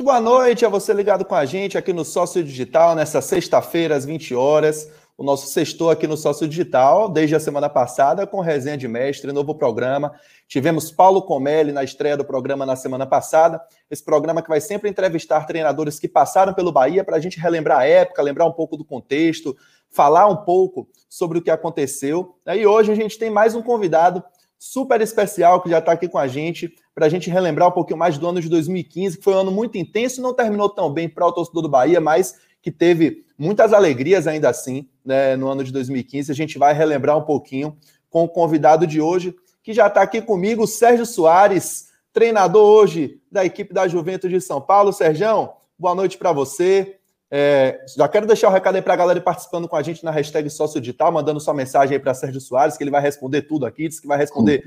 Muito 0.00 0.08
boa 0.08 0.18
noite 0.18 0.64
a 0.64 0.68
você 0.70 0.94
ligado 0.94 1.26
com 1.26 1.34
a 1.34 1.44
gente 1.44 1.76
aqui 1.76 1.92
no 1.92 2.06
Sócio 2.06 2.42
Digital, 2.42 2.94
nessa 2.94 3.20
sexta-feira, 3.20 3.94
às 3.94 4.06
20 4.06 4.34
horas. 4.34 4.90
O 5.14 5.22
nosso 5.22 5.48
sextou 5.48 5.90
aqui 5.90 6.06
no 6.06 6.16
Sócio 6.16 6.48
Digital, 6.48 7.06
desde 7.06 7.36
a 7.36 7.38
semana 7.38 7.68
passada, 7.68 8.26
com 8.26 8.40
resenha 8.40 8.78
de 8.78 8.88
mestre, 8.88 9.30
novo 9.30 9.54
programa. 9.54 10.14
Tivemos 10.48 10.90
Paulo 10.90 11.20
Comelli 11.20 11.70
na 11.70 11.84
estreia 11.84 12.16
do 12.16 12.24
programa 12.24 12.64
na 12.64 12.76
semana 12.76 13.04
passada. 13.04 13.60
Esse 13.90 14.02
programa 14.02 14.40
que 14.40 14.48
vai 14.48 14.58
sempre 14.58 14.88
entrevistar 14.88 15.44
treinadores 15.44 15.98
que 15.98 16.08
passaram 16.08 16.54
pelo 16.54 16.72
Bahia 16.72 17.04
para 17.04 17.16
a 17.16 17.20
gente 17.20 17.38
relembrar 17.38 17.80
a 17.80 17.86
época, 17.86 18.22
lembrar 18.22 18.46
um 18.46 18.52
pouco 18.52 18.78
do 18.78 18.86
contexto, 18.86 19.54
falar 19.90 20.28
um 20.28 20.36
pouco 20.36 20.88
sobre 21.10 21.36
o 21.36 21.42
que 21.42 21.50
aconteceu. 21.50 22.36
E 22.46 22.66
hoje 22.66 22.90
a 22.90 22.94
gente 22.94 23.18
tem 23.18 23.28
mais 23.28 23.54
um 23.54 23.60
convidado 23.60 24.24
super 24.62 25.00
especial 25.00 25.62
que 25.62 25.70
já 25.70 25.78
está 25.78 25.92
aqui 25.92 26.06
com 26.06 26.18
a 26.18 26.28
gente, 26.28 26.74
para 26.94 27.06
a 27.06 27.08
gente 27.08 27.30
relembrar 27.30 27.68
um 27.68 27.72
pouquinho 27.72 27.98
mais 27.98 28.18
do 28.18 28.28
ano 28.28 28.42
de 28.42 28.48
2015, 28.50 29.16
que 29.16 29.24
foi 29.24 29.34
um 29.34 29.38
ano 29.38 29.50
muito 29.50 29.78
intenso, 29.78 30.20
não 30.20 30.34
terminou 30.34 30.68
tão 30.68 30.92
bem 30.92 31.08
para 31.08 31.26
o 31.26 31.32
torcedor 31.32 31.62
do 31.62 31.68
Bahia, 31.68 31.98
mas 31.98 32.34
que 32.60 32.70
teve 32.70 33.24
muitas 33.38 33.72
alegrias 33.72 34.26
ainda 34.26 34.50
assim 34.50 34.86
né, 35.02 35.34
no 35.34 35.48
ano 35.48 35.64
de 35.64 35.72
2015. 35.72 36.30
A 36.30 36.34
gente 36.34 36.58
vai 36.58 36.74
relembrar 36.74 37.16
um 37.16 37.22
pouquinho 37.22 37.74
com 38.10 38.24
o 38.24 38.28
convidado 38.28 38.86
de 38.86 39.00
hoje, 39.00 39.34
que 39.62 39.72
já 39.72 39.86
está 39.86 40.02
aqui 40.02 40.20
comigo, 40.20 40.66
Sérgio 40.66 41.06
Soares, 41.06 41.88
treinador 42.12 42.62
hoje 42.62 43.18
da 43.32 43.42
equipe 43.42 43.72
da 43.72 43.88
Juventus 43.88 44.28
de 44.28 44.42
São 44.42 44.60
Paulo. 44.60 44.92
Sérgio, 44.92 45.48
boa 45.78 45.94
noite 45.94 46.18
para 46.18 46.32
você. 46.32 46.99
É, 47.30 47.84
já 47.96 48.08
quero 48.08 48.26
deixar 48.26 48.48
o 48.48 48.50
um 48.50 48.54
recado 48.54 48.74
aí 48.74 48.82
para 48.82 48.94
a 48.94 48.96
galera 48.96 49.20
participando 49.20 49.68
com 49.68 49.76
a 49.76 49.82
gente 49.82 50.04
na 50.04 50.10
hashtag 50.10 50.50
Sócio 50.50 50.80
Digital, 50.80 51.12
mandando 51.12 51.38
sua 51.38 51.54
mensagem 51.54 51.96
aí 51.96 52.02
para 52.02 52.12
Sérgio 52.12 52.40
Soares, 52.40 52.76
que 52.76 52.82
ele 52.82 52.90
vai 52.90 53.00
responder 53.00 53.42
tudo 53.42 53.66
aqui, 53.66 53.88
diz 53.88 54.00
que 54.00 54.08
vai 54.08 54.18
responder, 54.18 54.64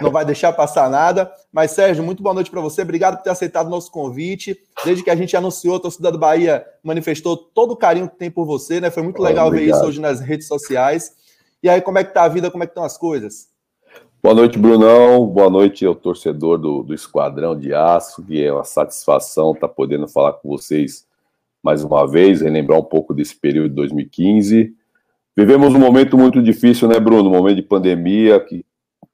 não 0.00 0.10
vai 0.10 0.24
deixar 0.24 0.52
passar 0.52 0.88
nada. 0.88 1.30
Mas, 1.52 1.72
Sérgio, 1.72 2.02
muito 2.02 2.22
boa 2.22 2.34
noite 2.34 2.50
para 2.50 2.60
você. 2.60 2.82
Obrigado 2.82 3.18
por 3.18 3.22
ter 3.22 3.30
aceitado 3.30 3.66
o 3.66 3.70
nosso 3.70 3.90
convite. 3.90 4.58
Desde 4.82 5.04
que 5.04 5.10
a 5.10 5.16
gente 5.16 5.36
anunciou, 5.36 5.76
a 5.76 5.80
torcida 5.80 6.10
do 6.10 6.18
Bahia 6.18 6.64
manifestou 6.82 7.36
todo 7.36 7.72
o 7.72 7.76
carinho 7.76 8.08
que 8.08 8.16
tem 8.16 8.30
por 8.30 8.46
você, 8.46 8.80
né? 8.80 8.90
Foi 8.90 9.02
muito 9.02 9.20
legal 9.20 9.50
ver 9.50 9.62
isso 9.62 9.84
hoje 9.84 10.00
nas 10.00 10.18
redes 10.18 10.48
sociais. 10.48 11.12
E 11.62 11.68
aí, 11.68 11.82
como 11.82 11.98
é 11.98 12.04
que 12.04 12.14
tá 12.14 12.24
a 12.24 12.28
vida? 12.28 12.50
Como 12.50 12.64
é 12.64 12.66
que 12.66 12.70
estão 12.70 12.84
as 12.84 12.96
coisas? 12.96 13.48
Boa 14.22 14.34
noite, 14.34 14.58
Brunão. 14.58 15.26
Boa 15.26 15.50
noite 15.50 15.84
ao 15.84 15.94
torcedor 15.94 16.58
do, 16.58 16.82
do 16.82 16.94
Esquadrão 16.94 17.58
de 17.58 17.74
Aço, 17.74 18.24
que 18.24 18.42
é 18.42 18.52
uma 18.52 18.64
satisfação 18.64 19.52
estar 19.52 19.68
tá 19.68 19.74
podendo 19.74 20.08
falar 20.08 20.32
com 20.32 20.48
vocês 20.48 21.06
mais 21.66 21.82
uma 21.82 22.06
vez, 22.06 22.42
relembrar 22.42 22.78
um 22.78 22.84
pouco 22.84 23.12
desse 23.12 23.34
período 23.34 23.70
de 23.70 23.74
2015. 23.74 24.72
Vivemos 25.36 25.74
um 25.74 25.80
momento 25.80 26.16
muito 26.16 26.40
difícil, 26.40 26.86
né, 26.86 27.00
Bruno? 27.00 27.28
Um 27.28 27.32
momento 27.32 27.56
de 27.56 27.62
pandemia, 27.62 28.38
que 28.38 28.64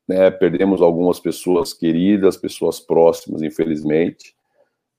né, 0.07 0.31
perdemos 0.31 0.83
algumas 0.83 1.19
pessoas 1.19 1.73
queridas, 1.73 2.37
pessoas 2.37 2.79
próximas, 2.79 3.41
infelizmente. 3.41 4.35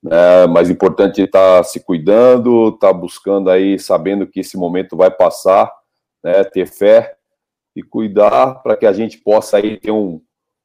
Né, 0.02 0.48
mas 0.48 0.72
importante 0.72 1.22
é 1.22 1.26
estar 1.26 1.58
tá 1.58 1.64
se 1.64 1.80
cuidando, 1.80 2.70
estar 2.70 2.88
tá 2.88 2.94
buscando 2.94 3.52
aí, 3.52 3.78
sabendo 3.78 4.26
que 4.26 4.40
esse 4.40 4.58
momento 4.58 4.98
vai 4.98 5.12
passar, 5.12 5.72
né, 6.24 6.44
ter 6.44 6.66
fé 6.66 7.16
e 7.76 7.84
cuidar 7.84 8.64
para 8.64 8.76
que 8.76 8.88
a 8.88 8.92
gente 8.92 9.20
possa 9.20 9.58
aí 9.58 9.78
ter 9.78 9.92
um, 9.92 10.20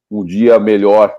um 0.09 0.25
dia 0.25 0.57
melhor, 0.57 1.15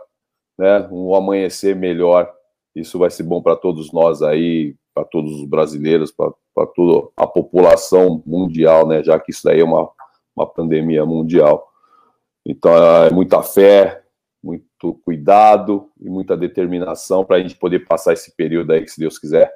né, 0.59 0.89
um 0.91 1.15
amanhecer 1.15 1.77
melhor. 1.77 2.29
Isso 2.75 2.99
vai 2.99 3.09
ser 3.09 3.23
bom 3.23 3.41
para 3.41 3.55
todos 3.55 3.93
nós 3.93 4.21
aí, 4.21 4.75
para 5.01 5.05
todos 5.05 5.41
os 5.41 5.45
brasileiros, 5.47 6.13
para 6.13 6.67
toda 6.75 7.09
a 7.17 7.27
população 7.27 8.23
mundial, 8.27 8.87
né? 8.87 9.03
Já 9.03 9.19
que 9.19 9.31
isso 9.31 9.43
daí 9.45 9.61
é 9.61 9.65
uma, 9.65 9.91
uma 10.37 10.47
pandemia 10.47 11.07
mundial. 11.07 11.69
Então, 12.45 12.73
é 12.77 13.11
muita 13.11 13.43
fé, 13.43 14.03
muito 14.43 14.95
cuidado 15.05 15.91
e 15.99 16.09
muita 16.09 16.37
determinação 16.37 17.25
para 17.25 17.37
a 17.37 17.41
gente 17.41 17.57
poder 17.57 17.87
passar 17.87 18.13
esse 18.13 18.35
período 18.37 18.73
aí 18.73 18.83
que, 18.83 18.91
se 18.91 19.01
Deus 19.01 19.19
quiser, 19.19 19.51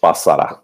passará. 0.00 0.62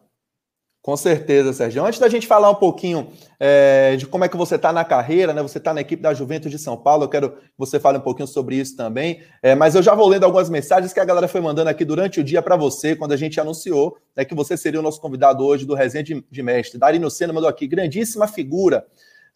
Com 0.90 0.96
certeza, 0.96 1.52
Sérgio. 1.52 1.86
Antes 1.86 2.00
da 2.00 2.08
gente 2.08 2.26
falar 2.26 2.50
um 2.50 2.54
pouquinho 2.56 3.12
é, 3.38 3.94
de 3.94 4.08
como 4.08 4.24
é 4.24 4.28
que 4.28 4.36
você 4.36 4.56
está 4.56 4.72
na 4.72 4.84
carreira, 4.84 5.32
né? 5.32 5.40
Você 5.40 5.58
está 5.58 5.72
na 5.72 5.80
equipe 5.80 6.02
da 6.02 6.12
Juventus 6.12 6.50
de 6.50 6.58
São 6.58 6.76
Paulo, 6.76 7.04
eu 7.04 7.08
quero 7.08 7.30
que 7.30 7.38
você 7.56 7.78
fale 7.78 7.98
um 7.98 8.00
pouquinho 8.00 8.26
sobre 8.26 8.56
isso 8.56 8.76
também. 8.76 9.22
É, 9.40 9.54
mas 9.54 9.76
eu 9.76 9.84
já 9.84 9.94
vou 9.94 10.08
lendo 10.08 10.24
algumas 10.24 10.50
mensagens 10.50 10.92
que 10.92 10.98
a 10.98 11.04
galera 11.04 11.28
foi 11.28 11.40
mandando 11.40 11.70
aqui 11.70 11.84
durante 11.84 12.18
o 12.18 12.24
dia 12.24 12.42
para 12.42 12.56
você, 12.56 12.96
quando 12.96 13.12
a 13.12 13.16
gente 13.16 13.40
anunciou 13.40 13.98
né, 14.16 14.24
que 14.24 14.34
você 14.34 14.56
seria 14.56 14.80
o 14.80 14.82
nosso 14.82 15.00
convidado 15.00 15.44
hoje 15.44 15.64
do 15.64 15.74
Resenha 15.74 16.02
de, 16.02 16.24
de 16.28 16.42
Mestre. 16.42 16.76
Darino 16.76 17.08
Senna 17.08 17.32
mandou 17.32 17.48
aqui, 17.48 17.68
grandíssima 17.68 18.26
figura. 18.26 18.84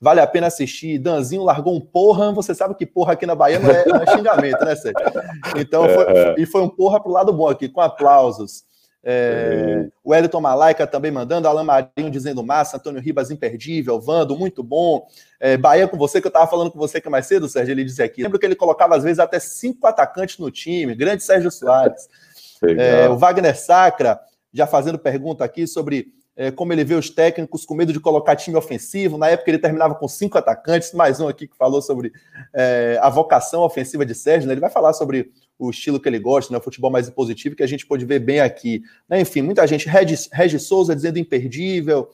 Vale 0.01 0.21
a 0.21 0.27
pena 0.27 0.49
assistir. 0.49 0.99
Danzinho 0.99 1.45
largou 1.45 1.77
um 1.77 1.81
porra. 1.81 2.33
Você 2.33 2.53
sabe 2.53 2.75
que 2.75 2.85
porra 2.85 3.13
aqui 3.13 3.27
na 3.27 3.37
Bahia 3.37 3.61
não 3.61 3.71
é, 3.71 3.87
não 3.87 4.03
é 4.03 4.07
xingamento, 4.09 4.65
né, 4.65 4.75
Sérgio? 4.75 5.01
Então, 5.57 5.89
foi, 5.89 6.05
é. 6.05 6.35
e 6.37 6.47
foi 6.47 6.63
um 6.63 6.69
porra 6.69 7.01
pro 7.01 7.13
lado 7.13 7.33
bom 7.33 7.49
aqui, 7.49 7.69
com 7.69 7.81
aplausos. 7.81 8.65
É, 9.07 9.87
o 10.03 10.15
Elton 10.15 10.41
Malaica 10.41 10.87
também 10.87 11.11
mandando, 11.11 11.47
Alan 11.47 11.63
Marinho 11.63 12.11
dizendo 12.11 12.43
massa, 12.43 12.79
Antônio 12.79 13.03
Ribas 13.03 13.31
imperdível, 13.31 14.01
Vando, 14.01 14.37
muito 14.37 14.63
bom. 14.63 15.07
É, 15.39 15.59
Bahia 15.59 15.87
com 15.87 15.99
você, 15.99 16.21
que 16.23 16.27
eu 16.27 16.31
estava 16.31 16.51
falando 16.51 16.71
com 16.71 16.79
você 16.79 17.01
que 17.01 17.09
é 17.09 17.11
mais 17.11 17.27
cedo, 17.27 17.49
Sérgio, 17.49 17.73
ele 17.73 17.85
disse 17.85 18.03
aqui. 18.03 18.23
Lembro 18.23 18.39
que 18.39 18.47
ele 18.47 18.57
colocava 18.57 18.97
às 18.97 19.03
vezes 19.03 19.19
até 19.19 19.39
cinco 19.39 19.87
atacantes 19.87 20.39
no 20.39 20.51
time, 20.51 20.95
grande 20.95 21.23
Sérgio 21.23 21.51
Soares. 21.51 22.09
É, 22.79 23.07
o 23.09 23.19
Wagner 23.19 23.55
Sacra, 23.59 24.19
já 24.53 24.67
fazendo 24.67 24.99
pergunta 24.99 25.45
aqui 25.45 25.67
sobre 25.67 26.15
é, 26.37 26.51
como 26.51 26.73
ele 26.73 26.83
vê 26.83 26.95
os 26.95 27.11
técnicos 27.11 27.65
com 27.65 27.75
medo 27.75 27.93
de 27.93 28.01
colocar 28.01 28.35
time 28.37 28.57
ofensivo. 28.57 29.19
Na 29.19 29.29
época 29.29 29.51
ele 29.51 29.59
terminava 29.59 29.95
com 29.95 30.09
cinco 30.09 30.39
atacantes, 30.39 30.93
mais 30.93 31.21
um 31.21 31.29
aqui 31.29 31.47
que 31.47 31.57
falou 31.57 31.81
sobre 31.81 32.13
é, 32.53 32.99
a 33.01 33.09
vocação 33.09 33.63
ofensiva 33.63 34.05
de 34.05 34.15
Sérgio. 34.15 34.49
Né? 34.49 34.55
Ele 34.55 34.61
vai 34.61 34.71
falar 34.71 34.93
sobre 34.93 35.31
o 35.59 35.71
estilo 35.71 36.01
que 36.01 36.09
ele 36.09 36.19
gosta, 36.19 36.53
né? 36.53 36.59
o 36.59 36.63
futebol 36.63 36.91
mais 36.91 37.09
positivo, 37.11 37.55
que 37.55 37.63
a 37.63 37.67
gente 37.67 37.87
pode 37.87 38.05
ver 38.05 38.19
bem 38.19 38.41
aqui. 38.41 38.83
Né? 39.09 39.21
Enfim, 39.21 39.43
muita 39.43 39.67
gente, 39.67 39.89
Regis, 39.89 40.29
Regis 40.33 40.65
Souza 40.65 40.95
dizendo 40.95 41.19
imperdível, 41.19 42.09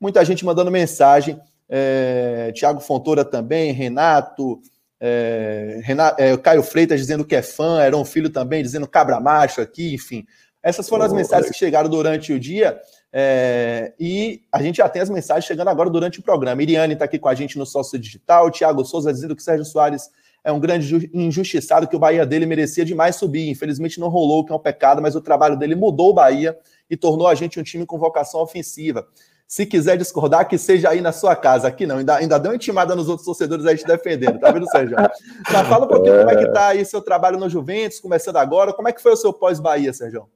muita 0.00 0.24
gente 0.24 0.44
mandando 0.44 0.70
mensagem. 0.70 1.40
É, 1.68 2.52
Tiago 2.54 2.80
Fontoura 2.80 3.24
também, 3.24 3.72
Renato, 3.72 4.60
é, 5.00 5.80
Renato 5.82 6.22
é, 6.22 6.36
Caio 6.36 6.62
Freitas 6.62 7.00
dizendo 7.00 7.24
que 7.24 7.34
é 7.34 7.42
fã, 7.42 7.80
era 7.80 7.96
um 7.96 8.04
Filho 8.04 8.28
também 8.28 8.62
dizendo 8.62 8.86
cabra 8.86 9.18
macho 9.18 9.60
aqui, 9.60 9.94
enfim. 9.94 10.26
Essas 10.62 10.88
foram 10.88 11.02
oh, 11.02 11.06
as 11.06 11.12
mensagens 11.12 11.50
que 11.50 11.58
chegaram 11.58 11.90
durante 11.90 12.32
o 12.32 12.38
dia. 12.38 12.78
É, 13.12 13.92
e 13.98 14.42
a 14.50 14.62
gente 14.62 14.76
já 14.76 14.88
tem 14.88 15.02
as 15.02 15.10
mensagens 15.10 15.44
chegando 15.44 15.68
agora 15.68 15.90
durante 15.90 16.20
o 16.20 16.22
programa. 16.22 16.62
Iriane 16.62 16.92
está 16.92 17.04
aqui 17.04 17.18
com 17.18 17.28
a 17.28 17.34
gente 17.34 17.58
no 17.58 17.66
Sócio 17.66 17.98
Digital, 17.98 18.50
Tiago 18.50 18.84
Souza 18.84 19.12
dizendo 19.12 19.34
que 19.34 19.42
Sérgio 19.42 19.64
Soares 19.64 20.08
é 20.44 20.50
um 20.50 20.58
grande 20.58 21.10
injustiçado, 21.14 21.86
que 21.86 21.94
o 21.94 21.98
Bahia 21.98 22.26
dele 22.26 22.46
merecia 22.46 22.84
demais 22.84 23.16
subir. 23.16 23.48
Infelizmente 23.48 24.00
não 24.00 24.08
rolou, 24.08 24.44
que 24.44 24.52
é 24.52 24.54
um 24.54 24.58
pecado, 24.58 25.00
mas 25.00 25.14
o 25.14 25.20
trabalho 25.20 25.56
dele 25.56 25.74
mudou 25.74 26.10
o 26.10 26.14
Bahia 26.14 26.58
e 26.90 26.96
tornou 26.96 27.28
a 27.28 27.34
gente 27.34 27.60
um 27.60 27.62
time 27.62 27.86
com 27.86 27.98
vocação 27.98 28.40
ofensiva. 28.40 29.06
Se 29.46 29.66
quiser 29.66 29.98
discordar, 29.98 30.48
que 30.48 30.56
seja 30.56 30.88
aí 30.88 31.00
na 31.00 31.12
sua 31.12 31.36
casa. 31.36 31.68
Aqui 31.68 31.86
não, 31.86 31.98
ainda, 31.98 32.16
ainda 32.16 32.38
deu 32.38 32.50
uma 32.50 32.56
intimada 32.56 32.96
nos 32.96 33.08
outros 33.08 33.26
torcedores 33.26 33.66
aí 33.66 33.76
te 33.76 33.84
defendendo, 33.84 34.40
tá 34.40 34.50
vendo, 34.50 34.66
Sérgio? 34.70 34.96
Mas 34.96 35.68
fala 35.68 35.84
um 35.84 35.88
pouquinho 35.88 36.18
como 36.18 36.30
é 36.30 36.36
que 36.36 36.50
tá 36.50 36.68
aí 36.68 36.84
seu 36.84 37.02
trabalho 37.02 37.38
no 37.38 37.50
Juventus, 37.50 38.00
começando 38.00 38.36
agora. 38.36 38.72
Como 38.72 38.88
é 38.88 38.92
que 38.92 39.02
foi 39.02 39.12
o 39.12 39.16
seu 39.16 39.32
pós-Bahia, 39.32 39.92
Sérgio? 39.92 40.26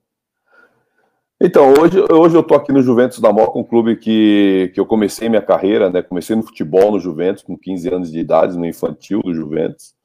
Então, 1.40 1.72
hoje, 1.80 1.98
hoje 2.10 2.34
eu 2.34 2.40
estou 2.40 2.56
aqui 2.56 2.72
no 2.72 2.82
Juventus 2.82 3.18
da 3.18 3.32
Moca, 3.32 3.58
um 3.58 3.64
clube 3.64 3.96
que, 3.96 4.70
que 4.74 4.80
eu 4.80 4.86
comecei 4.86 5.28
minha 5.28 5.42
carreira, 5.42 5.90
né? 5.90 6.02
Comecei 6.02 6.36
no 6.36 6.42
futebol 6.42 6.92
no 6.92 7.00
Juventus, 7.00 7.42
com 7.42 7.56
15 7.58 7.88
anos 7.88 8.12
de 8.12 8.18
idade, 8.18 8.56
no 8.56 8.66
infantil 8.66 9.20
do 9.22 9.34
Juventus. 9.34 9.95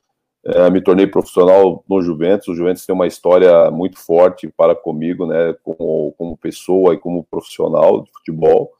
É, 0.44 0.70
me 0.70 0.82
tornei 0.82 1.06
profissional 1.06 1.84
no 1.88 2.02
Juventus. 2.02 2.48
O 2.48 2.56
Juventus 2.56 2.86
tem 2.86 2.96
uma 2.96 3.08
história 3.08 3.70
muito 3.70 4.00
forte 4.00 4.48
para 4.48 4.76
comigo, 4.76 5.26
né? 5.26 5.56
Como, 5.64 6.14
como 6.18 6.38
pessoa 6.38 6.94
e 6.94 6.98
como 6.98 7.24
profissional 7.24 8.04
de 8.04 8.12
futebol. 8.12 8.72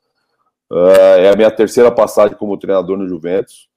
É, 0.72 1.26
é 1.26 1.30
a 1.30 1.36
minha 1.36 1.52
terceira 1.52 1.92
passagem 1.92 2.36
como 2.38 2.58
treinador 2.58 2.98
no 2.98 3.08
Juventus. 3.08 3.70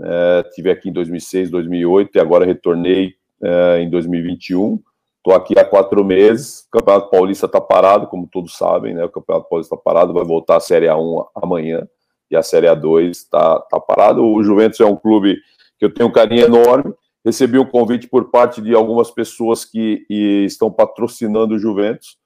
É, 0.00 0.42
tive 0.54 0.70
aqui 0.70 0.88
em 0.88 0.92
2006, 0.92 1.50
2008 1.50 2.16
e 2.16 2.20
agora 2.20 2.46
retornei 2.46 3.14
é, 3.42 3.80
em 3.80 3.90
2021. 3.90 4.80
Estou 5.18 5.34
aqui 5.34 5.58
há 5.58 5.64
quatro 5.64 6.04
meses, 6.04 6.60
o 6.68 6.78
Campeonato 6.78 7.10
Paulista 7.10 7.46
está 7.46 7.60
parado, 7.60 8.06
como 8.06 8.28
todos 8.30 8.56
sabem, 8.56 8.94
né? 8.94 9.04
O 9.04 9.08
Campeonato 9.08 9.48
Paulista 9.48 9.74
está 9.74 9.82
parado, 9.82 10.14
vai 10.14 10.24
voltar 10.24 10.56
a 10.56 10.60
Série 10.60 10.86
A1 10.86 11.26
amanhã 11.34 11.86
e 12.30 12.36
a 12.36 12.42
Série 12.42 12.68
A2 12.68 13.10
está 13.10 13.58
tá 13.58 13.80
parado. 13.80 14.24
O 14.24 14.42
Juventus 14.42 14.78
é 14.78 14.86
um 14.86 14.94
clube 14.94 15.36
que 15.78 15.84
eu 15.84 15.92
tenho 15.92 16.08
um 16.08 16.12
carinho 16.12 16.44
enorme. 16.44 16.94
Recebi 17.26 17.58
um 17.58 17.66
convite 17.66 18.06
por 18.06 18.30
parte 18.30 18.62
de 18.62 18.72
algumas 18.72 19.10
pessoas 19.10 19.64
que 19.64 20.06
estão 20.08 20.70
patrocinando 20.70 21.56
o 21.56 21.58
Juventus, 21.58 22.16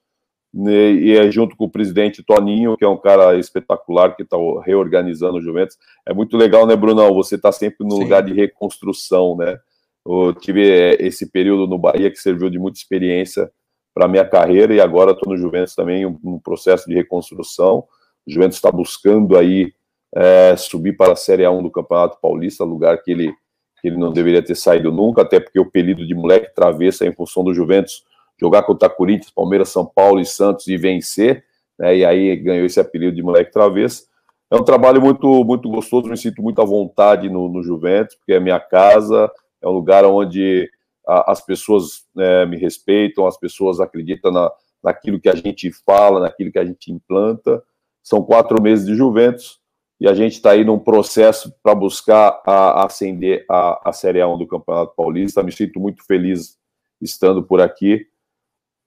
né? 0.52 0.93
e 0.93 1.17
é 1.17 1.31
junto 1.31 1.56
com 1.56 1.64
o 1.64 1.70
presidente 1.70 2.23
Toninho, 2.23 2.76
que 2.76 2.85
é 2.85 2.88
um 2.88 2.99
cara 2.99 3.38
espetacular 3.38 4.14
que 4.14 4.23
está 4.23 4.37
reorganizando 4.62 5.38
o 5.38 5.41
Juventus. 5.41 5.79
É 6.06 6.12
muito 6.12 6.37
legal, 6.37 6.67
né, 6.67 6.76
Brunão? 6.76 7.14
Você 7.14 7.37
está 7.37 7.50
sempre 7.50 7.87
no 7.87 7.97
Sim. 7.97 8.02
lugar 8.02 8.23
de 8.23 8.35
reconstrução, 8.35 9.37
né? 9.37 9.58
Eu 10.06 10.35
tive 10.35 10.69
é, 10.69 10.97
esse 11.00 11.31
período 11.31 11.67
no 11.67 11.79
Bahia 11.79 12.11
que 12.11 12.19
serviu 12.19 12.50
de 12.50 12.58
muita 12.58 12.79
experiência 12.79 13.50
para 13.94 14.08
minha 14.08 14.25
carreira 14.25 14.75
e 14.75 14.81
agora 14.81 15.12
estou 15.12 15.32
no 15.32 15.38
Juventus 15.38 15.75
também, 15.75 16.06
um, 16.06 16.19
um, 16.25 16.38
processo 16.38 16.88
de 16.88 16.94
reconstrução. 16.94 17.85
O 18.26 18.31
Juventus 18.31 18.56
está 18.56 18.70
buscando 18.70 19.37
aí 19.37 19.73
é, 20.14 20.55
subir 20.56 20.97
para 20.97 21.12
a 21.12 21.17
Série 21.17 21.43
A1 21.44 21.62
do 21.62 21.70
Campeonato 21.70 22.19
Paulista, 22.20 22.64
lugar 22.64 23.02
que 23.02 23.11
ele, 23.11 23.32
que 23.81 23.88
ele 23.88 23.97
não 23.97 24.12
deveria 24.12 24.43
ter 24.43 24.55
saído 24.55 24.93
nunca, 24.93 25.23
até 25.23 25.41
porque 25.41 25.59
o 25.59 25.62
apelido 25.62 26.06
de 26.06 26.15
moleque 26.15 26.55
travessa 26.55 27.06
em 27.06 27.12
função 27.12 27.43
do 27.43 27.55
Juventus 27.55 28.05
jogar 28.38 28.62
contra 28.62 28.88
Corinthians, 28.88 29.31
Palmeiras, 29.31 29.69
São 29.69 29.85
Paulo 29.85 30.21
e 30.21 30.25
Santos 30.25 30.67
e 30.67 30.77
vencer, 30.77 31.44
né? 31.79 31.97
E 31.97 32.05
aí 32.05 32.37
ganhou 32.37 32.65
esse 32.65 32.81
apelido 32.81 33.15
de 33.15 33.23
moleque 33.23 33.53
travesso. 33.53 34.05
É 34.50 34.56
um 34.56 34.65
trabalho 34.65 35.00
muito, 35.00 35.44
muito 35.44 35.69
gostoso, 35.69 36.09
me 36.09 36.17
sinto 36.17 36.43
muito 36.43 36.61
à 36.61 36.65
vontade 36.65 37.29
no, 37.29 37.49
no 37.49 37.62
Juventus, 37.62 38.17
porque 38.17 38.32
é 38.32 38.41
minha 38.41 38.59
casa, 38.59 39.31
é 39.62 39.69
um 39.69 39.73
lugar 39.73 40.05
onde 40.05 40.69
a, 41.06 41.33
as 41.33 41.44
pessoas 41.44 42.06
né, 42.15 42.47
me 42.47 42.56
respeitam, 42.56 43.26
as 43.26 43.38
pessoas 43.38 43.79
acreditam 43.79 44.33
na, 44.33 44.50
naquilo 44.83 45.21
que 45.21 45.29
a 45.29 45.35
gente 45.35 45.71
fala, 45.85 46.21
naquilo 46.21 46.50
que 46.50 46.59
a 46.59 46.65
gente 46.65 46.91
implanta. 46.91 47.62
São 48.03 48.23
quatro 48.23 48.61
meses 48.61 48.87
de 48.87 48.94
Juventus 48.94 49.60
e 50.00 50.08
a 50.08 50.14
gente 50.14 50.32
está 50.32 50.52
aí 50.52 50.64
num 50.64 50.79
processo 50.79 51.55
para 51.62 51.75
buscar 51.75 52.41
a, 52.47 52.87
ascender 52.87 53.44
a, 53.49 53.91
a 53.91 53.93
Série 53.93 54.20
A1 54.20 54.38
do 54.38 54.47
Campeonato 54.47 54.94
Paulista. 54.97 55.43
Me 55.43 55.52
sinto 55.52 55.79
muito 55.79 56.02
feliz 56.06 56.58
estando 57.00 57.43
por 57.43 57.61
aqui. 57.61 58.06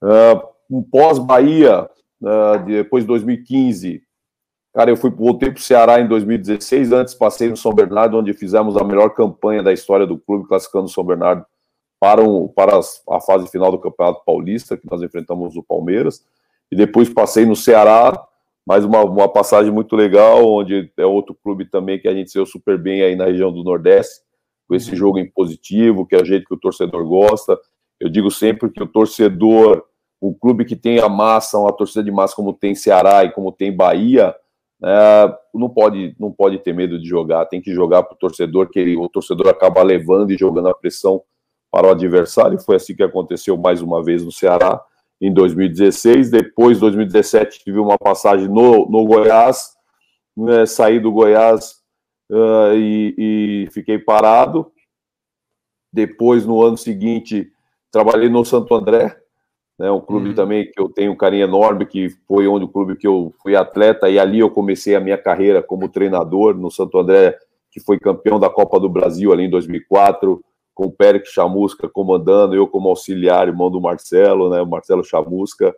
Uh, 0.02 0.78
um 0.78 0.82
pós-Bahia, 0.82 1.88
uh, 2.22 2.66
depois 2.66 3.04
de 3.04 3.08
2015, 3.10 4.02
cara, 4.74 4.90
eu 4.90 4.98
fui, 4.98 5.12
voltei 5.12 5.52
para 5.52 5.60
o 5.60 5.62
Ceará 5.62 6.02
em 6.02 6.08
2016, 6.08 6.92
antes 6.92 7.14
passei 7.14 7.48
no 7.48 7.56
São 7.56 7.74
Bernardo, 7.74 8.18
onde 8.18 8.34
fizemos 8.34 8.76
a 8.76 8.84
melhor 8.84 9.10
campanha 9.12 9.62
da 9.62 9.72
história 9.72 10.08
do 10.08 10.18
clube, 10.18 10.48
classificando 10.48 10.86
o 10.86 10.90
São 10.90 11.04
Bernardo 11.04 11.46
para, 12.00 12.24
um, 12.24 12.48
para 12.48 12.78
a 12.78 13.22
fase 13.22 13.48
final 13.50 13.72
do 13.72 13.78
Campeonato 13.78 14.24
Paulista, 14.26 14.76
que 14.76 14.90
nós 14.90 15.02
enfrentamos 15.02 15.56
o 15.56 15.64
Palmeiras, 15.64 16.26
e 16.72 16.76
depois 16.76 17.08
passei 17.08 17.46
no 17.46 17.56
Ceará, 17.56 18.20
mais 18.66 18.86
uma, 18.86 19.04
uma 19.04 19.28
passagem 19.28 19.72
muito 19.72 19.96
legal, 19.96 20.46
onde 20.46 20.92
é 20.98 21.06
outro 21.06 21.36
clube 21.44 21.66
também 21.66 22.00
que 22.00 22.08
a 22.08 22.14
gente 22.14 22.32
saiu 22.32 22.46
super 22.46 22.78
bem 22.78 23.02
aí 23.02 23.16
na 23.16 23.26
região 23.26 23.52
do 23.52 23.64
Nordeste, 23.64 24.22
com 24.68 24.76
esse 24.76 24.96
jogo 24.96 25.20
em 25.20 25.30
positivo, 25.30 26.06
que 26.06 26.16
é 26.16 26.22
o 26.22 26.26
jeito 26.26 26.48
que 26.48 26.54
o 26.54 26.60
torcedor 26.60 27.06
gosta. 27.06 27.60
Eu 28.00 28.10
digo 28.10 28.32
sempre 28.32 28.70
que 28.70 28.82
o 28.82 28.88
torcedor, 28.88 29.84
o 30.20 30.34
clube 30.34 30.64
que 30.64 30.76
tem 30.76 31.00
a 31.00 31.10
massa, 31.10 31.60
uma 31.60 31.74
torcida 31.74 32.04
de 32.04 32.12
massa 32.12 32.36
como 32.36 32.54
tem 32.54 32.74
Ceará 32.74 33.26
e 33.26 33.32
como 33.32 33.52
tem 33.52 33.76
Bahia, 33.76 34.34
é, 34.86 35.38
não 35.54 35.70
pode 35.70 36.16
não 36.20 36.32
pode 36.32 36.58
ter 36.60 36.74
medo 36.74 37.00
de 37.00 37.08
jogar, 37.08 37.46
tem 37.46 37.62
que 37.62 37.74
jogar 37.74 38.04
para 38.04 38.16
o 38.16 38.18
torcedor, 38.18 38.70
que 38.70 38.80
ele, 38.80 38.98
o 38.98 39.08
torcedor 39.08 39.48
acaba 39.48 39.82
levando 39.84 40.32
e 40.32 40.38
jogando 40.38 40.70
a 40.70 40.74
pressão 40.74 41.22
para 41.70 41.88
o 41.88 41.92
adversário. 41.92 42.60
Foi 42.62 42.78
assim 42.78 42.96
que 42.96 43.04
aconteceu 43.04 43.58
mais 43.58 43.82
uma 43.82 44.02
vez 44.02 44.24
no 44.24 44.32
Ceará 44.32 44.82
em 45.24 45.34
2016. 45.34 46.30
Depois, 46.30 46.80
2017, 46.82 47.64
tive 47.64 47.80
uma 47.80 47.98
passagem 47.98 48.50
no, 48.50 48.90
no 48.90 49.06
Goiás, 49.06 49.72
né, 50.36 50.66
saí 50.66 51.00
do 51.00 51.14
Goiás 51.14 51.76
uh, 52.30 52.76
e, 52.76 53.16
e, 53.18 53.68
fiquei 53.72 53.98
parado. 53.98 54.70
Depois, 55.94 56.46
no 56.46 56.62
ano 56.62 56.78
seguinte, 56.78 57.50
trabalhei 57.90 58.28
no 58.28 58.44
Santo 58.44 58.76
André, 58.76 59.16
né, 59.80 59.90
um 59.90 60.02
clube 60.02 60.30
uhum. 60.30 60.36
também 60.36 60.70
que 60.70 60.80
eu 60.80 60.90
tenho 60.90 61.14
um 61.14 61.18
carinho 61.18 61.46
enorme, 61.46 61.86
que 61.86 62.10
foi 62.28 62.46
onde 62.46 62.66
o 62.66 62.70
clube 62.70 62.98
que 62.98 63.08
eu 63.08 63.34
fui 63.42 63.56
atleta, 63.56 64.10
e 64.10 64.20
ali 64.20 64.40
eu 64.40 64.50
comecei 64.50 64.94
a 64.94 65.00
minha 65.00 65.18
carreira 65.18 65.64
como 65.64 65.88
treinador 65.88 66.54
no 66.54 66.70
Santo 66.70 67.00
André, 67.00 67.38
que 67.72 67.80
foi 67.80 67.98
campeão 67.98 68.38
da 68.38 68.50
Copa 68.50 68.78
do 68.78 68.90
Brasil 68.90 69.32
ali 69.32 69.44
em 69.44 69.50
2004, 69.50 70.44
com 70.74 70.86
o 70.86 70.92
Pérez 70.92 71.30
Chamusca 71.30 71.88
comandando, 71.88 72.56
eu 72.56 72.68
como 72.68 72.90
auxiliar, 72.90 73.48
irmão 73.48 73.70
do 73.70 73.82
Marcelo, 73.82 74.50
né, 74.50 74.62
o 74.62 74.68
Marcelo 74.68 75.04
Chamusca. 75.04 75.74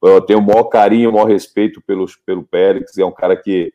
Eu 0.00 0.20
tenho 0.20 0.38
o 0.38 0.42
maior 0.42 0.64
carinho, 0.64 1.10
o 1.10 1.12
maior 1.12 1.26
respeito 1.26 1.82
pelo, 1.82 2.06
pelo 2.24 2.44
Pérez, 2.44 2.96
é 2.96 3.04
um 3.04 3.12
cara 3.12 3.36
que, 3.36 3.72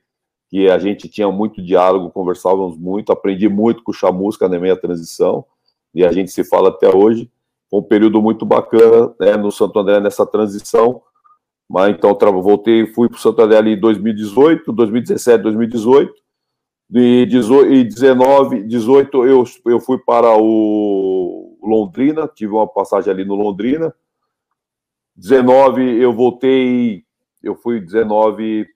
que 0.50 0.70
a 0.70 0.78
gente 0.78 1.10
tinha 1.10 1.30
muito 1.30 1.62
diálogo, 1.62 2.12
conversávamos 2.12 2.78
muito, 2.78 3.12
aprendi 3.12 3.50
muito 3.50 3.84
com 3.84 3.92
o 3.92 3.96
Chamusca 3.96 4.48
na 4.48 4.58
minha 4.58 4.76
transição, 4.78 5.46
e 5.94 6.04
a 6.06 6.12
gente 6.12 6.32
se 6.32 6.44
fala 6.44 6.70
até 6.70 6.90
hoje. 6.90 7.30
Foi 7.70 7.80
um 7.82 7.84
período 7.84 8.22
muito 8.22 8.46
bacana 8.46 9.14
né, 9.20 9.36
no 9.36 9.52
Santo 9.52 9.78
André 9.80 10.00
nessa 10.00 10.26
transição, 10.26 11.02
mas 11.70 11.94
então 11.94 12.16
voltei, 12.42 12.86
fui 12.94 13.10
para 13.10 13.18
o 13.18 13.20
Santo 13.20 13.42
André 13.42 13.58
ali 13.58 13.74
em 13.74 13.80
2018, 13.80 14.72
2017, 14.72 15.44
2018, 15.44 16.23
de 16.90 17.26
19, 17.26 18.64
18 18.64 19.26
eu, 19.26 19.44
eu 19.66 19.80
fui 19.80 19.98
para 19.98 20.38
o 20.38 21.58
Londrina, 21.64 22.28
tive 22.28 22.54
uma 22.54 22.68
passagem 22.68 23.12
ali 23.12 23.26
no 23.26 23.36
Londrina. 23.36 23.94
19 25.16 26.02
eu 26.02 26.14
voltei, 26.14 27.04
eu 27.42 27.56
fui 27.56 27.80
19 27.80 28.68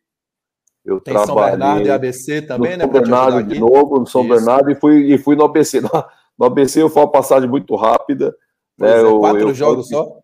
eu 0.87 1.01
Tem 1.01 1.13
trabalhei 1.13 1.35
São 1.35 1.35
Bernardo 1.35 1.85
e 1.85 1.91
ABC 1.91 2.41
também, 2.43 2.71
no 2.71 2.77
né? 2.77 2.83
São 2.85 2.93
Bernardo 2.93 3.43
de 3.43 3.59
novo, 3.59 3.99
no 3.99 4.07
São 4.07 4.21
Isso. 4.21 4.29
Bernardo 4.29 4.71
e 4.71 4.75
fui 4.75 5.13
e 5.13 5.17
fui 5.17 5.35
no 5.35 5.43
ABC. 5.43 5.81
No, 6.39 6.45
ABC 6.45 6.83
eu 6.83 6.89
fui 6.89 7.01
uma 7.01 7.09
passagem 7.09 7.49
muito 7.49 7.75
rápida, 7.75 8.31
né? 8.77 9.01
É, 9.01 9.19
quatro 9.19 9.49
eu, 9.49 9.53
jogos 9.55 9.91
eu, 9.91 9.97
só. 9.97 10.19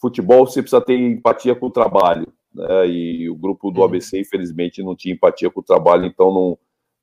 Futebol 0.00 0.46
você 0.46 0.62
precisa 0.62 0.80
ter 0.80 0.94
empatia 0.98 1.54
com 1.54 1.66
o 1.66 1.70
trabalho, 1.70 2.26
né? 2.54 2.86
E 2.86 3.28
o 3.28 3.36
grupo 3.36 3.70
do 3.70 3.80
uhum. 3.80 3.84
ABC 3.84 4.18
infelizmente 4.18 4.82
não 4.82 4.96
tinha 4.96 5.14
empatia 5.14 5.50
com 5.50 5.60
o 5.60 5.62
trabalho, 5.62 6.06
então 6.06 6.32
não 6.32 6.58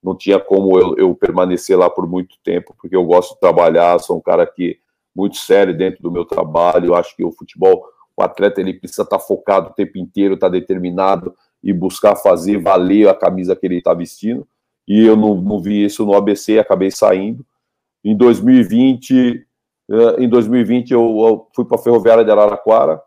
não 0.05 0.15
tinha 0.15 0.39
como 0.39 0.77
eu, 0.79 0.95
eu, 0.97 1.15
permanecer 1.15 1.75
lá 1.75 1.89
por 1.89 2.07
muito 2.07 2.35
tempo, 2.43 2.75
porque 2.79 2.95
eu 2.95 3.03
gosto 3.03 3.33
de 3.33 3.39
trabalhar, 3.39 3.97
sou 3.97 4.17
um 4.17 4.21
cara 4.21 4.45
que 4.45 4.77
muito 5.15 5.37
sério 5.37 5.75
dentro 5.75 6.03
do 6.03 6.11
meu 6.11 6.23
trabalho, 6.23 6.87
eu 6.87 6.95
acho 6.95 7.15
que 7.15 7.23
o 7.23 7.31
futebol, 7.31 7.83
o 8.15 8.21
atleta 8.21 8.61
ele 8.61 8.75
precisa 8.75 9.01
estar 9.01 9.17
focado 9.17 9.69
o 9.71 9.73
tempo 9.73 9.97
inteiro, 9.97 10.35
estar 10.35 10.49
determinado 10.49 11.33
e 11.63 11.73
buscar 11.73 12.15
fazer 12.15 12.59
valer 12.59 13.09
a 13.09 13.15
camisa 13.15 13.55
que 13.55 13.65
ele 13.65 13.77
está 13.77 13.95
vestindo, 13.95 14.47
e 14.87 15.03
eu 15.03 15.15
não, 15.15 15.33
não 15.33 15.59
vi 15.59 15.83
isso 15.83 16.05
no 16.05 16.13
ABC 16.13 16.59
acabei 16.59 16.91
saindo. 16.91 17.43
Em 18.03 18.15
2020, 18.15 19.43
eh, 19.89 20.15
em 20.19 20.29
2020 20.29 20.91
eu, 20.91 21.01
eu 21.01 21.47
fui 21.55 21.65
para 21.65 21.79
a 21.79 21.81
Ferroviária 21.81 22.23
de 22.23 22.29
Araraquara, 22.29 23.01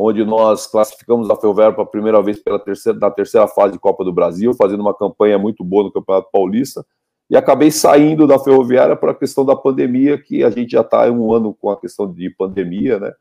onde 0.00 0.24
nós 0.24 0.68
classificamos 0.68 1.28
a 1.28 1.34
Ferroviária 1.34 1.74
para 1.74 1.82
a 1.82 1.86
primeira 1.86 2.22
vez 2.22 2.38
pela 2.38 2.58
terceira, 2.58 2.96
na 2.96 3.10
terceira 3.10 3.48
fase 3.48 3.72
de 3.72 3.80
Copa 3.80 4.04
do 4.04 4.12
Brasil, 4.12 4.54
fazendo 4.54 4.78
uma 4.78 4.94
campanha 4.94 5.36
muito 5.36 5.64
boa 5.64 5.82
no 5.82 5.92
Campeonato 5.92 6.28
Paulista, 6.30 6.86
e 7.28 7.36
acabei 7.36 7.72
saindo 7.72 8.24
da 8.24 8.38
Ferroviária 8.38 8.94
para 8.94 9.10
a 9.10 9.14
questão 9.14 9.44
da 9.44 9.56
pandemia, 9.56 10.16
que 10.16 10.44
a 10.44 10.50
gente 10.50 10.70
já 10.70 10.82
está 10.82 11.10
um 11.10 11.32
ano 11.32 11.52
com 11.52 11.68
a 11.68 11.78
questão 11.78 12.10
de 12.10 12.30
pandemia, 12.30 13.00
né? 13.00 13.12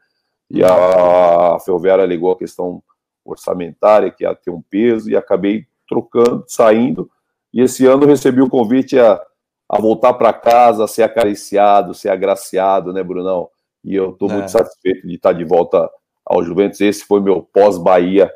E 0.52 0.64
a 0.64 1.58
Ferroviária 1.66 2.04
alegou 2.04 2.32
a 2.32 2.38
questão 2.38 2.82
orçamentária, 3.26 4.12
que 4.12 4.24
ia 4.24 4.36
ter 4.36 4.52
um 4.52 4.62
peso, 4.62 5.10
e 5.10 5.18
acabei 5.18 5.66
trocando, 5.90 6.46
saindo, 6.48 7.10
e 7.52 7.60
esse 7.60 7.88
ano 7.88 8.06
recebi 8.06 8.40
o 8.40 8.50
convite 8.50 9.00
a, 9.00 9.20
a 9.68 9.82
voltar 9.82 10.14
para 10.14 10.32
casa, 10.32 10.84
a 10.84 10.88
ser 10.88 11.02
acariciado, 11.02 11.96
ser 11.96 12.10
agraciado, 12.10 12.94
né, 12.94 13.02
Brunão? 13.02 13.50
E 13.84 13.96
eu 13.96 14.12
estou 14.12 14.30
é. 14.30 14.34
muito 14.34 14.52
satisfeito 14.52 15.08
de 15.08 15.16
estar 15.16 15.34
de 15.34 15.44
volta 15.44 15.90
ao 16.28 16.44
Juventus. 16.44 16.82
Esse 16.82 17.06
foi 17.06 17.22
meu 17.22 17.42
pós-Bahia, 17.42 18.32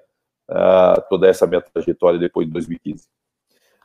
uh, 0.50 1.01
toda 1.10 1.27
essa 1.27 1.45
minha 1.45 1.62
trajetória 1.62 2.17
depois 2.17 2.48
de 2.48 2.53
2015. 2.53 3.07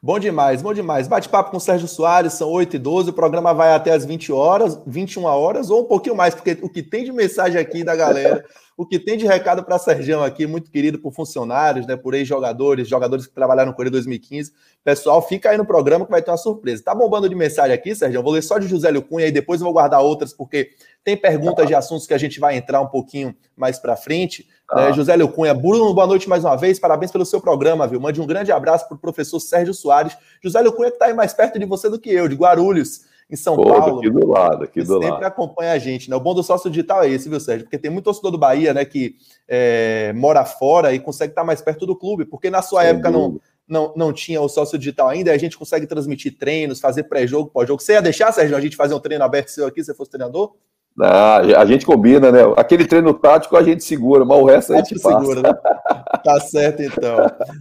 Bom 0.02 0.18
demais, 0.18 0.60
bom 0.60 0.74
demais. 0.74 1.08
Bate-papo 1.08 1.50
com 1.50 1.56
o 1.56 1.60
Sérgio 1.60 1.88
Soares, 1.88 2.34
são 2.34 2.50
8 2.50 2.76
e 2.76 2.78
12 2.78 3.10
o 3.10 3.12
programa 3.14 3.54
vai 3.54 3.72
até 3.72 3.92
as 3.92 4.04
20 4.04 4.30
horas, 4.30 4.78
21 4.86 5.24
horas, 5.24 5.70
ou 5.70 5.80
um 5.80 5.84
pouquinho 5.84 6.14
mais, 6.14 6.34
porque 6.34 6.58
o 6.60 6.68
que 6.68 6.82
tem 6.82 7.02
de 7.02 7.10
mensagem 7.10 7.58
aqui 7.58 7.82
da 7.82 7.96
galera, 7.96 8.44
o 8.76 8.86
que 8.86 8.98
tem 8.98 9.16
de 9.16 9.26
recado 9.26 9.64
para 9.64 9.78
Sérgio 9.78 10.22
aqui, 10.22 10.46
muito 10.46 10.70
querido 10.70 10.98
por 10.98 11.14
funcionários, 11.14 11.86
né, 11.86 11.96
por 11.96 12.12
ex-jogadores, 12.12 12.86
jogadores 12.86 13.26
que 13.26 13.32
trabalharam 13.32 13.72
com 13.72 13.82
ele 13.82 13.88
em 13.88 13.92
2015. 13.92 14.52
Pessoal, 14.84 15.26
fica 15.26 15.48
aí 15.48 15.56
no 15.56 15.64
programa 15.64 16.04
que 16.04 16.10
vai 16.10 16.20
ter 16.20 16.30
uma 16.30 16.36
surpresa. 16.36 16.84
Tá 16.84 16.94
bombando 16.94 17.26
de 17.26 17.34
mensagem 17.34 17.72
aqui, 17.72 17.94
Sérgio? 17.94 18.22
vou 18.22 18.32
ler 18.32 18.42
só 18.42 18.58
de 18.58 18.68
José 18.68 18.92
Cunha 19.00 19.26
e 19.26 19.32
depois 19.32 19.62
eu 19.62 19.64
vou 19.64 19.72
guardar 19.72 20.02
outras, 20.02 20.30
porque 20.30 20.72
tem 21.02 21.16
perguntas 21.16 21.66
de 21.66 21.74
assuntos 21.74 22.06
que 22.06 22.12
a 22.12 22.18
gente 22.18 22.38
vai 22.38 22.54
entrar 22.54 22.82
um 22.82 22.88
pouquinho 22.88 23.34
mais 23.56 23.78
para 23.78 23.96
frente. 23.96 24.46
Ah. 24.68 24.90
José 24.90 25.14
Leo 25.14 25.28
Cunha, 25.28 25.54
Bruno, 25.54 25.94
boa 25.94 26.06
noite 26.06 26.28
mais 26.28 26.44
uma 26.44 26.56
vez. 26.56 26.78
Parabéns 26.78 27.12
pelo 27.12 27.24
seu 27.24 27.40
programa, 27.40 27.86
viu? 27.86 28.00
Mande 28.00 28.20
um 28.20 28.26
grande 28.26 28.50
abraço 28.50 28.88
para 28.88 28.96
o 28.96 28.98
professor 28.98 29.38
Sérgio 29.38 29.72
Soares. 29.72 30.16
José 30.42 30.60
Leo 30.60 30.72
Cunha, 30.72 30.90
que 30.90 30.96
está 30.96 31.06
aí 31.06 31.14
mais 31.14 31.32
perto 31.32 31.58
de 31.58 31.64
você 31.64 31.88
do 31.88 32.00
que 32.00 32.10
eu, 32.10 32.26
de 32.26 32.34
Guarulhos, 32.34 33.02
em 33.30 33.36
São 33.36 33.54
Pô, 33.54 33.64
Paulo. 33.64 33.98
Aqui 33.98 34.10
do 34.10 34.26
lado, 34.26 34.64
aqui 34.64 34.82
do 34.82 34.94
sempre 34.94 35.10
lado. 35.10 35.24
acompanha 35.24 35.72
a 35.72 35.78
gente, 35.78 36.10
né? 36.10 36.16
O 36.16 36.20
bom 36.20 36.34
do 36.34 36.42
sócio 36.42 36.68
digital 36.68 37.04
é 37.04 37.08
esse, 37.08 37.28
viu, 37.28 37.38
Sérgio? 37.38 37.64
Porque 37.64 37.78
tem 37.78 37.90
muito 37.90 38.04
torcedor 38.04 38.32
do 38.32 38.38
Bahia, 38.38 38.74
né, 38.74 38.84
que 38.84 39.14
é, 39.46 40.12
mora 40.14 40.44
fora 40.44 40.92
e 40.92 40.98
consegue 40.98 41.30
estar 41.30 41.44
mais 41.44 41.62
perto 41.62 41.86
do 41.86 41.94
clube, 41.94 42.24
porque 42.24 42.50
na 42.50 42.60
sua 42.60 42.82
Sem 42.82 42.90
época 42.90 43.10
não, 43.10 43.40
não, 43.68 43.92
não 43.96 44.12
tinha 44.12 44.40
o 44.40 44.48
sócio 44.48 44.76
digital 44.76 45.08
ainda, 45.08 45.32
a 45.32 45.38
gente 45.38 45.56
consegue 45.56 45.86
transmitir 45.86 46.36
treinos, 46.36 46.80
fazer 46.80 47.04
pré-jogo, 47.04 47.50
pós-jogo. 47.50 47.80
Você 47.80 47.92
ia 47.92 48.02
deixar, 48.02 48.32
Sérgio, 48.32 48.56
a 48.56 48.60
gente 48.60 48.74
fazer 48.74 48.94
um 48.94 49.00
treino 49.00 49.22
aberto 49.22 49.48
seu 49.48 49.66
aqui, 49.66 49.80
se 49.80 49.86
você 49.86 49.94
fosse 49.94 50.10
treinador? 50.10 50.54
Ah, 51.00 51.38
a 51.38 51.66
gente 51.66 51.84
combina, 51.84 52.32
né? 52.32 52.40
Aquele 52.56 52.86
treino 52.86 53.12
tático 53.12 53.56
a 53.56 53.62
gente 53.62 53.84
segura, 53.84 54.24
mas 54.24 54.38
o 54.38 54.44
resto 54.44 54.72
a 54.72 54.76
gente 54.76 54.98
faz. 54.98 55.18
segura, 55.18 55.42
né? 55.42 55.54
Tá 56.24 56.40
certo, 56.40 56.82
então. 56.82 57.18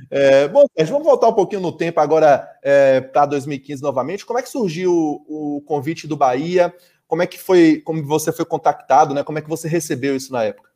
É, 0.09 0.47
bom, 0.47 0.65
vamos 0.87 1.03
voltar 1.03 1.27
um 1.27 1.33
pouquinho 1.33 1.61
no 1.61 1.71
tempo 1.71 1.99
agora 1.99 2.47
é, 2.63 3.01
para 3.01 3.25
2015 3.25 3.83
novamente. 3.83 4.25
Como 4.25 4.39
é 4.39 4.41
que 4.41 4.49
surgiu 4.49 4.93
o, 4.93 5.57
o, 5.57 5.61
convite 5.61 6.07
do 6.07 6.15
Bahia? 6.15 6.73
Como 7.07 7.21
é 7.21 7.27
que 7.27 7.37
foi, 7.37 7.81
como 7.83 8.03
você 8.05 8.31
foi 8.31 8.45
contactado, 8.45 9.13
né? 9.13 9.23
Como 9.23 9.37
é 9.37 9.41
que 9.41 9.49
você 9.49 9.67
recebeu 9.67 10.15
isso 10.15 10.31
na 10.31 10.43
época? 10.43 10.69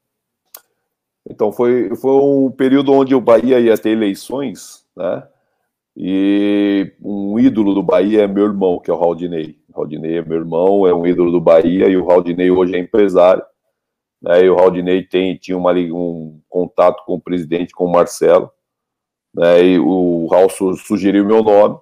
Então, 1.29 1.51
foi, 1.51 1.95
foi 1.95 2.11
um 2.11 2.51
período 2.51 2.91
onde 2.91 3.15
o 3.15 3.21
Bahia 3.21 3.59
ia 3.59 3.77
ter 3.77 3.91
eleições, 3.91 4.83
né? 4.95 5.23
E 5.95 6.93
um 7.01 7.39
ídolo 7.39 7.73
do 7.73 7.83
Bahia 7.83 8.23
é 8.23 8.27
meu 8.27 8.45
irmão, 8.45 8.79
que 8.79 8.89
é 8.89 8.93
o 8.93 8.99
Raldinei. 8.99 9.59
Raldinei 9.75 10.17
é 10.17 10.21
meu 10.21 10.37
irmão, 10.37 10.87
é 10.87 10.93
um 10.93 11.05
ídolo 11.05 11.31
do 11.31 11.41
Bahia 11.41 11.87
e 11.87 11.97
o 11.97 12.05
Raldinei 12.05 12.49
hoje 12.49 12.75
é 12.75 12.79
empresário. 12.79 13.43
Né, 14.21 14.45
e 14.45 14.49
o 14.49 14.55
Raldinei 14.55 15.03
tem, 15.03 15.37
tinha 15.37 15.57
uma, 15.57 15.73
um 15.73 16.41
contato 16.49 17.03
com 17.05 17.15
o 17.15 17.21
presidente, 17.21 17.73
com 17.73 17.85
o 17.85 17.91
Marcelo. 17.91 18.51
Né, 19.33 19.63
e 19.63 19.79
o 19.79 20.27
Raul 20.27 20.49
sugeriu 20.49 21.25
meu 21.25 21.43
nome. 21.43 21.77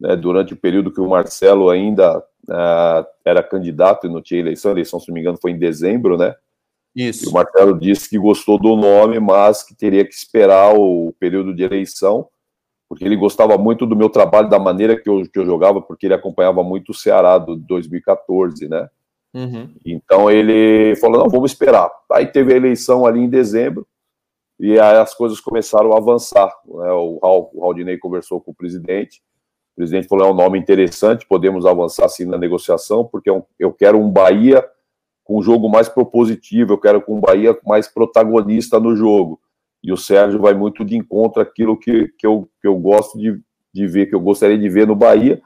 Né, 0.00 0.14
durante 0.14 0.52
o 0.52 0.56
período 0.56 0.92
que 0.92 1.00
o 1.00 1.08
Marcelo 1.08 1.70
ainda 1.70 2.18
uh, 2.18 3.06
era 3.24 3.42
candidato 3.42 4.06
e 4.06 4.10
não 4.10 4.22
tinha 4.22 4.40
eleição, 4.40 4.70
a 4.70 4.74
eleição, 4.74 5.00
se 5.00 5.08
não 5.08 5.14
me 5.14 5.20
engano, 5.20 5.38
foi 5.40 5.50
em 5.50 5.58
dezembro, 5.58 6.16
né? 6.16 6.34
Isso. 6.94 7.26
E 7.26 7.28
o 7.28 7.32
Marcelo 7.32 7.78
disse 7.78 8.08
que 8.08 8.18
gostou 8.18 8.58
do 8.58 8.76
nome, 8.76 9.18
mas 9.18 9.62
que 9.62 9.74
teria 9.74 10.04
que 10.04 10.14
esperar 10.14 10.72
o 10.74 11.12
período 11.18 11.54
de 11.54 11.62
eleição 11.64 12.28
porque 12.88 13.04
ele 13.04 13.16
gostava 13.16 13.58
muito 13.58 13.84
do 13.84 13.94
meu 13.94 14.08
trabalho, 14.08 14.48
da 14.48 14.58
maneira 14.58 14.98
que 14.98 15.08
eu, 15.08 15.22
que 15.30 15.38
eu 15.38 15.44
jogava, 15.44 15.80
porque 15.80 16.06
ele 16.06 16.14
acompanhava 16.14 16.62
muito 16.64 16.90
o 16.90 16.94
Ceará 16.94 17.36
do 17.36 17.54
2014, 17.54 18.66
né? 18.66 18.88
Uhum. 19.34 19.74
Então 19.84 20.30
ele 20.30 20.96
falou: 20.96 21.20
não, 21.20 21.28
vamos 21.28 21.52
esperar. 21.52 21.90
Aí 22.10 22.26
teve 22.26 22.54
a 22.54 22.56
eleição 22.56 23.04
ali 23.04 23.20
em 23.20 23.28
dezembro, 23.28 23.86
e 24.58 24.80
aí 24.80 24.96
as 24.96 25.14
coisas 25.14 25.38
começaram 25.38 25.92
a 25.92 25.98
avançar. 25.98 26.50
Né? 26.64 26.90
O, 26.92 27.18
Raul, 27.22 27.50
o 27.52 27.60
Raudinei 27.60 27.98
conversou 27.98 28.40
com 28.40 28.52
o 28.52 28.54
presidente, 28.54 29.20
o 29.74 29.76
presidente 29.76 30.08
falou: 30.08 30.26
é 30.26 30.30
um 30.30 30.34
nome 30.34 30.58
interessante, 30.58 31.26
podemos 31.26 31.66
avançar 31.66 32.08
sim 32.08 32.24
na 32.24 32.38
negociação, 32.38 33.04
porque 33.04 33.28
eu, 33.28 33.46
eu 33.58 33.70
quero 33.70 33.98
um 33.98 34.10
Bahia 34.10 34.64
com 35.24 35.38
um 35.38 35.42
jogo 35.42 35.68
mais 35.68 35.90
propositivo, 35.90 36.72
eu 36.72 36.78
quero 36.78 37.02
com 37.02 37.18
um 37.18 37.20
Bahia 37.20 37.54
mais 37.66 37.86
protagonista 37.86 38.80
no 38.80 38.96
jogo 38.96 39.38
e 39.82 39.92
o 39.92 39.96
Sérgio 39.96 40.40
vai 40.40 40.54
muito 40.54 40.84
de 40.84 40.96
encontro 40.96 41.40
àquilo 41.40 41.76
que, 41.76 42.08
que, 42.18 42.26
eu, 42.26 42.48
que 42.60 42.66
eu 42.66 42.76
gosto 42.76 43.18
de, 43.18 43.40
de 43.72 43.86
ver, 43.86 44.06
que 44.06 44.14
eu 44.14 44.20
gostaria 44.20 44.58
de 44.58 44.68
ver 44.68 44.86
no 44.86 44.96
Bahia. 44.96 45.40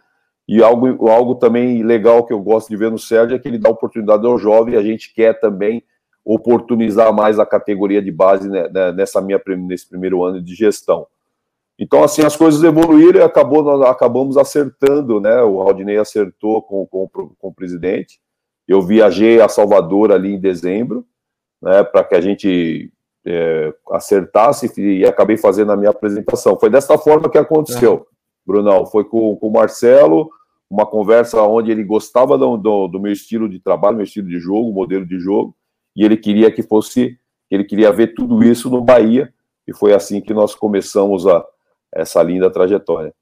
E 0.48 0.62
algo, 0.62 1.08
algo 1.08 1.34
também 1.36 1.82
legal 1.82 2.24
que 2.26 2.32
eu 2.32 2.40
gosto 2.40 2.68
de 2.68 2.76
ver 2.76 2.90
no 2.90 2.98
Sérgio 2.98 3.36
é 3.36 3.38
que 3.38 3.46
ele 3.46 3.58
dá 3.58 3.70
oportunidade 3.70 4.26
ao 4.26 4.38
jovem, 4.38 4.76
a 4.76 4.82
gente 4.82 5.14
quer 5.14 5.38
também 5.38 5.82
oportunizar 6.24 7.12
mais 7.12 7.38
a 7.38 7.46
categoria 7.46 8.00
de 8.00 8.10
base 8.10 8.48
né, 8.48 8.68
né 8.68 8.92
nessa 8.92 9.20
minha, 9.20 9.40
nesse 9.58 9.88
primeiro 9.88 10.22
ano 10.22 10.40
de 10.40 10.54
gestão. 10.54 11.06
Então, 11.78 12.04
assim, 12.04 12.22
as 12.22 12.36
coisas 12.36 12.62
evoluíram 12.62 13.20
e 13.20 13.22
acabou, 13.22 13.84
acabamos 13.84 14.36
acertando, 14.36 15.20
né? 15.20 15.42
O 15.42 15.60
Aldinei 15.60 15.96
acertou 15.96 16.62
com, 16.62 16.86
com, 16.86 17.08
com 17.08 17.48
o 17.48 17.54
presidente. 17.54 18.20
Eu 18.68 18.80
viajei 18.82 19.40
a 19.40 19.48
Salvador 19.48 20.12
ali 20.12 20.32
em 20.34 20.40
dezembro, 20.40 21.04
né, 21.60 21.82
para 21.82 22.04
que 22.04 22.14
a 22.14 22.20
gente 22.20 22.92
é, 23.26 23.72
acertasse 23.90 24.72
e 24.80 25.04
acabei 25.04 25.36
fazendo 25.36 25.72
a 25.72 25.76
minha 25.76 25.90
apresentação. 25.90 26.58
Foi 26.58 26.68
dessa 26.68 26.98
forma 26.98 27.30
que 27.30 27.38
aconteceu, 27.38 28.06
é. 28.06 28.12
Brunão. 28.46 28.86
Foi 28.86 29.04
com, 29.04 29.36
com 29.36 29.48
o 29.48 29.52
Marcelo, 29.52 30.30
uma 30.68 30.86
conversa 30.86 31.40
onde 31.42 31.70
ele 31.70 31.84
gostava 31.84 32.36
do, 32.36 32.56
do, 32.56 32.88
do, 32.88 33.00
meu 33.00 33.12
estilo 33.12 33.48
de 33.48 33.60
trabalho, 33.60 33.96
meu 33.96 34.04
estilo 34.04 34.28
de 34.28 34.38
jogo, 34.38 34.72
modelo 34.72 35.06
de 35.06 35.18
jogo, 35.18 35.54
e 35.94 36.04
ele 36.04 36.16
queria 36.16 36.50
que 36.50 36.62
fosse, 36.62 37.18
ele 37.50 37.64
queria 37.64 37.92
ver 37.92 38.14
tudo 38.14 38.42
isso 38.42 38.70
no 38.70 38.80
Bahia, 38.80 39.32
e 39.66 39.74
foi 39.74 39.92
assim 39.92 40.20
que 40.20 40.34
nós 40.34 40.54
começamos 40.54 41.26
a, 41.26 41.44
essa 41.94 42.22
linda 42.22 42.50
trajetória. 42.50 43.14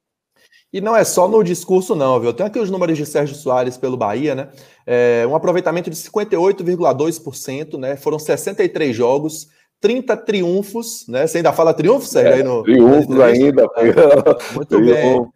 E 0.72 0.80
não 0.80 0.94
é 0.94 1.02
só 1.02 1.26
no 1.26 1.42
discurso, 1.42 1.96
não, 1.96 2.20
viu? 2.20 2.32
Tem 2.32 2.46
aqui 2.46 2.60
os 2.60 2.70
números 2.70 2.96
de 2.96 3.04
Sérgio 3.04 3.34
Soares 3.34 3.76
pelo 3.76 3.96
Bahia, 3.96 4.36
né? 4.36 4.48
É, 4.86 5.26
um 5.28 5.34
aproveitamento 5.34 5.90
de 5.90 5.96
58,2%, 5.96 7.76
né? 7.76 7.96
Foram 7.96 8.20
63 8.20 8.94
jogos, 8.94 9.48
30 9.80 10.16
triunfos, 10.18 11.06
né? 11.08 11.26
Você 11.26 11.38
ainda 11.38 11.52
fala 11.52 11.72
triunfo, 11.72 12.06
Sérgio? 12.06 12.40
É, 12.40 12.42
no, 12.42 12.62
triunfos 12.62 13.20
ainda. 13.20 13.66
Muito 14.54 14.78
bem. 14.78 15.26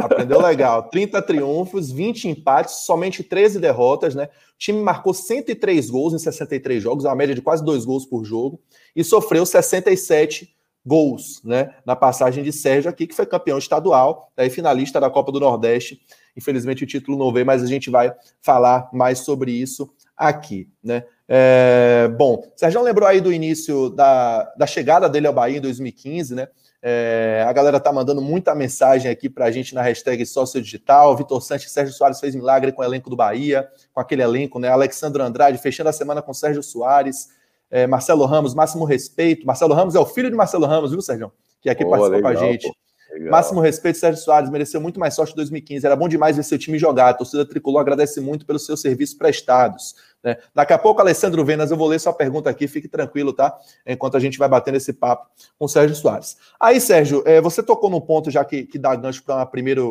Aprendeu 0.00 0.40
legal. 0.40 0.84
30 0.84 1.20
triunfos, 1.20 1.90
20 1.90 2.28
empates, 2.28 2.86
somente 2.86 3.22
13 3.22 3.60
derrotas, 3.60 4.14
né? 4.14 4.24
O 4.54 4.58
time 4.58 4.80
marcou 4.80 5.12
103 5.12 5.90
gols 5.90 6.14
em 6.14 6.18
63 6.18 6.82
jogos, 6.82 7.04
uma 7.04 7.14
média 7.14 7.34
de 7.34 7.42
quase 7.42 7.62
dois 7.62 7.84
gols 7.84 8.06
por 8.06 8.24
jogo, 8.24 8.58
e 8.96 9.04
sofreu 9.04 9.44
67 9.44 10.54
gols, 10.84 11.42
né? 11.44 11.74
Na 11.84 11.94
passagem 11.94 12.42
de 12.42 12.52
Sérgio 12.52 12.90
aqui, 12.90 13.06
que 13.06 13.14
foi 13.14 13.26
campeão 13.26 13.58
estadual, 13.58 14.32
daí 14.34 14.48
finalista 14.48 14.98
da 14.98 15.10
Copa 15.10 15.30
do 15.30 15.40
Nordeste. 15.40 16.00
Infelizmente 16.34 16.84
o 16.84 16.86
título 16.86 17.18
não 17.18 17.32
veio, 17.32 17.44
mas 17.44 17.62
a 17.62 17.66
gente 17.66 17.90
vai 17.90 18.12
falar 18.40 18.88
mais 18.92 19.18
sobre 19.18 19.52
isso 19.52 19.92
aqui, 20.16 20.68
né? 20.82 21.04
É, 21.32 22.08
bom, 22.08 22.42
Sérgio 22.56 22.82
lembrou 22.82 23.08
aí 23.08 23.20
do 23.20 23.32
início 23.32 23.88
da, 23.90 24.52
da 24.56 24.66
chegada 24.66 25.08
dele 25.08 25.28
ao 25.28 25.32
Bahia 25.32 25.58
em 25.58 25.60
2015, 25.60 26.34
né? 26.34 26.48
É, 26.82 27.44
a 27.46 27.52
galera 27.52 27.78
tá 27.78 27.92
mandando 27.92 28.20
muita 28.20 28.52
mensagem 28.52 29.08
aqui 29.08 29.30
para 29.30 29.44
a 29.44 29.50
gente 29.52 29.72
na 29.72 29.80
hashtag 29.80 30.26
Sócio 30.26 30.60
Digital. 30.60 31.16
Vitor 31.16 31.40
Santos, 31.40 31.70
Sérgio 31.70 31.94
Soares 31.94 32.18
fez 32.18 32.34
milagre 32.34 32.72
com 32.72 32.82
o 32.82 32.84
elenco 32.84 33.08
do 33.08 33.14
Bahia, 33.14 33.68
com 33.92 34.00
aquele 34.00 34.22
elenco, 34.22 34.58
né? 34.58 34.70
Alexandre 34.70 35.22
Andrade 35.22 35.58
fechando 35.58 35.88
a 35.88 35.92
semana 35.92 36.20
com 36.20 36.34
Sérgio 36.34 36.64
Soares, 36.64 37.28
é, 37.70 37.86
Marcelo 37.86 38.24
Ramos, 38.24 38.52
máximo 38.52 38.84
respeito. 38.84 39.46
Marcelo 39.46 39.72
Ramos 39.72 39.94
é 39.94 40.00
o 40.00 40.06
filho 40.06 40.30
de 40.30 40.36
Marcelo 40.36 40.66
Ramos, 40.66 40.90
viu, 40.90 41.00
Sérgio? 41.00 41.30
Que 41.60 41.70
aqui 41.70 41.84
oh, 41.84 41.90
participou 41.90 42.16
legal, 42.16 42.32
com 42.32 42.38
a 42.38 42.50
gente. 42.50 42.66
Pô. 42.66 42.74
Legal. 43.12 43.30
Máximo 43.30 43.60
respeito, 43.60 43.98
Sérgio 43.98 44.22
Soares, 44.22 44.50
mereceu 44.50 44.80
muito 44.80 45.00
mais 45.00 45.14
sorte 45.14 45.32
em 45.32 45.36
2015. 45.36 45.84
Era 45.84 45.96
bom 45.96 46.08
demais 46.08 46.36
ver 46.36 46.42
seu 46.42 46.58
time 46.58 46.78
jogar. 46.78 47.08
A 47.10 47.14
torcida 47.14 47.44
tricolor 47.44 47.80
agradece 47.80 48.20
muito 48.20 48.46
pelos 48.46 48.64
seus 48.64 48.80
serviços 48.80 49.14
prestados. 49.14 49.94
Né? 50.22 50.36
Daqui 50.54 50.72
a 50.72 50.78
pouco, 50.78 51.00
Alessandro 51.00 51.44
Venas, 51.44 51.70
eu 51.70 51.76
vou 51.76 51.88
ler 51.88 51.98
sua 51.98 52.12
pergunta 52.12 52.48
aqui, 52.48 52.68
fique 52.68 52.88
tranquilo, 52.88 53.32
tá? 53.32 53.56
Enquanto 53.86 54.16
a 54.16 54.20
gente 54.20 54.38
vai 54.38 54.48
batendo 54.48 54.76
esse 54.76 54.92
papo 54.92 55.28
com 55.58 55.64
o 55.64 55.68
Sérgio 55.68 55.96
Soares. 55.96 56.36
Aí, 56.58 56.80
Sérgio, 56.80 57.22
é, 57.26 57.40
você 57.40 57.62
tocou 57.62 57.90
num 57.90 58.00
ponto 58.00 58.30
já 58.30 58.44
que, 58.44 58.64
que 58.64 58.78
dá 58.78 58.94
gancho 58.94 59.22
para 59.24 59.36
uma 59.36 59.46
primeira 59.46 59.82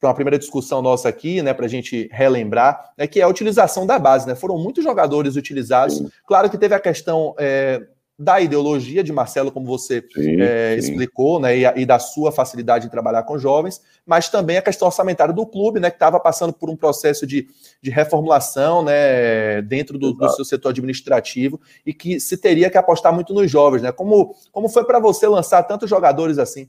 para 0.00 0.10
uma 0.10 0.14
primeira 0.14 0.38
discussão 0.38 0.80
nossa 0.80 1.08
aqui, 1.08 1.42
né, 1.42 1.52
para 1.52 1.66
a 1.66 1.68
gente 1.68 2.08
relembrar, 2.12 2.92
né, 2.96 3.08
que 3.08 3.20
é 3.20 3.24
a 3.24 3.28
utilização 3.28 3.84
da 3.84 3.98
base, 3.98 4.28
né? 4.28 4.36
Foram 4.36 4.56
muitos 4.56 4.84
jogadores 4.84 5.34
utilizados. 5.34 5.96
Sim. 5.96 6.08
Claro 6.24 6.48
que 6.48 6.56
teve 6.56 6.72
a 6.72 6.78
questão 6.78 7.34
é, 7.36 7.84
da 8.18 8.40
ideologia 8.40 9.04
de 9.04 9.12
Marcelo, 9.12 9.52
como 9.52 9.64
você 9.64 10.04
sim, 10.12 10.40
é, 10.40 10.72
sim. 10.72 10.90
explicou, 10.90 11.38
né, 11.38 11.56
e, 11.56 11.64
e, 11.82 11.86
da 11.86 12.00
sua 12.00 12.32
facilidade 12.32 12.86
em 12.86 12.90
trabalhar 12.90 13.22
com 13.22 13.38
jovens, 13.38 13.80
mas 14.04 14.28
também 14.28 14.56
a 14.56 14.62
questão 14.62 14.88
orçamentária 14.88 15.32
do 15.32 15.46
clube, 15.46 15.78
né, 15.78 15.88
que 15.88 15.94
estava 15.94 16.18
passando 16.18 16.52
por 16.52 16.68
um 16.68 16.74
processo 16.74 17.24
de, 17.24 17.46
de 17.80 17.90
reformulação, 17.90 18.82
né, 18.82 19.62
dentro 19.62 19.96
do, 19.96 20.12
do, 20.12 20.28
seu 20.30 20.44
setor 20.44 20.70
administrativo 20.70 21.60
e 21.86 21.94
que 21.94 22.18
se 22.18 22.36
teria 22.36 22.68
que 22.68 22.76
apostar 22.76 23.14
muito 23.14 23.32
nos 23.32 23.48
jovens, 23.48 23.82
né? 23.82 23.92
Como, 23.92 24.34
como 24.50 24.68
foi 24.68 24.84
para 24.84 24.98
você 24.98 25.28
lançar 25.28 25.62
tantos 25.62 25.88
jogadores 25.88 26.38
assim? 26.38 26.68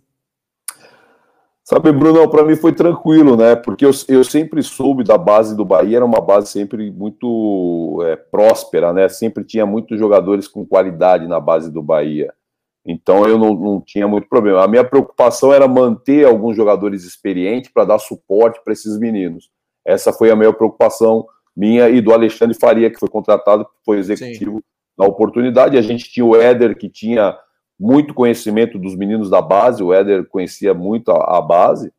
Sabe, 1.69 1.91
Bruno, 1.91 2.27
para 2.27 2.43
mim 2.43 2.55
foi 2.55 2.73
tranquilo, 2.73 3.37
né? 3.37 3.55
Porque 3.55 3.85
eu, 3.85 3.91
eu 4.07 4.23
sempre 4.23 4.63
soube 4.63 5.03
da 5.03 5.19
base 5.19 5.55
do 5.55 5.63
Bahia, 5.63 5.97
era 5.97 6.05
uma 6.05 6.19
base 6.19 6.47
sempre 6.47 6.89
muito 6.89 7.99
é, 8.07 8.15
próspera, 8.15 8.91
né? 8.91 9.07
Sempre 9.07 9.43
tinha 9.43 9.67
muitos 9.67 9.99
jogadores 9.99 10.47
com 10.47 10.65
qualidade 10.65 11.27
na 11.27 11.39
base 11.39 11.71
do 11.71 11.83
Bahia. 11.83 12.33
Então 12.83 13.23
eu 13.27 13.37
não, 13.37 13.53
não 13.53 13.79
tinha 13.79 14.07
muito 14.07 14.27
problema. 14.27 14.63
A 14.63 14.67
minha 14.67 14.83
preocupação 14.83 15.53
era 15.53 15.67
manter 15.67 16.25
alguns 16.25 16.55
jogadores 16.55 17.03
experientes 17.03 17.69
para 17.71 17.85
dar 17.85 17.99
suporte 17.99 18.59
para 18.63 18.73
esses 18.73 18.97
meninos. 18.97 19.51
Essa 19.85 20.11
foi 20.11 20.31
a 20.31 20.35
maior 20.35 20.53
preocupação 20.53 21.23
minha 21.55 21.87
e 21.87 22.01
do 22.01 22.11
Alexandre 22.11 22.57
Faria, 22.59 22.89
que 22.89 22.99
foi 22.99 23.09
contratado, 23.09 23.63
foi 23.85 23.99
executivo 23.99 24.55
Sim. 24.55 24.63
na 24.97 25.05
oportunidade. 25.05 25.77
A 25.77 25.83
gente 25.83 26.11
tinha 26.11 26.25
o 26.25 26.35
Éder, 26.35 26.75
que 26.75 26.89
tinha 26.89 27.37
muito 27.79 28.13
conhecimento 28.13 28.77
dos 28.77 28.95
meninos 28.95 29.29
da 29.29 29.41
base, 29.41 29.81
o 29.81 29.93
Éder 29.93 30.27
conhecia 30.27 30.73
muito 30.73 31.11
a, 31.11 31.37
a 31.37 31.41
base. 31.41 31.91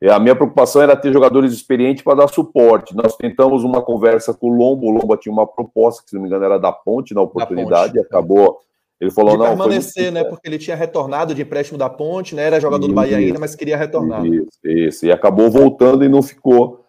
E 0.00 0.08
a 0.08 0.18
minha 0.20 0.36
preocupação 0.36 0.80
era 0.80 0.96
ter 0.96 1.12
jogadores 1.12 1.52
experientes 1.52 2.04
para 2.04 2.18
dar 2.18 2.28
suporte. 2.28 2.94
Nós 2.94 3.16
tentamos 3.16 3.64
uma 3.64 3.82
conversa 3.82 4.32
com 4.32 4.48
o 4.48 4.54
Lombo, 4.54 4.86
o 4.86 4.90
Lombo 4.90 5.16
tinha 5.16 5.32
uma 5.32 5.46
proposta, 5.46 6.04
que 6.04 6.10
se 6.10 6.14
não 6.14 6.22
me 6.22 6.28
engano 6.28 6.44
era 6.44 6.58
da 6.58 6.70
Ponte, 6.70 7.12
na 7.12 7.20
oportunidade, 7.20 7.94
ponte. 7.94 8.06
acabou. 8.06 8.60
Ele 9.00 9.10
falou, 9.10 9.32
de 9.32 9.38
não. 9.38 9.46
permanecer, 9.46 10.12
né? 10.12 10.22
Porque 10.24 10.48
ele 10.48 10.58
tinha 10.58 10.76
retornado 10.76 11.34
de 11.34 11.42
empréstimo 11.42 11.78
da 11.78 11.90
Ponte, 11.90 12.34
né? 12.34 12.44
Era 12.44 12.60
jogador 12.60 12.84
isso, 12.84 12.92
do 12.92 12.94
Bahia 12.94 13.16
ainda, 13.16 13.40
mas 13.40 13.56
queria 13.56 13.76
retornar. 13.76 14.24
Isso, 14.24 14.58
isso. 14.64 15.06
E 15.06 15.10
acabou 15.10 15.50
voltando 15.50 16.04
e 16.04 16.08
não 16.08 16.22
ficou. 16.22 16.84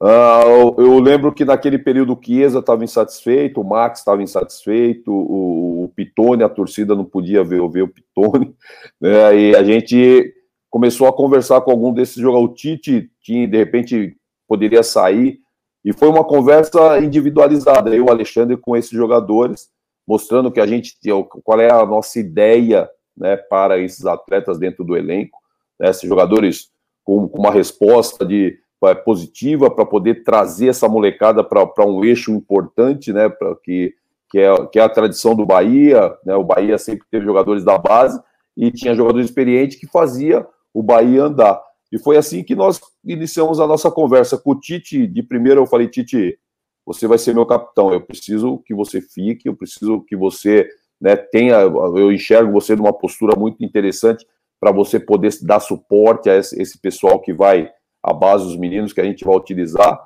Uh, 0.00 0.80
eu 0.80 0.98
lembro 1.00 1.32
que 1.32 1.44
naquele 1.44 1.76
período 1.76 2.12
o 2.12 2.24
Chiesa 2.24 2.60
estava 2.60 2.84
insatisfeito, 2.84 3.60
o 3.60 3.64
Max 3.64 3.98
estava 3.98 4.22
insatisfeito, 4.22 5.10
o, 5.10 5.84
o 5.84 5.88
Pitone, 5.88 6.44
a 6.44 6.48
torcida 6.48 6.94
não 6.94 7.04
podia 7.04 7.42
ver, 7.42 7.66
ver 7.68 7.82
o 7.82 7.88
Pitone, 7.88 8.54
né? 9.00 9.36
E 9.36 9.56
a 9.56 9.64
gente 9.64 10.32
começou 10.70 11.08
a 11.08 11.12
conversar 11.12 11.60
com 11.62 11.72
algum 11.72 11.92
desses 11.92 12.16
jogadores. 12.16 12.50
O 12.50 12.54
Tite 12.54 13.10
tinha, 13.20 13.48
de 13.48 13.56
repente, 13.56 14.16
poderia 14.46 14.84
sair, 14.84 15.40
e 15.84 15.92
foi 15.92 16.08
uma 16.08 16.24
conversa 16.24 16.98
individualizada, 16.98 17.94
eu, 17.94 18.08
Alexandre, 18.08 18.56
com 18.56 18.76
esses 18.76 18.90
jogadores, 18.90 19.68
mostrando 20.06 20.50
que 20.50 20.60
a 20.60 20.66
gente 20.66 20.96
qual 21.44 21.60
é 21.60 21.70
a 21.70 21.84
nossa 21.84 22.18
ideia 22.18 22.88
né, 23.16 23.36
para 23.36 23.78
esses 23.78 24.06
atletas 24.06 24.58
dentro 24.58 24.84
do 24.84 24.96
elenco, 24.96 25.38
né, 25.78 25.90
esses 25.90 26.08
jogadores 26.08 26.70
com, 27.04 27.28
com 27.28 27.38
uma 27.38 27.50
resposta 27.50 28.24
de 28.24 28.58
positiva 29.04 29.70
para 29.70 29.84
poder 29.84 30.22
trazer 30.22 30.68
essa 30.68 30.88
molecada 30.88 31.42
para 31.42 31.86
um 31.86 32.04
eixo 32.04 32.32
importante, 32.32 33.12
né? 33.12 33.28
Pra 33.28 33.54
que, 33.56 33.94
que, 34.30 34.38
é, 34.38 34.66
que 34.66 34.78
é 34.78 34.82
a 34.82 34.88
tradição 34.88 35.34
do 35.34 35.44
Bahia, 35.44 36.14
né? 36.24 36.34
O 36.36 36.44
Bahia 36.44 36.78
sempre 36.78 37.06
teve 37.10 37.24
jogadores 37.24 37.64
da 37.64 37.76
base 37.76 38.20
e 38.56 38.70
tinha 38.70 38.94
jogadores 38.94 39.28
experientes 39.28 39.78
que 39.78 39.86
fazia 39.86 40.46
o 40.72 40.82
Bahia 40.82 41.24
andar. 41.24 41.60
E 41.90 41.98
foi 41.98 42.16
assim 42.16 42.42
que 42.42 42.54
nós 42.54 42.80
iniciamos 43.04 43.60
a 43.60 43.66
nossa 43.66 43.90
conversa 43.90 44.36
com 44.36 44.52
o 44.52 44.60
Tite. 44.60 45.06
De 45.06 45.22
primeiro 45.22 45.62
eu 45.62 45.66
falei, 45.66 45.88
Tite, 45.88 46.38
você 46.84 47.06
vai 47.06 47.18
ser 47.18 47.34
meu 47.34 47.46
capitão. 47.46 47.92
Eu 47.92 48.00
preciso 48.00 48.58
que 48.58 48.74
você 48.74 49.00
fique, 49.00 49.48
eu 49.48 49.56
preciso 49.56 50.02
que 50.02 50.16
você 50.16 50.68
né, 51.00 51.16
tenha. 51.16 51.56
Eu 51.60 52.12
enxergo 52.12 52.52
você 52.52 52.76
numa 52.76 52.92
postura 52.92 53.38
muito 53.38 53.64
interessante 53.64 54.26
para 54.60 54.72
você 54.72 54.98
poder 54.98 55.32
dar 55.42 55.60
suporte 55.60 56.28
a 56.28 56.36
esse, 56.36 56.60
esse, 56.60 56.78
pessoal 56.78 57.20
que 57.20 57.32
vai, 57.32 57.70
a 58.08 58.14
base 58.14 58.44
dos 58.44 58.56
meninos 58.56 58.92
que 58.92 59.00
a 59.00 59.04
gente 59.04 59.24
vai 59.24 59.36
utilizar. 59.36 60.00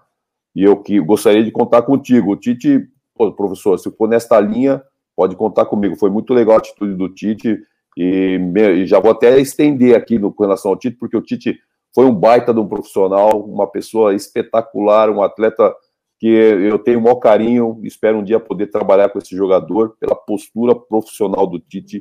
E 0.55 0.63
eu 0.65 0.77
que 0.77 1.01
gostaria 1.01 1.43
de 1.43 1.51
contar 1.51 1.83
contigo. 1.83 2.33
O 2.33 2.37
Tite, 2.37 2.89
pô, 3.15 3.33
professor, 3.33 3.79
se 3.79 3.91
for 3.91 4.09
nesta 4.09 4.39
linha, 4.41 4.83
pode 5.17 5.37
contar 5.37 5.67
comigo. 5.67 5.97
Foi 5.97 6.11
muito 6.11 6.35
legal 6.35 6.57
a 6.57 6.59
atitude 6.59 6.95
do 6.95 7.09
Tite. 7.09 7.59
E, 7.97 8.41
e 8.57 8.87
já 8.87 8.99
vou 8.99 9.11
até 9.11 9.39
estender 9.39 9.97
aqui 9.97 10.19
no, 10.19 10.33
com 10.33 10.43
relação 10.43 10.71
ao 10.71 10.77
Tite, 10.77 10.97
porque 10.97 11.17
o 11.17 11.23
Tite 11.23 11.59
foi 11.95 12.07
um 12.07 12.15
baita 12.15 12.53
de 12.53 12.61
um 12.61 12.67
profissional, 12.67 13.41
uma 13.45 13.67
pessoa 13.67 14.15
espetacular, 14.15 15.11
um 15.11 15.23
atleta 15.23 15.75
que 16.19 16.29
eu 16.29 16.79
tenho 16.79 17.01
o 17.01 17.03
maior 17.03 17.17
carinho, 17.17 17.81
espero 17.83 18.19
um 18.19 18.23
dia 18.23 18.39
poder 18.39 18.69
trabalhar 18.69 19.09
com 19.09 19.19
esse 19.19 19.37
jogador 19.37 19.97
pela 19.99 20.15
postura 20.15 20.73
profissional 20.73 21.47
do 21.49 21.59
Tite 21.59 21.99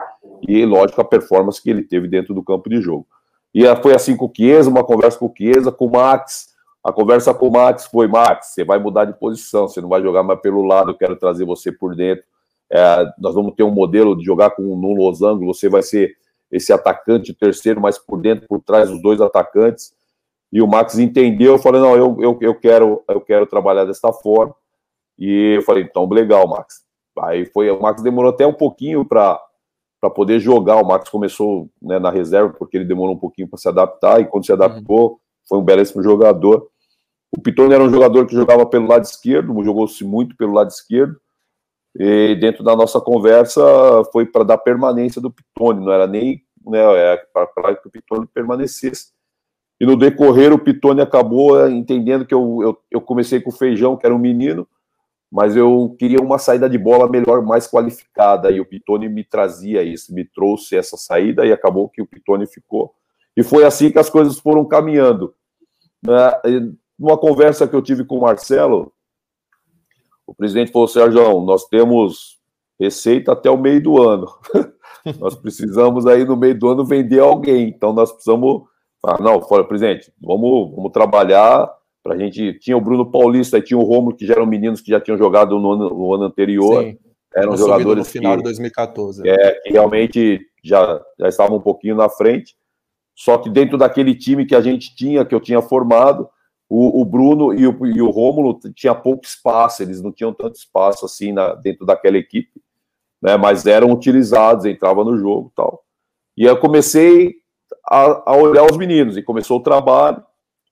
e, 0.48 0.64
lógico, 0.64 1.02
a 1.02 1.04
performance 1.04 1.62
que 1.62 1.72
ele 1.72 1.82
teve 1.82 2.08
dentro 2.08 2.34
do 2.34 2.44
campo 2.44 2.70
de 2.70 2.80
jogo. 2.80 3.08
E 3.54 3.64
foi 3.78 3.94
assim 3.94 4.16
com 4.16 4.26
o 4.26 4.32
Chiesa, 4.36 4.70
uma 4.70 4.84
conversa 4.84 5.20
com 5.20 5.26
o 5.26 5.34
Chiesa, 5.36 5.72
com 5.72 5.86
o 5.88 5.92
Max. 5.92 6.52
A 6.84 6.92
conversa 6.92 7.34
com 7.34 7.48
o 7.48 7.52
Max 7.52 7.86
foi: 7.86 8.08
Max, 8.08 8.54
você 8.54 8.64
vai 8.64 8.80
mudar 8.80 9.06
de 9.06 9.14
posição, 9.14 9.68
você 9.68 9.82
não 9.82 9.90
vai 9.90 10.02
jogar 10.02 10.24
mais 10.24 10.40
pelo 10.40 10.64
lado, 10.64 10.92
eu 10.92 10.98
quero 10.98 11.16
trazer 11.16 11.46
você 11.46 11.72
por 11.72 11.96
dentro. 11.96 12.24
É, 12.70 13.06
nós 13.20 13.36
vamos 13.36 13.54
ter 13.54 13.64
um 13.64 13.72
modelo 13.72 14.16
de 14.18 14.24
jogar 14.24 14.52
com 14.52 14.62
no 14.62 14.94
losango, 14.94 15.46
você 15.46 15.68
vai 15.68 15.84
ser 15.84 16.16
esse 16.50 16.72
atacante 16.72 17.34
terceiro, 17.34 17.82
mas 17.82 17.98
por 17.98 18.22
dentro, 18.22 18.48
por 18.48 18.62
trás 18.62 18.90
dos 18.90 19.02
dois 19.02 19.20
atacantes. 19.20 19.94
E 20.52 20.62
o 20.62 20.68
Max 20.68 20.98
entendeu, 20.98 21.54
eu 21.54 21.60
falei, 21.60 21.80
não, 21.80 21.96
eu, 21.96 22.18
eu, 22.20 22.38
eu, 22.42 22.56
quero, 22.56 23.04
eu 23.08 23.22
quero 23.22 23.46
trabalhar 23.46 23.86
desta 23.86 24.12
forma. 24.12 24.54
E 25.18 25.56
eu 25.56 25.62
falei, 25.62 25.84
então, 25.84 26.08
legal, 26.10 26.48
Max. 26.48 26.84
Aí 27.20 27.46
foi, 27.46 27.70
o 27.70 27.82
Max 27.82 28.02
demorou 28.02 28.32
até 28.32 28.46
um 28.46 28.54
pouquinho 28.54 29.06
para 29.06 29.40
poder 30.10 30.40
jogar. 30.40 30.78
O 30.78 30.88
Max 30.88 31.10
começou 31.10 31.70
né, 31.82 32.00
na 32.00 32.10
reserva, 32.10 32.54
porque 32.58 32.78
ele 32.78 32.86
demorou 32.86 33.16
um 33.16 33.20
pouquinho 33.20 33.48
para 33.48 33.60
se 33.60 33.68
adaptar, 33.68 34.20
e 34.20 34.26
quando 34.26 34.46
se 34.46 34.52
adaptou, 34.52 35.12
uhum. 35.12 35.18
foi 35.48 35.60
um 35.60 35.64
belíssimo 35.64 36.02
jogador. 36.02 36.68
O 37.32 37.42
Pitone 37.42 37.74
era 37.74 37.84
um 37.84 37.90
jogador 37.90 38.26
que 38.26 38.36
jogava 38.36 38.66
pelo 38.66 38.88
lado 38.88 39.04
esquerdo, 39.04 39.64
jogou-se 39.64 40.04
muito 40.04 40.36
pelo 40.36 40.54
lado 40.54 40.70
esquerdo. 40.70 41.16
E 41.98 42.36
dentro 42.36 42.64
da 42.64 42.76
nossa 42.76 43.00
conversa 43.00 43.62
foi 44.12 44.26
para 44.26 44.44
dar 44.44 44.58
permanência 44.58 45.22
do 45.22 45.32
Pitone, 45.32 45.86
não 45.86 45.92
era 45.92 46.08
nem 46.08 46.42
né, 46.66 46.80
é, 46.80 47.18
para 47.34 47.76
que 47.76 47.88
o 47.88 47.92
Pitone 47.92 48.28
permanecesse. 48.34 49.12
E 49.80 49.86
no 49.86 49.98
decorrer, 49.98 50.54
o 50.54 50.60
Pitone 50.60 51.02
acabou 51.02 51.60
é, 51.60 51.72
entendendo 51.72 52.26
que 52.26 52.34
eu, 52.34 52.60
eu, 52.62 52.78
eu, 52.92 53.02
comecei 53.02 53.42
com 53.42 53.50
o 53.50 53.54
Feijão, 53.54 53.98
que 53.98 54.06
era 54.06 54.14
um 54.14 54.20
menino, 54.20 54.68
mas 55.32 55.56
eu 55.56 55.96
queria 55.98 56.20
uma 56.20 56.38
saída 56.38 56.70
de 56.70 56.78
bola 56.78 57.10
melhor, 57.10 57.42
mais 57.42 57.66
qualificada. 57.66 58.52
E 58.52 58.60
o 58.60 58.66
Pitone 58.66 59.08
me 59.08 59.24
trazia 59.24 59.82
isso, 59.82 60.14
me 60.14 60.26
trouxe 60.26 60.76
essa 60.76 60.98
saída 60.98 61.46
e 61.46 61.54
acabou 61.54 61.88
que 61.88 62.02
o 62.02 62.06
Pitone 62.06 62.46
ficou. 62.46 62.94
E 63.36 63.42
foi 63.42 63.64
assim 63.64 63.90
que 63.90 63.98
as 63.98 64.10
coisas 64.10 64.38
foram 64.38 64.66
caminhando. 64.66 65.34
Numa 67.00 67.18
conversa 67.18 67.66
que 67.66 67.74
eu 67.74 67.82
tive 67.82 68.04
com 68.04 68.18
o 68.18 68.22
Marcelo, 68.22 68.92
o 70.28 70.36
presidente 70.36 70.72
falou: 70.72 70.88
Sérgio, 70.88 71.40
nós 71.42 71.66
temos 71.66 72.38
receita 72.78 73.32
até 73.32 73.50
o 73.50 73.58
meio 73.58 73.82
do 73.82 74.02
ano. 74.02 74.28
nós 75.18 75.36
precisamos 75.36 76.06
aí 76.06 76.26
no 76.26 76.36
meio 76.36 76.60
do 76.60 76.68
ano 76.68 76.86
vender 76.86 77.20
alguém. 77.20 77.70
Então 77.70 77.94
nós 77.94 78.12
precisamos. 78.12 78.64
Ah, 79.04 79.18
não, 79.20 79.42
fora, 79.42 79.64
presidente, 79.64 80.14
vamos, 80.22 80.76
vamos 80.76 80.92
trabalhar 80.92 81.68
para 82.04 82.16
a 82.16 82.18
gente. 82.18 82.54
Tinha 82.60 82.78
o 82.78 82.82
Bruno 82.82 83.10
Paulista 83.10 83.58
e 83.58 83.62
tinha 83.62 83.78
o 83.78 83.84
Romulo, 83.84 84.16
que 84.16 84.26
já 84.26 84.34
eram 84.34 84.46
meninos 84.46 84.82
que 84.82 84.92
já 84.92 85.00
tinham 85.00 85.18
jogado 85.18 85.58
no 85.60 85.72
ano, 85.72 85.90
no 85.90 86.14
ano 86.14 86.24
anterior. 86.26 86.84
Sim. 86.84 86.98
Eram 87.34 87.56
jogadores 87.56 88.06
no 88.06 88.12
final 88.12 88.34
que, 88.34 88.38
de 88.40 88.44
2014. 88.44 89.28
É, 89.28 89.52
que 89.64 89.72
realmente 89.72 90.42
já, 90.64 91.02
já 91.18 91.30
estavam 91.30 91.58
um 91.58 91.62
pouquinho 91.62 91.96
na 91.96 92.10
frente. 92.10 92.56
Só 93.16 93.38
que 93.38 93.50
dentro 93.50 93.78
daquele 93.78 94.16
time 94.16 94.46
que 94.46 94.56
a 94.56 94.62
gente 94.62 94.96
tinha, 94.96 95.24
que 95.24 95.34
eu 95.34 95.40
tinha 95.40 95.62
formado, 95.62 96.30
o, 96.70 97.02
o 97.02 97.06
Bruno 97.06 97.54
e 97.54 97.68
o, 97.68 97.86
e 97.86 98.02
o 98.02 98.10
Rômulo 98.10 98.58
tinha 98.74 98.96
pouco 98.96 99.26
espaço, 99.26 99.84
eles 99.84 100.02
não 100.02 100.12
tinham 100.12 100.34
tanto 100.34 100.56
espaço 100.56 101.06
assim 101.06 101.32
na, 101.34 101.54
dentro 101.54 101.86
daquela 101.86 102.18
equipe, 102.18 102.62
né? 103.22 103.38
Mas 103.38 103.66
eram 103.66 103.92
utilizados, 103.92 104.66
entrava 104.66 105.04
no 105.04 105.18
jogo 105.18 105.52
tal. 105.56 105.84
E 106.38 106.46
eu 106.46 106.58
comecei 106.58 107.36
a, 107.86 108.32
a, 108.32 108.36
olhar 108.36 108.64
os 108.64 108.78
meninos 108.78 109.18
e 109.18 109.22
começou 109.22 109.60
o 109.60 109.64
trabalho. 109.64 110.24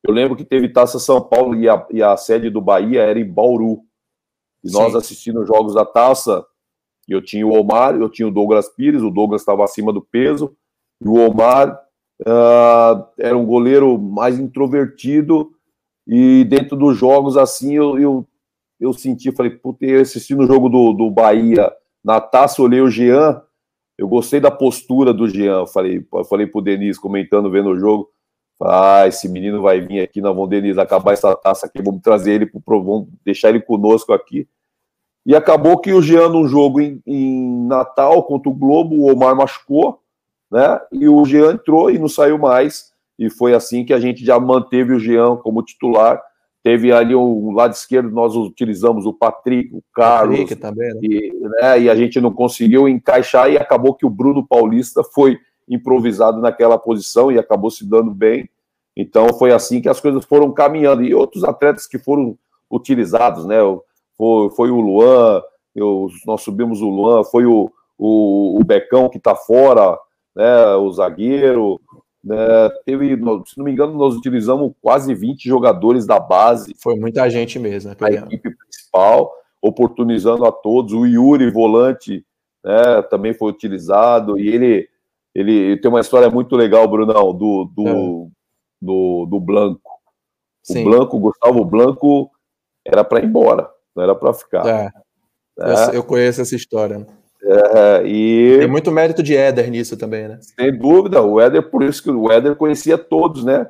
Eu 0.10 0.14
lembro 0.14 0.36
que 0.36 0.44
teve 0.44 0.68
Taça 0.68 0.98
São 0.98 1.22
Paulo 1.22 1.54
e 1.56 1.70
a, 1.70 1.86
e 1.92 2.02
a 2.02 2.18
sede 2.18 2.50
do 2.50 2.60
Bahia 2.60 3.04
era 3.04 3.20
em 3.20 3.32
Bauru. 3.32 3.84
E 4.64 4.68
Sim. 4.68 4.74
nós 4.74 4.96
assistindo 4.96 5.40
os 5.40 5.48
jogos 5.48 5.76
da 5.76 5.86
Taça, 5.86 6.44
eu 7.08 7.24
tinha 7.24 7.46
o 7.46 7.54
Omar, 7.54 7.96
eu 7.96 8.10
tinha 8.10 8.28
o 8.28 8.32
Douglas 8.32 8.68
Pires, 8.70 9.04
o 9.04 9.12
Douglas 9.12 9.42
estava 9.42 9.64
acima 9.64 9.94
do 9.94 10.02
peso, 10.02 10.58
e 11.00 11.08
o 11.08 11.14
Omar 11.14 11.80
uh, 12.22 13.06
era 13.20 13.38
um 13.38 13.46
goleiro 13.46 14.00
mais 14.00 14.40
introvertido, 14.40 15.52
e 16.08 16.44
dentro 16.46 16.76
dos 16.76 16.98
jogos, 16.98 17.38
assim, 17.38 17.76
eu, 17.76 18.00
eu, 18.00 18.28
eu 18.80 18.92
senti, 18.94 19.32
falei, 19.32 19.52
puta, 19.52 19.86
eu 19.86 20.02
assisti 20.02 20.34
no 20.34 20.48
jogo 20.48 20.70
do, 20.70 20.92
do 20.92 21.12
Bahia, 21.12 21.72
na 22.04 22.20
taça, 22.20 22.64
olhei 22.64 22.82
o 22.82 22.90
Jean, 22.90 23.44
eu 23.96 24.08
gostei 24.08 24.40
da 24.40 24.50
postura 24.50 25.14
do 25.14 25.30
Jean, 25.30 25.68
falei, 25.68 26.04
eu 26.12 26.24
falei 26.24 26.48
pro 26.48 26.64
Denis, 26.64 26.98
comentando, 26.98 27.52
vendo 27.52 27.70
o 27.70 27.80
jogo, 27.80 28.10
ah, 28.62 29.08
esse 29.08 29.30
menino 29.30 29.62
vai 29.62 29.80
vir 29.80 30.02
aqui, 30.02 30.22
nós 30.22 30.36
vamos, 30.36 30.50
Denis, 30.50 30.78
acabar 30.78 31.14
essa 31.14 31.36
taça 31.36 31.66
aqui, 31.66 31.82
vamos 31.82 32.02
trazer 32.02 32.34
ele 32.34 32.46
pro, 32.46 32.84
vamos 32.84 33.08
deixar 33.24 33.50
ele 33.50 33.62
conosco 33.62 34.12
aqui. 34.12 34.48
E 35.26 35.36
acabou 35.36 35.78
que 35.78 35.94
o 35.94 36.02
Jean, 36.02 36.30
num 36.30 36.48
jogo 36.48 36.82
em, 36.82 37.02
em 37.06 37.68
Natal 37.68 38.24
contra 38.24 38.50
o 38.50 38.54
Globo, 38.54 38.96
o 38.96 39.12
Omar 39.12 39.36
machucou, 39.36 40.02
né? 40.52 40.80
E 40.92 41.08
o 41.08 41.24
Jean 41.26 41.54
entrou 41.54 41.92
e 41.92 42.00
não 42.00 42.08
saiu 42.08 42.38
mais 42.38 42.90
e 43.20 43.30
foi 43.30 43.54
assim 43.54 43.84
que 43.84 43.94
a 43.94 44.00
gente 44.00 44.26
já 44.26 44.40
manteve 44.40 44.94
o 44.94 45.00
Jean 45.00 45.36
como 45.36 45.62
titular. 45.62 46.22
Teve 46.64 46.92
ali 46.92 47.14
o 47.14 47.52
lado 47.52 47.74
esquerdo, 47.74 48.10
nós 48.10 48.36
utilizamos 48.36 49.06
o 49.06 49.14
Patrick, 49.14 49.74
o 49.76 49.84
Carlos, 49.94 50.40
Patrick 50.40 50.56
também, 50.56 50.94
né? 50.94 51.00
E, 51.04 51.34
né, 51.34 51.82
e 51.82 51.90
a 51.90 51.96
gente 51.96 52.20
não 52.22 52.32
conseguiu 52.32 52.88
encaixar 52.88 53.52
e 53.52 53.58
acabou 53.58 53.94
que 53.94 54.06
o 54.06 54.10
Bruno 54.10 54.46
Paulista 54.46 55.04
foi 55.04 55.38
improvisado 55.70 56.42
naquela 56.42 56.78
posição 56.78 57.32
e 57.32 57.38
acabou 57.38 57.70
se 57.70 57.88
dando 57.88 58.12
bem. 58.12 58.50
Então 58.96 59.34
foi 59.34 59.52
assim 59.52 59.82
que 59.82 59.88
as 59.88 60.02
coisas 60.02 60.26
foram 60.26 60.52
caminhando. 60.52 61.04
E 61.04 61.14
outros 61.14 61.44
atletas 61.44 61.88
que 61.88 62.00
foram 62.00 62.38
utilizados, 62.70 63.46
né? 63.46 63.60
Foi, 64.18 64.50
foi 64.50 64.72
o 64.72 64.82
Luan, 64.82 65.42
eu, 65.76 66.08
nós 66.26 66.42
subimos 66.42 66.82
o 66.82 66.90
Luan, 66.90 67.24
foi 67.24 67.46
o, 67.46 67.72
o, 67.98 68.60
o 68.60 68.64
Becão 68.66 69.08
que 69.08 69.18
está 69.18 69.36
fora, 69.36 69.98
né? 70.36 70.76
O 70.76 70.92
zagueiro, 70.92 71.80
né, 72.24 72.70
teve, 72.86 73.16
se 73.46 73.58
não 73.58 73.66
me 73.66 73.72
engano, 73.72 73.94
nós 73.94 74.14
utilizamos 74.16 74.74
quase 74.82 75.14
20 75.14 75.48
jogadores 75.48 76.06
da 76.06 76.20
base. 76.20 76.76
Foi 76.82 76.96
muita 76.96 77.30
gente 77.30 77.58
mesmo. 77.58 77.92
A 78.00 78.12
equipe 78.12 78.56
principal, 78.56 79.32
oportunizando 79.62 80.46
a 80.46 80.52
todos. 80.52 80.94
O 80.94 81.06
Yuri, 81.06 81.50
volante, 81.50 82.26
né, 82.64 83.02
também 83.10 83.34
foi 83.34 83.50
utilizado. 83.50 84.38
E 84.38 84.48
ele, 84.50 84.90
ele 85.34 85.78
tem 85.78 85.90
uma 85.90 86.00
história 86.00 86.30
muito 86.30 86.56
legal, 86.56 86.88
Brunão, 86.88 87.34
do, 87.34 87.72
do, 87.76 87.88
é. 87.88 87.94
do, 88.82 89.26
do 89.30 89.40
Blanco. 89.40 89.90
O 90.70 90.74
Sim. 90.74 90.84
Blanco, 90.84 91.20
Gustavo 91.20 91.64
Blanco, 91.66 92.30
era 92.86 93.04
para 93.04 93.20
ir 93.20 93.26
embora, 93.26 93.70
não 93.96 94.04
era 94.04 94.16
para 94.16 94.34
ficar. 94.34 94.66
É. 94.68 94.90
É. 95.60 95.90
Eu, 95.90 95.94
eu 95.96 96.04
conheço 96.04 96.42
essa 96.42 96.56
história. 96.56 97.06
É, 97.42 98.04
e... 98.06 98.58
Tem 98.60 98.68
muito 98.68 98.92
mérito 98.92 99.24
de 99.24 99.36
Éder 99.36 99.70
nisso 99.70 99.98
também, 99.98 100.28
né? 100.28 100.40
Sem 100.42 100.78
dúvida, 100.78 101.22
o 101.22 101.40
Éder, 101.40 101.70
por 101.70 101.84
isso 101.84 102.04
que 102.04 102.12
o 102.12 102.32
Éder 102.32 102.56
conhecia 102.56 102.98
todos, 102.98 103.44
né? 103.44 103.68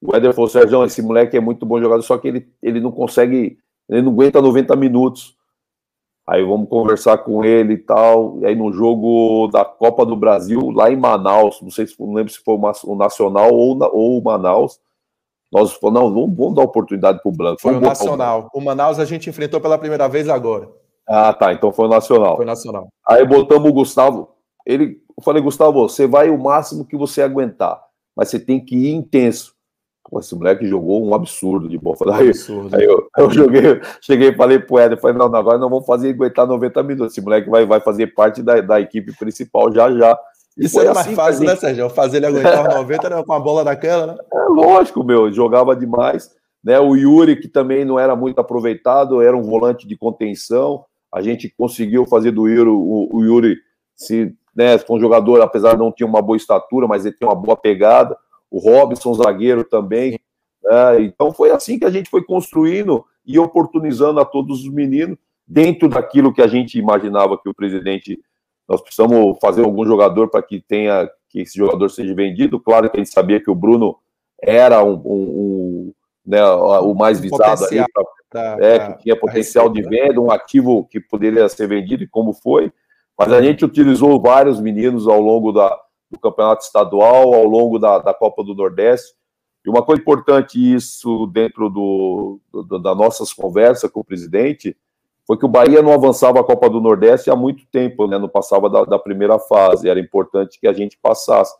O 0.00 0.14
Éder 0.14 0.34
falou, 0.34 0.48
Sérgio, 0.48 0.84
esse 0.84 1.00
moleque 1.00 1.36
é 1.36 1.40
muito 1.40 1.64
bom 1.64 1.80
jogador, 1.80 2.02
só 2.02 2.18
que 2.18 2.28
ele, 2.28 2.48
ele 2.62 2.80
não 2.80 2.92
consegue, 2.92 3.58
ele 3.88 4.02
não 4.02 4.12
aguenta 4.12 4.40
90 4.42 4.76
minutos. 4.76 5.35
Aí 6.28 6.44
vamos 6.44 6.68
conversar 6.68 7.18
com 7.18 7.44
ele 7.44 7.74
e 7.74 7.78
tal. 7.78 8.38
E 8.40 8.46
aí 8.46 8.54
no 8.56 8.72
jogo 8.72 9.48
da 9.48 9.64
Copa 9.64 10.04
do 10.04 10.16
Brasil, 10.16 10.70
lá 10.70 10.90
em 10.90 10.96
Manaus, 10.96 11.60
não 11.62 11.70
sei 11.70 11.86
se 11.86 11.94
não 12.00 12.12
lembro 12.12 12.32
se 12.32 12.40
foi 12.40 12.54
o 12.54 12.96
Nacional 12.96 13.54
ou, 13.54 13.78
ou 13.92 14.18
o 14.18 14.24
Manaus, 14.24 14.80
nós 15.52 15.72
falamos, 15.74 16.10
não, 16.10 16.14
vamos, 16.22 16.36
vamos 16.36 16.54
dar 16.54 16.62
oportunidade 16.62 17.22
para 17.22 17.28
o 17.28 17.32
Blanco. 17.32 17.60
Foi 17.60 17.76
o 17.76 17.80
Nacional. 17.80 18.50
O 18.52 18.60
Manaus 18.60 18.98
a 18.98 19.04
gente 19.04 19.30
enfrentou 19.30 19.60
pela 19.60 19.78
primeira 19.78 20.08
vez 20.08 20.28
agora. 20.28 20.68
Ah, 21.08 21.32
tá. 21.32 21.52
Então 21.52 21.72
foi 21.72 21.86
o 21.86 21.90
Nacional. 21.90 22.36
Foi 22.36 22.44
Nacional. 22.44 22.88
Aí 23.06 23.24
botamos 23.24 23.70
o 23.70 23.72
Gustavo. 23.72 24.28
Ele, 24.66 25.00
eu 25.16 25.22
falei, 25.22 25.40
Gustavo, 25.40 25.88
você 25.88 26.08
vai 26.08 26.28
o 26.28 26.38
máximo 26.38 26.84
que 26.84 26.96
você 26.96 27.22
aguentar, 27.22 27.80
mas 28.16 28.28
você 28.28 28.40
tem 28.40 28.62
que 28.62 28.74
ir 28.74 28.94
intenso. 28.94 29.55
Esse 30.18 30.34
moleque 30.34 30.66
jogou 30.66 31.04
um 31.04 31.14
absurdo 31.14 31.68
de 31.68 31.76
bola. 31.76 31.96
Aí, 32.16 32.28
absurdo. 32.28 32.74
aí 32.76 32.84
eu, 32.84 33.08
eu, 33.16 33.30
joguei, 33.30 33.80
cheguei 34.00 34.28
e 34.28 34.36
falei 34.36 34.58
pro 34.58 34.78
Éder, 34.78 35.00
falei, 35.00 35.16
não, 35.16 35.28
não, 35.28 35.38
agora 35.38 35.58
não 35.58 35.68
vamos 35.68 35.86
fazer 35.86 36.10
aguentar 36.10 36.46
90 36.46 36.82
minutos. 36.82 37.12
Esse 37.12 37.20
moleque 37.20 37.50
vai, 37.50 37.66
vai 37.66 37.80
fazer 37.80 38.08
parte 38.08 38.42
da, 38.42 38.60
da 38.60 38.80
equipe 38.80 39.16
principal 39.16 39.72
já 39.72 39.90
já. 39.90 40.18
Isso 40.56 40.80
era 40.80 40.94
mais 40.94 41.06
assim, 41.06 41.16
fácil, 41.16 41.44
né, 41.44 41.56
Sérgio? 41.56 41.90
Fazer 41.90 42.18
ele 42.18 42.26
aguentar 42.26 42.64
90 42.74 43.10
né, 43.10 43.22
com 43.24 43.32
a 43.32 43.40
bola 43.40 43.64
naquela, 43.64 44.06
né? 44.06 44.16
É 44.32 44.48
lógico, 44.48 45.04
meu, 45.04 45.30
jogava 45.30 45.76
demais. 45.76 46.30
né? 46.64 46.80
O 46.80 46.94
Yuri, 46.94 47.36
que 47.36 47.48
também 47.48 47.84
não 47.84 47.98
era 47.98 48.16
muito 48.16 48.40
aproveitado, 48.40 49.20
era 49.20 49.36
um 49.36 49.42
volante 49.42 49.86
de 49.86 49.96
contenção. 49.96 50.84
A 51.12 51.20
gente 51.20 51.52
conseguiu 51.56 52.06
fazer 52.06 52.30
do 52.30 52.48
Yuri, 52.48 52.70
o, 52.70 53.08
o 53.12 53.24
Yuri 53.24 53.56
se, 53.94 54.34
né, 54.54 54.78
foi 54.78 54.96
um 54.96 55.00
jogador, 55.00 55.40
apesar 55.42 55.72
de 55.72 55.78
não 55.78 55.92
ter 55.92 56.04
uma 56.04 56.22
boa 56.22 56.36
estatura, 56.36 56.86
mas 56.86 57.04
ele 57.04 57.16
tem 57.16 57.28
uma 57.28 57.34
boa 57.34 57.56
pegada. 57.56 58.16
O 58.56 58.58
Robson, 58.58 59.12
zagueiro 59.12 59.64
também. 59.64 60.18
Né? 60.62 61.02
Então 61.02 61.32
foi 61.32 61.50
assim 61.50 61.78
que 61.78 61.84
a 61.84 61.90
gente 61.90 62.08
foi 62.08 62.24
construindo 62.24 63.04
e 63.24 63.38
oportunizando 63.38 64.18
a 64.18 64.24
todos 64.24 64.60
os 64.60 64.72
meninos 64.72 65.18
dentro 65.46 65.88
daquilo 65.88 66.32
que 66.32 66.40
a 66.40 66.46
gente 66.46 66.78
imaginava 66.78 67.38
que 67.38 67.48
o 67.48 67.54
presidente 67.54 68.18
nós 68.68 68.80
precisamos 68.80 69.38
fazer 69.40 69.62
algum 69.62 69.84
jogador 69.84 70.28
para 70.28 70.42
que 70.42 70.60
tenha 70.60 71.08
que 71.28 71.40
esse 71.40 71.56
jogador 71.56 71.88
seja 71.90 72.14
vendido. 72.14 72.58
Claro 72.58 72.90
que 72.90 72.96
a 72.96 73.00
gente 73.00 73.12
sabia 73.12 73.40
que 73.40 73.50
o 73.50 73.54
Bruno 73.54 73.96
era 74.42 74.82
um, 74.82 74.94
um, 74.94 75.02
um 75.04 75.92
né, 76.24 76.44
o 76.44 76.94
mais 76.94 77.20
visado 77.20 77.64
aí, 77.66 77.84
pra, 77.92 78.56
pra, 78.56 78.66
é, 78.66 78.92
que 78.92 79.02
tinha 79.04 79.16
potencial 79.16 79.68
de 79.68 79.82
né? 79.82 79.88
venda, 79.88 80.20
um 80.20 80.30
ativo 80.30 80.84
que 80.90 80.98
poderia 80.98 81.48
ser 81.48 81.68
vendido 81.68 82.02
e 82.02 82.08
como 82.08 82.32
foi. 82.32 82.72
Mas 83.18 83.32
a 83.32 83.40
gente 83.40 83.64
utilizou 83.64 84.20
vários 84.20 84.60
meninos 84.60 85.06
ao 85.06 85.20
longo 85.20 85.52
da, 85.52 85.78
do 86.10 86.18
campeonato 86.18 86.64
estadual, 86.64 87.34
ao 87.34 87.44
longo 87.44 87.78
da, 87.78 87.98
da 87.98 88.14
Copa 88.14 88.44
do 88.44 88.54
Nordeste. 88.54 89.14
E 89.64 89.70
uma 89.70 89.82
coisa 89.82 90.00
importante 90.00 90.58
isso 90.58 91.26
dentro 91.26 91.68
do, 91.68 92.40
do, 92.52 92.78
das 92.78 92.96
nossas 92.96 93.32
conversas 93.32 93.90
com 93.90 94.00
o 94.00 94.04
presidente 94.04 94.76
foi 95.26 95.36
que 95.36 95.44
o 95.44 95.48
Bahia 95.48 95.82
não 95.82 95.92
avançava 95.92 96.38
a 96.38 96.44
Copa 96.44 96.70
do 96.70 96.80
Nordeste 96.80 97.30
há 97.30 97.34
muito 97.34 97.66
tempo, 97.66 98.06
né? 98.06 98.16
Não 98.16 98.28
passava 98.28 98.70
da, 98.70 98.84
da 98.84 98.98
primeira 98.98 99.40
fase. 99.40 99.88
Era 99.88 99.98
importante 99.98 100.60
que 100.60 100.68
a 100.68 100.72
gente 100.72 100.96
passasse. 101.02 101.52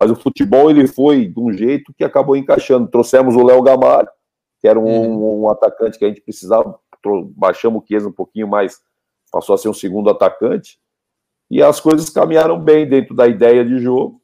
Mas 0.00 0.10
o 0.10 0.16
futebol 0.16 0.70
ele 0.70 0.86
foi 0.86 1.26
de 1.26 1.38
um 1.38 1.52
jeito 1.52 1.92
que 1.92 2.02
acabou 2.02 2.34
encaixando. 2.34 2.88
Trouxemos 2.88 3.36
o 3.36 3.44
Léo 3.44 3.60
Gamalho, 3.60 4.08
que 4.58 4.66
era 4.66 4.80
um, 4.80 4.84
uhum. 4.84 5.42
um, 5.42 5.50
atacante 5.50 5.98
que 5.98 6.04
a 6.06 6.08
gente 6.08 6.22
precisava, 6.22 6.80
baixamos 7.36 7.82
o 7.82 7.86
Chiesa 7.86 8.08
um 8.08 8.12
pouquinho 8.12 8.48
mais, 8.48 8.80
passou 9.30 9.54
a 9.54 9.58
ser 9.58 9.68
um 9.68 9.74
segundo 9.74 10.08
atacante. 10.08 10.78
E 11.50 11.62
as 11.62 11.80
coisas 11.80 12.08
caminharam 12.08 12.58
bem 12.58 12.88
dentro 12.88 13.14
da 13.14 13.26
ideia 13.26 13.64
de 13.64 13.78
jogo. 13.78 14.20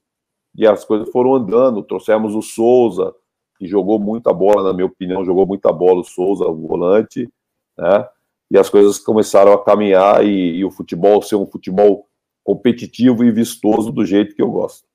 E 0.54 0.66
as 0.66 0.84
coisas 0.84 1.10
foram 1.10 1.34
andando. 1.34 1.82
Trouxemos 1.82 2.34
o 2.34 2.40
Souza, 2.40 3.12
que 3.58 3.66
jogou 3.66 3.98
muita 3.98 4.32
bola, 4.32 4.62
na 4.62 4.72
minha 4.72 4.86
opinião, 4.86 5.24
jogou 5.24 5.46
muita 5.46 5.72
bola 5.72 6.00
o 6.00 6.04
Souza, 6.04 6.44
o 6.44 6.68
volante, 6.68 7.28
né? 7.76 8.06
E 8.50 8.56
as 8.56 8.70
coisas 8.70 8.98
começaram 8.98 9.52
a 9.52 9.62
caminhar 9.62 10.24
e, 10.24 10.58
e 10.58 10.64
o 10.64 10.70
futebol 10.70 11.20
ser 11.20 11.34
um 11.34 11.46
futebol 11.46 12.06
competitivo 12.44 13.24
e 13.24 13.32
vistoso 13.32 13.90
do 13.90 14.06
jeito 14.06 14.36
que 14.36 14.42
eu 14.42 14.50
gosto. 14.50 14.86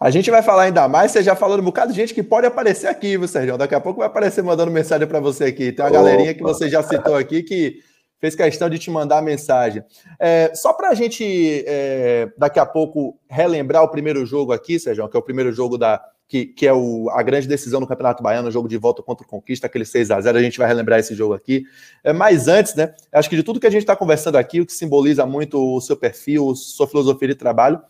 A 0.00 0.08
gente 0.08 0.30
vai 0.30 0.42
falar 0.42 0.62
ainda 0.62 0.88
mais, 0.88 1.12
você 1.12 1.22
já 1.22 1.36
falou 1.36 1.58
um 1.58 1.62
bocado 1.62 1.92
de 1.92 1.96
gente 1.96 2.14
que 2.14 2.22
pode 2.22 2.46
aparecer 2.46 2.86
aqui, 2.86 3.18
viu, 3.18 3.28
Sérgio? 3.28 3.58
Daqui 3.58 3.74
a 3.74 3.80
pouco 3.80 3.98
vai 3.98 4.06
aparecer 4.06 4.42
mandando 4.42 4.72
mensagem 4.72 5.06
para 5.06 5.20
você 5.20 5.44
aqui. 5.44 5.72
Tem 5.72 5.84
uma 5.84 5.90
Opa. 5.90 5.98
galerinha 5.98 6.32
que 6.32 6.42
você 6.42 6.70
já 6.70 6.82
citou 6.82 7.14
aqui 7.14 7.42
que 7.42 7.80
fez 8.20 8.34
questão 8.34 8.68
de 8.68 8.78
te 8.78 8.90
mandar 8.90 9.18
a 9.18 9.22
mensagem. 9.22 9.82
É, 10.18 10.52
só 10.54 10.72
para 10.72 10.90
a 10.90 10.94
gente, 10.94 11.64
é, 11.66 12.30
daqui 12.36 12.58
a 12.58 12.66
pouco, 12.66 13.18
relembrar 13.28 13.82
o 13.82 13.88
primeiro 13.88 14.24
jogo 14.26 14.52
aqui, 14.52 14.78
Sérgio, 14.78 15.08
que 15.08 15.16
é 15.16 15.20
o 15.20 15.22
primeiro 15.22 15.50
jogo 15.52 15.78
da, 15.78 16.04
que, 16.28 16.46
que, 16.46 16.66
é 16.66 16.72
o, 16.72 17.08
a 17.10 17.22
grande 17.22 17.48
decisão 17.48 17.80
no 17.80 17.86
Campeonato 17.86 18.22
Baiano, 18.22 18.48
o 18.48 18.52
jogo 18.52 18.68
de 18.68 18.76
volta 18.76 19.02
contra 19.02 19.26
o 19.26 19.28
Conquista, 19.28 19.66
aquele 19.66 19.84
6 19.84 20.10
a 20.10 20.20
0 20.20 20.38
a 20.38 20.42
gente 20.42 20.58
vai 20.58 20.68
relembrar 20.68 21.00
esse 21.00 21.14
jogo 21.14 21.32
aqui. 21.32 21.64
É, 22.04 22.12
mas 22.12 22.46
antes, 22.46 22.74
né, 22.74 22.94
acho 23.10 23.28
que 23.28 23.36
de 23.36 23.42
tudo 23.42 23.58
que 23.58 23.66
a 23.66 23.70
gente 23.70 23.82
está 23.82 23.96
conversando 23.96 24.36
aqui, 24.36 24.60
o 24.60 24.66
que 24.66 24.72
simboliza 24.72 25.24
muito 25.24 25.58
o 25.58 25.80
seu 25.80 25.96
perfil, 25.96 26.54
sua 26.54 26.86
filosofia 26.86 27.28
de 27.28 27.34
trabalho, 27.34 27.80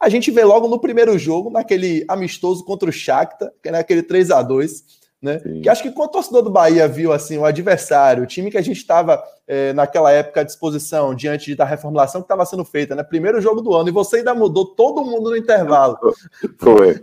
a 0.00 0.08
gente 0.08 0.30
vê 0.30 0.44
logo 0.44 0.68
no 0.68 0.80
primeiro 0.80 1.18
jogo, 1.18 1.50
naquele 1.50 2.04
amistoso 2.08 2.64
contra 2.64 2.88
o 2.88 2.92
Shakhtar, 2.92 3.50
que 3.62 3.68
é 3.68 3.72
naquele 3.72 4.02
3 4.02 4.30
a 4.30 4.42
2 4.42 5.05
né? 5.26 5.40
Que 5.62 5.68
acho 5.68 5.82
que 5.82 5.90
quando 5.90 6.08
o 6.08 6.12
torcedor 6.12 6.42
do 6.42 6.50
Bahia 6.50 6.88
viu 6.88 7.12
assim 7.12 7.36
o 7.36 7.44
adversário, 7.44 8.22
o 8.22 8.26
time 8.26 8.50
que 8.50 8.56
a 8.56 8.62
gente 8.62 8.78
estava 8.78 9.22
é, 9.46 9.72
naquela 9.72 10.10
época 10.10 10.40
à 10.40 10.44
disposição, 10.44 11.14
diante 11.14 11.54
da 11.54 11.64
reformulação 11.64 12.22
que 12.22 12.26
estava 12.26 12.46
sendo 12.46 12.64
feita, 12.64 12.94
né? 12.94 13.02
Primeiro 13.02 13.40
jogo 13.40 13.60
do 13.60 13.74
ano, 13.74 13.88
e 13.88 13.92
você 13.92 14.18
ainda 14.18 14.34
mudou 14.34 14.64
todo 14.64 15.04
mundo 15.04 15.30
no 15.30 15.36
intervalo. 15.36 15.98
Foi. 16.58 17.02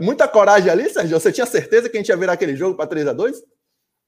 Muita 0.00 0.26
coragem 0.26 0.70
ali, 0.70 0.88
Sérgio? 0.88 1.18
Você 1.18 1.30
tinha 1.30 1.46
certeza 1.46 1.88
que 1.88 1.96
a 1.96 2.00
gente 2.00 2.08
ia 2.08 2.16
virar 2.16 2.32
aquele 2.32 2.56
jogo 2.56 2.76
para 2.76 2.86
3 2.86 3.08
a 3.08 3.12
2 3.12 3.42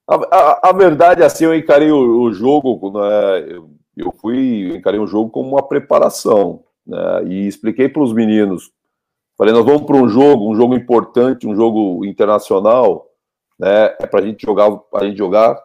a, 0.09 0.15
a, 0.15 0.71
a, 0.71 0.73
verdade, 0.73 1.23
assim, 1.23 1.45
eu 1.45 1.55
encarei 1.55 1.91
o, 1.91 2.23
o 2.23 2.33
jogo, 2.33 2.91
né, 2.93 3.47
eu, 3.49 3.71
eu 3.97 4.13
fui, 4.13 4.71
eu 4.71 4.77
encarei 4.77 4.99
o 4.99 5.07
jogo 5.07 5.31
como 5.31 5.51
uma 5.51 5.63
preparação 5.63 6.65
né, 6.87 7.25
e 7.27 7.47
expliquei 7.47 7.89
para 7.89 8.03
os 8.03 8.13
meninos. 8.13 8.73
Falei, 9.43 9.53
nós 9.53 9.67
vamos 9.67 9.83
para 9.83 9.97
um 9.97 10.09
jogo, 10.09 10.49
um 10.49 10.55
jogo 10.55 10.77
importante, 10.77 11.49
um 11.49 11.57
jogo 11.57 12.05
internacional, 12.05 13.09
né, 13.59 13.87
é 13.99 14.07
para 14.07 14.21
a 14.21 14.25
gente 14.25 14.47
jogar, 14.47 14.71
a 14.95 15.05
gente 15.05 15.19
jogar 15.19 15.61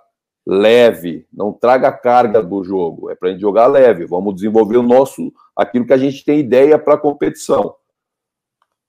leve, 0.48 1.28
não 1.32 1.54
traga 1.54 1.92
carga 1.92 2.42
do 2.42 2.64
jogo, 2.64 3.12
é 3.12 3.14
para 3.14 3.30
a 3.30 3.32
gente 3.32 3.42
jogar 3.42 3.68
leve. 3.68 4.08
Vamos 4.08 4.34
desenvolver 4.34 4.78
o 4.78 4.82
nosso, 4.82 5.32
aquilo 5.56 5.86
que 5.86 5.94
a 5.94 5.98
gente 5.98 6.26
tem 6.26 6.40
ideia 6.40 6.80
para 6.80 6.96
a 6.96 6.98
competição. 6.98 7.76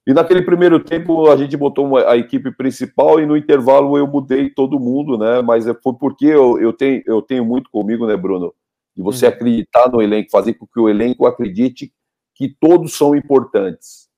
E 0.07 0.11
naquele 0.11 0.41
primeiro 0.41 0.83
tempo 0.83 1.29
a 1.29 1.37
gente 1.37 1.55
botou 1.55 1.95
a 1.95 2.17
equipe 2.17 2.51
principal 2.51 3.19
e 3.19 3.27
no 3.27 3.37
intervalo 3.37 3.95
eu 3.95 4.07
mudei 4.07 4.49
todo 4.49 4.79
mundo, 4.79 5.19
né? 5.19 5.39
Mas 5.43 5.67
é, 5.67 5.73
foi 5.75 5.93
porque 5.99 6.25
eu, 6.25 6.59
eu, 6.59 6.73
tenho, 6.73 7.03
eu 7.05 7.21
tenho 7.21 7.45
muito 7.45 7.69
comigo, 7.69 8.07
né, 8.07 8.17
Bruno? 8.17 8.55
De 8.97 9.03
você 9.03 9.27
uhum. 9.27 9.33
acreditar 9.33 9.87
no 9.87 10.01
elenco, 10.01 10.31
fazer 10.31 10.55
com 10.55 10.65
que 10.65 10.79
o 10.79 10.89
elenco 10.89 11.27
acredite 11.27 11.93
que 12.33 12.49
todos 12.49 12.97
são 12.97 13.15
importantes. 13.15 14.08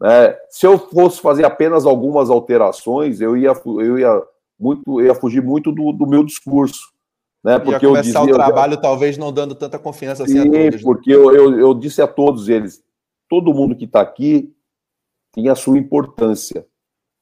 Né? 0.00 0.36
Se 0.50 0.66
eu 0.66 0.78
fosse 0.78 1.20
fazer 1.20 1.44
apenas 1.44 1.86
algumas 1.86 2.30
alterações, 2.30 3.20
eu 3.20 3.36
ia, 3.36 3.52
eu 3.64 3.98
ia, 3.98 4.22
muito, 4.58 5.00
eu 5.00 5.06
ia 5.06 5.14
fugir 5.14 5.42
muito 5.42 5.72
do, 5.72 5.92
do 5.92 6.06
meu 6.06 6.24
discurso. 6.24 6.92
Né? 7.42 7.58
Porque 7.58 7.84
ia 7.84 7.88
começar 7.88 8.20
eu 8.20 8.26
dizia, 8.26 8.34
o 8.34 8.38
trabalho 8.38 8.74
já... 8.74 8.80
talvez 8.80 9.16
não 9.16 9.32
dando 9.32 9.54
tanta 9.54 9.78
confiança 9.78 10.24
assim 10.24 10.42
Sim, 10.42 10.48
a 10.48 10.52
todos. 10.52 10.74
Né? 10.76 10.82
porque 10.82 11.12
eu, 11.12 11.34
eu, 11.34 11.58
eu 11.58 11.74
disse 11.74 12.02
a 12.02 12.06
todos 12.06 12.48
eles, 12.48 12.82
todo 13.28 13.54
mundo 13.54 13.76
que 13.76 13.84
está 13.84 14.00
aqui 14.00 14.52
tem 15.32 15.48
a 15.48 15.54
sua 15.54 15.78
importância. 15.78 16.66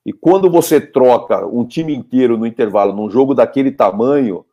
E 0.06 0.12
quando 0.12 0.50
você 0.50 0.80
troca 0.80 1.46
um 1.46 1.66
time 1.66 1.94
inteiro 1.94 2.36
no 2.36 2.46
intervalo, 2.46 2.92
num 2.92 3.08
jogo 3.08 3.34
daquele 3.34 3.72
tamanho, 3.72 4.44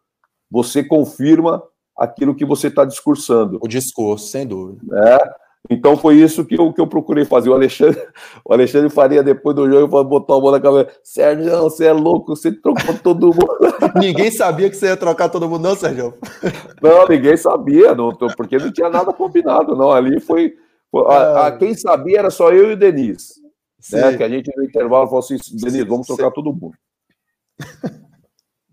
você 0.50 0.84
confirma 0.84 1.62
aquilo 1.98 2.34
que 2.34 2.46
você 2.46 2.68
está 2.68 2.86
discursando. 2.86 3.60
O 3.62 3.68
discurso, 3.68 4.28
sem 4.28 4.48
dúvida. 4.48 4.82
É? 5.08 5.36
Então 5.70 5.96
foi 5.96 6.16
isso 6.16 6.44
que 6.44 6.60
eu, 6.60 6.74
que 6.74 6.82
eu 6.82 6.88
procurei 6.88 7.24
fazer. 7.24 7.50
O 7.50 7.54
Alexandre, 7.54 8.02
o 8.44 8.54
Alexandre 8.54 8.90
Faria, 8.90 9.24
depois 9.24 9.56
do 9.56 9.70
jogo, 9.70 10.04
botou 10.04 10.38
a 10.38 10.42
mão 10.42 10.52
na 10.52 10.60
cabeça. 10.60 10.90
Sérgio, 11.04 11.46
não, 11.46 11.64
você 11.64 11.86
é 11.86 11.94
louco, 11.94 12.36
você 12.36 12.52
trocou 12.52 12.98
todo 12.98 13.28
mundo. 13.28 13.58
ninguém 13.96 14.32
sabia 14.32 14.70
que 14.70 14.76
você 14.76 14.88
ia 14.88 14.98
trocar 14.98 15.30
todo 15.30 15.48
mundo, 15.48 15.64
não, 15.64 15.76
Sérgio? 15.76 16.14
Não, 16.82 17.08
ninguém 17.08 17.38
sabia, 17.38 17.94
não, 17.94 18.12
porque 18.36 18.58
não 18.58 18.72
tinha 18.72 18.90
nada 18.90 19.14
combinado, 19.14 19.76
não. 19.76 19.92
Ali 19.92 20.20
foi. 20.20 20.56
A, 21.08 21.46
a, 21.46 21.48
é. 21.48 21.58
quem 21.58 21.76
sabia 21.76 22.18
era 22.18 22.32
só 22.32 22.52
eu 22.52 22.72
e 22.72 22.74
o 22.74 22.78
Denis. 22.78 23.40
Né, 23.92 24.18
que 24.18 24.24
a 24.24 24.30
gente 24.30 24.52
no 24.58 24.64
intervalo 24.64 25.06
falou 25.06 25.20
assim: 25.20 25.38
Denis, 25.62 25.86
vamos 25.86 26.08
trocar 26.08 26.30
Sim. 26.30 26.34
todo 26.34 26.54
mundo. 26.54 26.74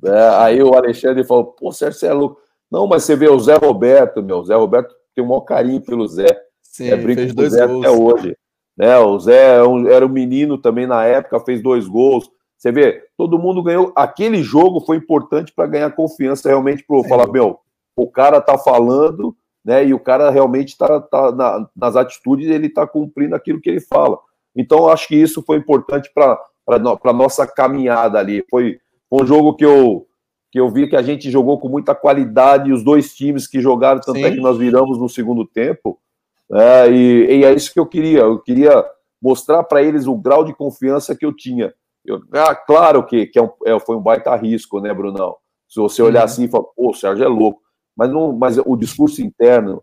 é, 0.05 0.29
aí 0.39 0.63
o 0.63 0.75
Alexandre 0.75 1.23
falou: 1.23 1.53
pô, 1.53 1.71
Sérgio, 1.71 2.01
você 2.01 2.07
é 2.07 2.13
louco. 2.15 2.41
Não, 2.71 2.87
mas 2.87 3.05
você 3.05 3.15
vê 3.15 3.29
o 3.29 3.39
Zé 3.39 3.57
Roberto, 3.57 4.23
meu. 4.23 4.39
O 4.39 4.45
Zé 4.45 4.55
Roberto 4.55 4.95
tem 5.15 5.23
um 5.23 5.29
maior 5.29 5.43
carinho 5.43 5.83
pelo 5.83 6.07
Zé. 6.09 6.48
Sim, 6.79 6.91
é, 6.91 6.97
fez 6.97 7.35
dois 7.35 7.53
Zé 7.53 7.67
gols. 7.67 7.85
até 7.85 7.91
hoje. 7.91 8.37
Né? 8.77 8.97
O 8.99 9.19
Zé 9.19 9.57
é 9.57 9.93
era 9.93 10.07
um 10.07 10.09
menino 10.09 10.57
também 10.57 10.87
na 10.87 11.05
época, 11.05 11.41
fez 11.41 11.61
dois 11.61 11.89
gols. 11.89 12.31
Você 12.57 12.71
vê, 12.71 13.05
todo 13.17 13.39
mundo 13.39 13.63
ganhou. 13.63 13.93
Aquele 13.97 14.43
jogo 14.43 14.81
foi 14.81 14.97
importante 14.97 15.53
para 15.53 15.67
ganhar 15.67 15.91
confiança 15.91 16.49
realmente 16.49 16.85
para 16.87 17.03
falar, 17.09 17.27
meu, 17.27 17.59
o 17.97 18.07
cara 18.09 18.41
tá 18.41 18.57
falando, 18.57 19.37
né? 19.65 19.85
E 19.85 19.93
o 19.93 19.99
cara 19.99 20.31
realmente 20.31 20.79
tá, 20.79 21.01
tá 21.01 21.33
na, 21.33 21.69
nas 21.75 21.97
atitudes, 21.97 22.49
ele 22.49 22.69
tá 22.69 22.87
cumprindo 22.87 23.35
aquilo 23.35 23.61
que 23.61 23.69
ele 23.69 23.81
fala. 23.81 24.17
Então, 24.55 24.89
acho 24.89 25.09
que 25.09 25.17
isso 25.17 25.43
foi 25.43 25.57
importante 25.57 26.11
para 26.15 26.39
a 26.69 27.13
nossa 27.13 27.45
caminhada 27.45 28.21
ali. 28.21 28.45
Foi 28.49 28.79
um 29.11 29.27
jogo 29.27 29.55
que 29.55 29.65
eu, 29.65 30.07
que 30.53 30.61
eu 30.61 30.69
vi 30.69 30.89
que 30.89 30.97
a 30.97 31.03
gente 31.03 31.29
jogou 31.29 31.59
com 31.59 31.69
muita 31.69 31.95
qualidade, 31.95 32.73
os 32.73 32.85
dois 32.85 33.15
times 33.15 33.49
que 33.49 33.61
jogaram, 33.61 34.01
tanto 34.01 34.19
é 34.19 34.23
Sim. 34.23 34.27
é 34.27 34.31
que 34.33 34.41
nós 34.41 34.57
viramos 34.57 34.97
no 34.99 35.09
segundo 35.09 35.45
tempo. 35.45 35.99
É, 36.53 36.91
e, 36.91 37.39
e, 37.39 37.45
é 37.45 37.53
isso 37.53 37.73
que 37.73 37.81
eu 37.81 37.87
queria. 37.87 38.21
Eu 38.21 38.39
queria 38.39 38.85
mostrar 39.21 39.63
para 39.65 39.83
eles 39.83 40.07
o 40.07 40.17
grau 40.17 40.45
de 40.45 40.55
confiança 40.55 41.15
que 41.15 41.27
eu 41.27 41.35
tinha. 41.35 41.73
Eu, 42.05 42.23
ah, 42.33 42.55
claro 42.55 43.05
que, 43.05 43.27
que 43.27 43.39
é 43.39 43.43
um, 43.43 43.51
é, 43.67 43.79
foi 43.81 43.97
um 43.97 44.01
baita 44.01 44.35
risco, 44.35 44.81
né, 44.81 44.95
Brunão? 44.95 45.37
Se 45.69 45.79
você 45.79 46.03
olhar 46.03 46.21
uhum. 46.21 46.25
assim 46.25 46.45
e 46.45 46.49
falar, 46.49 46.65
pô, 46.65 46.91
o 46.91 46.95
Sérgio 46.95 47.25
é 47.25 47.29
louco. 47.29 47.61
Mas, 47.95 48.11
não, 48.11 48.33
mas 48.33 48.57
o 48.59 48.77
discurso 48.77 49.21
interno, 49.21 49.83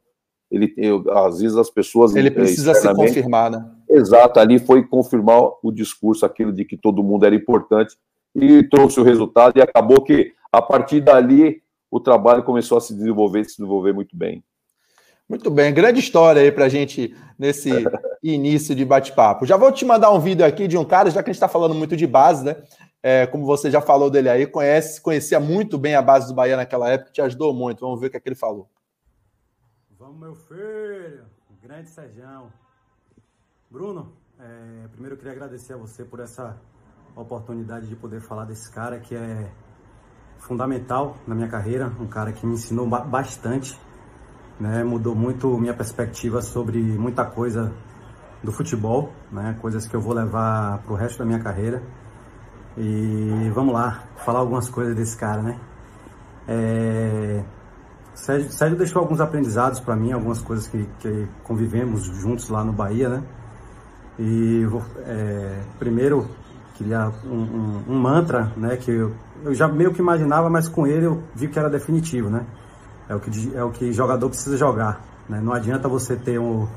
ele, 0.50 0.74
eu, 0.78 1.04
às 1.12 1.40
vezes 1.40 1.58
as 1.58 1.70
pessoas. 1.70 2.16
Ele 2.16 2.32
precisa 2.32 2.74
se 2.74 2.94
confirmar, 2.94 3.52
né? 3.52 3.70
Exato, 3.90 4.40
ali 4.40 4.58
foi 4.58 4.88
confirmar 4.88 5.52
o 5.62 5.72
discurso, 5.72 6.26
aquilo 6.26 6.52
de 6.52 6.66
que 6.66 6.78
todo 6.78 7.04
mundo 7.04 7.26
era 7.26 7.36
importante, 7.36 7.96
e 8.34 8.64
trouxe 8.64 9.00
o 9.00 9.04
resultado, 9.04 9.58
e 9.58 9.62
acabou 9.62 10.02
que, 10.02 10.34
a 10.52 10.62
partir 10.62 11.02
dali, 11.02 11.62
o 11.92 12.00
trabalho 12.00 12.44
começou 12.44 12.78
a 12.78 12.82
se 12.82 12.96
desenvolver, 12.96 13.44
se 13.46 13.58
desenvolver 13.58 13.94
muito 13.94 14.16
bem. 14.16 14.44
Muito 15.28 15.50
bem, 15.50 15.74
grande 15.74 16.00
história 16.00 16.42
aí 16.42 16.52
para 16.52 16.66
a 16.66 16.70
gente 16.70 17.16
nesse 17.38 17.70
início 18.22 18.76
de 18.76 18.86
bate-papo. 18.86 19.46
Já 19.46 19.58
vou 19.58 19.72
te 19.72 19.84
mandar 19.84 20.12
um 20.12 20.20
vídeo 20.20 20.46
aqui 20.46 20.68
de 20.68 20.78
um 20.78 20.86
cara, 20.86 21.10
já 21.10 21.24
que 21.24 21.30
a 21.30 21.34
gente 21.34 21.38
está 21.38 21.48
falando 21.48 21.74
muito 21.74 21.98
de 21.98 22.06
base, 22.06 22.44
né? 22.46 22.56
é, 23.08 23.28
como 23.28 23.46
você 23.46 23.70
já 23.70 23.80
falou 23.80 24.10
dele 24.10 24.30
aí, 24.30 24.48
conhece, 24.48 25.00
conhecia 25.00 25.40
muito 25.40 25.78
bem 25.78 25.94
a 25.94 26.02
base 26.02 26.28
do 26.28 26.34
Bahia 26.34 26.58
naquela 26.58 26.90
época, 26.90 27.12
te 27.12 27.22
ajudou 27.22 27.54
muito. 27.54 27.82
Vamos 27.82 28.00
ver 28.00 28.08
o 28.08 28.10
que, 28.10 28.18
é 28.18 28.20
que 28.20 28.28
ele 28.28 28.36
falou. 28.36 28.68
Vamos, 29.92 30.20
meu 30.20 30.34
filho, 30.34 31.24
grande 31.62 31.88
Serjão. 31.88 32.52
Bruno, 33.70 34.12
é, 34.40 34.88
primeiro 34.88 35.14
eu 35.14 35.20
queria 35.20 35.34
agradecer 35.34 35.74
a 35.74 35.78
você 35.78 36.04
por 36.04 36.20
essa 36.20 36.60
oportunidade 37.16 37.86
de 37.86 37.96
poder 37.96 38.22
falar 38.22 38.46
desse 38.46 38.72
cara 38.72 39.00
que 39.00 39.14
é 39.14 39.52
fundamental 40.40 41.16
na 41.28 41.36
minha 41.36 41.48
carreira, 41.48 41.96
um 42.00 42.08
cara 42.08 42.34
que 42.34 42.44
me 42.44 42.56
ensinou 42.56 42.88
bastante, 42.88 43.80
né, 44.60 44.84
mudou 44.84 45.16
muito 45.16 45.58
minha 45.58 45.74
perspectiva 45.74 46.42
sobre 46.42 46.80
muita 46.80 47.26
coisa 47.26 47.72
do 48.44 48.52
futebol, 48.52 49.12
né, 49.32 49.58
coisas 49.62 49.88
que 49.88 49.96
eu 49.96 50.02
vou 50.02 50.14
levar 50.14 50.80
para 50.80 50.94
o 50.94 50.96
resto 50.96 51.20
da 51.20 51.26
minha 51.26 51.40
carreira. 51.40 51.82
E 52.78 53.50
vamos 53.54 53.74
lá, 53.74 54.04
falar 54.26 54.40
algumas 54.40 54.70
coisas 54.70 54.96
desse 54.96 55.16
cara, 55.16 55.42
né? 55.42 55.58
É... 56.48 57.44
Sérgio, 58.14 58.52
Sérgio 58.52 58.78
deixou 58.78 59.02
alguns 59.02 59.20
aprendizados 59.20 59.80
para 59.80 59.96
mim, 59.96 60.12
algumas 60.12 60.42
coisas 60.42 60.68
que, 60.68 60.88
que, 61.00 61.28
convivemos 61.44 62.04
juntos 62.04 62.50
lá 62.50 62.64
no 62.64 62.72
Bahia, 62.72 63.10
né? 63.10 63.24
E 64.18 64.66
é, 65.06 65.62
primeiro 65.78 66.30
queria 66.76 67.12
um, 67.26 67.36
um, 67.36 67.84
um, 67.90 68.00
mantra, 68.00 68.54
né? 68.56 68.78
Que 68.78 68.92
eu, 68.92 69.14
eu 69.44 69.54
já 69.54 69.68
meio 69.68 69.94
que 69.94 70.00
imaginava, 70.00 70.50
mas 70.50 70.70
com 70.70 70.88
ele 70.88 71.06
eu 71.06 71.24
vi 71.34 71.48
que 71.48 71.60
era 71.60 71.70
definitivo, 71.70 72.30
né? 72.30 72.46
É 73.08 73.16
o 73.16 73.20
que, 73.20 73.56
é 73.56 73.64
o 73.64 73.72
que 73.72 73.94
jogador 73.94 74.30
precisa 74.30 74.58
jogar. 74.58 75.02
Né? 75.30 75.40
Não 75.42 75.54
adianta 75.54 75.88
você 75.88 76.16
ter 76.16 76.40
um, 76.40 76.68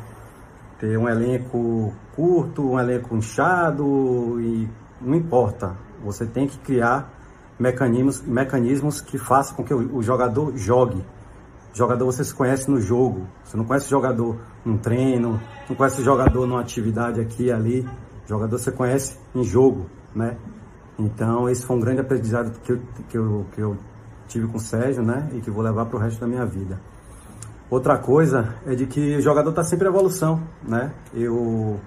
ter 0.79 0.99
um 0.99 1.09
elenco 1.09 1.93
curto, 2.15 2.73
um 2.73 2.79
elenco 2.79 3.17
inchado 3.17 4.41
e 4.41 4.69
não 5.01 5.15
importa. 5.15 5.77
Você 6.05 6.27
tem 6.27 6.47
que 6.47 6.59
criar 6.59 7.11
mecanismos, 7.59 8.23
mecanismos 8.23 9.01
que 9.01 9.19
façam 9.19 9.57
com 9.57 9.65
que 9.65 9.75
o, 9.75 9.97
o 9.97 10.03
jogador 10.03 10.57
jogue. 10.57 11.05
Jogador 11.73 12.07
você 12.07 12.25
se 12.25 12.35
conhece 12.35 12.71
no 12.71 12.81
jogo. 12.81 13.27
Você 13.45 13.57
não 13.57 13.65
conhece 13.65 13.89
jogador 13.89 14.37
num 14.65 14.77
treino, 14.77 15.41
não 15.69 15.77
conhece 15.77 16.03
jogador 16.03 16.47
numa 16.47 16.61
atividade 16.61 17.21
aqui 17.21 17.45
e 17.45 17.53
ali. 17.53 17.89
Jogador 18.27 18.59
você 18.59 18.71
conhece 18.71 19.17
em 19.35 19.43
jogo, 19.43 19.87
né? 20.15 20.37
Então, 20.99 21.49
esse 21.49 21.65
foi 21.65 21.77
um 21.77 21.81
grande 21.81 22.01
aprendizado 22.01 22.59
que 22.61 22.73
eu, 22.73 22.81
que 23.09 23.17
eu, 23.17 23.47
que 23.53 23.61
eu 23.61 23.77
tive 24.29 24.47
com 24.47 24.59
o 24.59 24.61
Sérgio, 24.61 25.03
né? 25.03 25.29
E 25.35 25.41
que 25.41 25.51
vou 25.51 25.63
levar 25.63 25.87
para 25.87 25.97
o 25.97 26.01
resto 26.01 26.21
da 26.21 26.27
minha 26.27 26.47
vida. 26.47 26.79
Outra 27.71 27.99
coisa 27.99 28.55
é 28.67 28.75
de 28.75 28.87
que 28.87 29.17
o 29.17 29.21
jogador 29.21 29.51
está 29.51 29.63
sempre 29.63 29.87
em 29.87 29.91
evolução, 29.91 30.41
né? 30.63 30.93
Eu, 31.13 31.81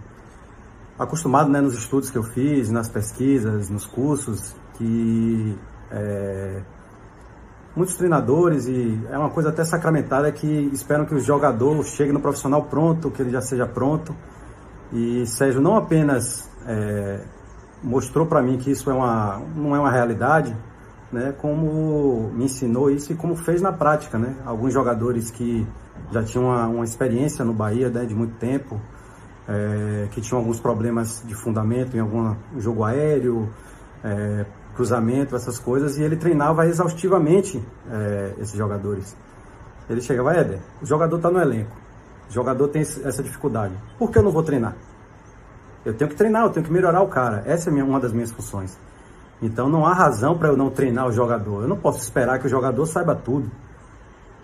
acostumado 1.00 1.50
né, 1.50 1.60
nos 1.60 1.74
estudos 1.74 2.12
que 2.12 2.18
eu 2.18 2.24
fiz, 2.24 2.70
nas 2.70 2.88
pesquisas, 2.88 3.70
nos 3.70 3.88
cursos, 3.88 4.56
que 4.76 5.58
é, 5.90 6.62
muitos 7.76 7.96
treinadores, 7.96 8.68
e 8.68 9.02
é 9.10 9.18
uma 9.18 9.30
coisa 9.30 9.50
até 9.50 9.64
sacramentada, 9.64 10.32
que 10.32 10.70
esperam 10.72 11.06
que 11.06 11.16
o 11.16 11.20
jogador 11.20 11.84
chegue 11.84 12.12
no 12.12 12.20
profissional 12.20 12.64
pronto, 12.66 13.10
que 13.10 13.22
ele 13.22 13.32
já 13.32 13.42
seja 13.42 13.66
pronto. 13.66 14.16
E 14.94 15.26
Sérgio 15.26 15.62
não 15.62 15.76
apenas 15.76 16.48
é, 16.68 17.22
mostrou 17.82 18.28
para 18.28 18.42
mim 18.42 18.58
que 18.58 18.70
isso 18.70 18.90
é 18.90 18.94
uma, 18.94 19.42
não 19.56 19.76
é 19.76 19.80
uma 19.80 19.90
realidade, 19.90 20.56
né, 21.12 21.34
como 21.38 22.32
me 22.34 22.46
ensinou 22.46 22.90
isso 22.90 23.12
e 23.12 23.16
como 23.16 23.36
fez 23.36 23.62
na 23.62 23.72
prática. 23.72 24.18
Né? 24.18 24.36
Alguns 24.46 24.74
jogadores 24.74 25.30
que 25.30 25.68
já 26.12 26.24
tinham 26.24 26.46
uma, 26.46 26.68
uma 26.68 26.84
experiência 26.84 27.44
no 27.44 27.54
Bahia 27.54 27.90
né, 27.90 28.06
de 28.06 28.16
muito 28.16 28.36
tempo, 28.38 28.80
é, 29.48 30.08
que 30.12 30.22
tinham 30.22 30.40
alguns 30.40 30.60
problemas 30.60 31.24
de 31.26 31.36
fundamento 31.36 31.96
em 31.96 32.00
algum 32.00 32.36
jogo 32.58 32.84
aéreo, 32.84 33.50
é, 34.04 34.46
cruzamento, 34.76 35.36
essas 35.36 35.60
coisas, 35.60 35.98
e 35.98 36.04
ele 36.04 36.16
treinava 36.16 36.66
exaustivamente 36.68 37.62
é, 37.90 38.34
esses 38.40 38.56
jogadores. 38.56 39.16
Ele 39.90 40.02
chegava, 40.02 40.34
Éder, 40.34 40.60
o 40.82 40.86
jogador 40.86 41.18
está 41.18 41.30
no 41.30 41.40
elenco, 41.40 41.76
o 42.30 42.34
jogador 42.34 42.68
tem 42.70 42.82
essa 42.82 43.22
dificuldade, 43.22 43.74
por 43.98 44.10
que 44.10 44.18
eu 44.18 44.24
não 44.24 44.32
vou 44.32 44.44
treinar? 44.44 44.76
Eu 45.84 45.94
tenho 45.94 46.10
que 46.10 46.16
treinar, 46.16 46.44
eu 46.44 46.50
tenho 46.52 46.66
que 46.66 46.72
melhorar 46.72 47.02
o 47.02 47.08
cara. 47.08 47.44
Essa 47.46 47.72
é 47.72 47.84
uma 47.84 48.00
das 48.00 48.14
minhas 48.14 48.32
funções. 48.32 48.78
Então 49.42 49.68
não 49.70 49.86
há 49.86 49.94
razão 49.94 50.38
para 50.38 50.50
eu 50.50 50.58
não 50.58 50.70
treinar 50.70 51.08
o 51.08 51.12
jogador. 51.12 51.64
Eu 51.64 51.68
não 51.68 51.78
posso 51.78 52.00
esperar 52.00 52.40
que 52.40 52.46
o 52.46 52.50
jogador 52.50 52.86
saiba 52.86 53.16
tudo. 53.16 53.50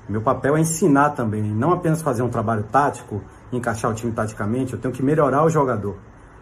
Meu 0.10 0.22
papel 0.22 0.56
é 0.56 0.62
ensinar 0.62 1.10
também, 1.10 1.44
não 1.44 1.74
apenas 1.74 2.02
fazer 2.02 2.24
um 2.24 2.30
trabalho 2.30 2.64
tático, 2.64 3.22
encaixar 3.52 3.92
o 3.92 3.94
time 3.94 4.14
taticamente, 4.14 4.74
eu 4.74 4.80
tenho 4.80 4.94
que 4.94 5.04
melhorar 5.04 5.44
o 5.44 5.50
jogador. 5.50 5.98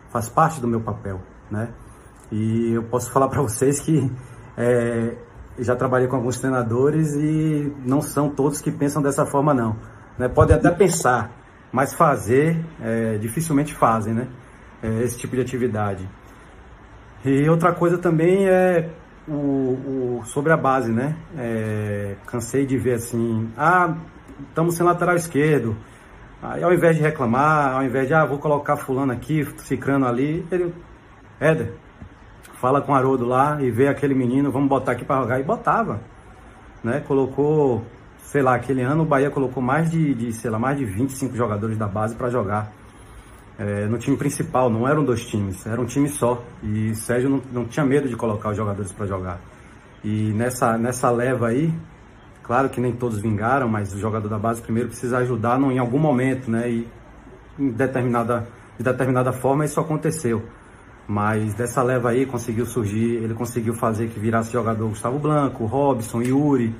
Faz 0.10 0.30
parte 0.30 0.62
do 0.62 0.68
meu 0.68 0.82
papel, 0.82 1.20
né? 1.50 1.70
E 2.32 2.74
eu 2.74 2.84
posso 2.84 3.10
falar 3.12 3.28
para 3.28 3.41
vocês 3.41 3.80
que 3.80 4.12
é, 4.56 5.15
já 5.58 5.76
trabalhei 5.76 6.08
com 6.08 6.15
alguns 6.15 6.39
treinadores 6.39 7.15
e 7.15 7.74
não 7.84 8.02
são 8.02 8.30
todos 8.30 8.62
que 8.62 8.72
pensam 8.72 9.02
dessa 9.02 9.26
forma 9.26 9.54
não. 9.54 9.76
Né? 10.18 10.28
Podem 10.28 10.56
até 10.56 10.70
pensar, 10.70 11.32
mas 11.72 11.94
fazer 11.94 12.63
é, 12.80 13.18
dificilmente 13.18 13.74
fazem, 13.74 14.13
né? 14.13 14.28
É, 14.84 15.02
esse 15.02 15.18
tipo 15.18 15.36
de 15.36 15.41
atividade. 15.41 16.08
E 17.26 17.50
outra 17.50 17.74
coisa 17.74 17.98
também 17.98 18.48
é 18.48 18.88
o, 19.28 19.32
o 20.20 20.22
sobre 20.26 20.54
a 20.54 20.58
base, 20.58 20.92
né? 20.92 21.18
É, 21.36 22.16
cansei 22.28 22.68
de 22.68 22.78
ver 22.78 22.94
assim, 22.94 23.50
ah, 23.58 23.96
estamos 24.48 24.76
sem 24.76 24.86
lateral 24.86 25.16
esquerdo. 25.16 25.76
Aí 26.40 26.64
ao 26.64 26.72
invés 26.72 26.96
de 26.96 27.02
reclamar, 27.02 27.74
ao 27.78 27.84
invés 27.84 28.08
de, 28.08 28.14
ah, 28.14 28.24
vou 28.26 28.38
colocar 28.38 28.78
fulano 28.78 29.12
aqui, 29.12 29.44
cicrano 29.58 30.06
ali, 30.06 30.46
ele, 30.52 30.72
Éder, 31.40 31.74
fala 32.62 32.80
com 32.80 32.92
o 32.92 32.96
Haroldo 32.96 33.26
lá 33.26 33.60
e 33.60 33.72
vê 33.72 33.88
aquele 33.88 34.14
menino, 34.14 34.52
vamos 34.52 34.70
botar 34.70 34.92
aqui 34.92 35.04
para 35.04 35.22
jogar. 35.22 35.40
E 35.40 35.44
botava, 35.44 36.02
né? 36.84 37.00
Colocou, 37.08 37.84
sei 38.20 38.44
lá, 38.44 38.54
aquele 38.54 38.84
ano 38.84 39.02
o 39.02 39.06
Bahia 39.06 39.32
colocou 39.32 39.64
mais 39.64 39.90
de, 39.90 40.14
de 40.14 40.32
sei 40.32 40.52
lá, 40.52 40.60
mais 40.60 40.78
de 40.78 40.86
25 40.86 41.36
jogadores 41.36 41.76
da 41.76 41.88
base 41.88 42.16
para 42.16 42.30
jogar. 42.30 42.72
É, 43.58 43.86
no 43.86 43.98
time 43.98 44.18
principal, 44.18 44.70
não 44.70 44.88
eram 44.88 45.04
dois 45.04 45.26
times, 45.26 45.65
era 45.65 45.80
um 45.80 45.86
time 45.86 46.10
só. 46.10 46.44
E 46.63 46.94
Sérgio 46.96 47.30
não, 47.30 47.41
não 47.52 47.65
tinha 47.65 47.86
medo 47.86 48.08
de 48.10 48.15
colocar 48.15 48.50
os 48.50 48.58
jogadores 48.58 48.91
para 48.91 49.06
jogar. 49.06 49.39
E 50.04 50.34
nessa, 50.34 50.78
nessa 50.78 51.10
leva 51.10 51.48
aí, 51.48 51.74
Claro 52.46 52.70
que 52.70 52.80
nem 52.80 52.94
todos 52.94 53.20
vingaram, 53.20 53.68
mas 53.68 53.91
o 53.91 53.98
jogador 53.98 54.30
da 54.30 54.38
base 54.38 54.62
primeiro 54.62 54.89
precisa 54.89 55.18
ajudar 55.18 55.58
no, 55.58 55.72
em 55.72 55.80
algum 55.80 55.98
momento, 55.98 56.52
né? 56.52 56.70
E 56.70 56.88
em 57.58 57.72
determinada, 57.72 58.48
de 58.78 58.84
determinada 58.84 59.34
forma 59.34 59.65
isso 59.65 59.80
aconteceu. 59.80 60.44
Mas 61.08 61.56
dessa 61.56 61.82
leva 61.82 62.12
aí 62.12 62.24
conseguiu 62.24 62.68
surgir, 62.68 63.15
ele 63.15 63.34
conseguiu 63.34 63.74
fazer 63.74 64.10
que 64.10 64.20
virasse 64.20 64.54
jogador 64.54 64.88
Gustavo 64.89 65.18
Blanco, 65.18 65.65
Robson, 65.65 66.22
Yuri, 66.22 66.76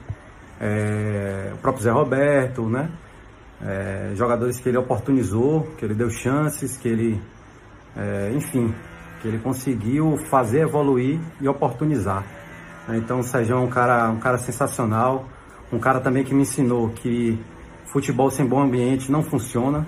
é, 0.62 1.52
o 1.56 1.58
próprio 1.58 1.84
Zé 1.84 1.90
Roberto, 1.90 2.70
né? 2.70 2.92
É, 3.64 4.12
jogadores 4.16 4.60
que 4.60 4.68
ele 4.70 4.78
oportunizou, 4.78 5.64
que 5.78 5.86
ele 5.86 5.94
deu 5.94 6.10
chances, 6.10 6.76
que 6.78 6.88
ele, 6.88 7.22
é, 7.96 8.32
enfim, 8.36 8.74
que 9.22 9.28
ele 9.28 9.40
conseguiu 9.40 10.18
fazer 10.30 10.62
evoluir 10.62 11.20
e 11.40 11.48
oportunizar. 11.48 12.24
Então 12.90 13.20
o 13.20 13.24
Sérgio 13.24 13.56
é 13.56 13.60
um 13.60 13.68
cara, 13.68 14.10
um 14.10 14.20
cara 14.20 14.38
sensacional, 14.38 15.26
um 15.72 15.80
cara 15.80 16.00
também 16.00 16.24
que 16.24 16.34
me 16.34 16.44
ensinou 16.44 16.90
que 16.90 17.40
futebol 17.86 18.30
sem 18.30 18.46
bom 18.46 18.62
ambiente 18.62 19.12
não 19.12 19.24
funciona. 19.24 19.88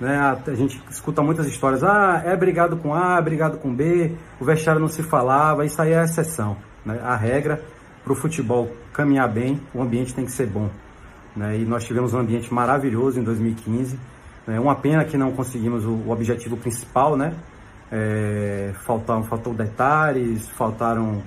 Né? 0.00 0.18
A 0.18 0.54
gente 0.54 0.82
escuta 0.90 1.22
muitas 1.22 1.46
histórias, 1.46 1.84
ah, 1.84 2.22
é 2.24 2.36
brigado 2.36 2.76
com 2.76 2.92
A, 2.92 3.18
é 3.18 3.22
brigado 3.22 3.58
com 3.58 3.72
B, 3.72 4.16
o 4.40 4.44
vestiário 4.44 4.80
não 4.80 4.88
se 4.88 5.02
falava, 5.02 5.64
isso 5.64 5.80
aí 5.80 5.92
é 5.92 6.00
a 6.00 6.04
exceção. 6.04 6.56
Né? 6.84 6.98
A 7.04 7.14
regra 7.14 7.62
para 8.02 8.12
o 8.12 8.16
futebol 8.16 8.68
caminhar 8.92 9.28
bem, 9.28 9.60
o 9.72 9.80
ambiente 9.80 10.12
tem 10.12 10.24
que 10.24 10.32
ser 10.32 10.46
bom. 10.46 10.68
Né? 11.36 11.58
E 11.58 11.64
nós 11.64 11.84
tivemos 11.84 12.12
um 12.14 12.18
ambiente 12.18 12.52
maravilhoso 12.52 13.20
em 13.20 13.22
2015. 13.22 13.98
Né? 14.46 14.60
Uma 14.60 14.74
pena 14.74 15.04
que 15.04 15.16
não 15.16 15.32
conseguimos 15.32 15.84
o, 15.84 15.92
o 15.92 16.10
objetivo 16.10 16.56
principal, 16.56 17.16
né? 17.16 17.34
É, 17.90 18.72
faltaram, 18.86 19.22
faltou 19.22 19.52
detalhes, 19.52 20.48
faltaram, 20.48 21.22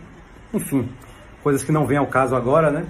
enfim, 0.51 0.89
coisas 1.43 1.63
que 1.63 1.71
não 1.71 1.85
vêm 1.85 1.99
ao 1.99 2.07
caso 2.07 2.35
agora, 2.35 2.71
né? 2.71 2.87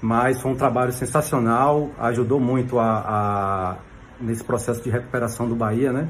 mas 0.00 0.40
foi 0.40 0.52
um 0.52 0.54
trabalho 0.54 0.92
sensacional, 0.92 1.90
ajudou 1.98 2.38
muito 2.38 2.78
a, 2.78 2.98
a, 2.98 3.76
nesse 4.20 4.44
processo 4.44 4.82
de 4.82 4.90
recuperação 4.90 5.48
do 5.48 5.54
Bahia, 5.54 5.92
né? 5.92 6.08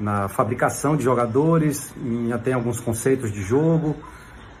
Na 0.00 0.28
fabricação 0.28 0.96
de 0.96 1.02
jogadores, 1.02 1.92
em 1.96 2.32
até 2.32 2.52
alguns 2.52 2.80
conceitos 2.80 3.32
de 3.32 3.42
jogo 3.42 3.96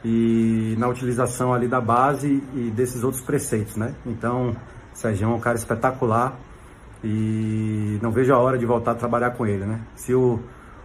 e 0.04 0.74
na 0.78 0.88
utilização 0.88 1.54
ali 1.54 1.68
da 1.68 1.80
base 1.80 2.42
e 2.54 2.70
desses 2.70 3.04
outros 3.04 3.22
preceitos, 3.22 3.76
né? 3.76 3.94
Então, 4.04 4.54
Sérgio 4.98 5.26
é 5.26 5.28
um 5.28 5.40
cara 5.40 5.56
espetacular 5.56 6.36
e 7.04 7.98
não 8.02 8.10
vejo 8.10 8.34
a 8.34 8.38
hora 8.38 8.58
de 8.58 8.66
voltar 8.66 8.92
a 8.92 8.94
trabalhar 8.94 9.30
com 9.30 9.46
ele, 9.46 9.64
né? 9.64 9.80
Se 9.94 10.12
o, 10.12 10.40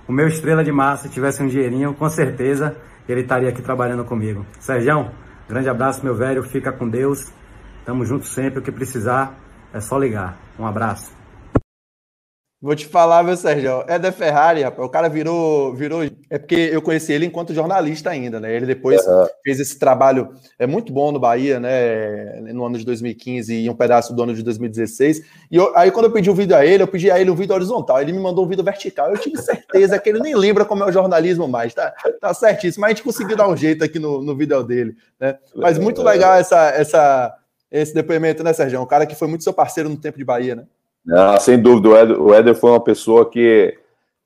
o 0.08 0.12
meu 0.12 0.28
estrela 0.28 0.64
de 0.64 0.72
massa 0.72 1.10
tivesse 1.10 1.42
um 1.42 1.48
dinheirinho, 1.48 1.94
com 1.94 2.08
certeza 2.10 2.76
ele 3.10 3.22
estaria 3.22 3.50
aqui 3.50 3.62
trabalhando 3.62 4.06
comigo. 4.06 4.46
Sérgio, 4.60 5.10
grande 5.50 5.68
abraço, 5.68 6.04
meu 6.04 6.16
velho, 6.16 6.44
fica 6.44 6.72
com 6.72 6.88
Deus 6.88 7.34
Tamo 7.86 8.06
junto 8.06 8.26
sempre, 8.26 8.60
o 8.60 8.62
que 8.62 8.72
precisar 8.72 9.38
é 9.74 9.82
só 9.82 9.98
ligar. 9.98 10.38
Um 10.58 10.66
abraço. 10.66 11.12
Vou 12.62 12.76
te 12.76 12.88
falar, 12.88 13.24
meu 13.24 13.36
Sérgio, 13.36 13.84
é 13.88 14.00
da 14.00 14.10
Ferrari, 14.10 14.64
rapaz. 14.64 14.88
O 14.88 14.90
cara 14.90 15.10
virou, 15.10 15.76
virou 15.76 16.02
é 16.34 16.40
porque 16.40 16.56
eu 16.56 16.82
conheci 16.82 17.14
ele 17.14 17.28
enquanto 17.28 17.54
jornalista 17.54 18.10
ainda, 18.10 18.40
né? 18.40 18.56
Ele 18.56 18.66
depois 18.66 19.06
uhum. 19.06 19.28
fez 19.44 19.60
esse 19.60 19.78
trabalho 19.78 20.30
é 20.58 20.66
muito 20.66 20.92
bom 20.92 21.12
no 21.12 21.20
Bahia, 21.20 21.60
né? 21.60 22.42
No 22.52 22.66
ano 22.66 22.76
de 22.76 22.84
2015 22.84 23.54
e 23.54 23.70
um 23.70 23.76
pedaço 23.76 24.16
do 24.16 24.24
ano 24.24 24.34
de 24.34 24.42
2016. 24.42 25.24
E 25.52 25.56
eu, 25.56 25.78
aí 25.78 25.92
quando 25.92 26.06
eu 26.06 26.12
pedi 26.12 26.32
o 26.32 26.34
um 26.34 26.36
vídeo 26.36 26.56
a 26.56 26.66
ele, 26.66 26.82
eu 26.82 26.88
pedi 26.88 27.12
a 27.12 27.22
ele 27.22 27.30
um 27.30 27.36
vídeo 27.36 27.54
horizontal. 27.54 28.02
Ele 28.02 28.14
me 28.14 28.20
mandou 28.20 28.44
um 28.44 28.48
vídeo 28.48 28.64
vertical. 28.64 29.12
Eu 29.12 29.18
tive 29.20 29.38
certeza 29.38 30.00
que 30.00 30.10
ele 30.10 30.22
nem 30.22 30.36
lembra 30.36 30.66
como 30.66 30.84
é 30.84 30.88
o 30.88 30.92
jornalismo 30.92 31.48
mais. 31.48 31.72
Tá, 31.76 31.94
tá 32.20 32.34
certíssimo. 32.34 32.82
Mas 32.82 32.88
a 32.88 32.94
gente 32.96 33.04
conseguiu 33.04 33.38
dar 33.38 33.48
um 33.48 33.56
jeito 33.56 33.84
aqui 33.84 34.00
no, 34.00 34.24
no 34.24 34.36
vídeo 34.36 34.64
dele, 34.64 34.96
né? 35.20 35.38
Mas 35.56 35.78
muito 35.78 36.02
legal 36.02 36.34
essa, 36.34 36.70
essa, 36.70 37.32
esse 37.72 37.94
depoimento, 37.94 38.44
né, 38.44 38.54
Sérgio? 38.54 38.82
Um 38.82 38.88
cara 38.88 39.06
que 39.06 39.14
foi 39.14 39.28
muito 39.28 39.44
seu 39.44 39.54
parceiro 39.54 39.88
no 39.88 39.98
tempo 39.98 40.18
de 40.18 40.26
Bahia, 40.26 40.56
né? 40.56 40.64
Ah, 41.12 41.40
sem 41.40 41.62
dúvida, 41.62 41.90
o 41.90 41.96
Éder, 41.96 42.20
o 42.20 42.34
Éder 42.34 42.56
foi 42.56 42.72
uma 42.72 42.84
pessoa 42.84 43.30
que 43.30 43.78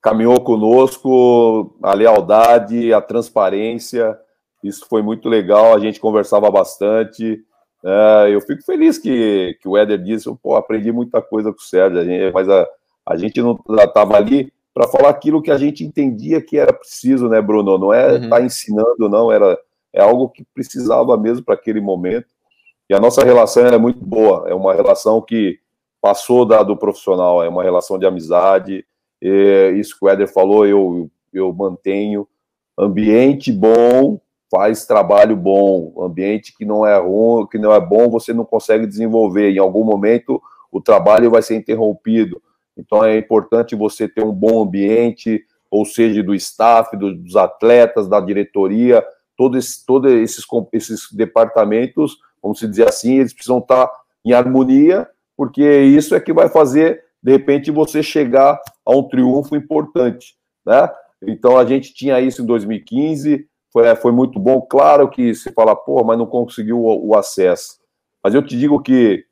caminhou 0.07 0.39
conosco, 0.39 1.75
a 1.83 1.93
lealdade, 1.93 2.93
a 2.93 3.01
transparência, 3.01 4.17
isso 4.63 4.85
foi 4.89 5.01
muito 5.01 5.27
legal, 5.27 5.75
a 5.75 5.79
gente 5.79 5.99
conversava 5.99 6.49
bastante. 6.49 7.43
É, 7.83 8.29
eu 8.31 8.39
fico 8.39 8.63
feliz 8.63 8.97
que, 8.97 9.57
que 9.61 9.67
o 9.67 9.75
Éder 9.75 10.01
disse, 10.01 10.33
pô, 10.41 10.55
aprendi 10.55 10.93
muita 10.93 11.21
coisa 11.21 11.51
com 11.51 11.59
o 11.59 11.61
Sérgio, 11.61 11.99
a 11.99 12.05
gente, 12.05 12.31
mas 12.33 12.47
a, 12.47 12.65
a 13.05 13.17
gente 13.17 13.41
não 13.41 13.59
estava 13.81 14.15
ali 14.15 14.49
para 14.73 14.87
falar 14.87 15.09
aquilo 15.09 15.41
que 15.41 15.51
a 15.51 15.57
gente 15.57 15.83
entendia 15.83 16.41
que 16.41 16.57
era 16.57 16.71
preciso, 16.71 17.27
né, 17.27 17.41
Bruno? 17.41 17.77
Não 17.77 17.93
é 17.93 18.15
estar 18.15 18.23
uhum. 18.23 18.29
tá 18.29 18.41
ensinando, 18.41 19.09
não, 19.09 19.29
era 19.29 19.59
é 19.91 20.01
algo 20.01 20.29
que 20.29 20.45
precisava 20.53 21.17
mesmo 21.17 21.43
para 21.43 21.55
aquele 21.55 21.81
momento. 21.81 22.27
E 22.89 22.93
a 22.93 22.99
nossa 22.99 23.25
relação 23.25 23.65
é 23.65 23.77
muito 23.77 23.99
boa, 24.05 24.45
é 24.47 24.53
uma 24.53 24.73
relação 24.73 25.21
que 25.21 25.59
passou 25.99 26.45
da, 26.45 26.63
do 26.63 26.77
profissional, 26.77 27.43
é 27.43 27.49
uma 27.49 27.61
relação 27.61 27.99
de 27.99 28.05
amizade, 28.05 28.85
é, 29.21 29.71
isso 29.71 29.97
que 29.97 30.05
o 30.05 30.09
Éder 30.09 30.31
falou, 30.31 30.65
eu, 30.65 31.09
eu 31.33 31.51
mantenho. 31.53 32.27
Ambiente 32.77 33.51
bom 33.51 34.19
faz 34.49 34.85
trabalho 34.85 35.35
bom. 35.35 35.93
Ambiente 35.99 36.55
que 36.55 36.65
não 36.65 36.85
é 36.85 36.97
ruim, 36.97 37.47
que 37.47 37.57
não 37.57 37.73
é 37.73 37.79
bom, 37.79 38.09
você 38.09 38.33
não 38.33 38.45
consegue 38.45 38.85
desenvolver. 38.85 39.51
Em 39.51 39.59
algum 39.59 39.83
momento 39.83 40.41
o 40.71 40.81
trabalho 40.81 41.31
vai 41.31 41.41
ser 41.41 41.55
interrompido. 41.55 42.41
Então 42.77 43.03
é 43.03 43.17
importante 43.17 43.75
você 43.75 44.07
ter 44.07 44.23
um 44.23 44.31
bom 44.31 44.61
ambiente, 44.61 45.43
ou 45.69 45.85
seja, 45.85 46.21
do 46.21 46.35
staff, 46.35 46.95
dos 46.95 47.35
atletas, 47.35 48.07
da 48.07 48.19
diretoria, 48.19 49.03
todos 49.35 49.65
esse, 49.65 49.85
todo 49.85 50.09
esses, 50.09 50.45
esses 50.71 51.11
departamentos, 51.11 52.17
vamos 52.41 52.59
dizer 52.59 52.87
assim, 52.87 53.19
eles 53.19 53.33
precisam 53.33 53.59
estar 53.59 53.89
em 54.23 54.33
harmonia, 54.33 55.07
porque 55.35 55.81
isso 55.81 56.15
é 56.15 56.19
que 56.19 56.33
vai 56.33 56.49
fazer 56.49 57.03
de 57.21 57.31
repente 57.31 57.71
você 57.71 58.01
chegar 58.03 58.59
a 58.85 58.95
um 58.95 59.03
triunfo 59.03 59.55
importante, 59.55 60.35
né? 60.65 60.89
Então 61.21 61.57
a 61.57 61.65
gente 61.65 61.93
tinha 61.93 62.19
isso 62.19 62.41
em 62.41 62.45
2015, 62.45 63.47
foi, 63.71 63.95
foi 63.95 64.11
muito 64.11 64.39
bom. 64.39 64.61
Claro 64.61 65.09
que 65.09 65.33
se 65.33 65.51
fala, 65.51 65.75
pô, 65.75 66.03
mas 66.03 66.17
não 66.17 66.25
conseguiu 66.25 66.79
o, 66.79 67.09
o 67.09 67.15
acesso. 67.15 67.79
Mas 68.23 68.33
eu 68.33 68.41
te 68.41 68.57
digo 68.57 68.81
que 68.81 69.25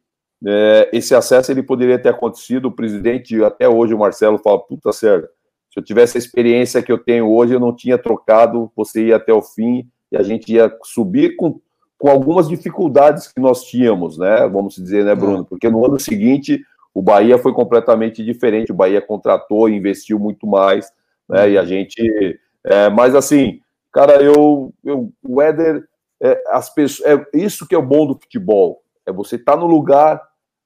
é, 0.46 0.90
esse 0.94 1.16
acesso 1.16 1.52
ele 1.52 1.64
poderia 1.64 2.00
ter 2.00 2.10
acontecido. 2.10 2.68
O 2.68 2.72
presidente, 2.72 3.44
até 3.44 3.68
hoje, 3.68 3.94
o 3.94 4.00
Marcelo, 4.00 4.38
fala: 4.38 4.60
puta, 4.60 4.92
Sérgio, 4.92 5.28
se 5.72 5.80
eu 5.80 5.84
tivesse 5.84 6.18
a 6.18 6.20
experiência 6.20 6.82
que 6.82 6.92
eu 6.92 6.98
tenho 6.98 7.30
hoje, 7.30 7.54
eu 7.54 7.60
não 7.60 7.76
tinha 7.76 7.98
trocado, 7.98 8.72
você 8.76 9.08
ia 9.08 9.18
até 9.18 9.34
o 9.34 9.42
fim 9.42 9.88
e 10.12 10.18
a 10.18 10.24
gente 10.24 10.54
ia 10.54 10.72
subir 10.84 11.36
com, 11.36 11.60
com 11.98 12.10
algumas 12.10 12.48
dificuldades 12.48 13.32
que 13.32 13.40
nós 13.40 13.64
tínhamos, 13.64 14.18
né? 14.18 14.48
Vamos 14.48 14.76
dizer, 14.76 15.04
né, 15.04 15.16
Bruno? 15.16 15.42
É. 15.42 15.46
Porque 15.50 15.70
no 15.70 15.86
ano 15.86 16.00
seguinte 16.00 16.62
o 16.96 17.02
Bahia 17.02 17.38
foi 17.38 17.52
completamente 17.52 18.24
diferente. 18.24 18.72
O 18.72 18.76
Bahia 18.76 19.02
contratou, 19.02 19.68
investiu 19.68 20.18
muito 20.18 20.48
mais, 20.48 20.90
né? 21.28 21.50
E 21.52 21.58
a 21.58 21.66
gente. 21.66 22.40
É, 22.64 22.90
mas 22.90 23.14
assim, 23.14 23.60
cara, 23.92 24.24
eu, 24.24 24.74
eu 24.82 25.12
o 25.22 25.42
Éder, 25.42 25.84
é, 26.24 26.42
as 26.52 26.74
pessoas, 26.74 27.06
é 27.06 27.38
isso 27.38 27.68
que 27.68 27.76
é 27.76 27.78
o 27.78 27.86
bom 27.86 28.08
do 28.08 28.16
futebol. 28.16 28.82
É 29.06 29.12
você 29.12 29.36
estar 29.36 29.52
tá 29.52 29.58
no 29.58 29.68
lugar, 29.68 30.22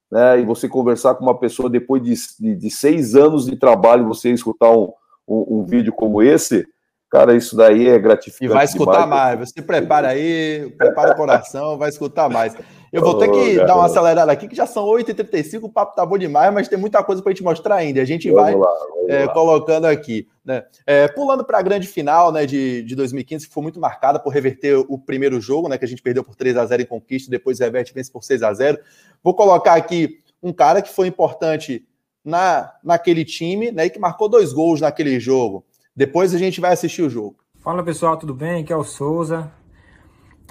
né? 0.08 0.38
E 0.40 0.44
você 0.44 0.68
conversar 0.68 1.16
com 1.16 1.24
uma 1.24 1.36
pessoa 1.36 1.68
depois 1.68 2.00
de, 2.00 2.14
de, 2.38 2.54
de 2.54 2.70
seis 2.70 3.16
anos 3.16 3.46
de 3.46 3.56
trabalho, 3.56 4.06
você 4.06 4.30
escutar 4.30 4.70
um, 4.70 4.92
um, 5.26 5.58
um 5.58 5.64
vídeo 5.64 5.92
como 5.92 6.22
esse. 6.22 6.64
Cara, 7.10 7.34
isso 7.34 7.56
daí 7.56 7.88
é 7.88 7.98
gratificante. 7.98 8.52
E 8.52 8.54
vai 8.54 8.64
escutar 8.64 9.02
demais. 9.02 9.36
mais. 9.36 9.50
Você 9.50 9.60
prepara 9.60 10.08
aí, 10.10 10.72
prepara 10.78 11.10
o 11.10 11.16
coração, 11.16 11.76
vai 11.76 11.88
escutar 11.88 12.28
mais. 12.28 12.54
Eu 12.92 13.02
vou 13.02 13.18
ter 13.18 13.30
que 13.30 13.56
dar 13.64 13.76
uma 13.76 13.86
acelerada 13.86 14.32
aqui, 14.32 14.48
que 14.48 14.56
já 14.56 14.66
são 14.66 14.84
8h35, 14.84 15.62
o 15.62 15.68
papo 15.68 15.94
tá 15.94 16.04
bom 16.04 16.18
demais, 16.18 16.52
mas 16.52 16.68
tem 16.68 16.78
muita 16.78 17.02
coisa 17.04 17.22
para 17.22 17.30
a 17.30 17.32
gente 17.32 17.44
mostrar 17.44 17.76
ainda. 17.76 18.02
A 18.02 18.04
gente 18.04 18.28
vamos 18.30 18.42
vai 18.42 18.54
lá, 18.56 18.68
é, 19.08 19.28
colocando 19.28 19.84
aqui. 19.84 20.26
Né? 20.44 20.64
É, 20.84 21.06
pulando 21.06 21.44
para 21.44 21.58
a 21.58 21.62
grande 21.62 21.86
final 21.86 22.32
né, 22.32 22.46
de, 22.46 22.82
de 22.82 22.96
2015, 22.96 23.46
que 23.46 23.54
foi 23.54 23.62
muito 23.62 23.78
marcada 23.78 24.18
por 24.18 24.30
reverter 24.30 24.76
o 24.88 24.98
primeiro 24.98 25.40
jogo, 25.40 25.68
né, 25.68 25.78
que 25.78 25.84
a 25.84 25.88
gente 25.88 26.02
perdeu 26.02 26.24
por 26.24 26.34
3 26.34 26.56
a 26.56 26.66
0 26.66 26.82
em 26.82 26.86
conquista, 26.86 27.30
depois 27.30 27.60
reverte 27.60 27.92
e 27.92 27.94
vence 27.94 28.10
por 28.10 28.24
6 28.24 28.42
a 28.42 28.52
0 28.52 28.78
Vou 29.22 29.34
colocar 29.34 29.74
aqui 29.74 30.18
um 30.42 30.52
cara 30.52 30.82
que 30.82 30.92
foi 30.92 31.06
importante 31.06 31.86
na, 32.24 32.72
naquele 32.82 33.24
time 33.24 33.70
né, 33.70 33.86
e 33.86 33.90
que 33.90 33.98
marcou 33.98 34.28
dois 34.28 34.52
gols 34.52 34.80
naquele 34.80 35.20
jogo. 35.20 35.64
Depois 35.94 36.34
a 36.34 36.38
gente 36.38 36.60
vai 36.60 36.72
assistir 36.72 37.02
o 37.02 37.10
jogo. 37.10 37.36
Fala 37.60 37.84
pessoal, 37.84 38.16
tudo 38.16 38.34
bem? 38.34 38.62
Aqui 38.62 38.72
é 38.72 38.76
o 38.76 38.82
Souza. 38.82 39.52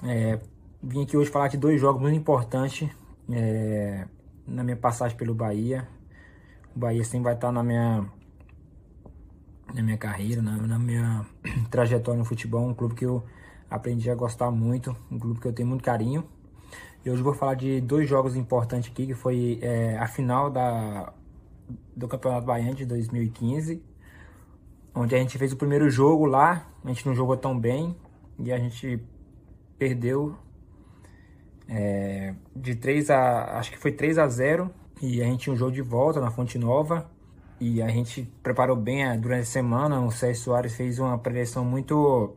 É, 0.04 0.40
Vim 0.82 1.04
aqui 1.04 1.18
hoje 1.18 1.30
falar 1.30 1.50
de 1.50 1.58
dois 1.58 1.80
jogos 1.80 2.02
muito 2.02 2.16
importantes 2.16 2.90
é, 3.30 4.08
na 4.48 4.64
minha 4.64 4.78
passagem 4.78 5.18
pelo 5.18 5.36
Bahia. 5.36 5.86
O 6.74 6.80
Bahia 6.80 7.04
sempre 7.04 7.26
vai 7.26 7.34
estar 7.34 7.52
na 7.52 7.62
minha, 7.62 8.06
na 9.74 9.84
minha 9.84 9.98
carreira, 9.98 10.42
na, 10.42 10.56
na 10.56 10.80
minha 10.80 11.26
trajetória 11.70 12.18
no 12.18 12.24
futebol. 12.24 12.66
Um 12.66 12.74
clube 12.74 12.96
que 12.96 13.06
eu 13.06 13.22
aprendi 13.70 14.10
a 14.10 14.16
gostar 14.16 14.52
muito, 14.52 14.96
um 15.12 15.20
clube 15.20 15.42
que 15.42 15.50
eu 15.50 15.52
tenho 15.52 15.68
muito 15.68 15.84
carinho. 15.84 16.24
E 17.04 17.12
hoje 17.12 17.22
vou 17.22 17.34
falar 17.34 17.56
de 17.56 17.82
dois 17.82 18.08
jogos 18.08 18.38
importantes 18.38 18.90
aqui, 18.90 19.06
que 19.06 19.14
foi 19.14 19.60
é, 19.62 19.98
a 19.98 20.08
final 20.08 20.50
da, 20.50 21.12
do 21.94 22.08
Campeonato 22.08 22.46
Baiano 22.46 22.76
de 22.76 22.86
2015, 22.86 23.84
onde 24.96 25.14
a 25.14 25.18
gente 25.18 25.38
fez 25.38 25.52
o 25.52 25.58
primeiro 25.58 25.90
jogo 25.90 26.26
lá, 26.26 26.66
a 26.86 26.88
gente 26.88 27.06
não 27.06 27.14
jogou 27.14 27.36
tão 27.36 27.60
bem 27.60 27.98
e 28.38 28.50
a 28.50 28.58
gente 28.58 29.04
perdeu 29.78 30.38
é, 31.70 32.34
de 32.56 32.76
3 32.76 33.12
a. 33.12 33.60
Acho 33.60 33.72
que 33.72 33.78
foi 33.78 33.92
3 33.92 34.18
a 34.18 34.28
0 34.28 34.72
E 35.02 35.22
a 35.22 35.26
gente 35.26 35.42
tinha 35.42 35.54
um 35.54 35.58
jogo 35.58 35.72
de 35.72 35.82
volta 35.82 36.20
na 36.20 36.32
Fonte 36.32 36.58
Nova. 36.58 37.10
E 37.62 37.82
a 37.82 37.90
gente 37.90 38.24
preparou 38.42 38.76
bem 38.76 39.06
é, 39.06 39.16
durante 39.18 39.42
a 39.42 39.46
semana. 39.46 40.02
O 40.02 40.12
Sérgio 40.12 40.42
Soares 40.42 40.76
fez 40.76 40.98
uma 40.98 41.18
preleção 41.20 41.64
muito, 41.64 42.36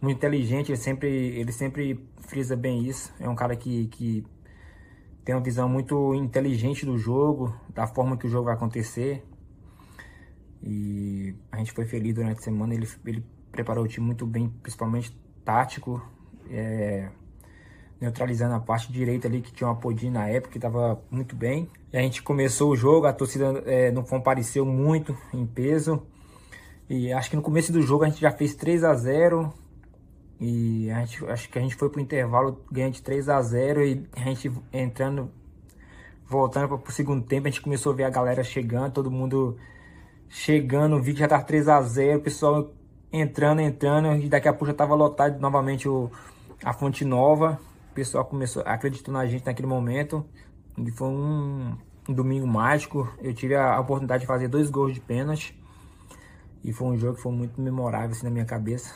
muito 0.00 0.18
inteligente. 0.18 0.70
Ele 0.70 0.76
sempre, 0.76 1.08
ele 1.08 1.52
sempre 1.52 2.04
frisa 2.20 2.54
bem 2.54 2.84
isso. 2.84 3.12
É 3.18 3.28
um 3.28 3.34
cara 3.34 3.56
que, 3.56 3.86
que 3.88 4.26
tem 5.24 5.34
uma 5.34 5.40
visão 5.40 5.68
muito 5.68 6.14
inteligente 6.14 6.84
do 6.84 6.98
jogo, 6.98 7.54
da 7.72 7.86
forma 7.86 8.16
que 8.16 8.26
o 8.26 8.28
jogo 8.28 8.46
vai 8.46 8.54
acontecer. 8.54 9.24
E 10.62 11.34
a 11.52 11.58
gente 11.58 11.72
foi 11.72 11.86
feliz 11.86 12.14
durante 12.14 12.40
a 12.40 12.42
semana. 12.42 12.74
Ele, 12.74 12.88
ele 13.06 13.24
preparou 13.52 13.84
o 13.84 13.88
time 13.88 14.04
muito 14.04 14.26
bem, 14.26 14.48
principalmente 14.62 15.16
tático. 15.44 16.02
É, 16.50 17.08
neutralizando 18.00 18.54
a 18.54 18.60
parte 18.60 18.92
direita 18.92 19.26
ali 19.26 19.40
que 19.40 19.52
tinha 19.52 19.68
uma 19.68 19.76
Podin 19.76 20.10
na 20.10 20.28
época 20.28 20.52
que 20.52 20.58
estava 20.58 21.00
muito 21.10 21.34
bem. 21.34 21.68
E 21.92 21.96
a 21.96 22.00
gente 22.00 22.22
começou 22.22 22.70
o 22.70 22.76
jogo, 22.76 23.06
a 23.06 23.12
torcida 23.12 23.62
é, 23.66 23.90
não 23.90 24.02
compareceu 24.02 24.64
muito 24.64 25.16
em 25.34 25.44
peso. 25.46 26.02
E 26.88 27.12
acho 27.12 27.30
que 27.30 27.36
no 27.36 27.42
começo 27.42 27.72
do 27.72 27.82
jogo 27.82 28.04
a 28.04 28.08
gente 28.08 28.20
já 28.20 28.30
fez 28.30 28.54
3 28.54 28.84
a 28.84 28.94
0 28.94 29.52
e 30.40 30.90
a 30.90 31.00
gente, 31.04 31.26
acho 31.26 31.48
que 31.48 31.58
a 31.58 31.62
gente 31.62 31.74
foi 31.74 31.90
pro 31.90 32.00
intervalo 32.00 32.64
ganhando 32.70 32.92
de 32.94 33.02
3 33.02 33.28
a 33.28 33.42
0 33.42 33.84
e 33.84 34.06
a 34.14 34.20
gente 34.20 34.50
entrando, 34.72 35.30
voltando 36.26 36.78
para 36.78 36.88
o 36.88 36.92
segundo 36.92 37.26
tempo, 37.26 37.48
a 37.48 37.50
gente 37.50 37.60
começou 37.60 37.92
a 37.92 37.96
ver 37.96 38.04
a 38.04 38.10
galera 38.10 38.44
chegando, 38.44 38.92
todo 38.92 39.10
mundo 39.10 39.56
chegando, 40.28 41.02
vi 41.02 41.12
que 41.12 41.18
já 41.18 41.28
tá 41.28 41.42
3 41.42 41.68
a 41.68 41.82
0 41.82 42.18
o 42.18 42.22
pessoal 42.22 42.70
entrando, 43.12 43.60
entrando, 43.60 44.14
e 44.16 44.28
daqui 44.28 44.46
a 44.46 44.52
pouco 44.52 44.66
já 44.66 44.74
tava 44.74 44.94
lotado 44.94 45.40
novamente 45.40 45.88
o, 45.88 46.10
a 46.62 46.72
Fonte 46.72 47.04
Nova 47.04 47.58
pessoal 47.98 48.24
começou, 48.24 48.62
acreditou 48.64 49.12
na 49.12 49.26
gente 49.26 49.44
naquele 49.44 49.66
momento. 49.66 50.24
E 50.76 50.90
foi 50.92 51.08
um, 51.08 51.76
domingo 52.08 52.46
mágico. 52.46 53.12
Eu 53.20 53.34
tive 53.34 53.56
a, 53.56 53.74
a, 53.74 53.80
oportunidade 53.80 54.20
de 54.20 54.26
fazer 54.26 54.46
dois 54.46 54.70
gols 54.70 54.94
de 54.94 55.00
pênalti. 55.00 55.60
E 56.62 56.72
foi 56.72 56.86
um 56.88 56.96
jogo 56.96 57.16
que 57.16 57.22
foi 57.22 57.32
muito 57.32 57.60
memorável 57.60 58.10
assim, 58.10 58.24
na 58.24 58.30
minha 58.30 58.44
cabeça. 58.44 58.94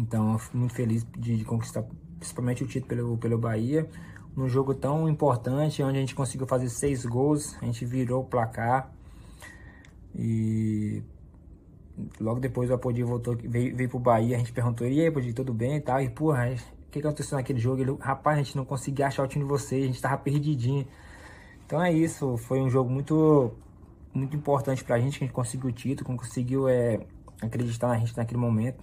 Então 0.00 0.34
eu 0.34 0.38
fui 0.38 0.60
muito 0.60 0.72
feliz 0.72 1.04
de, 1.18 1.38
de 1.38 1.44
conquistar 1.44 1.84
principalmente 2.20 2.62
o 2.62 2.66
título 2.66 2.88
pelo, 2.88 3.18
pelo 3.18 3.38
Bahia. 3.38 3.88
Num 4.36 4.48
jogo 4.48 4.72
tão 4.72 5.08
importante, 5.08 5.82
onde 5.82 5.98
a 5.98 6.00
gente 6.00 6.14
conseguiu 6.14 6.46
fazer 6.46 6.68
seis 6.68 7.04
gols, 7.04 7.56
a 7.60 7.64
gente 7.64 7.84
virou 7.84 8.22
o 8.22 8.24
placar. 8.24 8.92
E 10.14 11.02
logo 12.20 12.38
depois 12.38 12.70
o 12.70 12.74
Apodi 12.74 13.02
voltou, 13.02 13.36
veio, 13.36 13.74
veio 13.74 13.88
pro 13.88 13.98
Bahia, 13.98 14.36
a 14.36 14.38
gente 14.38 14.52
perguntou, 14.52 14.86
e 14.86 15.00
aí, 15.00 15.08
Apodi, 15.08 15.32
tudo 15.32 15.52
bem 15.52 15.76
e 15.76 15.80
tal? 15.80 16.00
E, 16.00 16.08
porra, 16.08 16.54
o 16.88 16.90
que 16.90 17.00
aconteceu 17.00 17.36
naquele 17.36 17.58
jogo? 17.58 17.82
Ele, 17.82 17.96
rapaz, 18.00 18.38
a 18.38 18.42
gente 18.42 18.56
não 18.56 18.64
conseguia 18.64 19.06
achar 19.06 19.22
o 19.22 19.28
time 19.28 19.44
de 19.44 19.50
vocês, 19.50 19.84
a 19.84 19.86
gente 19.86 20.00
tava 20.00 20.16
perdidinho. 20.16 20.86
Então 21.66 21.82
é 21.82 21.92
isso, 21.92 22.38
foi 22.38 22.60
um 22.60 22.70
jogo 22.70 22.90
muito 22.90 23.52
muito 24.14 24.34
importante 24.34 24.82
pra 24.82 24.98
gente, 24.98 25.18
que 25.18 25.24
a 25.24 25.26
gente 25.26 25.34
conseguiu 25.34 25.68
o 25.68 25.72
título, 25.72 26.16
conseguiu 26.16 26.66
é, 26.66 27.00
acreditar 27.42 27.88
na 27.88 27.98
gente 27.98 28.16
naquele 28.16 28.40
momento. 28.40 28.82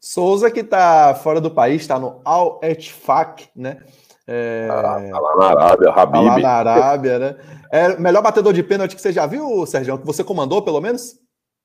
Souza 0.00 0.50
que 0.50 0.60
está 0.60 1.14
fora 1.16 1.40
do 1.40 1.50
país, 1.50 1.82
está 1.82 1.98
no 1.98 2.20
Al 2.24 2.60
Etfaq, 2.62 3.48
né? 3.54 3.82
É... 4.26 4.68
Ah, 4.70 5.00
tá 5.00 5.20
lá 5.20 5.36
na 5.36 5.44
Arábia, 5.46 5.90
Habib. 5.90 6.12
Tá 6.12 6.20
lá 6.20 6.38
na 6.38 6.50
Arábia, 6.50 7.18
né? 7.18 7.36
É 7.70 7.96
melhor 7.98 8.22
batedor 8.22 8.52
de 8.52 8.62
pênalti 8.62 8.94
que 8.94 9.02
você 9.02 9.12
já 9.12 9.26
viu, 9.26 9.66
Sérgio? 9.66 9.98
Que 9.98 10.06
você 10.06 10.24
comandou, 10.24 10.62
pelo 10.62 10.80
menos? 10.80 11.18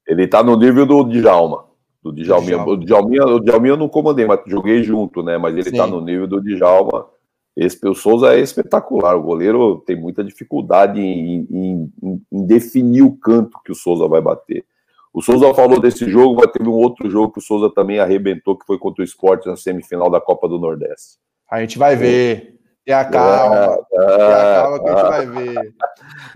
Ele 0.08 0.26
está 0.26 0.44
no 0.44 0.58
nível 0.58 0.86
do 0.86 1.04
Djalma. 1.04 1.66
Do 2.04 2.14
Djalminha. 2.14 2.64
O 2.64 2.78
Djalminha, 2.78 3.26
o 3.26 3.40
Djalminha 3.40 3.74
eu 3.74 3.78
não 3.78 3.90
comandei, 3.90 4.26
mas 4.26 4.40
joguei 4.46 4.84
junto, 4.84 5.24
né? 5.24 5.38
Mas 5.38 5.56
ele 5.56 5.70
está 5.70 5.88
no 5.88 6.02
nível 6.02 6.28
do 6.28 6.42
Djalma. 6.42 7.08
Esse, 7.56 7.88
o 7.88 7.96
Souza 7.96 8.36
é 8.36 8.40
espetacular. 8.40 9.16
O 9.16 9.24
goleiro 9.24 9.84
tem 9.86 9.96
muita 9.96 10.24
dificuldade 10.24 11.02
em, 11.02 11.48
em, 11.50 11.94
em, 12.04 12.22
em 12.32 12.46
definir 12.46 13.02
o 13.02 13.18
canto 13.18 13.60
que 13.66 13.72
o 13.72 13.76
Souza 13.76 14.08
vai 14.08 14.22
bater. 14.22 14.64
O 15.12 15.22
Souza 15.24 15.52
falou 15.56 15.80
desse 15.80 16.08
jogo, 16.08 16.36
mas 16.36 16.52
teve 16.52 16.70
um 16.70 16.74
outro 16.74 17.10
jogo 17.10 17.34
que 17.34 17.40
o 17.40 17.42
Souza 17.42 17.72
também 17.74 17.98
arrebentou, 17.98 18.56
que 18.56 18.68
foi 18.68 18.78
contra 18.78 19.02
o 19.02 19.04
Esporte 19.04 19.48
na 19.48 19.56
semifinal 19.56 20.12
da 20.12 20.22
Copa 20.22 20.48
do 20.48 20.60
Nordeste. 20.60 21.18
A 21.50 21.60
gente 21.60 21.80
vai 21.80 21.96
ver. 21.96 22.57
E 22.88 22.94
a 22.94 23.04
calma. 23.04 23.80
É, 23.92 24.34
a 24.34 24.62
calma 24.62 24.80
que 24.80 24.90
a 24.90 24.96
gente 24.96 25.10
vai 25.10 25.26
ver. 25.26 25.74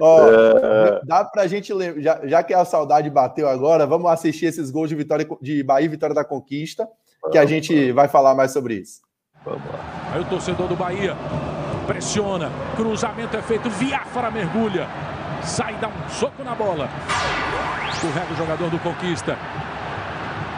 Ó, 0.02 0.28
é, 0.28 1.00
dá 1.06 1.24
pra 1.24 1.48
gente 1.48 1.74
lembrar, 1.74 2.02
já, 2.02 2.20
já, 2.28 2.44
que 2.44 2.54
a 2.54 2.66
saudade 2.66 3.10
bateu 3.10 3.48
agora, 3.48 3.88
vamos 3.88 4.12
assistir 4.12 4.48
esses 4.48 4.70
gols 4.70 4.90
de 4.90 4.96
vitória 4.96 5.26
de 5.42 5.64
Bahia 5.64 5.86
e 5.86 5.88
Vitória 5.90 6.14
da 6.14 6.26
Conquista, 6.26 6.86
que 7.32 7.38
a 7.38 7.46
gente 7.46 7.94
vai 7.94 8.10
falar 8.10 8.36
mais 8.36 8.52
sobre 8.52 8.74
isso. 8.74 9.00
Vamos 9.46 9.66
lá. 9.66 9.80
Aí 10.14 10.22
o 10.22 10.26
torcedor 10.26 10.68
do 10.68 10.76
Bahia 10.76 11.16
pressiona, 11.88 12.52
cruzamento 12.76 13.38
é 13.38 13.42
feito, 13.42 13.70
Viafara 13.70 14.30
mergulha, 14.30 14.88
sai, 15.44 15.76
dá 15.76 15.88
um 15.88 16.10
soco 16.10 16.44
na 16.44 16.54
bola. 16.54 16.90
Escorrega 17.94 18.34
o 18.34 18.36
jogador 18.36 18.70
do 18.70 18.80
Conquista. 18.80 19.38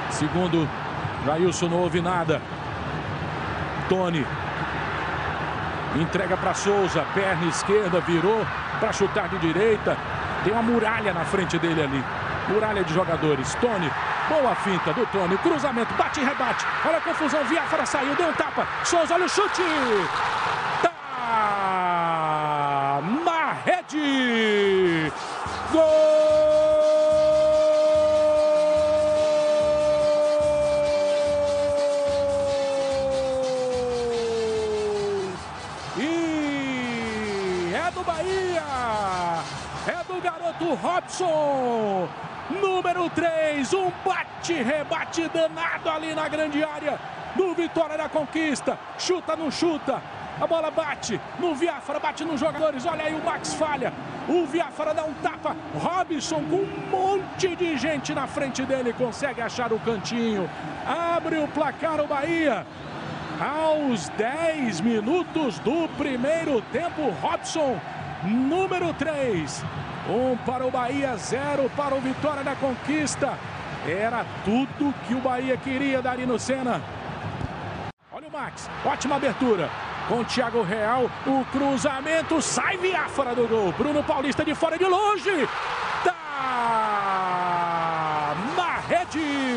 Segundo, 0.10 0.68
Jailson 1.24 1.68
não 1.68 1.82
ouve 1.82 2.02
nada. 2.02 2.42
Tony 3.88 4.26
entrega 6.02 6.36
para 6.38 6.54
Souza, 6.54 7.06
perna 7.14 7.46
esquerda, 7.46 8.00
virou 8.02 8.46
para 8.80 8.92
chutar 8.94 9.30
de 9.30 9.38
direita. 9.38 9.98
Tem 10.44 10.52
uma 10.52 10.62
muralha 10.62 11.14
na 11.14 11.24
frente 11.26 11.58
dele 11.58 11.82
ali. 11.82 12.04
Muralha 12.50 12.84
de 12.84 12.94
jogadores. 12.94 13.56
Tony, 13.56 13.90
boa 14.28 14.56
finta 14.56 14.92
do 14.94 15.06
Tony. 15.08 15.38
Cruzamento, 15.38 15.94
bate 15.94 16.20
e 16.20 16.24
rebate. 16.24 16.66
Olha 16.86 16.98
a 16.98 17.02
confusão. 17.02 17.44
Viafara 17.46 17.86
saiu, 17.86 18.16
deu 18.16 18.28
um 18.30 18.34
tapa. 18.34 18.68
Souza, 18.84 19.14
olha 19.14 19.26
o 19.26 19.30
chute. 19.30 19.62
Tá 20.82 20.92
na 23.26 23.54
rede. 23.64 25.12
Gol! 25.72 26.03
Do 40.60 40.74
Robson. 40.76 42.08
Número 42.50 43.10
3, 43.10 43.74
um 43.74 43.92
bate-rebate 44.06 45.30
danado 45.30 45.90
ali 45.90 46.14
na 46.14 46.28
grande 46.28 46.64
área 46.64 47.00
do 47.36 47.54
Vitória 47.54 47.98
da 47.98 48.10
Conquista. 48.10 48.78
Chuta, 48.98 49.36
não 49.36 49.50
chuta. 49.50 50.02
A 50.42 50.48
bola 50.48 50.72
bate 50.72 51.20
no 51.40 51.54
Viafra, 51.56 52.00
bate 52.00 52.26
nos 52.26 52.40
jogadores. 52.40 52.86
Olha 52.86 53.06
aí, 53.06 53.14
o 53.14 53.24
Max 53.24 53.54
falha. 53.54 53.94
O 54.28 54.46
Viafra 54.46 54.94
dá 54.94 55.04
um 55.04 55.14
tapa. 55.16 55.56
Robson 55.76 56.44
com 56.50 56.58
um 56.58 56.90
monte 56.90 57.56
de 57.56 57.78
gente 57.78 58.14
na 58.14 58.28
frente 58.28 58.64
dele. 58.64 58.94
Consegue 58.94 59.42
achar 59.42 59.72
o 59.72 59.80
cantinho. 59.80 60.50
Abre 60.86 61.38
o 61.38 61.48
placar 61.48 62.02
o 62.02 62.08
Bahia. 62.08 62.66
Aos 63.40 64.10
10 64.10 64.82
minutos 64.82 65.60
do 65.60 65.88
primeiro 65.98 66.62
tempo, 66.72 67.10
Robson, 67.22 67.80
número 68.24 68.94
3, 68.94 69.64
um 70.10 70.36
para 70.38 70.66
o 70.66 70.72
Bahia, 70.72 71.16
zero 71.18 71.70
para 71.76 71.96
o 71.96 72.02
Vitória 72.02 72.44
da 72.44 72.56
Conquista. 72.56 73.38
Era 73.88 74.26
tudo 74.46 74.94
que 75.06 75.14
o 75.14 75.20
Bahia 75.20 75.58
queria, 75.58 76.02
Darino 76.02 76.40
Senna. 76.40 76.82
Olha 78.12 78.28
o 78.28 78.32
Max, 78.32 78.70
ótima 78.86 79.16
abertura. 79.16 79.70
Com 80.08 80.20
o 80.20 80.26
Thiago 80.26 80.62
Real, 80.64 81.10
o 81.26 81.46
cruzamento 81.46 82.42
sai 82.42 82.78
via 82.78 83.08
fora 83.08 83.34
do 83.34 83.48
gol. 83.48 83.72
Bruno 83.72 84.04
Paulista 84.04 84.44
de 84.44 84.54
fora 84.54 84.78
de 84.78 84.86
longe. 84.86 85.48
Tá 86.04 86.14
na 88.58 88.78
rede. 88.80 89.53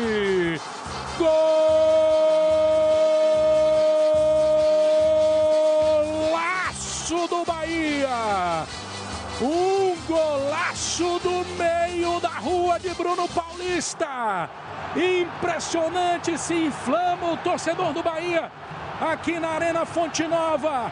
Paulista. 13.77 14.49
Impressionante, 14.95 16.35
se 16.37 16.55
inflama 16.55 17.33
o 17.33 17.37
torcedor 17.37 17.93
do 17.93 18.01
Bahia 18.01 18.51
aqui 18.99 19.39
na 19.39 19.49
Arena 19.49 19.85
Fonte 19.85 20.23
Nova. 20.23 20.91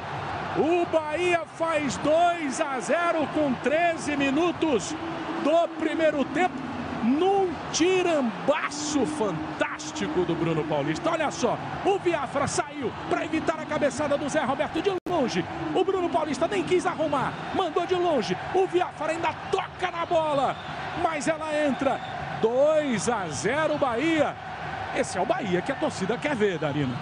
O 0.55 0.85
Bahia 0.85 1.41
faz 1.57 1.97
2 1.97 2.61
a 2.61 2.79
0 2.79 3.27
com 3.33 3.53
13 3.55 4.15
minutos 4.15 4.95
do 5.43 5.67
primeiro 5.79 6.23
tempo 6.25 6.53
num 7.03 7.49
tirambaço 7.71 9.05
fantástico 9.05 10.23
do 10.23 10.35
Bruno 10.35 10.63
Paulista. 10.63 11.09
Olha 11.09 11.31
só, 11.31 11.57
o 11.83 11.97
Biafra 11.97 12.47
saiu 12.47 12.91
para 13.09 13.25
evitar 13.25 13.59
a 13.59 13.65
cabeçada 13.65 14.15
do 14.15 14.29
Zé 14.29 14.43
Roberto 14.43 14.81
de 14.81 14.91
longe. 15.09 15.43
O 15.73 15.83
Bruno 15.83 16.09
Paulista 16.09 16.47
nem 16.47 16.63
quis 16.63 16.85
arrumar, 16.85 17.33
mandou 17.55 17.85
de 17.87 17.95
longe. 17.95 18.37
O 18.53 18.67
Biafra 18.67 19.11
ainda 19.11 19.33
toca 19.51 19.89
na 19.91 20.05
bola, 20.05 20.55
mas 21.01 21.27
ela 21.27 21.51
entra. 21.65 22.14
2 22.41 23.09
a 23.09 23.27
0 23.27 23.77
Bahia. 23.77 24.35
Esse 24.95 25.17
é 25.17 25.21
o 25.21 25.25
Bahia 25.25 25.61
que 25.61 25.71
a 25.71 25.75
torcida 25.75 26.17
quer 26.17 26.35
ver, 26.35 26.57
Darino. 26.57 26.95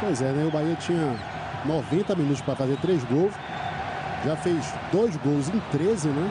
Pois 0.00 0.20
é, 0.20 0.30
né? 0.30 0.44
O 0.44 0.50
Bahia 0.50 0.74
tinha 0.76 1.16
90 1.64 2.14
minutos 2.14 2.42
para 2.42 2.56
fazer 2.56 2.76
três 2.78 3.02
gols. 3.04 3.32
Já 4.24 4.36
fez 4.36 4.72
dois 4.92 5.16
gols 5.18 5.48
em 5.48 5.60
13, 5.70 6.08
né? 6.08 6.30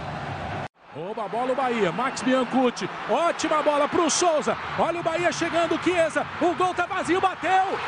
Rouba 0.95 1.25
a 1.25 1.27
bola 1.27 1.53
o 1.53 1.55
Bahia, 1.55 1.91
Max 1.91 2.21
Biancucci, 2.21 2.87
ótima 3.09 3.63
bola 3.63 3.89
para 3.89 4.01
o 4.01 4.11
Souza, 4.11 4.55
olha 4.77 4.99
o 4.99 5.03
Bahia 5.03 5.31
chegando, 5.31 5.81
Chiesa, 5.83 6.23
o 6.39 6.53
gol 6.53 6.71
tá 6.75 6.85
vazio, 6.85 7.19
bateu, 7.19 7.79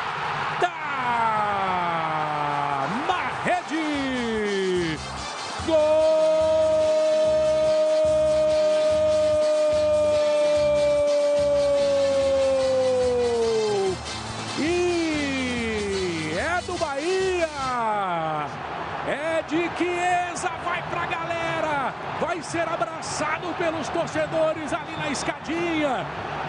ser 22.56 22.66
abraçado 22.66 23.54
pelos 23.58 23.86
torcedores 23.90 24.72
ali 24.72 24.96
na 24.96 25.10
escadinha. 25.10 26.06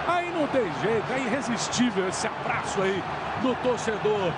Aí 0.08 0.32
não 0.32 0.47
tem 0.47 0.64
jeito, 0.82 1.12
é 1.12 1.20
irresistível 1.20 2.08
esse 2.08 2.26
abraço 2.26 2.82
aí 2.82 3.03
do 3.41 3.53
torcedor. 3.62 4.32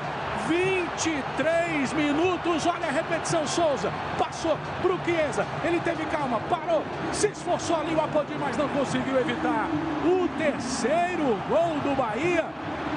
23 0.48 1.94
minutos, 1.94 2.66
olha 2.66 2.88
a 2.88 2.92
repetição, 2.92 3.46
Souza, 3.46 3.92
passou 4.18 4.58
pro 4.82 5.00
Chiesa, 5.06 5.46
ele 5.64 5.80
teve 5.82 6.04
calma, 6.08 6.40
parou, 6.50 6.84
se 7.14 7.28
esforçou 7.28 7.80
ali 7.80 7.94
o 7.94 8.02
Apodi, 8.02 8.34
mas 8.40 8.58
não 8.58 8.68
conseguiu 8.70 9.20
evitar. 9.20 9.68
O 10.04 10.28
terceiro 10.40 11.38
gol 11.48 11.76
do 11.84 11.96
Bahia, 11.96 12.46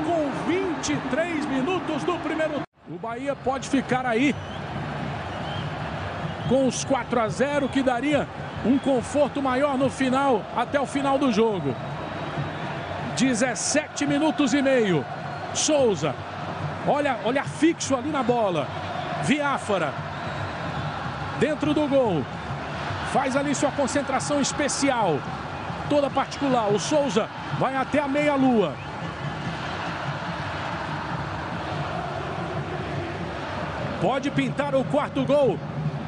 com 0.07 0.31
23 0.51 1.45
minutos 1.45 2.03
do 2.05 2.19
primeiro 2.21 2.63
O 2.89 2.97
Bahia 2.97 3.37
pode 3.37 3.69
ficar 3.69 4.07
aí 4.07 4.35
com 6.49 6.67
os 6.67 6.85
4 6.85 7.21
a 7.21 7.29
0, 7.29 7.69
que 7.69 7.83
daria 7.83 8.27
um 8.65 8.79
conforto 8.79 9.43
maior 9.43 9.77
no 9.77 9.91
final, 9.91 10.43
até 10.57 10.81
o 10.81 10.87
final 10.87 11.19
do 11.19 11.33
jogo. 11.33 11.75
17 13.17 14.07
minutos 14.07 14.55
e 14.55 14.63
meio. 14.63 15.05
Souza, 15.55 16.15
olha, 16.87 17.19
olha 17.25 17.45
fixo 17.45 17.95
ali 17.97 18.11
na 18.11 18.23
bola. 18.23 18.67
Viáfara, 19.25 19.93
dentro 21.39 21.75
do 21.75 21.87
gol. 21.87 22.25
Faz 23.13 23.37
ali 23.37 23.55
sua 23.55 23.71
concentração 23.71 24.41
especial, 24.41 25.19
toda 25.91 26.09
particular. 26.09 26.69
O 26.73 26.79
Souza 26.79 27.29
vai 27.59 27.77
até 27.77 28.01
a 28.01 28.09
meia-lua. 28.09 28.75
Pode 34.01 34.31
pintar 34.31 34.75
o 34.75 34.85
quarto 34.85 35.25
gol 35.25 35.59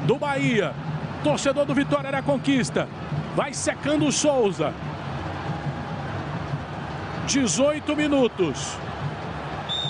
do 0.05 0.17
Bahia. 0.17 0.73
Torcedor 1.25 1.65
do 1.65 1.73
Vitória 1.73 2.11
da 2.11 2.21
Conquista. 2.21 2.87
Vai 3.35 3.51
secando 3.51 4.05
o 4.05 4.11
Souza. 4.11 4.71
18 7.25 7.95
minutos. 7.95 8.77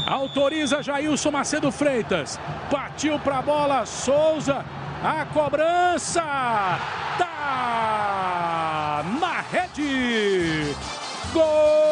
Autoriza 0.07 0.81
Jailson 0.81 1.31
Macedo 1.31 1.73
Freitas. 1.73 2.39
Partiu 2.71 3.19
para 3.19 3.39
a 3.39 3.41
bola, 3.41 3.85
Souza. 3.85 4.63
A 5.03 5.25
cobrança. 5.25 6.21
Tá 7.17 9.03
na 9.19 9.41
rede. 9.41 10.73
Gol! 11.33 11.84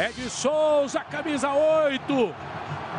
É 0.00 0.08
de 0.08 0.30
Souza, 0.30 1.00
camisa 1.00 1.50
8. 1.50 2.34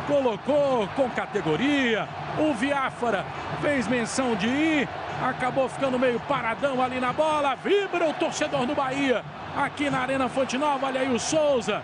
Colocou 0.06 0.86
com 0.94 1.10
categoria. 1.10 2.08
O 2.38 2.54
Viáfara 2.54 3.26
fez 3.60 3.88
menção 3.88 4.36
de 4.36 4.46
ir. 4.46 4.88
Acabou 5.20 5.68
ficando 5.68 5.98
meio 5.98 6.20
paradão 6.20 6.80
ali 6.80 7.00
na 7.00 7.12
bola. 7.12 7.56
Vibra 7.56 8.08
o 8.08 8.14
torcedor 8.14 8.66
do 8.66 8.76
Bahia. 8.76 9.24
Aqui 9.56 9.90
na 9.90 9.98
Arena 9.98 10.28
Fonte 10.28 10.56
Nova. 10.56 10.86
Olha 10.86 11.00
aí 11.00 11.12
o 11.12 11.18
Souza. 11.18 11.82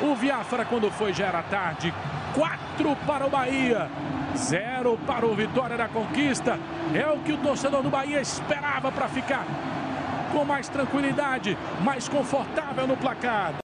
O 0.00 0.14
Viáfara, 0.14 0.64
quando 0.64 0.90
foi, 0.90 1.12
já 1.12 1.26
era 1.26 1.42
tarde. 1.42 1.92
4 2.34 2.96
para 3.06 3.26
o 3.26 3.28
Bahia. 3.28 3.90
Zero 4.34 4.98
para 5.06 5.26
o 5.26 5.34
Vitória 5.34 5.76
da 5.76 5.88
Conquista. 5.88 6.58
É 6.94 7.06
o 7.06 7.18
que 7.18 7.34
o 7.34 7.36
torcedor 7.36 7.82
do 7.82 7.90
Bahia 7.90 8.22
esperava 8.22 8.90
para 8.90 9.08
ficar 9.08 9.44
com 10.32 10.42
mais 10.42 10.70
tranquilidade, 10.70 11.58
mais 11.82 12.08
confortável 12.08 12.86
no 12.86 12.96
placar. 12.96 13.63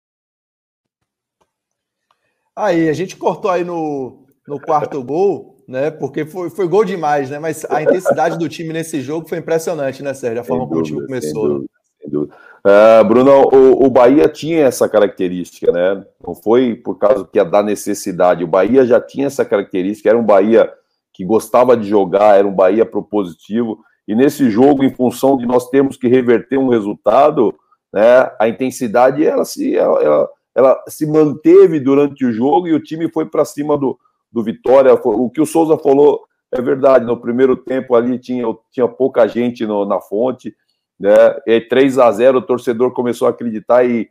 Aí, 2.57 2.89
a 2.89 2.93
gente 2.93 3.17
cortou 3.17 3.51
aí 3.51 3.65
no, 3.65 4.27
no 4.47 4.61
quarto 4.61 5.03
gol, 5.03 5.57
né? 5.67 5.91
Porque 5.91 6.27
foi, 6.27 6.51
foi 6.51 6.67
gol 6.67 6.85
demais, 6.85 7.31
né? 7.31 7.39
Mas 7.39 7.65
a 7.71 7.83
intensidade 7.83 8.37
do 8.37 8.49
time 8.49 8.73
nesse 8.73 9.01
jogo 9.01 9.29
foi 9.29 9.39
impressionante, 9.39 10.03
né, 10.03 10.13
Sérgio? 10.13 10.41
A 10.41 10.45
forma 10.45 10.67
como 10.67 10.81
o 10.81 10.83
time 10.83 11.07
começou. 11.07 11.31
Sem 11.31 11.49
dúvida, 11.49 11.71
sem 12.01 12.11
dúvida. 12.11 12.35
Uh, 12.61 13.05
Bruno, 13.05 13.49
o, 13.53 13.87
o, 13.87 13.91
Bahia 13.91 14.29
tinha 14.29 14.67
essa 14.67 14.87
característica, 14.89 15.73
né? 15.73 16.05
Não 16.27 16.35
foi 16.35 16.75
por 16.75 16.99
causa 16.99 17.25
que 17.25 17.39
ia 17.39 17.45
dar 17.45 17.63
necessidade. 17.63 18.45
O 18.45 18.49
Bahia 18.49 18.85
já 18.85 19.01
tinha 19.01 19.29
essa 19.29 19.45
característica, 19.45 20.09
era 20.11 20.19
um 20.19 20.25
Bahia 20.25 20.71
que 21.15 21.25
gostava 21.25 21.77
de 21.77 21.89
jogar, 21.89 22.39
era 22.39 22.47
um 22.47 22.55
Bahia 22.55 22.85
propositivo. 22.85 23.79
E 24.07 24.15
nesse 24.15 24.51
jogo, 24.51 24.85
em 24.85 24.93
função 24.93 25.39
de 25.39 25.47
nós 25.47 25.71
termos 25.71 25.97
que 25.97 26.09
reverter 26.09 26.59
um 26.59 26.69
resultado, 26.69 27.55
né? 27.93 28.31
A 28.39 28.49
intensidade 28.49 29.25
ela 29.25 29.45
se 29.45 29.75
ela, 29.75 30.03
ela 30.03 30.29
ela 30.55 30.83
se 30.89 31.07
manteve 31.07 31.79
durante 31.79 32.25
o 32.25 32.33
jogo 32.33 32.67
e 32.67 32.75
o 32.75 32.83
time 32.83 33.11
foi 33.11 33.27
para 33.27 33.45
cima 33.45 33.77
do, 33.77 33.99
do 34.31 34.43
Vitória. 34.43 34.93
O 34.95 35.31
que 35.31 35.41
o 35.41 35.47
Souza 35.47 35.79
falou 35.79 36.23
é 36.53 36.61
verdade. 36.61 37.05
No 37.05 37.21
primeiro 37.21 37.57
tempo 37.57 37.95
ali 37.95 38.19
tinha, 38.19 38.45
tinha 38.71 38.89
pouca 38.89 39.27
gente 39.27 39.65
no, 39.67 39.85
na 39.85 40.01
fonte, 40.01 40.55
né? 40.99 41.37
E 41.47 41.61
3 41.61 41.99
a 41.99 42.11
0 42.11 42.39
o 42.39 42.43
torcedor 42.43 42.93
começou 42.93 43.29
a 43.29 43.31
acreditar 43.31 43.85
e, 43.85 44.11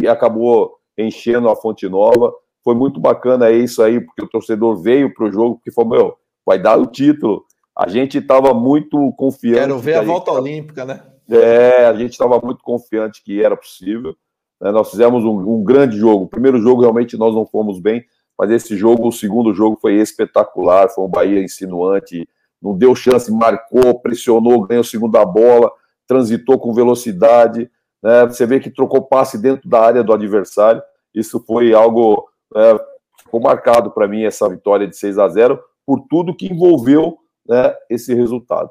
e 0.00 0.08
acabou 0.08 0.76
enchendo 0.96 1.48
a 1.48 1.56
fonte 1.56 1.88
nova. 1.88 2.32
Foi 2.62 2.74
muito 2.74 3.00
bacana 3.00 3.50
isso 3.50 3.82
aí, 3.82 4.00
porque 4.00 4.22
o 4.22 4.28
torcedor 4.28 4.76
veio 4.82 5.12
para 5.14 5.24
o 5.24 5.32
jogo, 5.32 5.56
porque 5.56 5.72
falou: 5.72 5.90
meu, 5.90 6.16
vai 6.44 6.58
dar 6.58 6.78
o 6.78 6.86
título. 6.86 7.44
A 7.76 7.88
gente 7.88 8.18
estava 8.18 8.52
muito 8.52 9.12
confiante. 9.16 9.60
Quero 9.60 9.78
ver 9.78 9.94
a, 9.94 10.00
a 10.00 10.04
volta 10.04 10.30
gente... 10.32 10.40
olímpica, 10.40 10.84
né? 10.84 11.02
É, 11.30 11.86
a 11.86 11.94
gente 11.94 12.10
estava 12.10 12.40
muito 12.40 12.62
confiante 12.62 13.22
que 13.24 13.42
era 13.42 13.56
possível. 13.56 14.14
Né? 14.60 14.70
Nós 14.70 14.90
fizemos 14.90 15.24
um, 15.24 15.38
um, 15.38 15.64
grande 15.64 15.96
jogo. 15.96 16.24
O 16.24 16.28
primeiro 16.28 16.60
jogo 16.60 16.82
realmente 16.82 17.16
nós 17.16 17.34
não 17.34 17.46
fomos 17.46 17.80
bem, 17.80 18.04
mas 18.38 18.50
esse 18.50 18.76
jogo, 18.76 19.08
o 19.08 19.12
segundo 19.12 19.54
jogo, 19.54 19.78
foi 19.80 19.94
espetacular. 19.94 20.88
Foi 20.88 21.04
um 21.04 21.08
Bahia 21.08 21.42
insinuante, 21.42 22.28
não 22.60 22.76
deu 22.76 22.94
chance, 22.94 23.32
marcou, 23.32 23.98
pressionou, 24.00 24.66
ganhou 24.66 24.82
a 24.82 24.84
segunda 24.84 25.24
bola, 25.24 25.70
transitou 26.06 26.58
com 26.58 26.74
velocidade. 26.74 27.70
Né? 28.02 28.26
Você 28.26 28.44
vê 28.46 28.60
que 28.60 28.70
trocou 28.70 29.02
passe 29.02 29.38
dentro 29.38 29.68
da 29.68 29.80
área 29.80 30.04
do 30.04 30.12
adversário. 30.12 30.82
Isso 31.14 31.42
foi 31.46 31.72
algo. 31.72 32.28
É, 32.54 32.78
ficou 33.18 33.40
marcado 33.40 33.90
para 33.90 34.08
mim 34.08 34.24
essa 34.24 34.48
vitória 34.48 34.86
de 34.86 34.96
6 34.96 35.18
a 35.18 35.28
0 35.28 35.60
por 35.86 36.00
tudo 36.08 36.34
que 36.34 36.46
envolveu 36.46 37.18
né, 37.46 37.74
esse 37.88 38.14
resultado. 38.14 38.70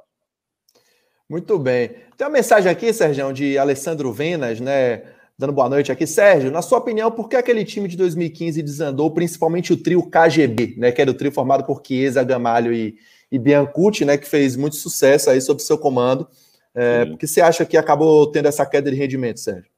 Muito 1.29 1.59
bem. 1.59 1.89
Tem 2.17 2.25
uma 2.25 2.33
mensagem 2.33 2.71
aqui, 2.71 2.91
Sérgio, 2.91 3.31
de 3.31 3.57
Alessandro 3.57 4.11
Venas, 4.11 4.59
né? 4.59 5.03
Dando 5.39 5.53
boa 5.53 5.69
noite 5.69 5.89
aqui. 5.89 6.05
Sérgio, 6.05 6.51
na 6.51 6.61
sua 6.61 6.79
opinião, 6.79 7.09
por 7.09 7.29
que 7.29 7.37
aquele 7.37 7.63
time 7.63 7.87
de 7.87 7.95
2015 7.95 8.61
desandou, 8.61 9.09
principalmente 9.09 9.71
o 9.71 9.77
trio 9.77 10.03
KGB, 10.03 10.75
né, 10.77 10.91
que 10.91 11.01
era 11.01 11.09
o 11.09 11.13
trio 11.13 11.31
formado 11.31 11.63
por 11.63 11.81
Chiesa, 11.81 12.21
Gamalho 12.25 12.73
e, 12.73 12.97
e 13.31 13.39
Biancucci, 13.39 14.03
né, 14.03 14.17
que 14.17 14.27
fez 14.27 14.57
muito 14.57 14.75
sucesso 14.75 15.29
aí 15.29 15.39
sob 15.39 15.61
seu 15.61 15.77
comando. 15.77 16.27
É, 16.75 17.05
por 17.05 17.17
que 17.17 17.25
você 17.25 17.39
acha 17.39 17.65
que 17.65 17.77
acabou 17.77 18.29
tendo 18.29 18.49
essa 18.49 18.65
queda 18.65 18.91
de 18.91 18.97
rendimento, 18.97 19.39
Sérgio? 19.39 19.71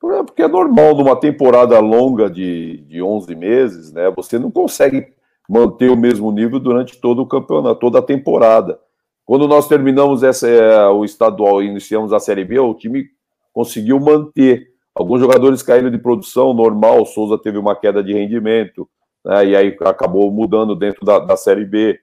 Porque 0.00 0.42
é 0.42 0.48
normal, 0.48 0.96
numa 0.96 1.14
temporada 1.14 1.78
longa 1.78 2.28
de, 2.28 2.78
de 2.88 3.00
11 3.00 3.34
meses, 3.36 3.92
né, 3.92 4.12
você 4.14 4.40
não 4.40 4.50
consegue 4.50 5.06
manter 5.48 5.88
o 5.88 5.96
mesmo 5.96 6.32
nível 6.32 6.58
durante 6.58 7.00
todo 7.00 7.22
o 7.22 7.26
campeonato, 7.26 7.78
toda 7.78 8.00
a 8.00 8.02
temporada. 8.02 8.76
Quando 9.24 9.46
nós 9.46 9.68
terminamos 9.68 10.24
essa, 10.24 10.48
é, 10.48 10.88
o 10.88 11.04
estadual 11.04 11.62
e 11.62 11.66
iniciamos 11.66 12.12
a 12.12 12.18
Série 12.18 12.44
B, 12.44 12.58
o 12.58 12.74
time 12.74 13.04
conseguiu 13.52 14.00
manter 14.00 14.75
Alguns 14.96 15.20
jogadores 15.20 15.62
caíram 15.62 15.90
de 15.90 15.98
produção, 15.98 16.54
normal, 16.54 17.02
o 17.02 17.04
Souza 17.04 17.36
teve 17.36 17.58
uma 17.58 17.76
queda 17.76 18.02
de 18.02 18.14
rendimento, 18.14 18.88
né, 19.22 19.44
e 19.44 19.54
aí 19.54 19.76
acabou 19.82 20.32
mudando 20.32 20.74
dentro 20.74 21.04
da, 21.04 21.18
da 21.18 21.36
Série 21.36 21.66
B. 21.66 22.00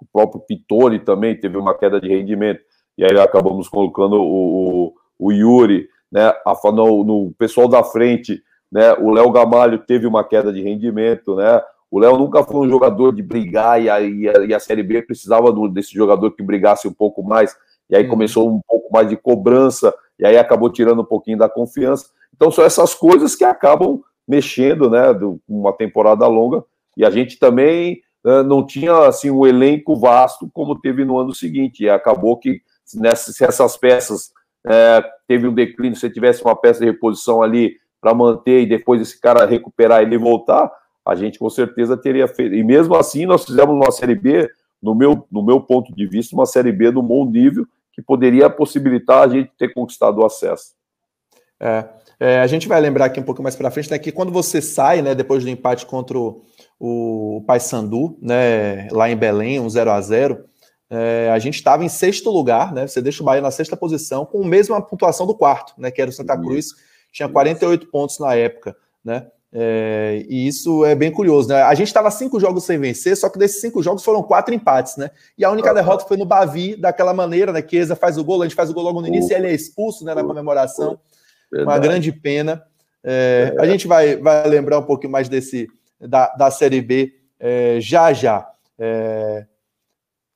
O 0.00 0.04
próprio 0.12 0.40
Pitori 0.40 0.98
também 0.98 1.38
teve 1.38 1.56
uma 1.56 1.78
queda 1.78 2.00
de 2.00 2.08
rendimento, 2.08 2.60
e 2.98 3.04
aí 3.04 3.16
acabamos 3.20 3.68
colocando 3.68 4.16
o, 4.16 4.86
o, 4.86 4.94
o 5.16 5.32
Yuri, 5.32 5.88
né, 6.10 6.34
a, 6.44 6.72
no, 6.72 7.04
no 7.04 7.32
pessoal 7.38 7.68
da 7.68 7.84
frente, 7.84 8.42
né, 8.70 8.94
o 8.94 9.12
Léo 9.12 9.30
Gamalho 9.30 9.78
teve 9.78 10.04
uma 10.04 10.24
queda 10.24 10.52
de 10.52 10.60
rendimento, 10.60 11.36
né, 11.36 11.62
o 11.88 12.00
Léo 12.00 12.18
nunca 12.18 12.42
foi 12.42 12.66
um 12.66 12.68
jogador 12.68 13.14
de 13.14 13.22
brigar 13.22 13.80
e 13.80 13.88
a, 13.88 14.00
e 14.00 14.28
a, 14.28 14.44
e 14.46 14.52
a 14.52 14.58
Série 14.58 14.82
B 14.82 15.02
precisava 15.02 15.52
desse 15.68 15.94
jogador 15.94 16.32
que 16.32 16.42
brigasse 16.42 16.88
um 16.88 16.92
pouco 16.92 17.22
mais, 17.22 17.54
e 17.92 17.96
aí 17.96 18.08
começou 18.08 18.48
um 18.48 18.58
pouco 18.66 18.90
mais 18.90 19.06
de 19.06 19.18
cobrança, 19.18 19.94
e 20.18 20.24
aí 20.24 20.38
acabou 20.38 20.70
tirando 20.72 21.02
um 21.02 21.04
pouquinho 21.04 21.36
da 21.36 21.46
confiança. 21.46 22.06
Então 22.34 22.50
são 22.50 22.64
essas 22.64 22.94
coisas 22.94 23.36
que 23.36 23.44
acabam 23.44 24.00
mexendo, 24.26 24.88
né, 24.88 25.12
com 25.12 25.38
uma 25.46 25.74
temporada 25.74 26.26
longa, 26.26 26.64
e 26.96 27.04
a 27.04 27.10
gente 27.10 27.38
também 27.38 28.00
uh, 28.24 28.42
não 28.42 28.64
tinha 28.64 29.06
assim 29.06 29.30
um 29.30 29.46
elenco 29.46 29.94
vasto 29.94 30.50
como 30.54 30.80
teve 30.80 31.04
no 31.04 31.18
ano 31.18 31.34
seguinte, 31.34 31.84
e 31.84 31.90
acabou 31.90 32.38
que 32.38 32.62
nessas, 32.94 33.36
se 33.36 33.44
essas 33.44 33.76
peças 33.76 34.32
é, 34.66 35.04
teve 35.28 35.46
um 35.46 35.52
declínio, 35.52 35.98
se 35.98 36.08
tivesse 36.08 36.42
uma 36.42 36.56
peça 36.56 36.80
de 36.80 36.86
reposição 36.86 37.42
ali 37.42 37.76
para 38.00 38.14
manter 38.14 38.62
e 38.62 38.66
depois 38.66 39.02
esse 39.02 39.20
cara 39.20 39.44
recuperar 39.44 40.00
e 40.00 40.06
ele 40.06 40.16
voltar, 40.16 40.70
a 41.06 41.14
gente 41.14 41.38
com 41.38 41.50
certeza 41.50 41.94
teria 41.94 42.26
feito. 42.26 42.54
E 42.54 42.64
mesmo 42.64 42.94
assim, 42.94 43.26
nós 43.26 43.44
fizemos 43.44 43.74
uma 43.74 43.90
Série 43.90 44.14
B, 44.14 44.48
no 44.82 44.94
meu, 44.94 45.26
no 45.30 45.42
meu 45.44 45.60
ponto 45.60 45.94
de 45.94 46.06
vista, 46.06 46.34
uma 46.34 46.46
Série 46.46 46.72
B 46.72 46.90
no 46.90 47.02
bom 47.02 47.26
nível, 47.26 47.66
que 47.92 48.02
poderia 48.02 48.48
possibilitar 48.48 49.22
a 49.22 49.28
gente 49.28 49.52
ter 49.58 49.72
conquistado 49.72 50.18
o 50.20 50.24
acesso. 50.24 50.72
É, 51.60 51.88
é, 52.18 52.40
a 52.40 52.46
gente 52.46 52.66
vai 52.66 52.80
lembrar 52.80 53.06
aqui 53.06 53.20
um 53.20 53.24
pouco 53.24 53.42
mais 53.42 53.54
para 53.54 53.70
frente, 53.70 53.90
né, 53.90 53.98
que 53.98 54.10
quando 54.10 54.32
você 54.32 54.60
sai, 54.60 55.02
né, 55.02 55.14
depois 55.14 55.44
do 55.44 55.50
empate 55.50 55.86
contra 55.86 56.18
o, 56.18 56.44
o 56.78 57.44
Paysandu, 57.46 58.18
né, 58.20 58.88
lá 58.90 59.08
em 59.10 59.16
Belém, 59.16 59.60
um 59.60 59.68
0 59.68 59.90
a 59.90 60.00
0 60.00 60.44
é, 60.90 61.30
a 61.32 61.38
gente 61.38 61.54
estava 61.54 61.84
em 61.84 61.88
sexto 61.88 62.30
lugar, 62.30 62.72
né, 62.72 62.86
você 62.86 63.00
deixa 63.00 63.22
o 63.22 63.26
Bahia 63.26 63.40
na 63.40 63.50
sexta 63.50 63.76
posição, 63.76 64.26
com 64.26 64.44
a 64.44 64.46
mesma 64.46 64.82
pontuação 64.82 65.26
do 65.26 65.34
quarto, 65.34 65.72
né, 65.78 65.90
que 65.90 66.02
era 66.02 66.10
o 66.10 66.12
Santa 66.12 66.36
Cruz, 66.38 66.74
tinha 67.10 67.28
48 67.28 67.86
pontos 67.90 68.18
na 68.18 68.34
época, 68.34 68.76
né, 69.04 69.26
é, 69.54 70.24
e 70.28 70.46
isso 70.46 70.82
é 70.84 70.94
bem 70.94 71.10
curioso, 71.10 71.50
né? 71.50 71.62
A 71.62 71.74
gente 71.74 71.88
estava 71.88 72.10
cinco 72.10 72.40
jogos 72.40 72.64
sem 72.64 72.78
vencer, 72.78 73.14
só 73.16 73.28
que 73.28 73.38
desses 73.38 73.60
cinco 73.60 73.82
jogos 73.82 74.02
foram 74.02 74.22
quatro 74.22 74.54
empates, 74.54 74.96
né? 74.96 75.10
E 75.36 75.44
a 75.44 75.50
única 75.50 75.70
ah, 75.70 75.74
derrota 75.74 76.06
foi 76.06 76.16
no 76.16 76.24
Bavi, 76.24 76.74
daquela 76.74 77.12
maneira, 77.12 77.52
né? 77.52 77.62
Chiesa 77.68 77.94
faz 77.94 78.16
o 78.16 78.24
gol, 78.24 78.40
a 78.40 78.46
gente 78.46 78.54
faz 78.54 78.70
o 78.70 78.74
gol 78.74 78.84
logo 78.84 79.02
no 79.02 79.08
início 79.08 79.32
e 79.32 79.34
ele 79.34 79.48
é 79.48 79.52
expulso 79.52 80.04
né, 80.04 80.14
na 80.14 80.24
comemoração. 80.24 80.98
Uma 81.52 81.78
grande 81.78 82.10
pena. 82.10 82.62
É, 83.04 83.54
a 83.58 83.66
gente 83.66 83.86
vai, 83.86 84.16
vai 84.16 84.48
lembrar 84.48 84.78
um 84.78 84.84
pouquinho 84.84 85.12
mais 85.12 85.28
desse 85.28 85.68
da, 86.00 86.28
da 86.28 86.50
Série 86.50 86.80
B 86.80 87.12
é, 87.38 87.78
já 87.78 88.12
já. 88.12 88.48
É, 88.78 89.44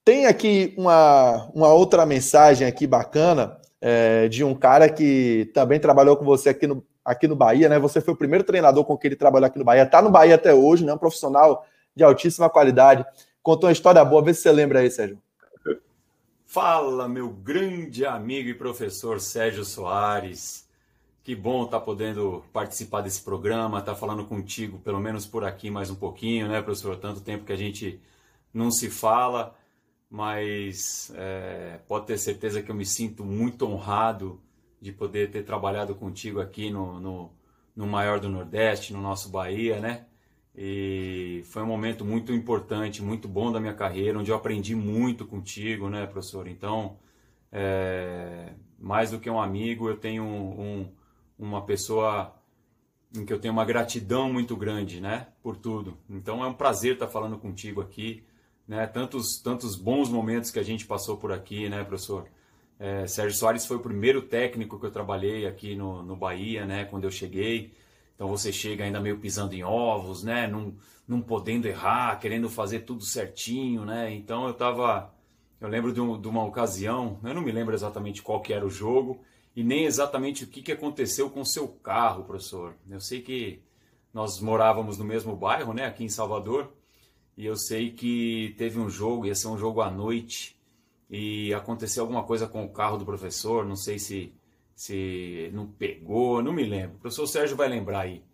tem 0.04 0.26
aqui 0.26 0.74
uma, 0.76 1.50
uma 1.54 1.72
outra 1.72 2.04
mensagem 2.04 2.66
aqui 2.66 2.86
bacana 2.86 3.56
é, 3.80 4.28
de 4.28 4.44
um 4.44 4.54
cara 4.54 4.90
que 4.90 5.50
também 5.54 5.80
trabalhou 5.80 6.16
com 6.16 6.24
você 6.24 6.50
aqui 6.50 6.66
no, 6.66 6.84
aqui 7.06 7.28
no 7.28 7.36
Bahia, 7.36 7.68
né? 7.68 7.78
Você 7.78 8.00
foi 8.00 8.12
o 8.12 8.16
primeiro 8.16 8.42
treinador 8.42 8.84
com 8.84 8.98
que 8.98 9.06
ele 9.06 9.14
trabalhou 9.14 9.46
aqui 9.46 9.58
no 9.58 9.64
Bahia, 9.64 9.86
tá 9.86 10.02
no 10.02 10.10
Bahia 10.10 10.34
até 10.34 10.52
hoje, 10.52 10.84
né? 10.84 10.92
Um 10.92 10.98
profissional 10.98 11.64
de 11.94 12.02
altíssima 12.02 12.50
qualidade. 12.50 13.06
Contou 13.42 13.68
uma 13.68 13.72
história 13.72 14.04
boa, 14.04 14.22
vê 14.22 14.34
se 14.34 14.42
você 14.42 14.50
lembra 14.50 14.80
aí, 14.80 14.90
Sérgio. 14.90 15.18
Fala, 16.44 17.08
meu 17.08 17.28
grande 17.28 18.04
amigo 18.04 18.48
e 18.48 18.54
professor 18.54 19.20
Sérgio 19.20 19.64
Soares. 19.64 20.66
Que 21.22 21.34
bom 21.34 21.64
estar 21.64 21.78
tá 21.78 21.84
podendo 21.84 22.44
participar 22.52 23.02
desse 23.02 23.22
programa, 23.22 23.78
estar 23.78 23.92
tá 23.92 23.98
falando 23.98 24.24
contigo, 24.24 24.78
pelo 24.78 25.00
menos 25.00 25.26
por 25.26 25.44
aqui 25.44 25.70
mais 25.70 25.90
um 25.90 25.94
pouquinho, 25.94 26.48
né, 26.48 26.60
professor? 26.60 26.96
Tanto 26.96 27.20
tempo 27.20 27.44
que 27.44 27.52
a 27.52 27.56
gente 27.56 28.00
não 28.52 28.70
se 28.70 28.90
fala, 28.90 29.54
mas 30.10 31.12
é, 31.14 31.78
pode 31.86 32.06
ter 32.06 32.18
certeza 32.18 32.62
que 32.62 32.70
eu 32.70 32.74
me 32.74 32.86
sinto 32.86 33.24
muito 33.24 33.66
honrado 33.66 34.40
de 34.86 34.92
poder 34.92 35.30
ter 35.30 35.42
trabalhado 35.42 35.94
contigo 35.96 36.40
aqui 36.40 36.70
no, 36.70 37.00
no, 37.00 37.30
no 37.74 37.86
maior 37.86 38.20
do 38.20 38.28
Nordeste, 38.28 38.92
no 38.92 39.02
nosso 39.02 39.28
Bahia, 39.30 39.80
né? 39.80 40.06
E 40.54 41.42
foi 41.46 41.62
um 41.62 41.66
momento 41.66 42.04
muito 42.04 42.32
importante, 42.32 43.02
muito 43.02 43.26
bom 43.28 43.50
da 43.50 43.60
minha 43.60 43.74
carreira, 43.74 44.18
onde 44.18 44.30
eu 44.30 44.36
aprendi 44.36 44.74
muito 44.76 45.26
contigo, 45.26 45.90
né, 45.90 46.06
professor? 46.06 46.46
Então, 46.46 46.98
é, 47.50 48.52
mais 48.78 49.10
do 49.10 49.18
que 49.18 49.28
um 49.28 49.40
amigo, 49.40 49.88
eu 49.88 49.96
tenho 49.96 50.22
um, 50.22 50.60
um 50.60 50.92
uma 51.38 51.66
pessoa 51.66 52.34
em 53.14 53.26
que 53.26 53.32
eu 53.32 53.38
tenho 53.38 53.52
uma 53.52 53.64
gratidão 53.64 54.32
muito 54.32 54.56
grande, 54.56 55.00
né, 55.00 55.26
por 55.42 55.56
tudo. 55.56 55.98
Então 56.08 56.44
é 56.44 56.46
um 56.46 56.54
prazer 56.54 56.94
estar 56.94 57.08
falando 57.08 57.38
contigo 57.38 57.80
aqui, 57.80 58.24
né, 58.66 58.86
tantos 58.86 59.40
tantos 59.42 59.76
bons 59.76 60.08
momentos 60.08 60.50
que 60.50 60.58
a 60.58 60.62
gente 60.62 60.86
passou 60.86 61.16
por 61.16 61.32
aqui, 61.32 61.68
né, 61.68 61.82
professor. 61.84 62.28
É, 62.78 63.06
Sérgio 63.06 63.38
Soares 63.38 63.64
foi 63.64 63.78
o 63.78 63.80
primeiro 63.80 64.22
técnico 64.22 64.78
que 64.78 64.86
eu 64.86 64.90
trabalhei 64.90 65.46
aqui 65.46 65.74
no, 65.74 66.02
no 66.02 66.14
Bahia, 66.14 66.66
né, 66.66 66.84
quando 66.84 67.04
eu 67.04 67.10
cheguei. 67.10 67.72
Então 68.14 68.28
você 68.28 68.52
chega 68.52 68.84
ainda 68.84 69.00
meio 69.00 69.18
pisando 69.18 69.54
em 69.54 69.64
ovos, 69.64 70.22
né, 70.22 70.46
não, 70.46 70.74
não 71.06 71.20
podendo 71.20 71.66
errar, 71.66 72.18
querendo 72.18 72.48
fazer 72.48 72.80
tudo 72.80 73.04
certinho, 73.04 73.84
né. 73.84 74.12
Então 74.14 74.44
eu 74.44 74.50
estava, 74.50 75.14
eu 75.60 75.68
lembro 75.68 75.92
de, 75.92 76.00
um, 76.00 76.20
de 76.20 76.28
uma 76.28 76.44
ocasião, 76.44 77.18
eu 77.24 77.34
não 77.34 77.42
me 77.42 77.52
lembro 77.52 77.74
exatamente 77.74 78.22
qual 78.22 78.40
que 78.40 78.52
era 78.52 78.66
o 78.66 78.70
jogo 78.70 79.22
e 79.54 79.64
nem 79.64 79.86
exatamente 79.86 80.44
o 80.44 80.46
que, 80.46 80.60
que 80.60 80.72
aconteceu 80.72 81.30
com 81.30 81.40
o 81.40 81.46
seu 81.46 81.66
carro, 81.68 82.24
professor. 82.24 82.74
Eu 82.90 83.00
sei 83.00 83.22
que 83.22 83.62
nós 84.12 84.40
morávamos 84.40 84.98
no 84.98 85.04
mesmo 85.04 85.34
bairro, 85.34 85.72
né, 85.72 85.86
aqui 85.86 86.04
em 86.04 86.08
Salvador, 86.08 86.72
e 87.36 87.44
eu 87.44 87.56
sei 87.56 87.90
que 87.90 88.54
teve 88.56 88.78
um 88.78 88.88
jogo, 88.88 89.26
ia 89.26 89.34
ser 89.34 89.48
um 89.48 89.58
jogo 89.58 89.82
à 89.82 89.90
noite, 89.90 90.55
e 91.08 91.52
aconteceu 91.54 92.02
alguma 92.02 92.24
coisa 92.24 92.46
com 92.46 92.64
o 92.64 92.72
carro 92.72 92.98
do 92.98 93.04
professor, 93.04 93.64
não 93.64 93.76
sei 93.76 93.98
se, 93.98 94.34
se 94.74 95.50
não 95.52 95.66
pegou, 95.66 96.42
não 96.42 96.52
me 96.52 96.64
lembro. 96.64 96.96
O 96.96 97.00
professor 97.00 97.26
Sérgio 97.26 97.56
vai 97.56 97.68
lembrar 97.68 98.00
aí. 98.00 98.24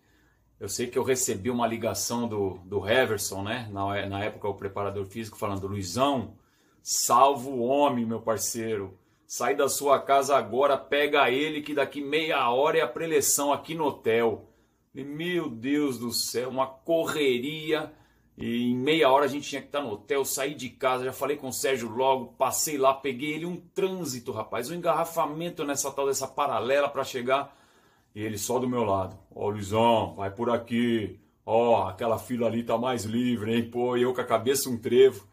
Eu 0.59 0.69
sei 0.69 0.87
que 0.87 0.99
eu 0.99 1.03
recebi 1.03 1.51
uma 1.51 1.67
ligação 1.67 2.29
do, 2.29 2.59
do 2.65 2.89
Heverson, 2.89 3.43
né, 3.43 3.69
na, 3.73 4.07
na 4.07 4.25
época 4.25 4.49
o 4.49 4.55
preparador 4.55 5.07
físico, 5.07 5.37
falando, 5.37 5.67
Luizão, 5.67 6.37
salvo 6.83 7.51
o 7.51 7.63
homem, 7.63 8.07
meu 8.07 8.21
parceiro, 8.21 8.97
Sai 9.35 9.55
da 9.55 9.67
sua 9.67 9.99
casa 9.99 10.37
agora, 10.37 10.77
pega 10.77 11.31
ele 11.31 11.63
que 11.63 11.73
daqui 11.73 12.03
meia 12.03 12.51
hora 12.51 12.77
é 12.77 12.83
a 12.83 12.87
preleção 12.87 13.51
aqui 13.51 13.75
no 13.75 13.87
hotel. 13.87 14.47
E, 14.95 15.03
meu 15.03 15.49
Deus 15.49 15.99
do 15.99 16.13
céu, 16.13 16.51
uma 16.51 16.67
correria. 16.67 17.91
E 18.37 18.71
em 18.71 18.77
meia 18.77 19.11
hora 19.11 19.27
a 19.27 19.29
gente 19.29 19.49
tinha 19.49 19.61
que 19.61 19.69
estar 19.69 19.83
no 19.83 19.91
hotel, 19.91 20.25
sair 20.25 20.55
de 20.55 20.71
casa. 20.71 21.05
Já 21.05 21.13
falei 21.13 21.37
com 21.37 21.49
o 21.49 21.53
Sérgio 21.53 21.89
logo, 21.89 22.33
passei 22.39 22.79
lá, 22.79 22.95
peguei 22.95 23.35
ele 23.35 23.47
um 23.47 23.57
trânsito, 23.57 24.33
rapaz, 24.33 24.71
um 24.71 24.75
engarrafamento 24.75 25.65
nessa 25.65 25.91
tal 25.91 26.07
dessa 26.07 26.27
paralela 26.27 26.89
para 26.89 27.05
chegar. 27.05 27.57
E 28.15 28.23
ele 28.23 28.39
só 28.39 28.59
do 28.59 28.69
meu 28.69 28.85
lado. 28.85 29.19
Ó, 29.35 29.47
oh, 29.47 29.51
Luizão, 29.51 30.15
vai 30.17 30.31
por 30.31 30.51
aqui. 30.51 31.19
Ó, 31.45 31.85
oh, 31.85 31.89
aquela 31.89 32.19
fila 32.19 32.47
ali 32.47 32.63
tá 32.63 32.79
mais 32.79 33.05
livre, 33.05 33.55
hein? 33.55 33.71
Pô, 33.71 33.97
eu 33.97 34.15
com 34.15 34.21
a 34.21 34.25
cabeça 34.25 34.71
um 34.71 34.79
trevo. 34.79 35.27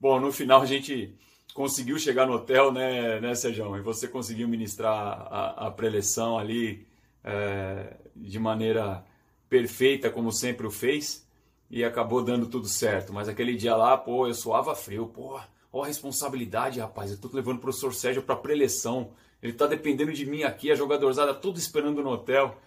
Bom, 0.00 0.20
no 0.20 0.32
final 0.32 0.62
a 0.62 0.66
gente 0.66 1.14
conseguiu 1.54 1.98
chegar 1.98 2.26
no 2.26 2.34
hotel, 2.34 2.72
né, 2.72 3.20
né 3.20 3.34
Sérgio? 3.34 3.76
E 3.76 3.80
você 3.80 4.06
conseguiu 4.06 4.46
ministrar 4.48 4.92
a, 5.30 5.66
a 5.66 5.70
preleção 5.70 6.38
ali 6.38 6.86
é, 7.24 7.96
de 8.14 8.38
maneira 8.38 9.04
perfeita, 9.48 10.10
como 10.10 10.30
sempre 10.30 10.66
o 10.66 10.70
fez, 10.70 11.25
e 11.70 11.84
acabou 11.84 12.22
dando 12.22 12.46
tudo 12.46 12.68
certo. 12.68 13.12
Mas 13.12 13.28
aquele 13.28 13.54
dia 13.54 13.76
lá, 13.76 13.96
pô, 13.96 14.26
eu 14.26 14.34
suava 14.34 14.74
frio, 14.74 15.06
pô, 15.06 15.40
ó 15.72 15.82
a 15.82 15.86
responsabilidade, 15.86 16.80
rapaz. 16.80 17.10
Eu 17.10 17.18
tô 17.18 17.28
levando 17.32 17.58
o 17.58 17.60
professor 17.60 17.92
Sérgio 17.94 18.22
para 18.22 18.36
preleção. 18.36 19.10
Ele 19.42 19.52
tá 19.52 19.66
dependendo 19.66 20.12
de 20.12 20.24
mim 20.24 20.42
aqui, 20.42 20.70
a 20.70 20.74
jogadorzada 20.74 21.34
tudo 21.34 21.58
esperando 21.58 22.02
no 22.02 22.10
hotel. 22.10 22.58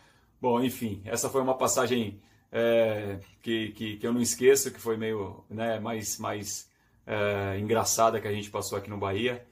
Bom, 0.41 0.61
enfim, 0.61 1.01
essa 1.05 1.29
foi 1.29 1.41
uma 1.41 1.57
passagem 1.57 2.21
é, 2.51 3.19
que, 3.41 3.69
que, 3.69 3.97
que, 3.97 4.07
eu 4.07 4.13
não 4.13 4.21
esqueço, 4.21 4.71
que 4.71 4.79
foi 4.79 4.95
meio 4.95 5.43
né, 5.49 5.79
mais, 5.79 6.17
mais 6.17 6.69
é, 7.05 7.59
engraçada 7.59 8.21
que 8.21 8.27
a 8.27 8.31
gente 8.31 8.49
passou 8.49 8.77
aqui 8.77 8.89
no 8.89 8.97
Bahia. 8.97 9.45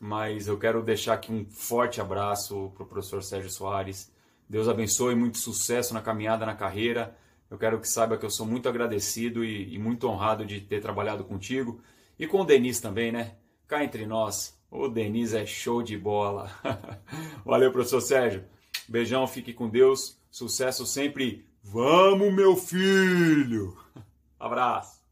Mas 0.00 0.48
eu 0.48 0.58
quero 0.58 0.82
deixar 0.82 1.14
aqui 1.14 1.32
um 1.32 1.46
forte 1.46 2.00
abraço 2.00 2.72
para 2.74 2.82
o 2.82 2.86
professor 2.86 3.22
Sérgio 3.22 3.50
Soares. 3.50 4.12
Deus 4.48 4.68
abençoe, 4.68 5.14
muito 5.14 5.38
sucesso 5.38 5.94
na 5.94 6.02
caminhada, 6.02 6.44
na 6.44 6.54
carreira. 6.54 7.16
Eu 7.50 7.58
quero 7.58 7.78
que 7.80 7.88
saiba 7.88 8.16
que 8.16 8.24
eu 8.24 8.30
sou 8.30 8.46
muito 8.46 8.68
agradecido 8.68 9.44
e, 9.44 9.74
e 9.74 9.78
muito 9.78 10.08
honrado 10.08 10.44
de 10.44 10.60
ter 10.60 10.80
trabalhado 10.80 11.24
contigo. 11.24 11.80
E 12.18 12.26
com 12.26 12.40
o 12.40 12.44
Denis 12.44 12.80
também, 12.80 13.12
né? 13.12 13.34
Cá 13.66 13.82
entre 13.82 14.06
nós, 14.06 14.58
o 14.70 14.88
Denis 14.88 15.34
é 15.34 15.46
show 15.46 15.82
de 15.82 15.96
bola. 15.96 16.50
Valeu, 17.44 17.70
professor 17.70 18.00
Sérgio. 18.00 18.44
Beijão, 18.88 19.26
fique 19.26 19.52
com 19.52 19.68
Deus. 19.68 20.18
Sucesso 20.30 20.86
sempre. 20.86 21.46
Vamos, 21.62 22.32
meu 22.32 22.56
filho! 22.56 23.76
Abraço. 24.38 25.02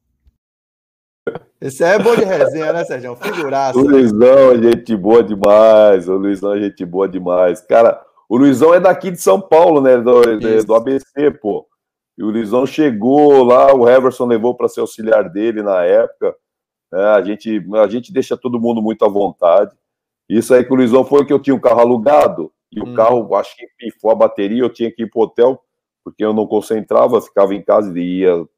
Esse 1.61 1.85
é 1.85 1.99
bom 1.99 2.17
de 2.17 2.25
resenha, 2.25 2.73
né, 2.73 2.85
Sérgio? 2.85 3.15
Figuraça. 3.15 3.79
O 3.79 3.83
Luizão, 3.83 4.61
gente 4.61 4.97
boa 4.97 5.23
demais. 5.23 6.09
O 6.09 6.17
Luizão, 6.17 6.59
gente 6.59 6.85
boa 6.85 7.09
demais. 7.09 7.61
Cara, 7.61 8.05
o 8.29 8.37
Luizão 8.37 8.75
é 8.75 8.81
daqui 8.81 9.11
de 9.11 9.23
São 9.23 9.41
Paulo, 9.41 9.81
né? 9.81 9.97
Do, 9.97 10.23
do 10.65 10.75
ABC, 10.75 11.31
pô. 11.41 11.67
E 12.17 12.23
o 12.23 12.31
Luizão 12.31 12.67
chegou 12.67 13.43
lá, 13.43 13.75
o 13.75 13.89
Everson 13.89 14.27
levou 14.27 14.55
para 14.55 14.69
ser 14.69 14.81
auxiliar 14.81 15.29
dele 15.31 15.63
na 15.63 15.83
época. 15.85 16.35
É, 16.93 17.05
a, 17.05 17.23
gente, 17.23 17.65
a 17.75 17.89
gente 17.89 18.13
deixa 18.13 18.37
todo 18.37 18.61
mundo 18.61 18.83
muito 18.83 19.05
à 19.05 19.09
vontade. 19.09 19.73
Isso 20.29 20.55
aí 20.55 20.65
que 20.65 20.73
o 20.73 20.77
Luizão 20.77 21.05
foi 21.05 21.25
que 21.25 21.33
eu 21.33 21.41
tinha 21.41 21.57
um 21.57 21.61
carro 21.61 21.81
alugado 21.81 22.53
e 22.71 22.81
hum. 22.81 22.93
o 22.93 22.95
carro, 22.95 23.35
acho 23.35 23.57
que 23.57 23.67
pifou 23.79 24.11
a 24.11 24.15
bateria, 24.15 24.63
eu 24.63 24.73
tinha 24.73 24.91
que 24.91 25.03
ir 25.03 25.11
pro 25.11 25.23
hotel, 25.23 25.63
porque 26.05 26.25
eu 26.25 26.33
não 26.33 26.47
concentrava, 26.47 27.21
ficava 27.21 27.55
em 27.55 27.63
casa 27.63 27.99
e 27.99 28.21
ia 28.21 28.37
um 28.37 28.49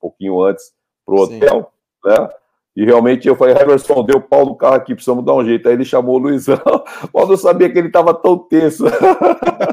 pouquinho 0.00 0.42
antes 0.42 0.72
pro 1.04 1.22
hotel, 1.22 1.70
Sim. 2.04 2.10
né? 2.10 2.28
E 2.74 2.84
realmente 2.84 3.28
eu 3.28 3.36
falei, 3.36 3.54
Everson, 3.54 4.02
deu 4.02 4.18
pau 4.20 4.46
no 4.46 4.56
carro 4.56 4.76
aqui, 4.76 4.94
precisamos 4.94 5.24
dar 5.24 5.34
um 5.34 5.44
jeito. 5.44 5.68
Aí 5.68 5.74
ele 5.74 5.84
chamou 5.84 6.16
o 6.16 6.18
Luizão, 6.18 6.56
mas 7.12 7.28
não 7.28 7.36
sabia 7.36 7.70
que 7.70 7.78
ele 7.78 7.88
estava 7.88 8.14
tão 8.14 8.38
tenso. 8.38 8.84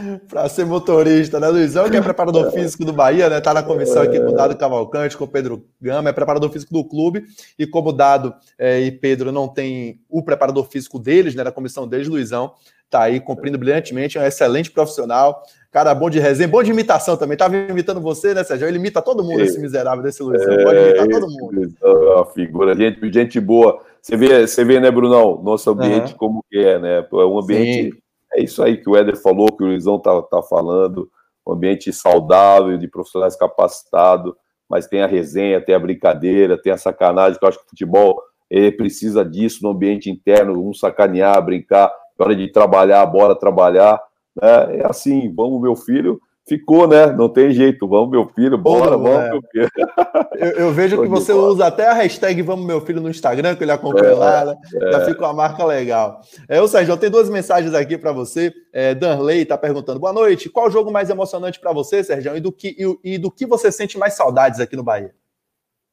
para 0.28 0.48
ser 0.48 0.64
motorista, 0.64 1.38
né? 1.40 1.48
Luizão, 1.48 1.88
que 1.88 1.96
é 1.96 2.00
preparador 2.00 2.50
físico 2.52 2.84
do 2.84 2.92
Bahia, 2.92 3.28
né? 3.28 3.40
Tá 3.40 3.54
na 3.54 3.62
comissão 3.62 4.02
aqui 4.02 4.20
com 4.20 4.30
o 4.30 4.34
Dado 4.34 4.56
Cavalcante, 4.56 5.16
com 5.16 5.24
o 5.24 5.28
Pedro 5.28 5.66
Gama, 5.80 6.10
é 6.10 6.12
preparador 6.12 6.50
físico 6.50 6.72
do 6.72 6.84
clube. 6.84 7.24
E 7.58 7.66
como 7.66 7.90
o 7.90 7.92
Dado 7.92 8.34
é, 8.58 8.80
e 8.80 8.92
Pedro 8.92 9.32
não 9.32 9.48
tem 9.48 10.00
o 10.08 10.22
preparador 10.22 10.64
físico 10.68 10.98
deles, 10.98 11.34
né? 11.34 11.44
Da 11.44 11.52
comissão 11.52 11.86
deles, 11.86 12.08
Luizão 12.08 12.52
tá 12.94 13.02
aí 13.02 13.18
cumprindo 13.18 13.58
brilhantemente, 13.58 14.16
é 14.16 14.20
um 14.20 14.24
excelente 14.24 14.70
profissional. 14.70 15.42
Cara 15.72 15.92
bom 15.92 16.08
de 16.08 16.20
resenha, 16.20 16.46
bom 16.46 16.62
de 16.62 16.70
imitação 16.70 17.16
também. 17.16 17.36
Tava 17.36 17.56
imitando 17.56 18.00
você, 18.00 18.32
né, 18.32 18.44
Sérgio? 18.44 18.68
Ele 18.68 18.78
imita 18.78 19.02
todo 19.02 19.24
mundo, 19.24 19.40
é, 19.40 19.44
esse 19.44 19.58
miserável 19.58 20.00
desse 20.00 20.22
Luizão. 20.22 20.52
É, 20.52 20.62
Pode 20.62 20.78
imitar 20.78 21.08
todo 21.08 21.26
mundo. 21.28 21.74
É 21.82 22.20
a 22.20 22.24
figura, 22.26 22.76
gente, 22.76 23.12
gente 23.12 23.40
boa. 23.40 23.80
Você 24.00 24.16
vê, 24.16 24.46
você 24.46 24.64
vê, 24.64 24.78
né, 24.78 24.92
Brunão? 24.92 25.42
Nosso 25.42 25.70
ambiente 25.70 26.12
uhum. 26.12 26.18
como 26.18 26.44
que 26.48 26.58
é, 26.58 26.78
né? 26.78 26.98
É 26.98 27.16
um 27.16 27.40
ambiente. 27.40 27.90
Sim. 27.92 28.03
É 28.34 28.42
isso 28.42 28.62
aí 28.62 28.76
que 28.76 28.88
o 28.88 28.96
Éder 28.96 29.16
falou, 29.16 29.54
que 29.56 29.62
o 29.62 29.66
Luizão 29.66 29.98
tá, 29.98 30.20
tá 30.22 30.42
falando. 30.42 31.08
Um 31.46 31.52
ambiente 31.52 31.92
saudável, 31.92 32.76
de 32.78 32.88
profissionais 32.88 33.36
capacitados, 33.36 34.34
mas 34.68 34.86
tem 34.86 35.02
a 35.02 35.06
resenha, 35.06 35.60
tem 35.60 35.74
a 35.74 35.78
brincadeira, 35.78 36.60
tem 36.60 36.72
a 36.72 36.76
sacanagem, 36.76 37.38
que 37.38 37.44
eu 37.44 37.48
acho 37.48 37.58
que 37.58 37.66
o 37.66 37.68
futebol 37.70 38.20
ele 38.50 38.72
precisa 38.72 39.24
disso 39.24 39.62
no 39.62 39.70
ambiente 39.70 40.10
interno, 40.10 40.68
um 40.68 40.72
sacanear, 40.72 41.44
brincar, 41.44 41.92
na 42.18 42.24
hora 42.24 42.36
de 42.36 42.48
trabalhar, 42.48 43.04
bora 43.06 43.34
trabalhar. 43.34 44.00
Né? 44.40 44.78
É 44.78 44.86
assim, 44.86 45.32
vamos, 45.34 45.60
meu 45.60 45.76
filho. 45.76 46.20
Ficou, 46.46 46.86
né? 46.86 47.06
Não 47.06 47.28
tem 47.28 47.52
jeito. 47.52 47.88
Vamos, 47.88 48.10
meu 48.10 48.28
filho, 48.28 48.58
bora, 48.58 48.98
vamos, 48.98 49.08
é. 49.08 49.30
meu 49.30 49.42
filho. 49.50 49.70
Eu, 50.36 50.50
eu 50.50 50.72
vejo 50.72 51.00
que 51.00 51.08
você 51.08 51.32
usa 51.32 51.66
até 51.66 51.88
a 51.88 51.92
hashtag 51.92 52.42
Vamos, 52.42 52.66
meu 52.66 52.80
filho 52.80 53.00
no 53.00 53.08
Instagram, 53.08 53.54
que 53.54 53.62
ele 53.62 53.70
acompanha 53.70 54.10
é, 54.10 54.14
lá, 54.14 54.44
né? 54.44 54.56
É. 54.82 54.92
Já 54.92 55.04
fica 55.04 55.20
uma 55.24 55.32
marca 55.32 55.64
legal. 55.64 56.20
É, 56.48 56.60
o 56.60 56.66
Sérgio, 56.66 56.96
tem 56.96 57.08
duas 57.08 57.30
mensagens 57.30 57.72
aqui 57.72 57.96
para 57.96 58.10
você. 58.10 58.52
É, 58.72 58.94
Danley 58.94 59.42
está 59.42 59.56
perguntando: 59.56 60.00
boa 60.00 60.12
noite. 60.12 60.50
Qual 60.50 60.66
o 60.66 60.70
jogo 60.70 60.90
mais 60.90 61.08
emocionante 61.08 61.60
para 61.60 61.72
você, 61.72 62.02
Sérgio? 62.02 62.36
E 62.36 62.40
do, 62.40 62.50
que, 62.50 62.76
e, 62.76 63.14
e 63.14 63.18
do 63.18 63.30
que 63.30 63.46
você 63.46 63.70
sente 63.70 63.96
mais 63.96 64.14
saudades 64.14 64.58
aqui 64.58 64.74
no 64.74 64.82
Bahia? 64.82 65.14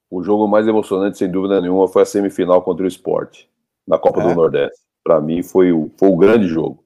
O 0.09 0.23
jogo 0.23 0.47
mais 0.47 0.67
emocionante, 0.67 1.19
sem 1.19 1.29
dúvida 1.29 1.61
nenhuma, 1.61 1.87
foi 1.87 2.01
a 2.01 2.05
semifinal 2.05 2.63
contra 2.63 2.83
o 2.83 2.87
Esporte, 2.87 3.47
na 3.87 3.99
Copa 3.99 4.21
do 4.21 4.29
é. 4.29 4.35
Nordeste 4.35 4.81
para 5.03 5.19
mim 5.19 5.41
foi 5.43 5.71
o, 5.71 5.91
foi 5.97 6.09
o 6.09 6.17
grande 6.17 6.47
jogo. 6.47 6.80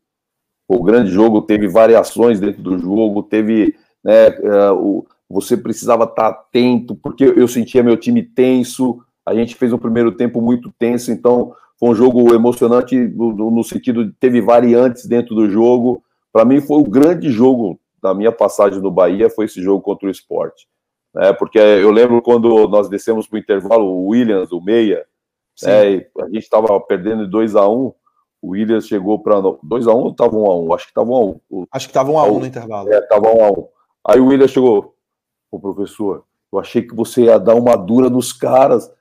O 0.68 0.84
grande 0.84 1.12
jogo 1.12 1.42
teve 1.42 1.68
variações 1.68 2.40
dentro 2.40 2.62
do 2.62 2.78
jogo, 2.78 3.24
teve. 3.24 3.76
Né, 4.04 4.30
uh, 4.30 4.74
o, 4.74 5.08
você 5.30 5.58
precisava 5.58 6.04
estar 6.04 6.28
atento, 6.28 6.96
porque 6.96 7.24
eu 7.24 7.48
sentia 7.48 7.84
meu 7.84 7.98
time 7.98 8.22
tenso. 8.22 9.00
A 9.26 9.34
gente 9.34 9.56
fez 9.56 9.74
um 9.74 9.78
primeiro 9.78 10.12
tempo 10.12 10.40
muito 10.40 10.72
tenso, 10.78 11.12
então 11.12 11.54
foi 11.80 11.90
um 11.90 11.96
jogo 11.96 12.34
emocionante 12.34 12.96
no, 12.96 13.52
no 13.52 13.64
sentido 13.64 14.06
de 14.06 14.12
teve 14.14 14.40
variantes 14.42 15.06
dentro 15.06 15.36
do 15.36 15.50
jogo. 15.50 16.04
para 16.32 16.46
mim 16.46 16.62
foi 16.62 16.78
o 16.78 16.84
grande 16.84 17.30
jogo 17.30 17.80
da 18.02 18.14
minha 18.14 18.32
passagem 18.32 18.80
no 18.80 18.92
Bahia, 18.92 19.30
foi 19.30 19.46
esse 19.46 19.62
jogo 19.62 19.82
contra 19.82 20.08
o 20.08 20.12
esporte. 20.12 20.68
Né? 21.14 21.34
Porque 21.34 21.58
eu 21.58 21.92
lembro 21.92 22.22
quando 22.22 22.68
nós 22.68 22.88
descemos 22.88 23.28
para 23.28 23.38
o 23.38 23.40
intervalo, 23.40 23.86
o 23.86 24.08
Williams, 24.10 24.52
o 24.52 24.62
Meia, 24.62 25.06
né? 25.64 26.06
a 26.20 26.26
gente 26.26 26.44
estava 26.44 26.80
perdendo 26.80 27.26
de 27.26 27.32
2 27.32 27.56
a 27.56 27.68
1 27.68 27.74
um, 27.74 27.94
o 28.46 28.50
Williams 28.50 28.88
chegou 28.88 29.18
para 29.20 29.42
2 29.64 29.88
a 29.88 29.94
1 29.94 29.98
um, 29.98 30.02
ou 30.02 30.12
estava 30.12 30.36
1 30.36 30.40
um 30.40 30.46
a 30.46 30.56
1 30.56 30.66
um? 30.66 30.74
Acho 30.74 30.86
que 30.86 30.92
estava 30.92 31.10
1 31.10 31.14
um 31.14 31.18
a 31.18 31.24
1 31.24 31.42
um. 31.50 31.66
Acho 31.72 31.88
que 31.88 31.92
estava 31.92 32.12
1 32.12 32.14
um 32.14 32.20
a 32.20 32.24
1 32.26 32.36
um 32.36 32.40
no 32.40 32.46
intervalo. 32.46 32.94
É, 32.94 33.00
estava 33.00 33.28
1 33.28 33.38
um 33.38 33.44
a 33.44 33.50
1 33.50 33.54
um. 33.54 33.68
Aí 34.08 34.20
o 34.20 34.28
Williams 34.28 34.52
chegou, 34.52 34.94
o 35.52 35.60
professor, 35.60 36.24
eu 36.54 36.60
achei 36.60 36.84
que 36.84 36.96
você 36.96 37.24
ia 37.24 37.40
dar 37.40 37.56
uma 37.56 37.76
dura 37.76 38.10
nos 38.10 38.32
caras. 38.32 38.92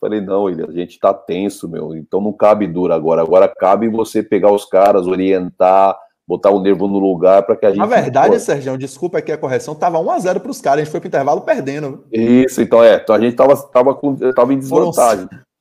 Falei, 0.00 0.20
não, 0.20 0.44
Williams, 0.44 0.70
a 0.70 0.78
gente 0.78 0.98
tá 0.98 1.12
tenso, 1.12 1.68
meu, 1.68 1.96
então 1.96 2.20
não 2.20 2.32
cabe 2.32 2.66
dura 2.66 2.94
agora. 2.94 3.22
Agora 3.22 3.48
cabe 3.48 3.88
você 3.88 4.22
pegar 4.22 4.52
os 4.52 4.64
caras, 4.64 5.06
orientar, 5.06 5.96
botar 6.26 6.50
o 6.50 6.60
nervo 6.60 6.86
no 6.86 6.98
lugar 6.98 7.42
para 7.42 7.56
que 7.56 7.66
a 7.66 7.70
gente. 7.70 7.78
Na 7.78 7.86
verdade, 7.86 8.38
Sérgio, 8.38 8.78
desculpa 8.78 9.18
aqui 9.18 9.32
a 9.32 9.38
correção, 9.38 9.74
tava 9.74 9.98
1x0 9.98 10.40
para 10.40 10.50
os 10.50 10.60
caras, 10.60 10.80
a 10.80 10.84
gente 10.84 10.92
foi 10.92 11.00
pro 11.00 11.08
intervalo 11.08 11.40
perdendo. 11.40 12.04
Isso, 12.12 12.62
então 12.62 12.82
é, 12.82 12.96
então 12.96 13.14
a 13.14 13.20
gente 13.20 13.34
tava, 13.34 13.56
tava, 13.68 13.94
com, 13.94 14.14
tava 14.32 14.52
em 14.52 14.58
desvantagem. 14.58 15.26
Foram... 15.26 15.51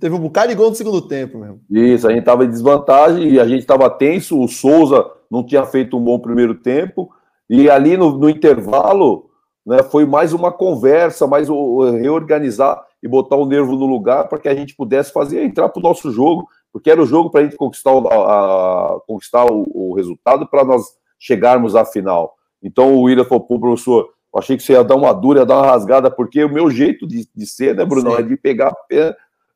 Teve 0.00 0.14
um 0.14 0.20
bocado 0.20 0.48
de 0.48 0.54
gol 0.54 0.70
no 0.70 0.74
segundo 0.74 1.00
tempo 1.02 1.38
mesmo. 1.38 1.60
Isso, 1.70 2.06
a 2.06 2.12
gente 2.12 2.24
tava 2.24 2.44
em 2.44 2.50
desvantagem 2.50 3.28
e 3.28 3.40
a 3.40 3.46
gente 3.46 3.64
tava 3.64 3.88
tenso, 3.88 4.40
o 4.40 4.48
Souza 4.48 5.04
não 5.30 5.44
tinha 5.44 5.64
feito 5.64 5.96
um 5.96 6.02
bom 6.02 6.18
primeiro 6.18 6.54
tempo, 6.54 7.10
e 7.48 7.70
ali 7.70 7.96
no, 7.96 8.18
no 8.18 8.28
intervalo, 8.28 9.30
né, 9.64 9.82
foi 9.82 10.04
mais 10.04 10.32
uma 10.32 10.50
conversa, 10.50 11.26
mais 11.26 11.48
o, 11.48 11.54
o 11.54 11.90
reorganizar 11.90 12.82
e 13.02 13.08
botar 13.08 13.36
o 13.36 13.46
nervo 13.46 13.76
no 13.76 13.86
lugar 13.86 14.28
para 14.28 14.38
que 14.38 14.48
a 14.48 14.54
gente 14.54 14.74
pudesse 14.74 15.12
fazer 15.12 15.42
entrar 15.42 15.68
para 15.68 15.80
o 15.80 15.82
nosso 15.82 16.10
jogo, 16.10 16.48
porque 16.72 16.90
era 16.90 17.02
o 17.02 17.06
jogo 17.06 17.30
para 17.30 17.40
a 17.40 17.44
gente 17.44 17.56
conquistar, 17.56 17.90
a, 17.90 17.96
a 17.96 19.00
conquistar 19.06 19.46
o, 19.46 19.66
o 19.72 19.94
resultado 19.94 20.46
para 20.46 20.64
nós 20.64 20.82
chegarmos 21.18 21.76
à 21.76 21.84
final. 21.84 22.34
Então 22.62 22.94
o 22.94 23.02
William 23.02 23.24
falou, 23.24 23.44
pô, 23.44 23.58
professor, 23.58 24.08
eu 24.34 24.38
achei 24.38 24.56
que 24.56 24.62
você 24.62 24.72
ia 24.72 24.82
dar 24.82 24.96
uma 24.96 25.12
dura, 25.12 25.40
ia 25.40 25.46
dar 25.46 25.58
uma 25.58 25.66
rasgada, 25.66 26.10
porque 26.10 26.42
o 26.44 26.52
meu 26.52 26.70
jeito 26.70 27.06
de, 27.06 27.28
de 27.34 27.46
ser, 27.46 27.74
né, 27.76 27.84
Bruno, 27.84 28.12
Sim. 28.12 28.18
é 28.18 28.22
de 28.22 28.36
pegar 28.36 28.72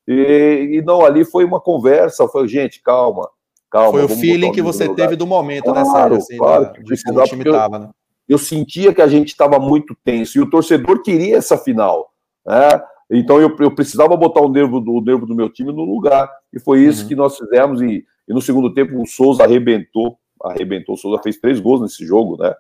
e, 0.06 0.78
e, 0.78 0.82
não, 0.82 1.04
ali 1.04 1.24
foi 1.24 1.44
uma 1.44 1.60
conversa, 1.60 2.28
foi, 2.28 2.46
gente, 2.46 2.82
calma, 2.82 3.28
calma. 3.70 3.92
Foi 3.92 4.04
o 4.04 4.08
feeling 4.08 4.52
que 4.52 4.62
você 4.62 4.88
teve 4.94 5.16
do 5.16 5.26
momento, 5.26 5.64
claro, 5.64 5.78
né, 5.78 5.84
Sérgio? 5.84 6.18
Assim, 6.18 6.36
claro, 6.36 6.64
da, 6.64 6.72
de 6.72 7.02
como 7.02 7.20
o 7.20 7.24
time 7.24 7.44
estava, 7.44 7.78
né? 7.78 7.90
Eu 8.28 8.38
sentia 8.38 8.92
que 8.92 9.02
a 9.02 9.06
gente 9.06 9.28
estava 9.28 9.58
muito 9.58 9.96
tenso, 10.04 10.38
e 10.38 10.40
o 10.40 10.50
torcedor 10.50 11.02
queria 11.02 11.36
essa 11.36 11.56
final, 11.56 12.12
né? 12.44 12.68
Então 13.10 13.40
eu, 13.40 13.54
eu 13.60 13.74
precisava 13.74 14.16
botar 14.16 14.40
o 14.40 14.48
nervo, 14.48 14.80
do, 14.80 14.94
o 14.94 15.00
nervo 15.00 15.26
do 15.26 15.34
meu 15.34 15.48
time 15.48 15.72
no 15.72 15.84
lugar. 15.84 16.28
E 16.52 16.58
foi 16.58 16.80
isso 16.80 17.02
uhum. 17.02 17.08
que 17.08 17.16
nós 17.16 17.36
fizemos. 17.36 17.80
E, 17.80 18.04
e, 18.28 18.34
no 18.34 18.42
segundo 18.42 18.72
tempo 18.74 19.00
o 19.00 19.06
Souza 19.06 19.44
arrebentou. 19.44 20.18
Arrebentou. 20.42 20.94
O 20.94 20.98
Souza 20.98 21.22
fez 21.22 21.38
três 21.38 21.60
gols 21.60 21.80
nesse 21.80 22.04
jogo, 22.04 22.36
né? 22.36 22.54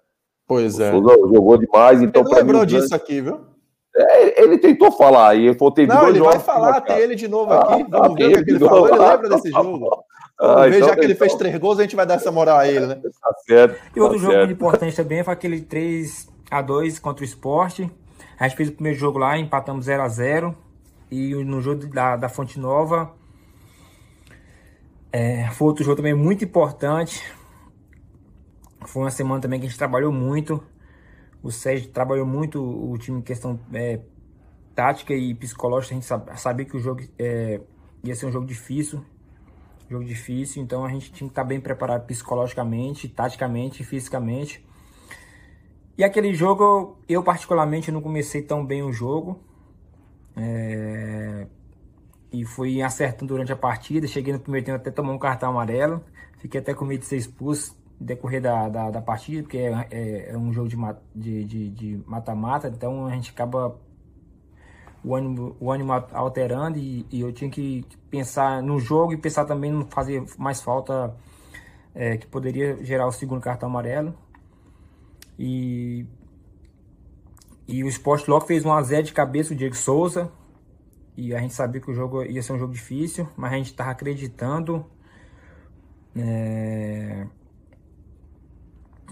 Pois 0.46 0.78
o 0.78 0.82
é. 0.82 0.90
Souza 0.92 1.14
jogou 1.14 1.58
demais. 1.58 2.00
Então, 2.00 2.22
ele 2.24 2.34
lembrou 2.34 2.60
mim, 2.60 2.66
disso 2.66 2.94
aqui, 2.94 3.20
viu? 3.20 3.40
É, 3.98 4.42
ele 4.42 4.58
tentou 4.58 4.92
falar, 4.92 5.34
e 5.34 5.54
tem 5.74 5.86
Não, 5.86 6.08
ele 6.08 6.20
vai 6.20 6.38
falar, 6.38 6.82
tem 6.82 6.98
ele 6.98 7.14
de 7.14 7.26
novo 7.26 7.52
aqui. 7.52 7.82
Ah, 7.82 7.98
Vamos 8.02 8.18
ver 8.18 8.38
o 8.38 8.44
que 8.44 8.50
ele 8.50 8.58
falou. 8.58 8.88
Ele 8.88 8.98
lembra 8.98 9.28
desse 9.30 9.48
jogo. 9.50 10.04
Ah, 10.38 10.68
então, 10.68 10.88
já 10.88 10.94
que 10.94 11.00
ele 11.00 11.14
então... 11.14 11.26
fez 11.26 11.38
três 11.38 11.58
gols, 11.58 11.78
a 11.78 11.82
gente 11.82 11.96
vai 11.96 12.04
dar 12.04 12.14
essa 12.14 12.30
moral 12.30 12.58
a 12.58 12.68
ele, 12.68 12.86
né? 12.86 13.00
Tá 13.22 13.34
certo. 13.46 13.80
E 13.96 14.00
outro 14.00 14.18
tá 14.18 14.22
jogo 14.24 14.34
certo. 14.34 14.52
importante 14.52 14.96
também 14.96 15.24
foi 15.24 15.32
aquele 15.32 15.62
3 15.62 16.28
a 16.50 16.60
2 16.60 16.98
contra 16.98 17.22
o 17.22 17.24
esporte. 17.24 17.90
A 18.38 18.46
gente 18.46 18.56
fez 18.56 18.68
o 18.68 18.72
primeiro 18.72 18.98
jogo 18.98 19.18
lá, 19.18 19.38
empatamos 19.38 19.86
0 19.86 20.02
a 20.02 20.08
0 20.08 20.54
E 21.10 21.34
no 21.36 21.62
jogo 21.62 21.86
da, 21.86 22.16
da 22.16 22.28
Fonte 22.28 22.60
Nova, 22.60 23.12
é, 25.10 25.48
foi 25.52 25.68
outro 25.68 25.82
jogo 25.82 25.96
também 25.96 26.12
muito 26.12 26.44
importante. 26.44 27.22
Foi 28.84 29.02
uma 29.02 29.10
semana 29.10 29.40
também 29.40 29.58
que 29.58 29.64
a 29.64 29.68
gente 29.70 29.78
trabalhou 29.78 30.12
muito. 30.12 30.62
O 31.46 31.52
Sérgio 31.52 31.90
trabalhou 31.90 32.26
muito 32.26 32.60
o 32.60 32.98
time 32.98 33.20
em 33.20 33.22
questão 33.22 33.56
é, 33.72 34.00
tática 34.74 35.14
e 35.14 35.32
psicológica. 35.32 35.94
A 35.94 36.00
gente 36.00 36.40
sabia 36.40 36.66
que 36.66 36.76
o 36.76 36.80
jogo 36.80 37.04
é, 37.16 37.60
ia 38.02 38.16
ser 38.16 38.26
um 38.26 38.32
jogo 38.32 38.44
difícil. 38.44 39.00
Jogo 39.88 40.04
difícil, 40.04 40.60
então 40.60 40.84
a 40.84 40.88
gente 40.88 41.12
tinha 41.12 41.28
que 41.28 41.30
estar 41.32 41.44
bem 41.44 41.60
preparado 41.60 42.04
psicologicamente, 42.04 43.08
taticamente 43.08 43.84
fisicamente. 43.84 44.66
E 45.96 46.02
aquele 46.02 46.34
jogo, 46.34 46.98
eu 47.08 47.22
particularmente 47.22 47.92
não 47.92 48.02
comecei 48.02 48.42
tão 48.42 48.66
bem 48.66 48.82
o 48.82 48.92
jogo. 48.92 49.38
É... 50.36 51.46
E 52.32 52.44
fui 52.44 52.82
acertando 52.82 53.34
durante 53.34 53.52
a 53.52 53.56
partida. 53.56 54.08
Cheguei 54.08 54.32
no 54.32 54.40
primeiro 54.40 54.66
tempo 54.66 54.78
até 54.78 54.90
tomar 54.90 55.12
um 55.12 55.18
cartão 55.18 55.50
amarelo. 55.50 56.02
Fiquei 56.38 56.60
até 56.60 56.74
com 56.74 56.84
medo 56.84 57.02
de 57.02 57.06
ser 57.06 57.18
expulso 57.18 57.85
decorrer 58.00 58.42
da, 58.42 58.68
da, 58.68 58.90
da 58.90 59.02
partida, 59.02 59.42
porque 59.42 59.58
é, 59.58 59.86
é, 59.90 60.30
é, 60.30 60.38
um 60.38 60.52
jogo 60.52 60.68
de 60.68 62.02
mata-mata. 62.06 62.68
Então 62.68 63.06
a 63.06 63.10
gente 63.10 63.30
acaba 63.30 63.78
o 65.02 65.14
ânimo, 65.14 65.56
o 65.60 65.70
ânimo 65.70 65.92
alterando 65.92 66.78
e, 66.78 67.06
e, 67.12 67.20
eu 67.20 67.32
tinha 67.32 67.48
que 67.48 67.84
pensar 68.10 68.60
no 68.60 68.80
jogo 68.80 69.12
e 69.12 69.16
pensar 69.16 69.44
também 69.44 69.70
não 69.70 69.86
fazer 69.86 70.24
mais 70.36 70.60
falta 70.60 71.14
é, 71.94 72.16
que 72.16 72.26
poderia 72.26 72.82
gerar 72.82 73.06
o 73.06 73.12
segundo 73.12 73.40
cartão 73.40 73.68
amarelo. 73.68 74.14
E, 75.38 76.04
e 77.68 77.84
o 77.84 77.88
Sport 77.88 78.26
logo 78.26 78.46
fez 78.46 78.64
um 78.64 78.72
a 78.72 78.82
0 78.82 79.04
de 79.04 79.12
cabeça 79.12 79.54
o 79.54 79.56
Diego 79.56 79.76
Souza. 79.76 80.30
E 81.16 81.34
a 81.34 81.38
gente 81.38 81.54
sabia 81.54 81.80
que 81.80 81.90
o 81.90 81.94
jogo 81.94 82.22
ia 82.24 82.42
ser 82.42 82.52
um 82.52 82.58
jogo 82.58 82.72
difícil, 82.72 83.28
mas 83.36 83.52
a 83.52 83.56
gente 83.56 83.70
estava 83.70 83.90
acreditando. 83.90 84.84
É... 86.14 87.26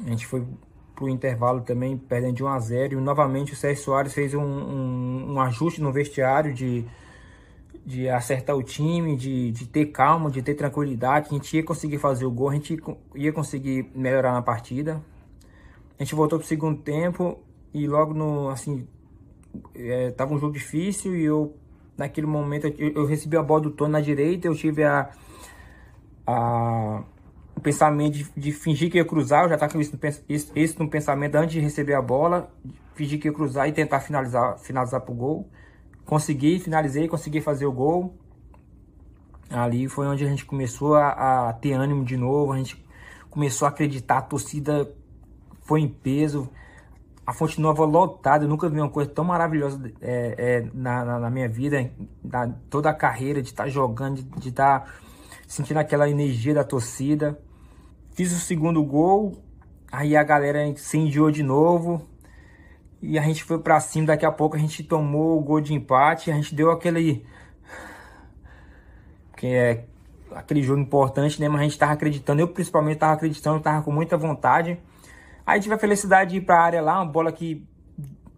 A 0.04 0.08
gente 0.08 0.26
foi 0.26 0.44
pro 0.94 1.08
intervalo 1.08 1.60
também 1.62 1.96
perdendo 1.96 2.36
de 2.36 2.44
1 2.44 2.48
a 2.48 2.58
0 2.58 2.98
e 2.98 3.00
novamente 3.02 3.52
o 3.52 3.56
Sérgio 3.56 3.82
Soares 3.82 4.12
fez 4.12 4.32
um, 4.34 4.42
um, 4.42 5.32
um 5.32 5.40
ajuste 5.40 5.80
no 5.80 5.92
vestiário 5.92 6.54
de, 6.54 6.84
de 7.84 8.08
acertar 8.08 8.56
o 8.56 8.62
time, 8.62 9.16
de, 9.16 9.50
de 9.50 9.66
ter 9.66 9.86
calma, 9.86 10.30
de 10.30 10.40
ter 10.42 10.54
tranquilidade. 10.54 11.28
A 11.30 11.34
gente 11.34 11.56
ia 11.56 11.64
conseguir 11.64 11.98
fazer 11.98 12.24
o 12.24 12.30
gol, 12.30 12.50
a 12.50 12.54
gente 12.54 12.78
ia 13.14 13.32
conseguir 13.32 13.90
melhorar 13.94 14.32
na 14.32 14.42
partida. 14.42 15.02
A 15.98 16.02
gente 16.02 16.14
voltou 16.14 16.38
pro 16.38 16.46
segundo 16.46 16.80
tempo 16.80 17.38
e 17.72 17.86
logo 17.88 18.14
no, 18.14 18.48
assim, 18.48 18.86
é, 19.74 20.10
tava 20.12 20.34
um 20.34 20.38
jogo 20.38 20.52
difícil 20.52 21.16
e 21.16 21.24
eu, 21.24 21.56
naquele 21.96 22.26
momento, 22.26 22.66
eu, 22.78 22.92
eu 22.92 23.06
recebi 23.06 23.36
a 23.36 23.42
bola 23.42 23.62
do 23.62 23.70
Tony 23.70 23.92
na 23.92 24.00
direita, 24.00 24.46
eu 24.46 24.54
tive 24.54 24.84
a, 24.84 25.10
a 26.26 27.02
o 27.56 27.60
pensamento 27.60 28.14
de, 28.14 28.30
de, 28.36 28.52
fingir 28.52 28.90
que 28.90 28.98
ia 28.98 29.04
cruzar, 29.04 29.44
eu 29.44 29.48
já 29.48 29.54
estava 29.54 29.72
com 29.72 29.80
isso, 29.80 29.98
isso, 30.28 30.52
isso 30.54 30.82
no 30.82 30.88
pensamento 30.88 31.36
antes 31.36 31.52
de 31.52 31.60
receber 31.60 31.94
a 31.94 32.02
bola, 32.02 32.50
fingir 32.94 33.20
que 33.20 33.28
ia 33.28 33.32
cruzar 33.32 33.68
e 33.68 33.72
tentar 33.72 34.00
finalizar, 34.00 34.58
finalizar 34.58 35.00
pro 35.00 35.14
gol. 35.14 35.48
Consegui, 36.04 36.58
finalizei, 36.58 37.08
consegui 37.08 37.40
fazer 37.40 37.66
o 37.66 37.72
gol. 37.72 38.14
Ali 39.48 39.88
foi 39.88 40.06
onde 40.06 40.24
a 40.24 40.28
gente 40.28 40.44
começou 40.44 40.96
a, 40.96 41.48
a 41.48 41.52
ter 41.52 41.72
ânimo 41.72 42.04
de 42.04 42.16
novo, 42.16 42.52
a 42.52 42.56
gente 42.56 42.84
começou 43.30 43.66
a 43.66 43.68
acreditar, 43.68 44.18
a 44.18 44.22
torcida 44.22 44.90
foi 45.62 45.80
em 45.80 45.88
peso. 45.88 46.48
A 47.26 47.32
Fonte 47.32 47.58
Nova 47.58 47.84
lotada, 47.84 48.44
eu 48.44 48.48
nunca 48.48 48.68
vi 48.68 48.78
uma 48.78 48.90
coisa 48.90 49.10
tão 49.10 49.24
maravilhosa 49.24 49.80
é, 50.00 50.34
é, 50.36 50.70
na, 50.74 51.04
na, 51.04 51.18
na, 51.20 51.30
minha 51.30 51.48
vida, 51.48 51.90
na, 52.22 52.48
toda 52.68 52.90
a 52.90 52.94
carreira, 52.94 53.40
de 53.40 53.48
estar 53.48 53.64
tá 53.64 53.68
jogando, 53.68 54.22
de 54.38 54.50
estar 54.50 54.92
sentindo 55.46 55.78
aquela 55.78 56.08
energia 56.08 56.54
da 56.54 56.64
torcida. 56.64 57.38
Fiz 58.12 58.32
o 58.32 58.38
segundo 58.38 58.82
gol, 58.84 59.42
aí 59.90 60.16
a 60.16 60.22
galera 60.22 60.66
incendiou 60.66 61.30
de 61.30 61.42
novo. 61.42 62.08
E 63.02 63.18
a 63.18 63.22
gente 63.22 63.44
foi 63.44 63.58
para 63.58 63.78
cima, 63.80 64.06
daqui 64.06 64.24
a 64.24 64.32
pouco 64.32 64.56
a 64.56 64.58
gente 64.58 64.82
tomou 64.82 65.38
o 65.38 65.42
gol 65.42 65.60
de 65.60 65.74
empate, 65.74 66.30
a 66.30 66.34
gente 66.34 66.54
deu 66.54 66.70
aquele 66.70 67.26
que 69.36 69.48
é 69.48 69.84
aquele 70.34 70.62
jogo 70.62 70.80
importante, 70.80 71.40
né? 71.40 71.48
Mas 71.48 71.60
a 71.60 71.64
gente 71.64 71.78
tava 71.78 71.92
acreditando, 71.92 72.40
eu 72.40 72.48
principalmente 72.48 72.98
tava 72.98 73.12
acreditando, 73.12 73.60
tava 73.60 73.82
com 73.82 73.92
muita 73.92 74.16
vontade. 74.16 74.80
Aí 75.46 75.60
tive 75.60 75.74
a 75.74 75.78
felicidade 75.78 76.30
de 76.30 76.36
ir 76.38 76.40
para 76.40 76.56
a 76.56 76.62
área 76.62 76.80
lá, 76.80 76.96
uma 76.96 77.10
bola 77.10 77.30
que 77.30 77.66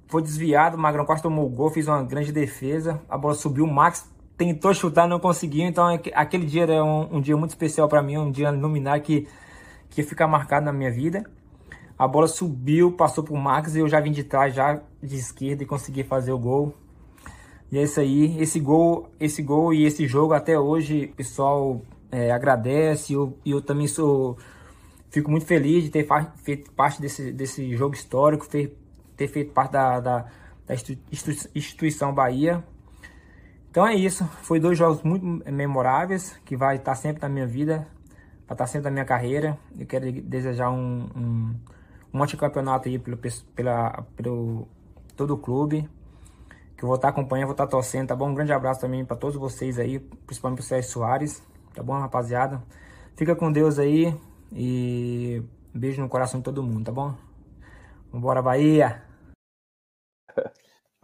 foi 0.09 0.23
desviada, 0.23 0.77
o 0.77 0.81
Magrão 0.81 1.05
quase 1.05 1.23
tomou 1.23 1.47
o 1.47 1.49
gol, 1.49 1.71
fez 1.71 1.87
uma 1.87 2.03
grande 2.03 2.33
defesa, 2.33 3.01
a 3.09 3.17
bola 3.17 3.35
subiu, 3.35 3.65
o 3.65 3.73
Max 3.73 4.11
tentou 4.37 4.75
chutar, 4.75 5.09
não 5.09 5.19
conseguiu, 5.19 5.65
então 5.65 5.87
aquele 6.15 6.47
dia 6.47 6.63
era 6.65 6.85
um, 6.85 7.17
um 7.17 7.21
dia 7.21 7.37
muito 7.37 7.51
especial 7.51 7.89
para 7.89 8.03
mim, 8.03 8.19
um 8.19 8.31
dia 8.31 8.51
luminar 8.51 9.01
que, 9.01 9.27
que 9.91 10.01
ia 10.01 10.07
ficar 10.07 10.27
marcado 10.27 10.67
na 10.67 10.73
minha 10.73 10.91
vida. 10.91 11.25
A 11.99 12.07
bola 12.07 12.29
subiu, 12.29 12.93
passou 12.93 13.25
pro 13.25 13.35
Max 13.37 13.75
e 13.75 13.79
eu 13.79 13.89
já 13.89 14.01
vim 14.01 14.13
de 14.13 14.25
trás, 14.25 14.55
já 14.55 14.81
de 15.03 15.17
esquerda 15.17 15.63
e 15.63 15.67
consegui 15.67 16.03
fazer 16.03 16.33
o 16.33 16.39
gol. 16.39 16.75
E 17.73 17.79
é 17.79 17.83
isso 17.83 17.99
aí, 17.99 18.41
esse 18.41 18.61
gol, 18.61 19.09
esse 19.19 19.43
gol 19.43 19.73
e 19.73 19.85
esse 19.85 20.07
jogo 20.07 20.35
até 20.35 20.59
hoje, 20.59 21.11
o 21.13 21.17
pessoal 21.17 21.81
é, 22.13 22.31
agradece, 22.31 23.13
e 23.13 23.17
eu, 23.17 23.37
eu 23.45 23.61
também 23.63 23.89
sou 23.89 24.37
Fico 25.17 25.31
muito 25.31 25.47
feliz 25.47 25.85
de 25.85 25.89
ter 25.89 26.07
feito 26.43 26.71
parte 26.73 27.01
desse, 27.01 27.33
desse 27.33 27.75
jogo 27.75 27.95
histórico, 27.95 28.47
ter 28.47 29.29
feito 29.29 29.51
parte 29.53 29.73
da, 29.73 29.99
da, 29.99 30.27
da 30.67 30.75
instituição 31.55 32.13
Bahia. 32.13 32.63
Então 33.77 33.87
é 33.87 33.95
isso. 33.95 34.25
Foi 34.41 34.59
dois 34.59 34.79
jogos 34.79 35.03
muito 35.03 35.23
memoráveis 35.53 36.35
que 36.47 36.57
vai 36.57 36.77
estar 36.77 36.95
sempre 36.95 37.21
na 37.21 37.29
minha 37.29 37.47
vida. 37.47 37.87
para 38.47 38.55
estar 38.55 38.65
tá 38.65 38.67
sempre 38.67 38.85
na 38.87 38.91
minha 38.91 39.05
carreira. 39.05 39.59
Eu 39.79 39.85
quero 39.85 40.11
desejar 40.23 40.71
um, 40.71 41.07
um, 41.15 41.55
um 42.15 42.21
ótimo 42.23 42.41
campeonato 42.41 42.89
aí 42.89 42.99
pelo, 42.99 43.19
pela, 43.55 44.03
pelo 44.17 44.67
todo 45.15 45.35
o 45.35 45.37
clube. 45.37 45.87
Que 46.75 46.85
eu 46.85 46.87
vou 46.87 46.97
estar 46.97 47.09
tá 47.09 47.13
acompanhando, 47.13 47.49
vou 47.49 47.53
estar 47.53 47.67
tá 47.67 47.71
torcendo, 47.71 48.09
tá 48.09 48.17
bom? 48.17 48.31
Um 48.31 48.35
grande 48.35 48.51
abraço 48.51 48.81
também 48.81 49.05
para 49.05 49.15
todos 49.15 49.37
vocês 49.37 49.79
aí, 49.79 49.99
principalmente 49.99 50.61
pro 50.61 50.67
Sérgio 50.67 50.91
Soares, 50.91 51.43
tá 51.75 51.83
bom, 51.83 52.01
rapaziada? 52.01 52.63
Fica 53.15 53.37
com 53.37 53.53
Deus 53.53 53.79
aí 53.79 54.19
e 54.51 55.43
beijo 55.75 56.01
no 56.01 56.09
coração 56.09 56.41
de 56.41 56.45
todo 56.45 56.63
mundo, 56.63 56.87
tá 56.87 56.93
bom? 56.93 57.15
Vambora, 58.11 58.41
Bahia! 58.41 59.06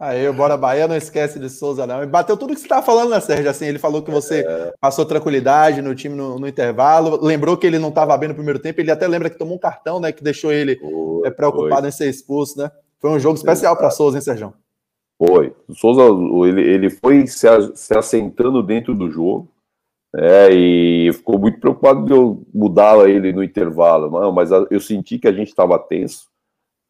Aí, 0.05 0.29
bora 0.33 0.57
Bahia, 0.57 0.85
não 0.85 0.97
esquece 0.97 1.39
de 1.39 1.49
Souza, 1.49 1.87
não. 1.87 2.03
E 2.03 2.05
bateu 2.05 2.35
tudo 2.35 2.53
que 2.53 2.59
você 2.59 2.65
estava 2.65 2.85
falando, 2.85 3.11
né, 3.11 3.21
Sérgio? 3.21 3.49
Assim, 3.49 3.67
ele 3.67 3.79
falou 3.79 4.01
que 4.01 4.11
você 4.11 4.41
é. 4.45 4.73
passou 4.77 5.05
tranquilidade 5.05 5.81
no 5.81 5.95
time 5.95 6.13
no, 6.13 6.37
no, 6.37 6.45
intervalo. 6.45 7.23
Lembrou 7.23 7.55
que 7.55 7.65
ele 7.65 7.79
não 7.79 7.87
estava 7.87 8.17
bem 8.17 8.27
no 8.27 8.35
primeiro 8.35 8.59
tempo. 8.59 8.81
Ele 8.81 8.91
até 8.91 9.07
lembra 9.07 9.29
que 9.29 9.37
tomou 9.37 9.55
um 9.55 9.59
cartão, 9.59 10.01
né? 10.01 10.11
Que 10.11 10.21
deixou 10.21 10.51
ele 10.51 10.75
foi, 10.75 11.25
é, 11.25 11.31
preocupado 11.31 11.83
foi. 11.83 11.87
em 11.87 11.91
ser 11.93 12.09
expulso, 12.09 12.59
né? 12.59 12.69
Foi 12.99 13.11
um 13.11 13.19
jogo 13.19 13.37
especial 13.37 13.77
para 13.77 13.89
Souza, 13.91 14.17
hein, 14.17 14.21
Sérgio? 14.21 14.53
Foi. 15.17 15.55
O 15.69 15.73
Souza, 15.73 16.01
ele, 16.49 16.61
ele 16.61 16.89
foi 16.89 17.25
se, 17.25 17.47
se 17.73 17.97
assentando 17.97 18.61
dentro 18.61 18.93
do 18.93 19.09
jogo. 19.09 19.47
É, 20.13 20.49
e 20.51 21.13
ficou 21.13 21.39
muito 21.39 21.61
preocupado 21.61 22.03
de 22.03 22.11
eu 22.11 22.45
mudar 22.53 23.09
ele 23.09 23.31
no 23.31 23.41
intervalo. 23.41 24.11
Não, 24.11 24.33
mas 24.33 24.49
eu 24.51 24.81
senti 24.81 25.17
que 25.17 25.29
a 25.29 25.33
gente 25.33 25.47
estava 25.47 25.79
tenso. 25.79 26.25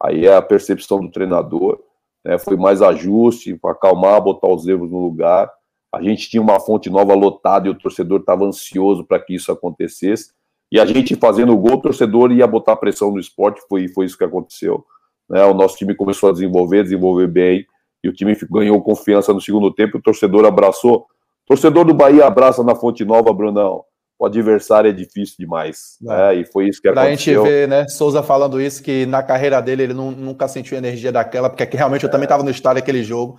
Aí 0.02 0.26
a 0.26 0.42
percepção 0.42 1.00
do 1.00 1.12
treinador 1.12 1.78
né, 2.24 2.38
foi 2.38 2.56
mais 2.56 2.80
ajuste 2.82 3.54
para 3.56 3.72
acalmar, 3.72 4.20
botar 4.20 4.48
os 4.48 4.66
erros 4.66 4.90
no 4.90 4.98
lugar. 5.00 5.50
A 5.94 6.02
gente 6.02 6.28
tinha 6.28 6.42
uma 6.42 6.58
fonte 6.58 6.90
nova 6.90 7.14
lotada 7.14 7.68
e 7.68 7.70
o 7.70 7.74
torcedor 7.74 8.20
estava 8.20 8.44
ansioso 8.44 9.04
para 9.04 9.20
que 9.20 9.34
isso 9.34 9.52
acontecesse. 9.52 10.32
E 10.72 10.80
a 10.80 10.86
gente 10.86 11.14
fazendo 11.14 11.52
o 11.52 11.58
gol, 11.58 11.74
o 11.74 11.82
torcedor 11.82 12.32
ia 12.32 12.46
botar 12.46 12.76
pressão 12.76 13.10
no 13.10 13.20
esporte, 13.20 13.60
foi, 13.68 13.86
foi 13.88 14.06
isso 14.06 14.18
que 14.18 14.24
aconteceu. 14.24 14.84
Né, 15.28 15.44
o 15.44 15.54
nosso 15.54 15.76
time 15.76 15.94
começou 15.94 16.30
a 16.30 16.32
desenvolver, 16.32 16.82
desenvolver 16.82 17.28
bem, 17.28 17.66
e 18.02 18.08
o 18.08 18.12
time 18.12 18.36
ganhou 18.50 18.82
confiança 18.82 19.32
no 19.32 19.40
segundo 19.40 19.72
tempo, 19.72 19.98
o 19.98 20.02
torcedor 20.02 20.44
abraçou. 20.44 21.06
Torcedor 21.46 21.84
do 21.84 21.94
Bahia 21.94 22.26
abraça 22.26 22.62
na 22.62 22.74
Fonte 22.74 23.04
Nova, 23.04 23.32
Brunão 23.32 23.84
o 24.24 24.26
adversário 24.26 24.88
é 24.88 24.92
difícil 24.92 25.36
demais. 25.38 25.98
É. 26.02 26.06
Né? 26.06 26.34
E 26.36 26.44
foi 26.46 26.68
isso 26.68 26.80
que 26.80 26.90
pra 26.90 27.02
aconteceu. 27.02 27.42
Pra 27.42 27.50
gente 27.50 27.54
ver, 27.54 27.68
né, 27.68 27.86
Souza 27.88 28.22
falando 28.22 28.60
isso, 28.60 28.82
que 28.82 29.06
na 29.06 29.22
carreira 29.22 29.60
dele 29.60 29.84
ele 29.84 29.94
não, 29.94 30.10
nunca 30.10 30.48
sentiu 30.48 30.76
energia 30.76 31.12
daquela, 31.12 31.48
porque 31.48 31.62
aqui, 31.62 31.76
realmente 31.76 32.04
eu 32.04 32.10
também 32.10 32.24
estava 32.24 32.42
no 32.42 32.50
estádio 32.50 32.82
aquele 32.82 33.04
jogo. 33.04 33.38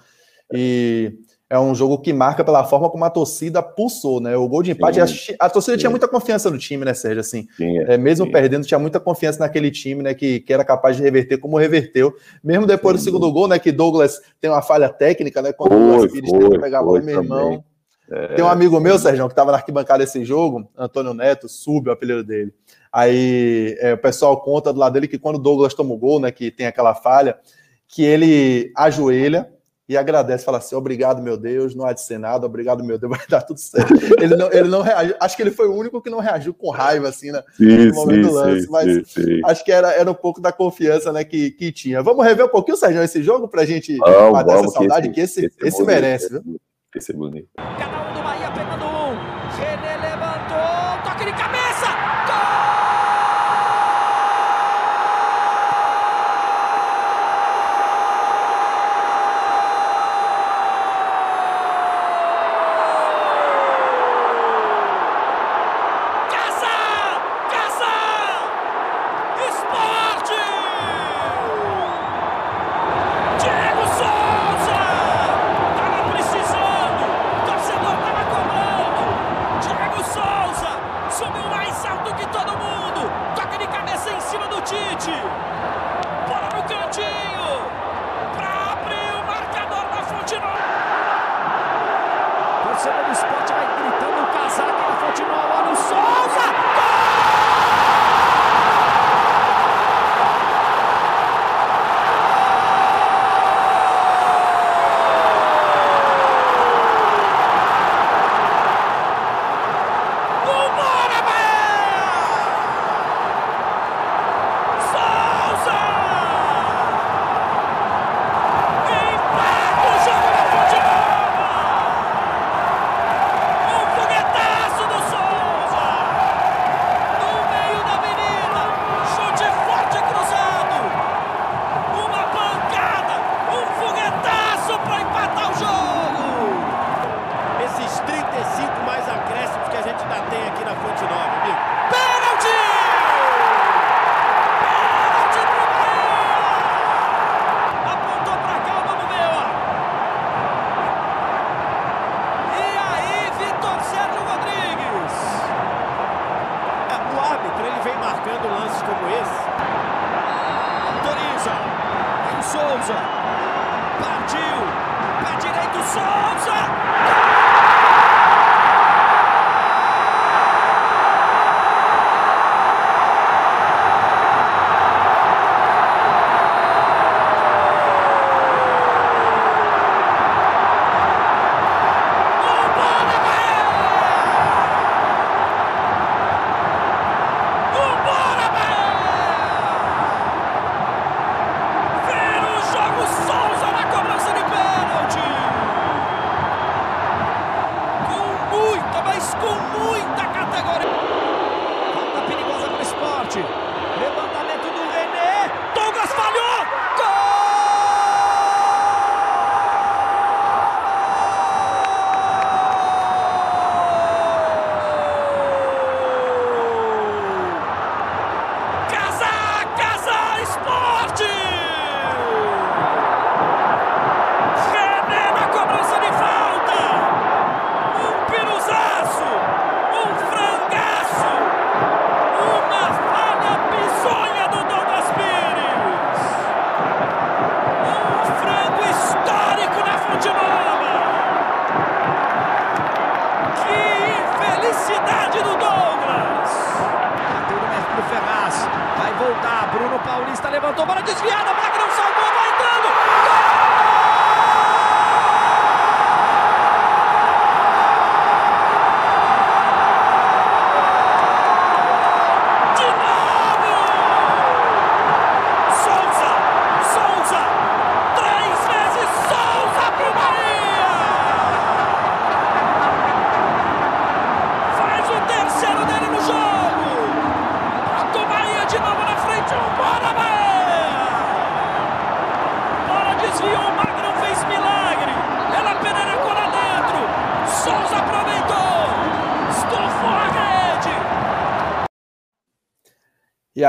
E 0.54 1.14
é 1.50 1.60
um 1.60 1.74
jogo 1.74 2.00
que 2.00 2.14
marca 2.14 2.44
pela 2.44 2.64
forma 2.64 2.90
como 2.90 3.04
a 3.04 3.10
torcida 3.10 3.62
pulsou, 3.62 4.20
né? 4.20 4.38
O 4.38 4.48
gol 4.48 4.62
de 4.62 4.72
empate, 4.72 5.06
sim, 5.08 5.36
a, 5.40 5.46
a, 5.46 5.50
torcida 5.50 5.76
sim. 5.76 5.80
tinha 5.80 5.90
muita 5.90 6.08
confiança 6.08 6.50
no 6.52 6.58
time, 6.58 6.86
né, 6.86 6.94
Sérgio? 6.94 7.20
Assim, 7.20 7.48
sim, 7.58 7.80
é, 7.80 7.98
mesmo 7.98 8.32
perdendo, 8.32 8.66
tinha 8.66 8.80
muita 8.80 9.00
confiança 9.00 9.40
naquele 9.40 9.72
time, 9.72 10.04
né? 10.04 10.14
Que, 10.14 10.40
que 10.40 10.54
era 10.54 10.64
capaz 10.64 10.98
de 10.98 11.04
reverter 11.04 11.40
como 11.40 11.58
reverteu. 11.58 12.14
Mesmo 12.44 12.68
depois 12.68 12.98
do 12.98 13.04
segundo 13.04 13.32
gol, 13.32 13.48
né? 13.48 13.58
Que 13.58 13.72
Douglas 13.72 14.22
tem 14.40 14.52
uma 14.52 14.62
falha 14.62 14.90
técnica, 14.90 15.42
né? 15.42 15.52
Quando 15.52 15.72
foi, 15.72 15.80
o 15.80 15.88
Douglas 15.88 16.12
Pires 16.12 16.32
tenta 16.32 16.60
pegar 16.60 16.80
a 16.80 16.84
bola, 16.84 17.02
meu 17.02 17.22
irmão. 17.22 17.64
É, 18.10 18.36
Tem 18.36 18.46
um 18.46 18.50
amigo 18.50 18.80
meu, 18.80 19.00
Sérgio, 19.00 19.26
que 19.28 19.32
estava 19.32 19.52
na 19.52 19.58
arquibancada 19.58 20.04
esse 20.04 20.24
jogo, 20.24 20.70
Antônio 20.78 21.14
Neto, 21.14 21.50
sub, 21.50 21.90
o 21.90 21.92
apelido 21.92 22.24
dele. 22.24 22.54
Aí 22.92 23.76
é, 23.80 23.94
o 23.94 23.98
pessoal 23.98 24.40
conta 24.42 24.72
do 24.72 24.80
lado 24.80 24.94
dele 24.94 25.08
que 25.08 25.18
quando 25.18 25.36
o 25.36 25.40
Douglas 25.40 25.74
toma 25.74 25.94
o 25.94 25.98
gol, 25.98 26.20
né, 26.20 26.32
que 26.32 26.52
tem 26.52 26.68
aquela 26.68 26.94
falha, 26.94 27.38
que 27.88 28.04
ele 28.04 28.72
ajoelha 28.76 29.50
e 29.88 29.96
agradece, 29.96 30.46
fala 30.46 30.58
assim: 30.58 30.76
obrigado, 30.76 31.22
meu 31.22 31.38
Deus, 31.38 31.76
não 31.76 31.86
há 31.86 31.94
de 31.94 32.02
ser 32.02 32.18
nada, 32.18 32.46
obrigado, 32.46 32.84
meu 32.84 32.98
Deus, 32.98 33.10
vai 33.18 33.28
dar 33.28 33.42
tudo 33.42 33.60
certo. 33.60 33.94
ele 34.20 34.36
não, 34.36 34.52
ele 34.52 34.68
não 34.68 34.82
reagiu, 34.82 35.16
acho 35.20 35.36
que 35.36 35.44
ele 35.44 35.52
foi 35.52 35.68
o 35.68 35.76
único 35.76 36.02
que 36.02 36.10
não 36.10 36.20
reagiu 36.20 36.54
com 36.54 36.70
raiva, 36.70 37.10
assim, 37.10 37.32
né, 37.32 37.44
sim, 37.58 37.88
no 37.88 37.96
momento 37.96 38.24
sim, 38.24 38.30
do 38.30 38.34
lance, 38.34 38.62
sim, 38.62 38.72
mas 38.72 39.08
sim, 39.08 39.42
acho 39.44 39.64
que 39.64 39.72
era, 39.72 39.92
era 39.92 40.10
um 40.10 40.16
pouco 40.16 40.42
da 40.42 40.52
confiança 40.52 41.12
né, 41.12 41.24
que, 41.24 41.52
que 41.52 41.72
tinha. 41.72 42.02
Vamos 42.02 42.26
rever 42.26 42.46
um 42.46 42.50
pouquinho, 42.50 42.78
Sérgio, 42.78 43.04
esse 43.04 43.22
jogo 43.22 43.48
para 43.48 43.62
a 43.62 43.66
gente 43.66 43.96
vamos, 43.98 44.32
matar 44.32 44.60
essa 44.60 44.70
saudade, 44.70 45.10
que 45.10 45.22
esse, 45.22 45.42
que 45.42 45.68
esse, 45.68 45.68
esse 45.68 45.84
merece, 45.84 46.30
viu? 46.30 46.60
Esse 46.96 47.12
é 47.12 48.15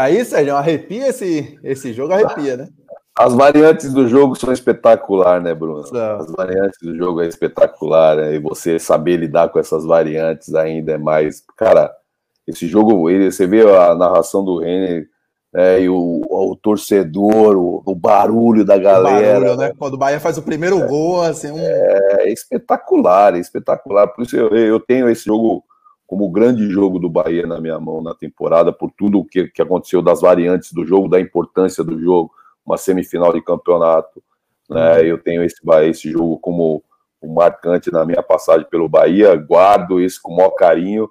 aí, 0.06 0.24
Sérgio, 0.24 0.56
arrepia 0.56 1.08
esse, 1.08 1.58
esse 1.62 1.92
jogo, 1.92 2.12
arrepia, 2.12 2.56
né? 2.56 2.68
As 3.18 3.32
variantes 3.34 3.92
do 3.92 4.06
jogo 4.06 4.34
são 4.34 4.52
espetacular, 4.52 5.40
né, 5.40 5.54
Bruno? 5.54 5.86
São. 5.86 6.16
As 6.20 6.30
variantes 6.30 6.78
do 6.82 6.94
jogo 6.96 7.22
é 7.22 7.26
espetacular, 7.26 8.16
né? 8.16 8.34
E 8.34 8.38
você 8.38 8.78
saber 8.78 9.16
lidar 9.16 9.48
com 9.48 9.58
essas 9.58 9.84
variantes 9.86 10.54
ainda 10.54 10.92
é 10.92 10.98
mais. 10.98 11.42
Cara, 11.56 11.90
esse 12.46 12.66
jogo, 12.66 13.08
ele, 13.08 13.32
você 13.32 13.46
vê 13.46 13.62
a 13.62 13.94
narração 13.94 14.44
do 14.44 14.58
Renner 14.58 15.08
né, 15.52 15.80
e 15.80 15.88
o, 15.88 16.20
o 16.28 16.54
torcedor, 16.56 17.56
o, 17.56 17.82
o 17.86 17.94
barulho 17.94 18.66
da 18.66 18.76
O 18.76 18.80
galera. 18.82 19.40
barulho, 19.40 19.56
né? 19.56 19.72
Quando 19.78 19.94
o 19.94 19.98
Bahia 19.98 20.20
faz 20.20 20.36
o 20.36 20.42
primeiro 20.42 20.86
gol, 20.86 21.22
assim, 21.22 21.50
um... 21.50 21.58
É 21.58 22.30
espetacular, 22.30 23.34
é 23.34 23.38
espetacular. 23.38 24.08
Por 24.08 24.24
isso 24.24 24.36
eu, 24.36 24.50
eu 24.50 24.78
tenho 24.78 25.08
esse 25.08 25.24
jogo 25.24 25.64
como 26.16 26.24
o 26.24 26.30
grande 26.30 26.66
jogo 26.70 26.98
do 26.98 27.10
Bahia 27.10 27.46
na 27.46 27.60
minha 27.60 27.78
mão 27.78 28.00
na 28.00 28.14
temporada, 28.14 28.72
por 28.72 28.90
tudo 28.90 29.18
o 29.18 29.24
que, 29.24 29.48
que 29.48 29.60
aconteceu 29.60 30.00
das 30.00 30.22
variantes 30.22 30.72
do 30.72 30.82
jogo, 30.86 31.10
da 31.10 31.20
importância 31.20 31.84
do 31.84 32.00
jogo, 32.00 32.32
uma 32.64 32.78
semifinal 32.78 33.34
de 33.34 33.42
campeonato. 33.42 34.22
Né? 34.70 35.04
Eu 35.04 35.18
tenho 35.18 35.44
esse, 35.44 35.60
esse 35.84 36.10
jogo 36.10 36.38
como 36.38 36.82
um 37.22 37.34
marcante 37.34 37.92
na 37.92 38.06
minha 38.06 38.22
passagem 38.22 38.66
pelo 38.70 38.88
Bahia, 38.88 39.36
guardo 39.36 40.00
isso 40.00 40.18
com 40.22 40.32
o 40.32 40.36
maior 40.38 40.52
carinho, 40.52 41.06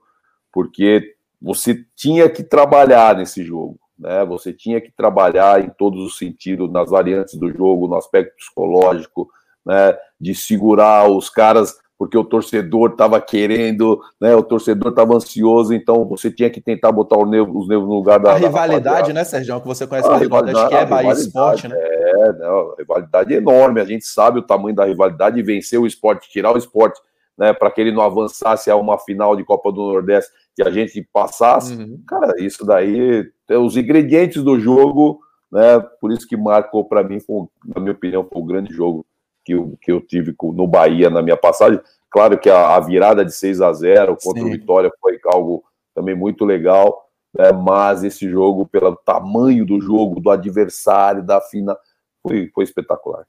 porque 0.52 1.14
você 1.40 1.86
tinha 1.96 2.28
que 2.28 2.44
trabalhar 2.44 3.16
nesse 3.16 3.44
jogo. 3.44 3.80
Né? 4.00 4.26
Você 4.26 4.52
tinha 4.52 4.82
que 4.82 4.92
trabalhar 4.92 5.64
em 5.64 5.70
todos 5.70 6.04
os 6.04 6.18
sentidos, 6.18 6.72
nas 6.72 6.90
variantes 6.90 7.36
do 7.36 7.52
jogo, 7.52 7.88
no 7.88 7.96
aspecto 7.96 8.36
psicológico, 8.38 9.30
né? 9.64 9.96
de 10.20 10.34
segurar 10.34 11.08
os 11.08 11.30
caras, 11.30 11.78
porque 11.98 12.18
o 12.18 12.24
torcedor 12.24 12.92
estava 12.92 13.22
querendo, 13.22 14.00
né? 14.20 14.36
o 14.36 14.44
torcedor 14.44 14.90
estava 14.90 15.16
ansioso, 15.16 15.74
então 15.74 16.06
você 16.06 16.30
tinha 16.30 16.50
que 16.50 16.60
tentar 16.60 16.92
botar 16.92 17.18
os 17.18 17.30
nervos, 17.30 17.64
os 17.64 17.68
nervos 17.70 17.88
no 17.88 17.96
lugar 17.96 18.20
da 18.20 18.32
A 18.32 18.34
da 18.34 18.40
rivalidade, 18.40 18.86
rapaziada. 18.86 19.14
né, 19.14 19.24
Sérgio? 19.24 19.62
Que 19.62 19.68
você 19.68 19.88
conhece 19.88 20.08
A 20.10 20.14
a 20.14 20.18
rivalidade, 20.18 20.70
que 20.70 20.76
é 20.76 20.86
Bahia 20.86 21.12
Esporte, 21.14 21.68
né? 21.68 21.76
É, 21.78 22.34
não, 22.34 22.72
a 22.72 22.76
rivalidade 22.78 23.34
é 23.34 23.38
enorme. 23.38 23.80
A 23.80 23.86
gente 23.86 24.06
sabe 24.06 24.40
o 24.40 24.44
tamanho 24.44 24.76
da 24.76 24.86
rivalidade 24.86 25.42
vencer 25.42 25.80
o 25.80 25.88
esporte, 25.88 26.30
tirar 26.30 26.54
o 26.54 26.58
esporte, 26.58 27.00
né, 27.38 27.54
para 27.54 27.72
que 27.72 27.82
ele 27.82 27.92
não 27.92 28.02
avançasse 28.02 28.70
a 28.70 28.76
uma 28.76 28.98
final 28.98 29.36
de 29.36 29.44
Copa 29.44 29.72
do 29.72 29.82
Nordeste 29.82 30.32
e 30.58 30.64
a 30.64 30.70
gente 30.70 31.02
passasse. 31.14 31.76
Uhum. 31.76 32.02
Cara, 32.08 32.34
isso 32.40 32.66
daí, 32.66 33.30
é 33.50 33.58
os 33.58 33.76
ingredientes 33.76 34.42
do 34.42 34.60
jogo, 34.60 35.20
né? 35.52 35.80
Por 36.00 36.12
isso 36.12 36.28
que 36.28 36.38
marcou 36.38 36.86
para 36.86 37.04
mim, 37.04 37.20
foi, 37.20 37.46
na 37.66 37.82
minha 37.82 37.94
opinião, 37.94 38.28
foi 38.32 38.42
o 38.42 38.46
grande 38.46 38.74
jogo 38.74 39.06
que 39.46 39.54
eu, 39.54 39.78
que 39.80 39.92
eu 39.92 40.02
tive 40.02 40.36
no 40.42 40.68
Bahia 40.68 41.10
na 41.10 41.22
minha 41.22 41.38
passagem. 41.38 41.80
Claro 42.10 42.38
que 42.40 42.50
a, 42.50 42.76
a 42.76 42.80
virada 42.80 43.24
de 43.24 43.32
6 43.32 43.62
a 43.62 43.72
0 43.72 44.18
contra 44.22 44.42
Sim. 44.42 44.48
o 44.48 44.52
Vitória 44.52 44.92
foi 45.00 45.20
algo 45.26 45.64
também 45.94 46.16
muito 46.16 46.44
legal, 46.44 47.08
né? 47.34 47.52
mas 47.52 48.04
esse 48.04 48.30
jogo, 48.30 48.66
pelo 48.66 48.96
tamanho 48.96 49.66
do 49.66 49.80
jogo, 49.80 50.20
do 50.20 50.30
adversário, 50.30 51.24
da 51.24 51.40
final, 51.40 51.78
foi, 52.22 52.50
foi 52.54 52.64
espetacular. 52.64 53.26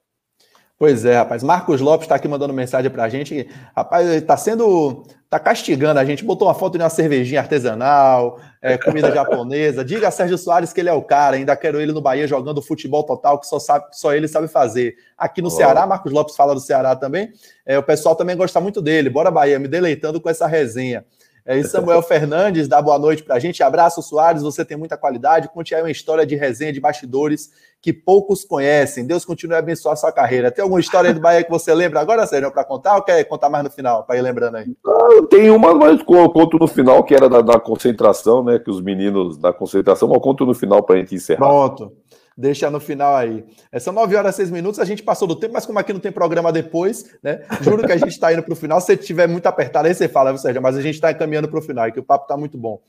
Pois 0.78 1.06
é, 1.06 1.16
rapaz. 1.16 1.42
Marcos 1.42 1.80
Lopes 1.80 2.04
está 2.04 2.16
aqui 2.16 2.28
mandando 2.28 2.52
mensagem 2.52 2.90
pra 2.90 3.08
gente. 3.08 3.48
Rapaz, 3.74 4.06
ele 4.06 4.20
tá 4.20 4.36
sendo. 4.36 5.04
tá 5.30 5.38
castigando 5.38 5.98
a 5.98 6.04
gente. 6.04 6.22
Botou 6.22 6.48
uma 6.48 6.54
foto 6.54 6.76
de 6.76 6.84
uma 6.84 6.90
cervejinha 6.90 7.40
artesanal, 7.40 8.38
é, 8.60 8.76
comida 8.76 9.10
japonesa. 9.10 9.82
Diga 9.86 10.08
a 10.08 10.10
Sérgio 10.10 10.36
Soares 10.36 10.74
que 10.74 10.80
ele 10.80 10.90
é 10.90 10.92
o 10.92 11.00
cara. 11.00 11.36
Ainda 11.36 11.56
quero 11.56 11.80
ele 11.80 11.92
no 11.92 12.02
Bahia 12.02 12.26
jogando 12.26 12.60
futebol 12.60 13.02
total, 13.04 13.40
que 13.40 13.46
só, 13.46 13.58
sabe, 13.58 13.86
só 13.92 14.12
ele 14.12 14.28
sabe 14.28 14.48
fazer. 14.48 14.96
Aqui 15.16 15.40
no 15.40 15.48
Oh. 15.48 15.50
Ceará, 15.50 15.86
Marcos 15.86 16.12
Lopes 16.12 16.36
fala 16.36 16.52
do 16.52 16.60
Ceará 16.60 16.94
também. 16.94 17.32
É, 17.64 17.78
o 17.78 17.82
pessoal 17.82 18.14
também 18.14 18.36
gosta 18.36 18.60
muito 18.60 18.82
dele. 18.82 19.08
Bora, 19.08 19.30
Bahia, 19.30 19.58
me 19.58 19.68
deleitando 19.68 20.20
com 20.20 20.28
essa 20.28 20.46
resenha. 20.46 21.06
É, 21.46 21.56
e 21.56 21.62
Samuel 21.62 22.02
Fernandes 22.02 22.66
dá 22.66 22.82
boa 22.82 22.98
noite 22.98 23.22
pra 23.22 23.38
gente. 23.38 23.62
Abraço, 23.62 24.02
Soares. 24.02 24.42
Você 24.42 24.64
tem 24.64 24.76
muita 24.76 24.96
qualidade. 24.96 25.48
Conte 25.48 25.76
aí 25.76 25.80
uma 25.80 25.90
história 25.90 26.26
de 26.26 26.34
resenha 26.34 26.72
de 26.72 26.80
bastidores 26.80 27.52
que 27.80 27.92
poucos 27.92 28.44
conhecem. 28.44 29.06
Deus 29.06 29.24
continue 29.24 29.54
a 29.54 29.60
abençoar 29.60 29.92
a 29.92 29.96
sua 29.96 30.10
carreira. 30.10 30.50
Tem 30.50 30.60
alguma 30.60 30.80
história 30.80 31.08
aí 31.08 31.14
do 31.14 31.20
Bahia 31.20 31.44
que 31.44 31.50
você 31.50 31.72
lembra 31.72 32.00
agora, 32.00 32.26
Sérgio, 32.26 32.50
para 32.50 32.64
contar 32.64 32.96
ou 32.96 33.02
quer 33.02 33.22
contar 33.24 33.48
mais 33.48 33.62
no 33.62 33.70
final, 33.70 34.02
para 34.02 34.16
ir 34.16 34.22
lembrando 34.22 34.56
aí? 34.56 34.76
Ah, 34.84 35.26
tenho 35.30 35.54
uma, 35.54 35.72
mas 35.72 36.00
eu 36.00 36.30
conto 36.30 36.58
no 36.58 36.66
final, 36.66 37.04
que 37.04 37.14
era 37.14 37.28
da, 37.28 37.40
da 37.40 37.60
concentração, 37.60 38.42
né? 38.42 38.58
Que 38.58 38.68
os 38.68 38.80
meninos 38.80 39.38
da 39.38 39.52
concentração, 39.52 40.08
mas 40.08 40.16
eu 40.16 40.20
conto 40.20 40.44
no 40.44 40.52
final 40.52 40.82
para 40.82 40.96
a 40.96 40.98
gente 40.98 41.14
encerrar. 41.14 41.46
Pronto. 41.46 41.92
Deixa 42.36 42.70
no 42.70 42.78
final 42.78 43.16
aí. 43.16 43.44
É, 43.72 43.78
são 43.78 43.94
9 43.94 44.14
horas 44.14 44.34
e 44.34 44.36
6 44.36 44.50
minutos, 44.50 44.78
a 44.78 44.84
gente 44.84 45.02
passou 45.02 45.26
do 45.26 45.34
tempo, 45.34 45.54
mas 45.54 45.64
como 45.64 45.78
aqui 45.78 45.92
não 45.92 46.00
tem 46.00 46.12
programa 46.12 46.52
depois, 46.52 47.16
né? 47.22 47.40
Juro 47.62 47.86
que 47.86 47.92
a 47.92 47.96
gente 47.96 48.10
está 48.10 48.30
indo 48.30 48.42
para 48.42 48.52
o 48.52 48.56
final. 48.56 48.78
Se 48.78 48.94
tiver 48.96 49.26
muito 49.26 49.46
apertado, 49.46 49.88
aí 49.88 49.94
você 49.94 50.06
fala, 50.06 50.36
Sérgio? 50.36 50.60
Mas 50.60 50.76
a 50.76 50.82
gente 50.82 50.96
está 50.96 51.10
encaminhando 51.10 51.48
para 51.48 51.58
o 51.58 51.62
final, 51.62 51.90
que 51.90 51.98
o 51.98 52.02
papo 52.02 52.24
está 52.24 52.36
muito 52.36 52.58
bom. 52.58 52.80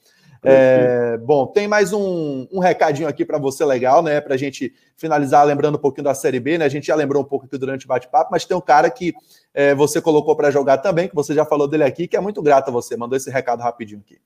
É, 0.43 1.17
bom, 1.17 1.47
tem 1.47 1.67
mais 1.67 1.93
um, 1.93 2.47
um 2.51 2.59
recadinho 2.59 3.07
aqui 3.07 3.25
para 3.25 3.37
você 3.37 3.65
legal, 3.65 4.03
né? 4.03 4.21
Para 4.21 4.35
a 4.35 4.37
gente 4.37 4.73
finalizar 4.95 5.45
lembrando 5.45 5.75
um 5.75 5.81
pouquinho 5.81 6.03
da 6.03 6.13
Série 6.13 6.39
B, 6.39 6.57
né? 6.57 6.65
A 6.65 6.69
gente 6.69 6.87
já 6.87 6.95
lembrou 6.95 7.23
um 7.23 7.25
pouco 7.25 7.45
aqui 7.45 7.57
durante 7.57 7.85
o 7.85 7.87
bate-papo, 7.87 8.29
mas 8.31 8.45
tem 8.45 8.55
um 8.55 8.61
cara 8.61 8.89
que 8.89 9.13
é, 9.53 9.73
você 9.73 10.01
colocou 10.01 10.35
para 10.35 10.51
jogar 10.51 10.77
também, 10.79 11.07
que 11.07 11.15
você 11.15 11.33
já 11.33 11.45
falou 11.45 11.67
dele 11.67 11.83
aqui, 11.83 12.07
que 12.07 12.17
é 12.17 12.19
muito 12.19 12.41
grato 12.41 12.69
a 12.69 12.71
você. 12.71 12.95
Mandou 12.95 13.17
esse 13.17 13.29
recado 13.29 13.61
rapidinho 13.61 14.01
aqui. 14.05 14.17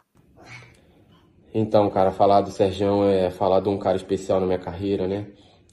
Então, 1.53 1.89
cara, 1.89 2.11
falar 2.11 2.39
do 2.41 2.49
Sergião 2.49 3.03
é 3.05 3.29
falar 3.29 3.59
de 3.59 3.67
um 3.67 3.77
cara 3.77 3.97
especial 3.97 4.39
na 4.39 4.45
minha 4.45 4.57
carreira, 4.57 5.05
né? 5.05 5.27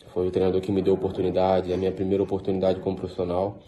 Foi 0.09 0.27
o 0.27 0.31
treinador 0.31 0.61
que 0.61 0.73
me 0.73 0.83
deu 0.83 0.95
oportunidade, 0.95 1.73
a 1.73 1.77
minha 1.77 1.93
primeira 1.93 2.21
oportunidade 2.21 2.81
como 2.81 2.97
profissional. 2.97 3.61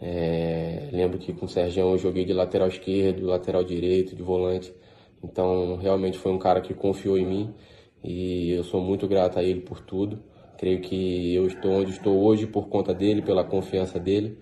É, 0.00 0.88
lembro 0.90 1.18
que 1.18 1.34
com 1.34 1.44
o 1.44 1.48
Sergião 1.48 1.90
eu 1.92 1.98
joguei 1.98 2.24
de 2.24 2.32
lateral 2.32 2.68
esquerdo, 2.68 3.26
lateral 3.26 3.62
direito, 3.62 4.16
de 4.16 4.22
volante. 4.22 4.74
Então, 5.22 5.76
realmente 5.76 6.16
foi 6.16 6.32
um 6.32 6.38
cara 6.38 6.62
que 6.62 6.72
confiou 6.72 7.18
em 7.18 7.26
mim 7.26 7.54
e 8.02 8.52
eu 8.52 8.64
sou 8.64 8.80
muito 8.80 9.06
grato 9.06 9.38
a 9.38 9.42
ele 9.42 9.60
por 9.60 9.80
tudo. 9.80 10.22
Creio 10.56 10.80
que 10.80 11.34
eu 11.34 11.46
estou 11.46 11.72
onde 11.72 11.90
estou 11.90 12.22
hoje 12.24 12.46
por 12.46 12.68
conta 12.68 12.94
dele, 12.94 13.20
pela 13.20 13.44
confiança 13.44 14.00
dele, 14.00 14.38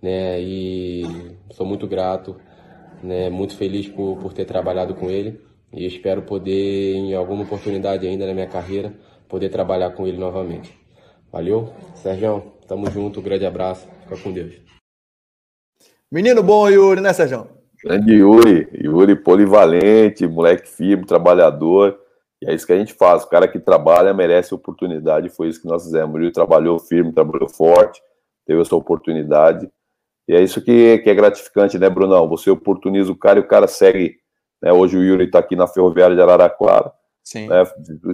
né? 0.00 0.40
E 0.40 1.02
sou 1.50 1.66
muito 1.66 1.88
grato, 1.88 2.36
né? 3.02 3.28
Muito 3.28 3.56
feliz 3.56 3.88
por, 3.88 4.18
por 4.18 4.32
ter 4.32 4.44
trabalhado 4.44 4.94
com 4.94 5.10
ele 5.10 5.47
e 5.72 5.86
espero 5.86 6.22
poder, 6.22 6.94
em 6.94 7.14
alguma 7.14 7.42
oportunidade 7.42 8.06
ainda 8.06 8.26
na 8.26 8.34
minha 8.34 8.46
carreira, 8.46 8.92
poder 9.28 9.48
trabalhar 9.48 9.90
com 9.90 10.06
ele 10.06 10.18
novamente. 10.18 10.78
Valeu? 11.30 11.72
Sérgio, 11.94 12.52
tamo 12.66 12.90
junto, 12.90 13.20
grande 13.20 13.44
abraço, 13.44 13.86
fica 14.02 14.16
com 14.16 14.32
Deus. 14.32 14.54
Menino 16.10 16.42
bom, 16.42 16.68
Yuri, 16.68 17.00
né, 17.00 17.12
Sérgio? 17.12 17.46
Grande 17.84 18.14
Yuri, 18.14 18.68
Yuri 18.72 19.14
polivalente, 19.14 20.26
moleque 20.26 20.68
firme, 20.68 21.04
trabalhador. 21.04 21.98
E 22.40 22.50
é 22.50 22.54
isso 22.54 22.66
que 22.66 22.72
a 22.72 22.78
gente 22.78 22.94
faz. 22.94 23.24
O 23.24 23.28
cara 23.28 23.46
que 23.46 23.58
trabalha 23.58 24.14
merece 24.14 24.54
oportunidade. 24.54 25.28
Foi 25.28 25.48
isso 25.48 25.60
que 25.60 25.68
nós 25.68 25.84
fizemos. 25.84 26.14
O 26.14 26.18
Yuri 26.18 26.32
trabalhou 26.32 26.78
firme, 26.78 27.12
trabalhou 27.12 27.48
forte, 27.48 28.00
teve 28.46 28.60
essa 28.60 28.74
oportunidade. 28.74 29.70
E 30.26 30.34
é 30.34 30.42
isso 30.42 30.60
que, 30.60 30.98
que 30.98 31.10
é 31.10 31.14
gratificante, 31.14 31.78
né, 31.78 31.88
Brunão? 31.88 32.28
Você 32.28 32.50
oportuniza 32.50 33.12
o 33.12 33.16
cara 33.16 33.38
e 33.38 33.42
o 33.42 33.46
cara 33.46 33.66
segue. 33.66 34.16
Né? 34.62 34.72
Hoje 34.72 34.96
o 34.96 35.02
Yuri 35.02 35.24
está 35.24 35.38
aqui 35.38 35.56
na 35.56 35.66
Ferroviária 35.66 36.16
de 36.16 36.22
Araraquara. 36.22 36.92
Né? 37.46 37.64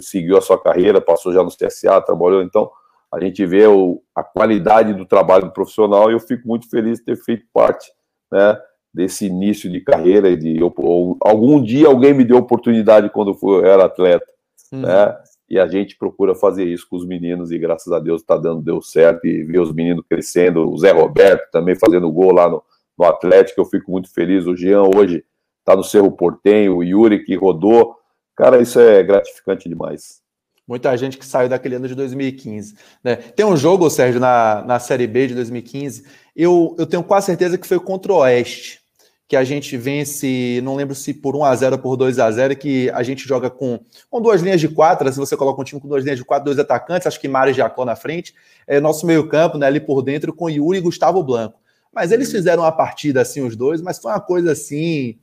Seguiu 0.01 0.37
a 0.37 0.41
sua 0.41 0.61
carreira, 0.61 1.01
passou 1.01 1.33
já 1.33 1.43
no 1.43 1.51
CSA, 1.51 2.01
trabalhou. 2.01 2.43
Então, 2.43 2.71
a 3.13 3.21
gente 3.21 3.47
vê 3.47 3.67
o, 3.67 4.03
a 4.15 4.25
qualidade 4.25 4.93
do 4.93 5.07
trabalho 5.07 5.45
do 5.45 5.53
profissional 5.53 6.11
e 6.11 6.15
eu 6.15 6.21
fico 6.21 6.47
muito 6.49 6.69
feliz 6.69 6.99
de 6.99 7.05
ter 7.05 7.17
feito 7.17 7.45
parte 7.53 7.93
né, 8.33 8.59
desse 8.93 9.27
início 9.27 9.71
de 9.71 9.81
carreira 9.81 10.29
e 10.29 10.37
de 10.37 10.61
ou, 10.63 11.17
algum 11.21 11.63
dia 11.63 11.87
alguém 11.87 12.13
me 12.13 12.25
deu 12.25 12.39
oportunidade 12.39 13.09
quando 13.11 13.37
eu 13.43 13.65
era 13.65 13.85
atleta, 13.85 14.27
Uhum. 14.73 14.81
né? 14.81 15.17
E 15.49 15.59
a 15.59 15.69
gente 15.69 15.97
procura 15.97 16.35
fazer 16.35 16.65
isso 16.65 16.87
com 16.89 16.97
os 16.97 17.07
meninos 17.07 17.53
e 17.53 17.59
graças 17.59 17.93
a 17.93 18.01
Deus 18.01 18.23
está 18.23 18.37
dando 18.37 18.63
deu 18.63 18.81
certo 18.81 19.27
e 19.27 19.45
ver 19.45 19.61
os 19.61 19.73
meninos 19.73 20.05
crescendo, 20.09 20.69
o 20.69 20.77
Zé 20.79 20.91
Roberto 20.91 21.51
também 21.53 21.77
fazendo 21.77 22.11
gol 22.11 22.33
lá 22.33 22.49
no, 22.49 22.63
no 22.99 23.05
Atlético, 23.05 23.61
eu 23.61 23.65
fico 23.65 23.91
muito 23.91 24.13
feliz. 24.13 24.47
O 24.47 24.57
Jean 24.57 24.83
hoje 24.83 25.23
está 25.65 25.75
no 25.75 25.83
Cerro 25.83 26.13
Portenho, 26.13 26.77
o 26.77 26.85
Yuri 26.85 27.25
que 27.25 27.35
rodou, 27.35 27.97
cara, 28.37 28.61
isso 28.61 28.79
é 28.79 29.03
gratificante 29.03 29.67
demais. 29.67 30.23
Muita 30.69 30.97
gente 30.97 31.19
que 31.19 31.27
saiu 31.27 31.49
daquele 31.49 31.75
ano 31.75 31.89
de 31.89 31.95
2015. 31.95 32.75
Né? 33.03 33.17
Tem 33.17 33.45
um 33.45 33.57
jogo, 33.57 33.91
Sérgio, 33.91 34.21
na, 34.21 34.63
na 34.67 34.79
Série 34.79 35.07
B 35.07 35.27
de 35.27 35.35
2015, 35.35 36.05
eu, 36.37 36.75
eu 36.79 36.87
tenho 36.87 37.03
quase 37.03 37.27
certeza 37.27 37.59
que 37.59 37.67
foi 37.67 37.81
contra 37.81 38.13
o 38.13 38.17
Oeste, 38.17 38.81
que 39.27 39.37
a 39.37 39.45
gente 39.45 39.77
vence, 39.77 40.61
não 40.63 40.77
lembro 40.77 40.95
se 40.95 41.15
por 41.15 41.35
1 41.35 41.45
a 41.45 41.57
0 41.57 41.77
ou 41.77 41.83
por 41.83 41.97
2 41.97 42.19
a 42.19 42.31
0 42.31 42.57
que 42.57 42.91
a 42.91 43.03
gente 43.03 43.27
joga 43.27 43.49
com, 43.49 43.81
com 44.11 44.21
duas 44.21 44.43
linhas 44.43 44.61
de 44.61 44.69
quatro, 44.69 45.11
se 45.11 45.19
você 45.19 45.35
coloca 45.35 45.61
um 45.61 45.65
time 45.65 45.81
com 45.81 45.89
duas 45.89 46.05
linhas 46.05 46.19
de 46.19 46.25
quatro, 46.25 46.45
dois 46.45 46.59
atacantes, 46.59 47.07
acho 47.07 47.21
que 47.21 47.29
Mário 47.29 47.51
e 47.51 47.55
Jacó 47.55 47.87
na 47.87 47.97
frente, 47.97 48.35
é 48.67 48.81
nosso 48.81 49.07
meio 49.07 49.27
campo, 49.29 49.57
né, 49.57 49.67
ali 49.67 49.81
por 49.81 50.03
dentro, 50.03 50.33
com 50.33 50.51
Yuri 50.51 50.79
e 50.79 50.83
Gustavo 50.83 51.23
Blanco. 51.23 51.59
Mas 51.93 52.11
eles 52.11 52.31
fizeram 52.31 52.63
uma 52.65 52.73
partida 52.73 53.23
assim, 53.23 53.41
os 53.43 53.57
dois, 53.57 53.81
mas 53.81 53.99
foi 53.99 54.11
uma 54.11 54.21
coisa 54.21 54.53
assim 54.53 55.19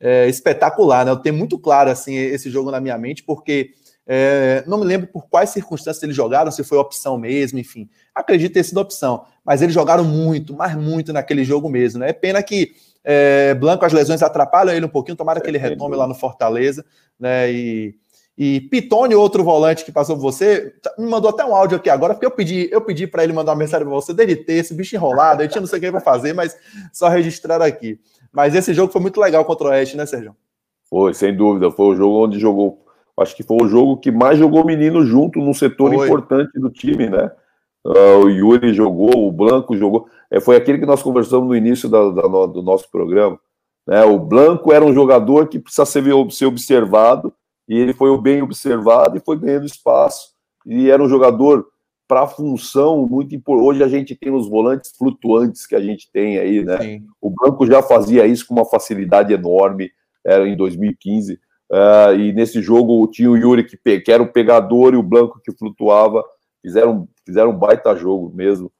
é, 0.00 0.28
espetacular, 0.28 1.04
né? 1.04 1.10
Eu 1.10 1.16
tenho 1.16 1.34
muito 1.34 1.58
claro 1.58 1.90
assim 1.90 2.14
esse 2.14 2.50
jogo 2.50 2.70
na 2.70 2.80
minha 2.80 2.96
mente, 2.98 3.22
porque 3.22 3.70
é, 4.06 4.62
não 4.66 4.78
me 4.78 4.84
lembro 4.84 5.08
por 5.08 5.28
quais 5.28 5.50
circunstâncias 5.50 6.02
eles 6.02 6.14
jogaram, 6.14 6.50
se 6.50 6.62
foi 6.62 6.78
opção 6.78 7.18
mesmo, 7.18 7.58
enfim. 7.58 7.88
Acredito 8.14 8.52
ter 8.52 8.62
sido 8.62 8.78
opção, 8.78 9.24
mas 9.44 9.62
eles 9.62 9.74
jogaram 9.74 10.04
muito, 10.04 10.54
mas 10.54 10.76
muito 10.76 11.12
naquele 11.12 11.44
jogo 11.44 11.68
mesmo, 11.68 12.00
né? 12.00 12.10
É 12.10 12.12
pena 12.12 12.42
que 12.42 12.74
é, 13.02 13.54
Blanco, 13.54 13.84
as 13.84 13.92
lesões 13.92 14.22
atrapalham 14.22 14.74
ele 14.74 14.86
um 14.86 14.88
pouquinho, 14.90 15.16
tomara 15.16 15.40
que 15.40 15.48
ele 15.48 15.58
retome 15.58 15.94
lá 15.96 16.06
no 16.06 16.14
Fortaleza, 16.14 16.84
né? 17.18 17.50
E, 17.50 17.94
e 18.38 18.60
Pitone, 18.60 19.14
outro 19.14 19.42
volante 19.42 19.84
que 19.84 19.90
passou 19.90 20.16
por 20.16 20.22
você, 20.22 20.74
tá, 20.82 20.92
me 20.98 21.08
mandou 21.08 21.30
até 21.30 21.44
um 21.44 21.56
áudio 21.56 21.78
aqui 21.78 21.88
agora, 21.88 22.12
porque 22.12 22.26
eu 22.26 22.30
pedi, 22.30 22.68
eu 22.70 22.82
pedi 22.82 23.06
para 23.06 23.24
ele 23.24 23.32
mandar 23.32 23.52
uma 23.52 23.58
mensagem 23.58 23.86
para 23.86 23.94
você 23.94 24.12
dele 24.12 24.36
ter 24.36 24.54
esse 24.54 24.74
bicho 24.74 24.94
enrolado, 24.94 25.40
aí 25.40 25.48
tinha 25.48 25.60
não 25.60 25.66
sei 25.66 25.78
o 25.78 25.82
que 25.82 25.90
para 25.90 26.00
fazer, 26.00 26.34
mas 26.34 26.56
só 26.92 27.08
registrar 27.08 27.62
aqui. 27.62 27.98
Mas 28.30 28.54
esse 28.54 28.74
jogo 28.74 28.92
foi 28.92 29.00
muito 29.00 29.18
legal 29.18 29.44
contra 29.46 29.68
o 29.68 29.70
Oeste, 29.70 29.96
né, 29.96 30.04
Sérgio? 30.04 30.36
Foi, 30.90 31.14
sem 31.14 31.34
dúvida. 31.34 31.70
Foi 31.70 31.86
o 31.86 31.96
jogo 31.96 32.24
onde 32.24 32.38
jogou. 32.38 32.84
Acho 33.18 33.34
que 33.34 33.42
foi 33.42 33.56
o 33.62 33.68
jogo 33.68 33.96
que 33.96 34.12
mais 34.12 34.38
jogou 34.38 34.64
menino 34.64 35.04
junto 35.04 35.40
num 35.40 35.54
setor 35.54 35.92
foi. 35.94 36.06
importante 36.06 36.60
do 36.60 36.68
time, 36.68 37.08
né? 37.08 37.30
Uh, 37.84 38.24
o 38.24 38.28
Yuri 38.28 38.74
jogou, 38.74 39.26
o 39.26 39.32
Blanco 39.32 39.76
jogou. 39.76 40.06
É, 40.30 40.40
foi 40.40 40.56
aquele 40.56 40.78
que 40.78 40.86
nós 40.86 41.02
conversamos 41.02 41.48
no 41.48 41.56
início 41.56 41.88
da, 41.88 42.10
da, 42.10 42.22
do 42.22 42.62
nosso 42.62 42.90
programa. 42.90 43.38
Né? 43.86 44.04
O 44.04 44.18
Blanco 44.18 44.72
era 44.72 44.84
um 44.84 44.92
jogador 44.92 45.48
que 45.48 45.58
precisa 45.58 45.86
ser, 45.86 46.02
ser 46.30 46.46
observado, 46.46 47.32
e 47.68 47.76
ele 47.76 47.92
foi 47.92 48.16
bem 48.20 48.42
observado 48.42 49.16
e 49.16 49.20
foi 49.20 49.38
ganhando 49.38 49.66
espaço. 49.66 50.34
E 50.64 50.90
era 50.90 51.02
um 51.02 51.08
jogador 51.08 51.66
para 52.08 52.26
função 52.26 53.06
muito 53.06 53.34
importante. 53.34 53.66
Hoje 53.68 53.82
a 53.82 53.88
gente 53.88 54.14
tem 54.14 54.32
os 54.32 54.48
volantes 54.48 54.92
flutuantes 54.96 55.66
que 55.66 55.74
a 55.74 55.80
gente 55.80 56.10
tem 56.12 56.38
aí, 56.38 56.64
né? 56.64 56.78
Sim. 56.78 57.06
O 57.20 57.30
Branco 57.30 57.66
já 57.66 57.82
fazia 57.82 58.26
isso 58.26 58.46
com 58.46 58.54
uma 58.54 58.64
facilidade 58.64 59.32
enorme, 59.32 59.90
era 60.24 60.46
em 60.48 60.56
2015. 60.56 61.34
Uh, 61.34 61.38
eh, 61.72 62.16
e 62.16 62.32
nesse 62.32 62.62
jogo 62.62 63.08
tinha 63.08 63.28
o 63.28 63.36
Yuri 63.36 63.64
que, 63.64 64.00
que 64.00 64.12
era 64.12 64.22
o 64.22 64.32
pegador 64.32 64.94
e 64.94 64.96
o 64.96 65.02
Blanco 65.02 65.40
que 65.44 65.52
flutuava. 65.52 66.24
Fizeram, 66.62 67.08
fizeram 67.24 67.50
um 67.50 67.58
baita 67.58 67.94
jogo 67.96 68.32
mesmo. 68.34 68.70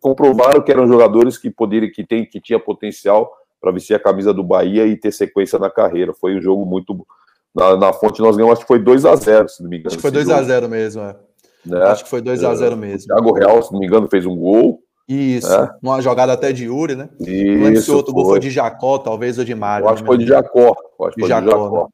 Comprovaram 0.00 0.62
que 0.62 0.70
eram 0.70 0.86
jogadores 0.86 1.36
que 1.36 1.50
poderiam, 1.50 1.90
que 1.92 2.04
tem, 2.04 2.24
que 2.24 2.40
tinha 2.40 2.58
potencial 2.58 3.32
para 3.60 3.72
vestir 3.72 3.94
a 3.94 3.98
camisa 3.98 4.32
do 4.32 4.42
Bahia 4.42 4.86
e 4.86 4.96
ter 4.96 5.12
sequência 5.12 5.58
na 5.58 5.70
carreira. 5.70 6.12
Foi 6.12 6.36
um 6.36 6.42
jogo 6.42 6.64
muito. 6.64 7.06
Na, 7.54 7.76
na 7.76 7.92
fonte 7.92 8.20
nós 8.20 8.36
ganhamos, 8.36 8.54
acho 8.54 8.62
que 8.62 8.68
foi 8.68 8.78
2 8.78 9.04
a 9.04 9.14
0 9.14 9.48
se 9.48 9.62
não 9.62 9.68
me 9.68 9.76
engano. 9.78 9.88
Acho 9.88 9.96
que 9.96 10.02
foi 10.02 10.10
2 10.10 10.30
a 10.30 10.42
0 10.42 10.68
mesmo, 10.68 11.02
é. 11.02 11.16
Né? 11.64 11.82
Acho 11.84 12.04
que 12.04 12.10
foi 12.10 12.20
2 12.20 12.42
a 12.44 12.54
0 12.54 12.72
é, 12.72 12.76
mesmo. 12.76 13.12
O 13.12 13.14
Thiago 13.14 13.32
Real, 13.34 13.62
se 13.62 13.72
não 13.72 13.78
me 13.78 13.86
engano, 13.86 14.08
fez 14.08 14.26
um 14.26 14.36
gol. 14.36 14.80
Isso, 15.08 15.48
né? 15.48 15.68
uma 15.82 16.00
jogada 16.00 16.32
até 16.32 16.52
de 16.52 16.64
Yuri, 16.64 16.96
né? 16.96 17.08
Isso, 17.20 17.52
não 17.58 17.64
lembro 17.64 17.82
se 17.82 17.90
o 17.90 17.96
outro 17.96 18.12
foi. 18.12 18.22
gol 18.22 18.30
foi 18.32 18.40
de 18.40 18.50
Jacó, 18.50 18.98
talvez, 18.98 19.38
ou 19.38 19.44
de 19.44 19.54
Mário. 19.54 19.88
acho 19.88 20.02
que 20.02 20.06
foi 20.06 20.18
de 20.18 20.26
Jacó. 20.26 20.74
Acho 21.00 21.14
que 21.14 21.20
foi 21.20 21.22
de 21.22 21.28
Jacó. 21.28 21.88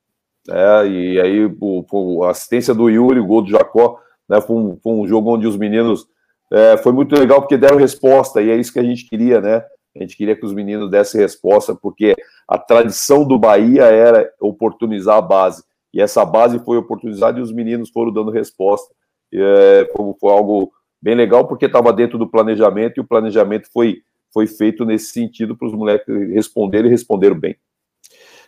Né? 0.46 0.54
É, 0.54 0.86
e 0.86 1.20
aí 1.20 1.56
o, 1.60 2.24
a 2.24 2.30
assistência 2.30 2.74
do 2.74 2.88
Yuri, 2.88 3.20
o 3.20 3.26
gol 3.26 3.42
do 3.42 3.50
Jacó, 3.50 3.98
né? 4.28 4.40
Foi 4.40 4.56
um, 4.56 4.78
foi 4.82 4.92
um 4.92 5.06
jogo 5.06 5.34
onde 5.34 5.46
os 5.46 5.56
meninos. 5.56 6.06
É, 6.50 6.76
foi 6.78 6.92
muito 6.92 7.14
legal 7.14 7.40
porque 7.40 7.58
deram 7.58 7.76
resposta, 7.76 8.40
e 8.40 8.50
é 8.50 8.56
isso 8.56 8.72
que 8.72 8.78
a 8.78 8.84
gente 8.84 9.08
queria, 9.08 9.40
né? 9.40 9.62
A 9.98 10.02
gente 10.02 10.16
queria 10.16 10.36
que 10.36 10.46
os 10.46 10.54
meninos 10.54 10.90
dessem 10.90 11.20
resposta, 11.20 11.74
porque 11.74 12.14
a 12.46 12.56
tradição 12.56 13.26
do 13.26 13.38
Bahia 13.38 13.84
era 13.84 14.30
oportunizar 14.40 15.16
a 15.16 15.22
base. 15.22 15.64
E 15.92 16.00
essa 16.00 16.24
base 16.24 16.58
foi 16.60 16.76
oportunizada 16.76 17.38
e 17.38 17.42
os 17.42 17.52
meninos 17.52 17.90
foram 17.90 18.12
dando 18.12 18.30
resposta. 18.30 18.94
É, 19.32 19.88
foi, 19.94 20.14
foi, 20.20 20.32
algo 20.32 20.72
bem 21.02 21.14
legal, 21.14 21.46
porque 21.46 21.66
estava 21.66 21.92
dentro 21.92 22.16
do 22.16 22.28
planejamento 22.28 22.96
e 22.96 23.00
o 23.00 23.06
planejamento 23.06 23.68
foi, 23.72 23.98
foi 24.32 24.46
feito 24.46 24.84
nesse 24.84 25.12
sentido 25.12 25.56
para 25.56 25.68
os 25.68 25.74
moleques 25.74 26.14
responderem 26.30 26.88
e 26.88 26.90
responderam 26.90 27.38
bem. 27.38 27.56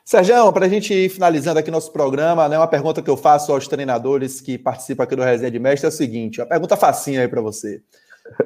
Sérgio, 0.05 0.53
para 0.53 0.67
a 0.67 0.69
gente 0.69 0.93
ir 0.93 1.09
finalizando 1.09 1.59
aqui 1.59 1.71
nosso 1.71 1.93
programa, 1.93 2.49
né, 2.49 2.57
uma 2.57 2.67
pergunta 2.67 3.03
que 3.03 3.11
eu 3.11 3.17
faço 3.17 3.53
aos 3.53 3.69
treinadores 3.69 4.41
que 4.41 4.59
participam 4.59 5.05
aqui 5.05 5.15
do 5.15 5.23
Resenha 5.23 5.51
de 5.51 5.59
Mestre 5.59 5.87
é 5.87 5.89
o 5.89 5.93
seguinte: 5.93 6.41
uma 6.41 6.47
pergunta 6.47 6.77
facinha 6.77 7.21
aí 7.21 7.29
para 7.29 7.41
você. 7.41 7.83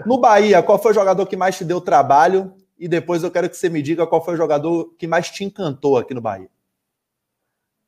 No 0.04 0.18
Bahia, 0.18 0.62
qual 0.62 0.78
foi 0.78 0.90
o 0.92 0.94
jogador 0.94 1.24
que 1.26 1.36
mais 1.36 1.56
te 1.56 1.64
deu 1.64 1.80
trabalho? 1.80 2.52
E 2.78 2.88
depois 2.88 3.22
eu 3.22 3.30
quero 3.30 3.48
que 3.48 3.56
você 3.56 3.68
me 3.68 3.82
diga 3.82 4.06
qual 4.06 4.24
foi 4.24 4.34
o 4.34 4.36
jogador 4.36 4.92
que 4.98 5.06
mais 5.06 5.30
te 5.30 5.44
encantou 5.44 5.96
aqui 5.96 6.12
no 6.12 6.20
Bahia. 6.20 6.48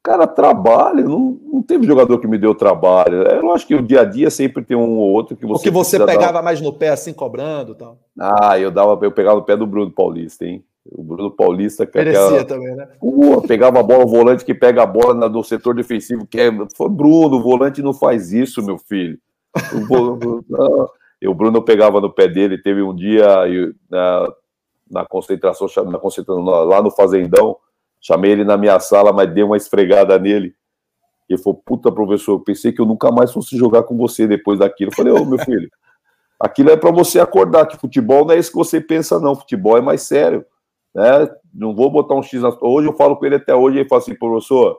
Cara, 0.07 0.25
trabalho, 0.25 1.09
não, 1.09 1.41
não 1.53 1.63
teve 1.63 1.85
jogador 1.85 2.21
que 2.21 2.29
me 2.29 2.39
deu 2.39 2.55
trabalho. 2.55 3.23
Eu 3.23 3.51
acho 3.53 3.67
que 3.67 3.75
o 3.75 3.83
dia 3.83 4.03
a 4.03 4.05
dia 4.05 4.31
sempre 4.31 4.65
tem 4.65 4.77
um 4.77 4.99
ou 4.99 5.13
outro 5.13 5.37
que 5.37 5.45
você. 5.45 5.61
O 5.61 5.63
que 5.65 5.71
você 5.71 5.99
pegava 5.99 6.35
dar... 6.35 6.43
mais 6.43 6.61
no 6.61 6.73
pé, 6.73 6.91
assim, 6.91 7.13
cobrando 7.13 7.75
tal. 7.75 7.99
Ah, 8.17 8.57
eu 8.57 8.71
dava, 8.71 8.97
eu 9.05 9.11
pegava 9.11 9.35
no 9.35 9.45
pé 9.45 9.57
do 9.57 9.67
Bruno 9.67 9.91
Paulista, 9.91 10.45
hein? 10.45 10.65
O 10.93 11.03
Bruno 11.03 11.29
Paulista. 11.33 11.85
Parecia 11.85 12.25
aquela... 12.25 12.45
também, 12.45 12.77
né? 12.77 12.89
Pô, 13.01 13.43
pegava 13.43 13.81
a 13.81 13.83
bola, 13.83 14.05
o 14.05 14.09
volante 14.09 14.45
que 14.45 14.55
pega 14.55 14.85
a 14.85 14.87
bola 14.87 15.29
no 15.29 15.43
setor 15.43 15.75
defensivo, 15.75 16.25
que 16.25 16.39
é. 16.39 16.53
Foi 16.77 16.89
Bruno, 16.89 17.39
o 17.39 17.43
volante 17.43 17.83
não 17.83 17.93
faz 17.93 18.33
isso, 18.33 18.65
meu 18.65 18.79
filho. 18.79 19.19
O, 19.75 21.29
o 21.29 21.35
Bruno 21.35 21.63
pegava 21.67 22.01
no 22.01 22.15
pé 22.15 22.29
dele, 22.29 22.63
teve 22.63 22.81
um 22.81 22.95
dia 22.95 23.27
na, 23.91 24.29
na 24.91 25.05
concentração, 25.05 25.69
na 25.91 25.99
concentração 25.99 26.43
lá 26.45 26.83
no 26.83 26.91
Fazendão 26.91 27.57
Chamei 28.07 28.31
ele 28.31 28.45
na 28.45 28.57
minha 28.57 28.79
sala, 28.79 29.13
mas 29.13 29.33
dei 29.35 29.43
uma 29.43 29.57
esfregada 29.57 30.17
nele. 30.17 30.55
E 31.29 31.35
ele 31.35 31.43
falou: 31.43 31.61
Puta, 31.65 31.91
professor, 31.91 32.35
eu 32.35 32.41
pensei 32.41 32.73
que 32.73 32.81
eu 32.81 32.87
nunca 32.87 33.11
mais 33.11 33.33
fosse 33.33 33.57
jogar 33.57 33.83
com 33.83 33.97
você 33.97 34.29
depois 34.29 34.61
daquilo. 34.61 34.93
Eu 34.93 34.97
falei: 34.97 35.13
Ô, 35.13 35.25
meu 35.25 35.39
filho, 35.39 35.69
aquilo 36.39 36.71
é 36.71 36.77
para 36.77 36.93
você 36.93 37.19
acordar, 37.19 37.67
que 37.67 37.77
futebol 37.77 38.25
não 38.25 38.35
é 38.35 38.39
isso 38.39 38.51
que 38.51 38.57
você 38.57 38.81
pensa, 38.81 39.19
não. 39.19 39.35
Futebol 39.35 39.77
é 39.77 39.81
mais 39.81 40.03
sério. 40.03 40.45
Né? 40.95 41.29
Não 41.53 41.75
vou 41.75 41.91
botar 41.91 42.15
um 42.15 42.23
X 42.23 42.41
na. 42.41 42.57
Hoje 42.61 42.89
eu 42.89 42.93
falo 42.93 43.17
com 43.17 43.27
ele 43.27 43.37
até 43.37 43.55
hoje, 43.55 43.79
ele 43.79 43.89
fala 43.89 44.01
assim: 44.01 44.15
professor, 44.15 44.79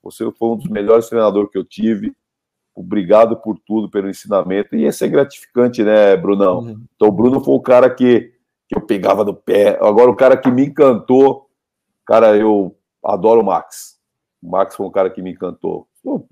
você 0.00 0.30
foi 0.30 0.48
um 0.50 0.56
dos 0.56 0.68
melhores 0.68 1.08
treinadores 1.08 1.50
que 1.50 1.58
eu 1.58 1.64
tive. 1.64 2.14
Obrigado 2.74 3.36
por 3.36 3.58
tudo, 3.66 3.90
pelo 3.90 4.08
ensinamento. 4.08 4.76
E 4.76 4.86
isso 4.86 5.04
é 5.04 5.08
gratificante, 5.08 5.82
né, 5.82 6.16
Brunão? 6.16 6.60
Uhum. 6.60 6.84
Então, 6.94 7.08
o 7.08 7.12
Bruno 7.12 7.44
foi 7.44 7.54
o 7.54 7.60
cara 7.60 7.90
que, 7.90 8.31
que 8.72 8.78
eu 8.78 8.86
pegava 8.86 9.24
no 9.24 9.34
pé. 9.34 9.78
Agora, 9.80 10.10
o 10.10 10.16
cara 10.16 10.36
que 10.36 10.50
me 10.50 10.66
encantou 10.66 11.50
Cara, 12.06 12.36
eu 12.36 12.76
adoro 13.04 13.40
o 13.40 13.44
Max. 13.44 13.96
O 14.42 14.50
Max 14.50 14.74
foi 14.74 14.86
um 14.86 14.90
cara 14.90 15.10
que 15.10 15.22
me 15.22 15.32
encantou. 15.32 15.86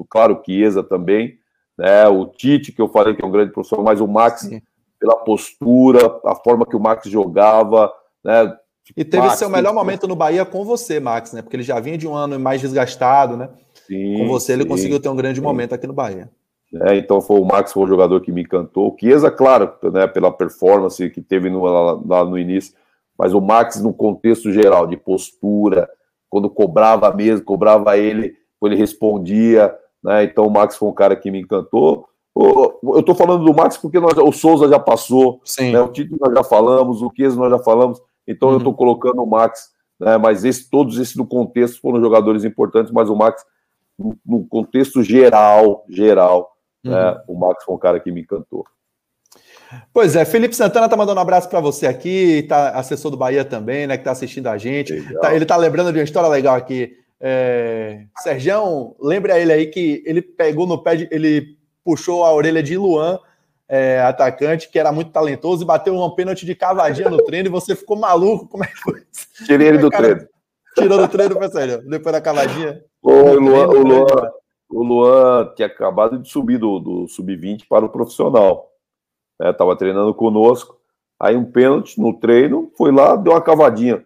Claro, 0.09 0.35
o 0.35 0.45
Chiesa 0.45 0.83
também, 0.83 1.39
né? 1.79 2.09
O 2.09 2.27
Tite, 2.27 2.73
que 2.73 2.83
eu 2.83 2.89
falei 2.89 3.15
que 3.15 3.25
é 3.25 3.27
um 3.27 3.31
grande 3.31 3.53
professor, 3.53 3.83
mas 3.83 4.01
o 4.01 4.09
Max, 4.09 4.43
Sim. 4.43 4.61
pela 4.99 5.17
postura, 5.17 6.21
a 6.25 6.35
forma 6.35 6.67
que 6.67 6.77
o 6.77 6.81
Max 6.81 7.09
jogava, 7.09 7.93
né? 8.25 8.57
E 8.97 9.05
teve 9.05 9.27
Max, 9.27 9.39
seu 9.39 9.49
melhor 9.49 9.73
momento 9.73 10.09
no 10.09 10.17
Bahia 10.17 10.45
com 10.45 10.65
você, 10.65 10.99
Max, 10.99 11.33
né? 11.33 11.43
Porque 11.43 11.55
ele 11.55 11.63
já 11.63 11.79
vinha 11.79 11.97
de 11.97 12.09
um 12.09 12.15
ano 12.15 12.39
mais 12.41 12.61
desgastado, 12.61 13.37
né? 13.37 13.49
Sim, 13.87 14.19
com 14.19 14.27
você 14.27 14.53
ele 14.53 14.65
sim, 14.65 14.69
conseguiu 14.69 15.01
ter 15.01 15.09
um 15.09 15.17
grande 15.17 15.39
sim. 15.39 15.45
momento 15.45 15.75
aqui 15.75 15.87
no 15.87 15.93
Bahia. 15.93 16.29
É, 16.73 16.97
então 16.97 17.21
foi 17.21 17.41
o 17.41 17.45
Max 17.45 17.73
foi 17.73 17.83
o 17.83 17.89
jogador 17.89 18.21
que 18.21 18.31
me 18.31 18.43
encantou. 18.43 18.93
O 18.93 18.97
Chiesa, 18.99 19.31
claro, 19.31 19.73
né, 19.93 20.07
pela 20.07 20.31
performance 20.31 21.11
que 21.11 21.21
teve 21.21 21.51
no, 21.51 21.65
lá, 21.65 22.25
no 22.25 22.39
início, 22.39 22.75
mas 23.19 23.35
o 23.35 23.41
Max, 23.41 23.83
no 23.83 23.93
contexto 23.93 24.53
geral, 24.53 24.87
de 24.87 24.97
postura, 24.97 25.89
quando 26.29 26.49
cobrava 26.49 27.13
mesmo, 27.13 27.45
cobrava 27.45 27.99
ele, 27.99 28.35
ele 28.63 28.77
respondia, 28.77 29.75
né? 30.03 30.25
Então 30.25 30.47
o 30.47 30.51
Max 30.51 30.77
foi 30.77 30.89
um 30.89 30.95
cara 30.95 31.17
que 31.17 31.31
me 31.31 31.41
encantou. 31.41 32.07
Eu 32.35 33.01
estou 33.01 33.15
falando 33.15 33.45
do 33.45 33.53
Max 33.53 33.77
porque 33.77 33.99
nós, 33.99 34.17
o 34.17 34.33
Souza 34.33 34.69
já 34.69 34.79
passou, 34.79 35.41
né? 35.59 35.81
o 35.81 35.89
Tito 35.89 36.17
nós 36.19 36.33
já 36.33 36.45
falamos, 36.45 37.03
o 37.03 37.11
Chiesa 37.15 37.37
nós 37.37 37.51
já 37.51 37.59
falamos, 37.59 38.01
então 38.27 38.49
uhum. 38.49 38.55
eu 38.55 38.59
estou 38.59 38.73
colocando 38.73 39.23
o 39.23 39.27
Max, 39.27 39.71
né? 39.99 40.17
mas 40.17 40.45
esse, 40.45 40.71
todos 40.71 40.97
esses 40.99 41.17
no 41.17 41.27
contexto 41.27 41.81
foram 41.81 42.01
jogadores 42.01 42.45
importantes, 42.45 42.93
mas 42.93 43.11
o 43.11 43.17
Max, 43.17 43.45
no, 43.99 44.17
no 44.25 44.47
contexto 44.47 45.03
geral, 45.03 45.85
geral, 45.89 46.51
né? 46.51 46.60
Uhum. 46.85 46.93
né? 46.93 47.23
o 47.27 47.39
Max 47.39 47.65
foi 47.65 47.75
um 47.75 47.79
cara 47.79 48.01
que 48.01 48.11
me 48.11 48.23
encantou. 48.23 48.65
Pois 49.93 50.17
é, 50.17 50.25
Felipe 50.25 50.57
Santana 50.57 50.89
tá 50.89 50.97
mandando 50.97 51.19
um 51.19 51.23
abraço 51.23 51.49
para 51.49 51.61
você 51.61 51.87
aqui, 51.87 52.45
tá 52.49 52.71
assessor 52.71 53.11
do 53.11 53.17
Bahia 53.17 53.45
também, 53.45 53.87
né, 53.87 53.97
que 53.97 54.05
tá 54.05 54.11
assistindo 54.11 54.49
a 54.49 54.59
gente. 54.59 55.01
Tá, 55.21 55.35
ele 55.35 55.47
tá 55.47 55.57
lembrando 55.57 55.93
de 55.93 55.99
uma 55.99 56.05
história 56.05 56.29
legal 56.29 56.57
aqui. 56.57 56.93
É, 57.21 58.05
Sergião, 58.19 58.97
lembre 59.01 59.31
a 59.31 59.39
ele 59.39 59.53
aí 59.53 59.67
que 59.67 60.03
ele 60.07 60.23
pegou 60.23 60.67
no 60.67 60.83
pé, 60.83 60.97
de, 60.97 61.09
ele 61.11 61.57
puxou 61.85 62.25
a 62.25 62.33
orelha 62.33 62.63
de 62.63 62.77
Luan, 62.77 63.19
é, 63.69 64.01
atacante, 64.01 64.69
que 64.69 64.79
era 64.79 64.91
muito 64.91 65.13
talentoso, 65.13 65.63
e 65.63 65.67
bateu 65.67 65.95
um 65.95 66.11
pênalti 66.11 66.45
de 66.45 66.55
cavadinha 66.55 67.09
no 67.09 67.23
treino, 67.23 67.49
e 67.49 67.51
você 67.51 67.77
ficou 67.77 67.97
maluco. 67.97 68.49
Como 68.49 68.65
é 68.65 68.67
que 68.67 68.77
foi? 68.77 69.03
Tirei 69.47 69.69
ele 69.69 69.79
do 69.79 69.91
treino. 69.91 70.27
Tirou 70.75 70.99
do 70.99 71.09
treino, 71.09 71.35
foi 71.35 71.49
sério, 71.49 71.83
depois 71.89 72.13
da 72.13 72.21
cavadinha. 72.21 72.83
o 73.03 73.35
Luan, 73.35 73.69
o 73.69 73.83
Luan, 73.83 74.31
o 74.71 74.83
Luan 74.83 75.53
tinha 75.55 75.67
acabado 75.67 76.19
de 76.19 76.29
subir 76.29 76.59
do, 76.59 76.79
do 76.79 77.09
sub-20 77.09 77.67
para 77.69 77.85
o 77.85 77.89
profissional. 77.89 78.71
Estava 79.41 79.73
né? 79.73 79.79
treinando 79.79 80.15
conosco. 80.15 80.79
Aí 81.19 81.37
um 81.37 81.51
pênalti 81.51 82.01
no 82.01 82.19
treino, 82.19 82.71
foi 82.77 82.93
lá, 82.93 83.17
deu 83.17 83.33
uma 83.33 83.43
cavadinha. 83.43 84.05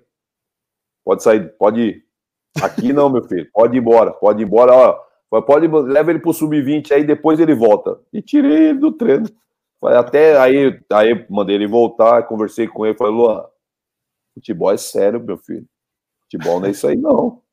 Pode 1.05 1.23
sair, 1.23 1.55
pode 1.57 1.81
ir. 1.81 2.05
Aqui 2.63 2.93
não, 2.93 3.11
meu 3.11 3.23
filho. 3.23 3.49
Pode 3.53 3.77
ir 3.77 3.81
embora, 3.81 4.13
pode 4.13 4.43
ir 4.43 4.47
embora. 4.47 5.01
Ó, 5.31 5.41
pode, 5.43 5.69
leva 5.69 6.11
ele 6.11 6.19
para 6.19 6.31
o 6.31 6.35
sub-20 6.35 6.93
aí, 6.93 7.05
depois 7.05 7.39
ele 7.39 7.55
volta. 7.55 8.01
E 8.13 8.23
tirei 8.23 8.71
ele 8.71 8.79
do 8.79 8.91
treino. 8.91 9.29
Até 9.83 10.39
aí, 10.39 10.81
aí 10.91 11.27
mandei 11.29 11.57
ele 11.57 11.67
voltar, 11.67 12.23
conversei 12.23 12.67
com 12.67 12.87
ele, 12.87 12.97
falei, 12.97 13.13
Luan, 13.13 13.45
futebol 14.33 14.73
é 14.73 14.77
sério, 14.79 15.23
meu 15.23 15.37
filho. 15.37 15.67
Futebol 16.23 16.59
não 16.59 16.69
é 16.69 16.71
isso 16.71 16.87
aí, 16.87 16.97
não. 16.97 17.44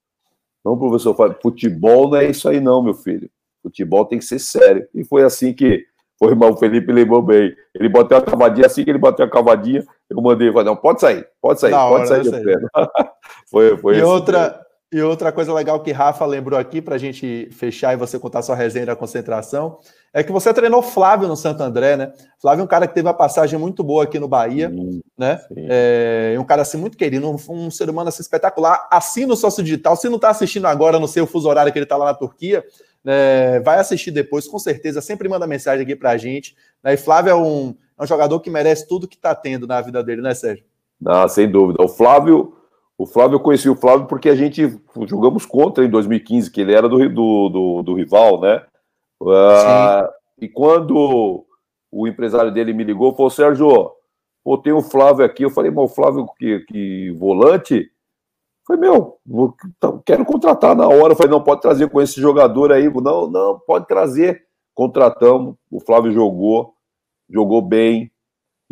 Não, 0.63 0.77
professor, 0.77 1.15
futebol 1.41 2.09
não 2.09 2.17
é 2.17 2.29
isso 2.29 2.47
aí, 2.47 2.59
não, 2.59 2.83
meu 2.83 2.93
filho. 2.93 3.29
Futebol 3.63 4.05
tem 4.05 4.19
que 4.19 4.25
ser 4.25 4.39
sério. 4.39 4.87
E 4.93 5.03
foi 5.03 5.23
assim 5.23 5.53
que 5.53 5.85
foi, 6.17 6.35
o 6.35 6.57
Felipe 6.57 6.91
lembrou 6.91 7.21
bem. 7.21 7.55
Ele 7.73 7.89
bateu 7.89 8.17
a 8.17 8.21
cavadinha, 8.21 8.67
assim 8.67 8.83
que 8.83 8.91
ele 8.91 8.99
bateu 8.99 9.25
a 9.25 9.29
cavadinha, 9.29 9.83
eu 10.07 10.21
mandei, 10.21 10.51
falei, 10.51 10.65
não, 10.65 10.75
pode 10.75 11.01
sair, 11.01 11.27
pode 11.41 11.59
sair, 11.59 11.71
pode 11.71 11.93
hora, 11.93 12.05
sair 12.05 12.23
do 12.23 12.69
foi, 13.49 13.75
foi 13.77 13.97
e 13.97 14.03
outra 14.03 14.61
E 14.93 15.01
outra 15.01 15.31
coisa 15.31 15.53
legal 15.53 15.79
que 15.79 15.93
Rafa 15.93 16.25
lembrou 16.25 16.59
aqui, 16.59 16.81
para 16.81 16.95
a 16.95 16.97
gente 16.97 17.47
fechar 17.53 17.93
e 17.93 17.97
você 17.97 18.19
contar 18.19 18.41
sua 18.41 18.55
resenha 18.57 18.87
da 18.87 18.95
concentração, 18.95 19.79
é 20.13 20.21
que 20.21 20.33
você 20.33 20.53
treinou 20.53 20.81
Flávio 20.81 21.29
no 21.29 21.37
Santo 21.37 21.63
André, 21.63 21.95
né? 21.95 22.11
Flávio 22.41 22.61
é 22.61 22.65
um 22.65 22.67
cara 22.67 22.85
que 22.85 22.93
teve 22.93 23.07
uma 23.07 23.13
passagem 23.13 23.57
muito 23.57 23.85
boa 23.85 24.03
aqui 24.03 24.19
no 24.19 24.27
Bahia, 24.27 24.69
sim, 24.69 25.01
né? 25.17 25.37
Sim. 25.47 25.65
É 25.69 26.35
um 26.37 26.43
cara 26.43 26.63
assim 26.63 26.77
muito 26.77 26.97
querido, 26.97 27.29
um, 27.29 27.37
um, 27.49 27.71
ser 27.71 27.89
humano 27.89 28.09
assim 28.09 28.21
espetacular. 28.21 28.85
Assina 28.91 29.31
o 29.31 29.37
sócio 29.37 29.63
digital. 29.63 29.95
Se 29.95 30.09
não 30.09 30.17
está 30.17 30.29
assistindo 30.29 30.65
agora, 30.65 30.99
no 30.99 31.07
seu 31.07 31.25
fuso 31.25 31.47
horário 31.47 31.71
que 31.71 31.79
ele 31.79 31.85
está 31.85 31.95
lá 31.95 32.05
na 32.05 32.13
Turquia, 32.13 32.61
é, 33.05 33.61
vai 33.61 33.79
assistir 33.79 34.11
depois, 34.11 34.45
com 34.45 34.59
certeza. 34.59 34.99
Sempre 34.99 35.29
manda 35.29 35.47
mensagem 35.47 35.83
aqui 35.83 35.95
para 35.95 36.09
a 36.09 36.17
gente. 36.17 36.53
Né? 36.83 36.95
E 36.95 36.97
Flávio 36.97 37.31
é 37.31 37.35
um, 37.35 37.73
é 37.97 38.03
um 38.03 38.07
jogador 38.07 38.41
que 38.41 38.49
merece 38.49 38.85
tudo 38.89 39.07
que 39.07 39.15
está 39.15 39.33
tendo 39.33 39.65
na 39.65 39.79
vida 39.79 40.03
dele, 40.03 40.21
né, 40.21 40.33
Sérgio? 40.33 40.65
Ah, 41.05 41.29
sem 41.29 41.49
dúvida. 41.49 41.81
O 41.81 41.87
Flávio, 41.87 42.53
o 43.01 43.07
Flávio, 43.07 43.37
eu 43.37 43.39
conheci 43.39 43.67
o 43.67 43.75
Flávio 43.75 44.05
porque 44.05 44.29
a 44.29 44.35
gente 44.35 44.79
jogamos 45.07 45.43
contra 45.43 45.83
em 45.83 45.89
2015, 45.89 46.51
que 46.51 46.61
ele 46.61 46.71
era 46.71 46.87
do, 46.87 46.97
do, 47.09 47.49
do, 47.49 47.83
do 47.83 47.93
rival, 47.95 48.39
né? 48.39 48.63
Uh, 49.19 50.07
e 50.39 50.47
quando 50.47 51.43
o 51.91 52.07
empresário 52.07 52.51
dele 52.51 52.73
me 52.73 52.83
ligou, 52.83 53.15
falou: 53.15 53.31
Sérgio, 53.31 53.91
pô, 54.43 54.55
tem 54.55 54.71
o 54.71 54.83
Flávio 54.83 55.25
aqui. 55.25 55.43
Eu 55.43 55.49
falei, 55.49 55.71
mas 55.71 55.91
o 55.91 55.95
Flávio 55.95 56.27
que, 56.37 56.59
que 56.59 57.09
volante? 57.17 57.75
Eu 57.75 58.67
falei, 58.67 58.81
meu, 58.81 59.17
tá, 59.79 59.99
quero 60.05 60.23
contratar 60.23 60.75
na 60.75 60.87
hora. 60.87 61.13
Eu 61.13 61.15
falei, 61.15 61.31
não, 61.31 61.43
pode 61.43 61.61
trazer 61.61 61.89
com 61.89 61.99
esse 61.99 62.21
jogador 62.21 62.71
aí. 62.71 62.87
Não, 62.87 63.27
não, 63.27 63.59
pode 63.65 63.87
trazer. 63.87 64.43
Contratamos. 64.75 65.55
O 65.71 65.79
Flávio 65.79 66.11
jogou, 66.11 66.75
jogou 67.27 67.63
bem. 67.63 68.10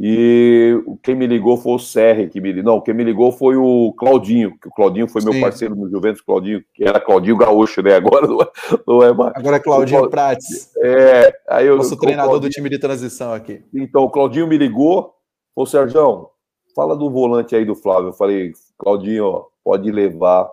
E 0.01 0.81
quem 1.03 1.13
me 1.13 1.27
ligou 1.27 1.57
foi 1.57 1.73
o 1.73 1.79
Serre, 1.79 2.29
que 2.29 2.39
me 2.39 2.53
Não, 2.63 2.79
quem 2.79 2.93
me 2.93 3.03
ligou 3.03 3.33
foi 3.33 3.57
o 3.57 3.93
Claudinho, 3.97 4.57
que 4.57 4.69
o 4.69 4.71
Claudinho 4.71 5.09
foi 5.09 5.19
Sim. 5.19 5.29
meu 5.29 5.41
parceiro 5.41 5.75
no 5.75 5.89
Juventus, 5.89 6.21
Claudinho, 6.21 6.63
que 6.73 6.85
era 6.85 7.01
Claudinho 7.01 7.35
Gaúcho, 7.35 7.81
né? 7.81 7.95
Agora 7.95 8.25
não 8.25 8.41
é, 8.41 8.47
não 8.87 9.03
é 9.03 9.13
mais. 9.13 9.33
Agora 9.35 9.57
é 9.57 9.59
Claudinho 9.59 10.09
Prates. 10.09 10.73
É, 10.77 11.33
aí 11.49 11.67
eu. 11.67 11.75
Nosso 11.75 11.97
treinador 11.97 12.29
Claudinho, 12.29 12.49
do 12.49 12.53
time 12.53 12.69
de 12.69 12.79
transição 12.79 13.33
aqui. 13.33 13.61
Então, 13.73 14.03
o 14.03 14.09
Claudinho 14.09 14.47
me 14.47 14.57
ligou, 14.57 15.15
falou, 15.53 15.67
Sérgio, 15.67 16.29
fala 16.73 16.95
do 16.95 17.09
volante 17.09 17.53
aí 17.53 17.65
do 17.65 17.75
Flávio. 17.75 18.09
Eu 18.09 18.13
falei, 18.13 18.53
Claudinho, 18.77 19.25
ó, 19.25 19.45
pode 19.65 19.91
levar, 19.91 20.49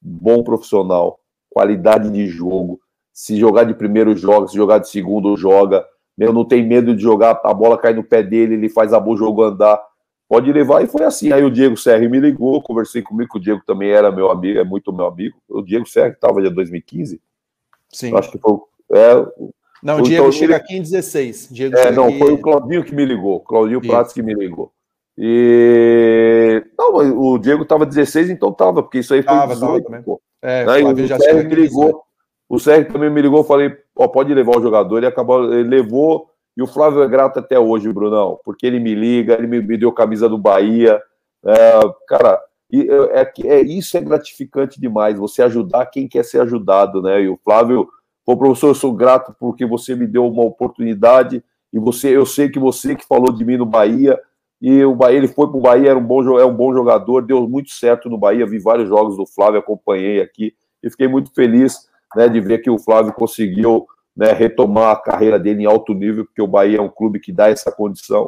bom 0.00 0.44
profissional, 0.44 1.18
qualidade 1.50 2.08
de 2.10 2.28
jogo. 2.28 2.78
Se 3.12 3.36
jogar 3.36 3.64
de 3.64 3.74
primeiro, 3.74 4.16
joga, 4.16 4.46
se 4.46 4.54
jogar 4.54 4.78
de 4.78 4.88
segundo, 4.88 5.36
joga 5.36 5.84
meu, 6.18 6.32
não 6.32 6.44
tem 6.44 6.66
medo 6.66 6.96
de 6.96 7.02
jogar, 7.02 7.40
a 7.44 7.54
bola 7.54 7.78
cai 7.78 7.94
no 7.94 8.02
pé 8.02 8.24
dele, 8.24 8.54
ele 8.54 8.68
faz 8.68 8.92
a 8.92 8.98
boa 8.98 9.16
jogo 9.16 9.44
andar, 9.44 9.80
pode 10.28 10.52
levar, 10.52 10.82
e 10.82 10.88
foi 10.88 11.04
assim. 11.04 11.32
Aí 11.32 11.44
o 11.44 11.50
Diego 11.50 11.76
Serri 11.76 12.08
me 12.08 12.18
ligou, 12.18 12.60
conversei 12.60 13.00
comigo, 13.02 13.30
que 13.30 13.38
o 13.38 13.40
Diego 13.40 13.62
também 13.64 13.90
era 13.90 14.10
meu 14.10 14.28
amigo, 14.28 14.58
é 14.58 14.64
muito 14.64 14.92
meu 14.92 15.06
amigo. 15.06 15.38
O 15.48 15.62
Diego 15.62 15.86
Serri 15.86 16.10
estava 16.10 16.42
de 16.42 16.50
2015. 16.50 17.20
Sim. 17.90 18.16
acho 18.16 18.32
que 18.32 18.38
foi. 18.38 18.58
É, 18.90 19.14
não, 19.82 19.98
o 19.98 20.02
Diego 20.02 20.24
então, 20.24 20.32
chega 20.32 20.56
aqui 20.56 20.76
em 20.76 20.82
16. 20.82 21.48
Diego 21.52 21.76
é, 21.76 21.92
não, 21.92 22.08
aqui... 22.08 22.18
foi 22.18 22.32
o 22.32 22.38
Claudinho 22.38 22.84
que 22.84 22.94
me 22.94 23.04
ligou, 23.04 23.40
Claudinho 23.40 23.80
Isso. 23.80 23.88
Prates 23.88 24.12
que 24.12 24.22
me 24.22 24.34
ligou. 24.34 24.72
E. 25.16 26.64
Não, 26.76 26.94
o 26.94 27.38
Diego 27.38 27.62
estava 27.62 27.86
16, 27.86 28.30
então 28.30 28.52
tava, 28.52 28.82
porque 28.82 28.98
isso 28.98 29.14
aí 29.14 29.22
foi 29.22 29.34
tava, 29.34 29.54
18, 29.54 29.84
tava, 29.84 30.02
pô. 30.02 30.20
É, 30.42 30.64
aí, 30.68 30.84
o 30.84 31.08
Sérgio 31.08 31.48
me 31.48 31.54
ligou. 31.54 32.02
O 32.48 32.58
Sérgio 32.58 32.92
também 32.92 33.10
me 33.10 33.20
ligou, 33.20 33.44
falei, 33.44 33.76
ó, 33.98 34.06
pode 34.06 34.32
levar 34.32 34.56
o 34.56 34.62
jogador. 34.62 34.98
Ele 34.98 35.06
acabou, 35.06 35.52
ele 35.52 35.68
levou, 35.68 36.30
e 36.56 36.62
o 36.62 36.66
Flávio 36.66 37.02
é 37.02 37.08
grato 37.08 37.38
até 37.38 37.58
hoje, 37.58 37.92
Brunão, 37.92 38.38
porque 38.44 38.66
ele 38.66 38.78
me 38.78 38.94
liga, 38.94 39.34
ele 39.34 39.46
me, 39.46 39.60
me 39.60 39.76
deu 39.76 39.92
camisa 39.92 40.28
do 40.28 40.38
Bahia. 40.38 41.02
É, 41.44 41.80
cara, 42.06 42.40
é, 42.72 43.20
é, 43.20 43.32
é, 43.44 43.60
isso 43.62 43.96
é 43.96 44.00
gratificante 44.00 44.80
demais, 44.80 45.18
você 45.18 45.42
ajudar 45.42 45.86
quem 45.86 46.08
quer 46.08 46.24
ser 46.24 46.40
ajudado, 46.40 47.02
né? 47.02 47.22
E 47.22 47.28
o 47.28 47.38
Flávio, 47.44 47.88
pô, 48.24 48.36
professor, 48.36 48.68
eu 48.68 48.74
sou 48.74 48.92
grato 48.92 49.34
porque 49.38 49.66
você 49.66 49.94
me 49.94 50.06
deu 50.06 50.26
uma 50.26 50.44
oportunidade, 50.44 51.42
e 51.72 51.78
você, 51.78 52.16
eu 52.16 52.24
sei 52.24 52.48
que 52.48 52.58
você 52.58 52.94
que 52.94 53.06
falou 53.06 53.32
de 53.32 53.44
mim 53.44 53.56
no 53.56 53.66
Bahia, 53.66 54.18
e 54.60 54.84
o 54.84 54.94
Bahia, 54.94 55.18
ele 55.18 55.28
foi 55.28 55.46
para 55.48 55.56
o 55.56 55.60
Bahia, 55.60 55.90
era 55.90 55.98
um 55.98 56.04
bom, 56.04 56.38
é 56.38 56.44
um 56.44 56.54
bom 56.54 56.72
jogador, 56.72 57.22
deu 57.22 57.48
muito 57.48 57.70
certo 57.70 58.08
no 58.08 58.18
Bahia, 58.18 58.46
vi 58.46 58.58
vários 58.58 58.88
jogos 58.88 59.16
do 59.16 59.26
Flávio, 59.26 59.60
acompanhei 59.60 60.20
aqui, 60.20 60.54
e 60.82 60.90
fiquei 60.90 61.08
muito 61.08 61.32
feliz 61.32 61.88
né, 62.16 62.28
de 62.28 62.40
ver 62.40 62.58
que 62.58 62.70
o 62.70 62.78
Flávio 62.78 63.12
conseguiu 63.12 63.86
né, 64.16 64.32
retomar 64.32 64.92
a 64.92 65.00
carreira 65.00 65.38
dele 65.38 65.62
em 65.62 65.66
alto 65.66 65.94
nível, 65.94 66.24
porque 66.24 66.42
o 66.42 66.46
Bahia 66.46 66.78
é 66.78 66.82
um 66.82 66.88
clube 66.88 67.20
que 67.20 67.32
dá 67.32 67.48
essa 67.48 67.70
condição. 67.70 68.26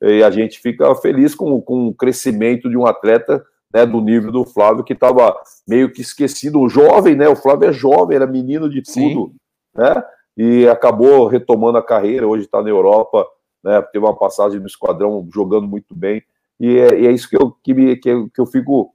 E 0.00 0.22
a 0.22 0.30
gente 0.30 0.60
fica 0.60 0.94
feliz 0.94 1.34
com, 1.34 1.60
com 1.60 1.88
o 1.88 1.94
crescimento 1.94 2.68
de 2.68 2.76
um 2.76 2.86
atleta 2.86 3.44
né, 3.72 3.84
do 3.84 4.00
nível 4.00 4.32
do 4.32 4.44
Flávio, 4.44 4.84
que 4.84 4.92
estava 4.92 5.36
meio 5.66 5.92
que 5.92 6.00
esquecido. 6.00 6.60
O 6.60 6.68
jovem, 6.68 7.14
né? 7.14 7.28
O 7.28 7.36
Flávio 7.36 7.68
é 7.68 7.72
jovem, 7.72 8.16
era 8.16 8.26
menino 8.26 8.68
de 8.68 8.82
tudo, 8.82 9.26
Sim. 9.26 9.34
né? 9.74 10.02
E 10.36 10.68
acabou 10.68 11.26
retomando 11.26 11.78
a 11.78 11.82
carreira. 11.82 12.26
Hoje 12.26 12.44
está 12.44 12.62
na 12.62 12.68
Europa, 12.68 13.26
né? 13.62 13.82
Teve 13.92 14.04
uma 14.04 14.16
passagem 14.16 14.60
no 14.60 14.66
esquadrão 14.66 15.26
jogando 15.32 15.66
muito 15.66 15.94
bem. 15.94 16.22
E 16.60 16.78
é, 16.78 17.00
e 17.00 17.06
é 17.06 17.12
isso 17.12 17.28
que 17.28 17.36
eu, 17.36 17.54
que, 17.62 17.74
me, 17.74 17.96
que, 17.96 18.08
eu, 18.08 18.30
que 18.30 18.40
eu 18.40 18.46
fico 18.46 18.92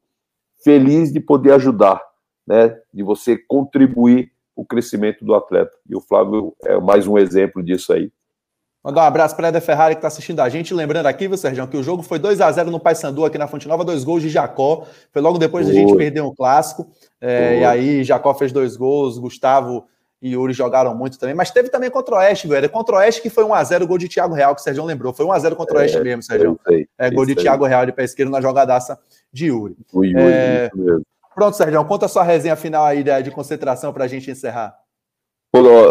feliz 0.64 1.12
de 1.12 1.20
poder 1.20 1.54
ajudar, 1.54 2.02
né, 2.48 2.78
de 2.94 3.04
você 3.04 3.38
contribuir 3.38 4.32
o 4.56 4.66
crescimento 4.66 5.26
do 5.26 5.34
atleta. 5.34 5.76
E 5.90 5.96
o 5.96 6.02
Flávio 6.02 6.56
é 6.64 6.78
mais 6.80 7.08
um 7.08 7.18
exemplo 7.18 7.64
disso 7.64 7.92
aí. 7.94 8.12
Mandar 8.84 9.04
um 9.04 9.06
abraço 9.06 9.36
para 9.36 9.48
a 9.48 9.50
Eder 9.50 9.62
Ferrari 9.62 9.96
que 9.96 10.00
está 10.00 10.10
assistindo 10.10 10.42
a 10.42 10.50
gente. 10.50 10.74
Lembrando 10.74 11.06
aqui, 11.06 11.26
viu, 11.26 11.38
Sérgio, 11.38 11.66
que 11.68 11.78
o 11.78 11.84
jogo 11.84 12.04
foi 12.04 12.20
2 12.20 12.42
a 12.42 12.52
0 12.52 12.70
no 12.70 12.82
Paysandu 12.82 13.24
aqui 13.24 13.38
na 13.38 13.48
Fonte 13.48 13.66
Nova, 13.66 13.86
dois 13.86 14.04
gols 14.04 14.22
de 14.22 14.28
Jacó. 14.28 14.86
Foi 15.12 15.22
logo 15.22 15.38
depois 15.38 15.66
da 15.66 15.74
gente 15.74 15.96
perder 15.96 16.22
um 16.22 16.36
clássico. 16.36 16.92
É, 17.22 17.60
e 17.60 17.64
aí, 17.64 18.04
Jacó 18.04 18.34
fez 18.34 18.52
dois 18.52 18.76
gols, 18.76 19.18
Gustavo 19.18 19.86
e 20.22 20.32
Yuri 20.32 20.52
jogaram 20.52 20.94
muito 20.94 21.18
também. 21.18 21.34
Mas 21.34 21.50
teve 21.50 21.70
também 21.70 21.90
contra 21.90 22.16
o 22.16 22.18
Oeste, 22.18 22.46
velho. 22.46 22.70
Contra 22.70 22.96
o 22.96 22.98
Oeste 22.98 23.22
que 23.22 23.30
foi 23.30 23.46
1x0 23.46 23.86
gol 23.86 23.98
de 23.98 24.10
Thiago 24.10 24.34
Real, 24.34 24.54
que 24.54 24.60
o 24.60 24.64
Sérgio 24.64 24.84
lembrou. 24.84 25.14
Foi 25.14 25.26
1x0 25.26 25.56
contra 25.56 25.76
o 25.76 25.80
Oeste 25.80 25.98
é, 25.98 26.04
mesmo, 26.04 26.22
Sérgio. 26.22 26.60
É, 26.98 27.10
gol 27.10 27.26
de 27.26 27.36
Thiago 27.36 27.66
Real 27.66 27.86
de 27.86 27.94
pé 27.94 28.04
esquerdo 28.04 28.32
na 28.32 28.42
jogadaça 28.42 29.00
de 29.32 29.46
Yuri. 29.46 29.78
O 29.94 30.04
Yuri, 30.04 30.16
é... 30.18 30.70
Pronto, 31.36 31.58
Sérgio, 31.58 31.84
conta 31.86 32.06
a 32.06 32.10
sua 32.10 32.24
resenha 32.24 32.56
final 32.56 32.86
aí 32.86 33.04
de 33.04 33.32
concentração 33.32 33.92
para 33.92 34.06
a 34.06 34.08
gente 34.08 34.30
encerrar. 34.30 34.76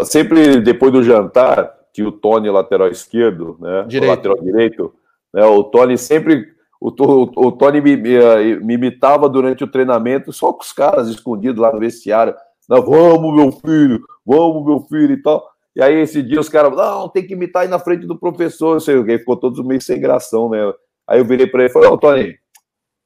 Sempre 0.04 0.60
depois 0.60 0.92
do 0.92 1.02
jantar, 1.02 1.72
tinha 1.92 2.08
o 2.08 2.12
Tony, 2.12 2.50
lateral 2.50 2.88
esquerdo, 2.88 3.56
né? 3.60 3.84
Direito. 3.86 4.10
lateral 4.10 4.40
direito. 4.42 4.94
Né? 5.32 5.44
O 5.44 5.62
Tony 5.64 5.96
sempre. 5.96 6.50
O, 6.80 6.88
o, 6.88 7.46
o 7.46 7.52
Tony 7.52 7.80
me, 7.80 7.96
me, 7.96 8.56
me, 8.60 8.74
imitava 8.74 9.28
durante 9.28 9.62
o 9.62 9.70
treinamento, 9.70 10.32
só 10.32 10.52
com 10.52 10.62
os 10.62 10.72
caras 10.72 11.08
escondidos 11.08 11.60
lá 11.60 11.72
no 11.72 11.78
vestiário. 11.78 12.34
Não, 12.68 12.82
vamos, 12.82 13.34
meu 13.34 13.52
filho, 13.52 14.02
vamos, 14.26 14.64
meu 14.64 14.80
filho 14.80 15.12
e 15.12 15.22
tal. 15.22 15.48
E 15.76 15.82
aí, 15.82 16.00
esse 16.00 16.22
dia, 16.22 16.40
os 16.40 16.48
caras, 16.48 16.74
não, 16.74 17.08
tem 17.08 17.24
que 17.24 17.34
imitar 17.34 17.62
aí 17.62 17.68
na 17.68 17.78
frente 17.78 18.04
do 18.04 18.18
professor, 18.18 18.72
não 18.72 18.80
sei 18.80 18.96
o 18.96 19.04
que, 19.04 19.18
ficou 19.18 19.36
todos 19.36 19.64
meio 19.64 19.80
sem 19.80 20.00
gração, 20.00 20.50
né? 20.50 20.58
Aí 21.06 21.20
eu 21.20 21.24
virei 21.24 21.46
para 21.46 21.62
ele 21.62 21.70
e 21.70 21.72
falei, 21.72 21.88
ô, 21.88 21.96
Tony, 21.96 22.36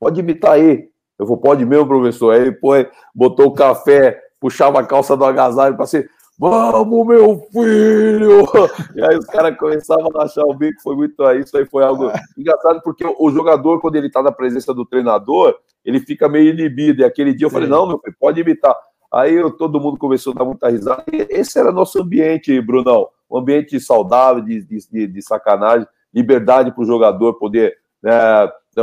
pode 0.00 0.20
imitar 0.20 0.52
aí. 0.52 0.88
Eu 1.18 1.26
vou, 1.26 1.36
pode 1.36 1.64
mesmo, 1.64 1.86
professor. 1.86 2.34
Aí 2.34 2.42
ele 2.42 2.52
põe, 2.52 2.86
botou 3.14 3.46
o 3.46 3.54
café, 3.54 4.20
puxava 4.40 4.80
a 4.80 4.86
calça 4.86 5.16
do 5.16 5.24
agasalho 5.24 5.76
para 5.76 5.86
ser, 5.86 6.10
vamos, 6.38 7.06
meu 7.06 7.46
filho! 7.50 8.44
E 8.94 9.02
aí 9.02 9.16
os 9.16 9.26
caras 9.26 9.56
começavam 9.56 10.10
a 10.14 10.24
achar 10.24 10.44
o 10.44 10.54
bico, 10.54 10.82
foi 10.82 10.94
muito 10.94 11.22
aí, 11.24 11.40
isso 11.40 11.56
aí 11.56 11.64
foi 11.64 11.84
algo 11.84 12.10
engraçado, 12.36 12.80
porque 12.82 13.04
o 13.18 13.30
jogador, 13.30 13.80
quando 13.80 13.96
ele 13.96 14.10
tá 14.10 14.22
na 14.22 14.32
presença 14.32 14.74
do 14.74 14.84
treinador, 14.84 15.56
ele 15.84 16.00
fica 16.00 16.28
meio 16.28 16.50
inibido. 16.50 17.00
E 17.00 17.04
aquele 17.04 17.32
dia 17.32 17.46
eu 17.46 17.50
falei, 17.50 17.68
não, 17.68 17.86
meu 17.86 17.98
filho, 17.98 18.16
pode 18.18 18.40
imitar. 18.40 18.76
Aí 19.12 19.34
eu, 19.34 19.50
todo 19.50 19.80
mundo 19.80 19.96
começou 19.96 20.32
a 20.32 20.38
dar 20.38 20.44
muita 20.44 20.68
risada. 20.68 21.04
E 21.12 21.26
esse 21.30 21.58
era 21.58 21.72
nosso 21.72 22.02
ambiente, 22.02 22.60
Brunão. 22.60 23.08
Um 23.30 23.38
ambiente 23.38 23.78
saudável, 23.80 24.42
de, 24.42 24.62
de, 24.64 25.06
de 25.06 25.22
sacanagem, 25.22 25.86
liberdade 26.12 26.72
para 26.72 26.82
o 26.82 26.86
jogador 26.86 27.34
poder 27.34 27.76
né, 28.02 28.12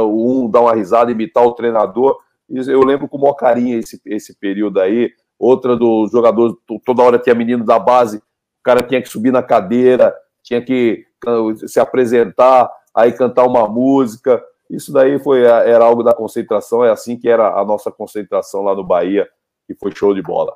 um 0.01 0.49
dar 0.49 0.61
uma 0.61 0.73
risada, 0.73 1.11
imitar 1.11 1.45
o 1.45 1.53
treinador. 1.53 2.17
Eu 2.49 2.81
lembro 2.81 3.07
com 3.07 3.17
o 3.17 3.21
maior 3.21 3.33
carinho 3.33 3.79
esse, 3.79 4.01
esse 4.05 4.37
período 4.37 4.79
aí. 4.79 5.11
outra 5.39 5.75
dos 5.75 6.11
jogadores, 6.11 6.55
toda 6.85 7.03
hora 7.03 7.19
tinha 7.19 7.35
menino 7.35 7.65
da 7.65 7.77
base, 7.77 8.17
o 8.17 8.63
cara 8.63 8.81
tinha 8.81 9.01
que 9.01 9.09
subir 9.09 9.31
na 9.31 9.43
cadeira, 9.43 10.15
tinha 10.41 10.61
que 10.61 11.05
se 11.67 11.79
apresentar, 11.79 12.69
aí 12.95 13.11
cantar 13.11 13.45
uma 13.45 13.67
música. 13.67 14.41
Isso 14.69 14.91
daí 14.91 15.19
foi 15.19 15.43
era 15.43 15.83
algo 15.83 16.03
da 16.03 16.13
concentração, 16.13 16.83
é 16.83 16.91
assim 16.91 17.17
que 17.17 17.27
era 17.27 17.59
a 17.59 17.65
nossa 17.65 17.91
concentração 17.91 18.63
lá 18.63 18.73
no 18.73 18.83
Bahia, 18.83 19.27
e 19.69 19.75
foi 19.75 19.93
show 19.93 20.13
de 20.13 20.21
bola. 20.21 20.55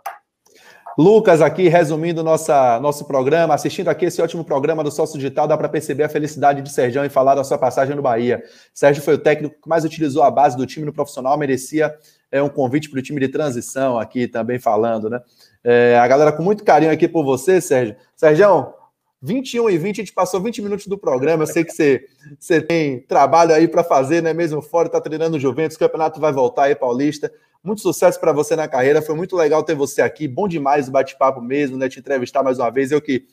Lucas 0.98 1.44
aqui, 1.44 1.68
resumindo 1.68 2.24
nossa, 2.24 2.80
nosso 2.80 3.06
programa, 3.06 3.54
assistindo 3.54 3.88
aqui 3.88 4.06
esse 4.06 4.20
ótimo 4.20 4.44
programa 4.44 4.84
do 4.84 4.90
Sócio 4.90 5.20
Digital, 5.20 5.48
dá 5.48 5.56
para 5.56 5.70
perceber 5.70 6.02
a 6.02 6.10
felicidade 6.10 6.60
de 6.64 6.72
Sérgio 6.72 7.06
em 7.06 7.10
falar 7.10 7.36
da 7.36 7.44
sua 7.44 7.56
passagem 7.56 7.96
no 7.96 8.02
Bahia. 8.02 8.44
Sérgio 8.74 9.04
foi 9.04 9.14
o 9.14 9.20
técnico 9.20 9.62
que 9.62 9.70
mais 9.70 9.86
utilizou 9.86 10.24
a 10.24 10.32
base 10.32 10.58
do 10.58 10.66
time 10.66 10.88
no 10.88 10.92
profissional, 10.92 11.38
merecia 11.38 11.96
é, 12.32 12.42
um 12.42 12.50
convite 12.50 12.90
para 12.90 12.98
o 12.98 13.02
time 13.04 13.20
de 13.20 13.28
transição 13.28 14.00
aqui 14.00 14.28
também 14.28 14.58
falando, 14.58 15.08
né? 15.08 15.22
É, 15.64 16.00
a 16.00 16.08
galera 16.08 16.32
com 16.32 16.42
muito 16.42 16.64
carinho 16.64 16.92
aqui 16.92 17.08
por 17.08 17.24
você, 17.24 17.62
Sérgio. 17.62 17.96
Sérgio, 18.16 18.74
21 19.22 19.70
e 19.70 19.78
20, 19.78 20.02
a 20.02 20.04
gente 20.04 20.14
passou 20.14 20.42
20 20.42 20.64
minutos 20.64 20.88
do 20.88 20.98
programa. 20.98 21.44
Eu 21.44 21.48
sei 21.48 21.64
que 21.64 21.74
você, 21.74 22.06
você 22.40 22.60
tem 22.60 23.02
trabalho 23.02 23.54
aí 23.54 23.68
para 23.68 23.84
fazer, 23.84 24.24
né? 24.24 24.34
Mesmo 24.34 24.64
fora, 24.64 24.88
está 24.88 25.00
treinando 25.00 25.38
o 25.38 25.40
Juventus, 25.40 25.76
o 25.76 25.80
campeonato 25.80 26.20
vai 26.20 26.34
voltar 26.34 26.64
aí, 26.64 26.76
Paulista. 26.76 27.32
Muito 27.64 27.82
sucesso 27.82 28.20
para 28.20 28.32
você 28.32 28.56
na 28.56 28.68
carreira. 28.68 29.02
Foi 29.02 29.16
muito 29.16 29.36
legal 29.36 29.64
ter 29.64 29.76
você 29.76 30.02
aqui. 30.02 30.28
Bom 30.28 30.48
demais 30.48 30.88
o 30.88 30.92
bate-papo 30.92 31.42
mesmo, 31.42 31.78
né? 31.78 31.90
Te 31.90 32.00
entrevistar 32.00 32.44
mais 32.44 32.60
uma 32.60 32.70
vez. 32.70 32.92
Eu 32.92 33.02
que 33.02 33.28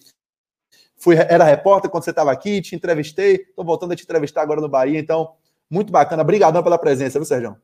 fui, 0.97 1.17
era 1.17 1.45
repórter 1.45 1.91
quando 1.91 2.05
você 2.05 2.11
estava 2.11 2.33
aqui, 2.33 2.61
te 2.61 2.75
entrevistei. 2.75 3.37
Estou 3.37 3.65
voltando 3.65 3.93
a 3.93 3.97
te 3.97 4.03
entrevistar 4.03 4.43
agora 4.43 4.61
no 4.61 4.69
Bahia. 4.69 4.99
Então, 4.99 5.33
muito 5.71 5.93
bacana. 5.93 6.23
Obrigadão 6.23 6.63
pela 6.63 6.79
presença, 6.79 7.19
viu, 7.19 7.27
Sérgio? 7.27 7.57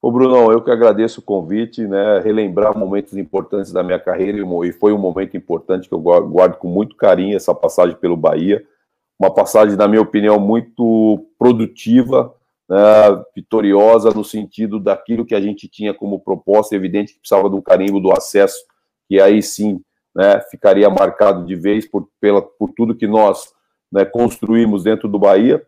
Ô, 0.00 0.10
Brunão, 0.10 0.50
eu 0.50 0.60
que 0.60 0.70
agradeço 0.70 1.20
o 1.20 1.22
convite, 1.22 1.86
né? 1.86 2.18
Relembrar 2.18 2.76
momentos 2.76 3.16
importantes 3.16 3.72
da 3.72 3.84
minha 3.84 4.00
carreira 4.00 4.36
e 4.38 4.72
foi 4.72 4.92
um 4.92 4.98
momento 4.98 5.36
importante 5.36 5.88
que 5.88 5.94
eu 5.94 6.00
guardo 6.00 6.56
com 6.56 6.66
muito 6.66 6.96
carinho 6.96 7.36
essa 7.36 7.54
passagem 7.54 7.96
pelo 7.96 8.16
Bahia. 8.16 8.66
Uma 9.16 9.32
passagem, 9.32 9.76
na 9.76 9.86
minha 9.86 10.02
opinião, 10.02 10.40
muito 10.40 11.24
produtiva, 11.38 12.34
né? 12.72 13.22
vitoriosa 13.36 14.10
no 14.12 14.24
sentido 14.24 14.80
daquilo 14.80 15.26
que 15.26 15.34
a 15.34 15.40
gente 15.42 15.68
tinha 15.68 15.92
como 15.92 16.18
proposta. 16.18 16.74
Evidente 16.74 17.12
que 17.12 17.20
precisava 17.20 17.50
do 17.50 17.60
carimbo 17.60 18.00
do 18.00 18.10
acesso, 18.10 18.64
que 19.06 19.20
aí 19.20 19.42
sim 19.42 19.78
né, 20.16 20.40
ficaria 20.50 20.88
marcado 20.88 21.44
de 21.44 21.54
vez 21.54 21.86
por, 21.86 22.08
pela, 22.18 22.40
por 22.40 22.70
tudo 22.74 22.94
que 22.94 23.06
nós 23.06 23.52
né, 23.92 24.06
construímos 24.06 24.84
dentro 24.84 25.06
do 25.06 25.18
Bahia. 25.18 25.62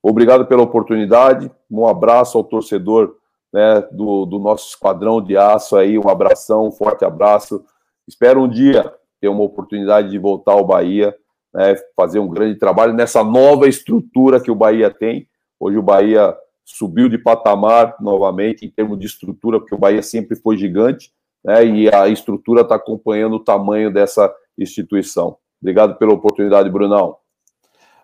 Obrigado 0.00 0.46
pela 0.46 0.62
oportunidade. 0.62 1.50
Um 1.68 1.88
abraço 1.88 2.38
ao 2.38 2.44
torcedor 2.44 3.16
né, 3.52 3.80
do, 3.90 4.24
do 4.24 4.38
nosso 4.38 4.68
esquadrão 4.68 5.20
de 5.20 5.36
aço 5.36 5.76
aí, 5.76 5.98
um 5.98 6.08
abração, 6.08 6.68
um 6.68 6.72
forte 6.72 7.04
abraço. 7.04 7.64
Espero 8.06 8.40
um 8.40 8.48
dia 8.48 8.94
ter 9.20 9.26
uma 9.26 9.42
oportunidade 9.42 10.08
de 10.10 10.18
voltar 10.18 10.52
ao 10.52 10.64
Bahia, 10.64 11.16
né, 11.52 11.74
fazer 11.96 12.20
um 12.20 12.28
grande 12.28 12.60
trabalho 12.60 12.92
nessa 12.92 13.24
nova 13.24 13.66
estrutura 13.66 14.40
que 14.40 14.52
o 14.52 14.54
Bahia 14.54 14.88
tem. 14.88 15.26
Hoje 15.58 15.78
o 15.78 15.82
Bahia 15.82 16.36
subiu 16.64 17.08
de 17.08 17.18
patamar 17.18 17.96
novamente 18.00 18.64
em 18.64 18.70
termos 18.70 18.98
de 18.98 19.06
estrutura, 19.06 19.60
porque 19.60 19.74
o 19.74 19.78
Bahia 19.78 20.02
sempre 20.02 20.36
foi 20.36 20.56
gigante, 20.56 21.12
né, 21.44 21.64
e 21.64 21.94
a 21.94 22.08
estrutura 22.08 22.62
está 22.62 22.76
acompanhando 22.76 23.36
o 23.36 23.44
tamanho 23.44 23.92
dessa 23.92 24.32
instituição. 24.58 25.36
Obrigado 25.60 25.96
pela 25.96 26.14
oportunidade, 26.14 26.70
Brunão. 26.70 27.16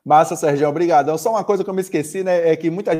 Massa, 0.04 0.36
Sérgio, 0.36 0.68
obrigado. 0.68 1.16
Só 1.18 1.30
uma 1.30 1.44
coisa 1.44 1.64
que 1.64 1.70
eu 1.70 1.74
me 1.74 1.80
esqueci, 1.80 2.22
né, 2.22 2.50
é 2.50 2.56
que 2.56 2.70
muita 2.70 2.92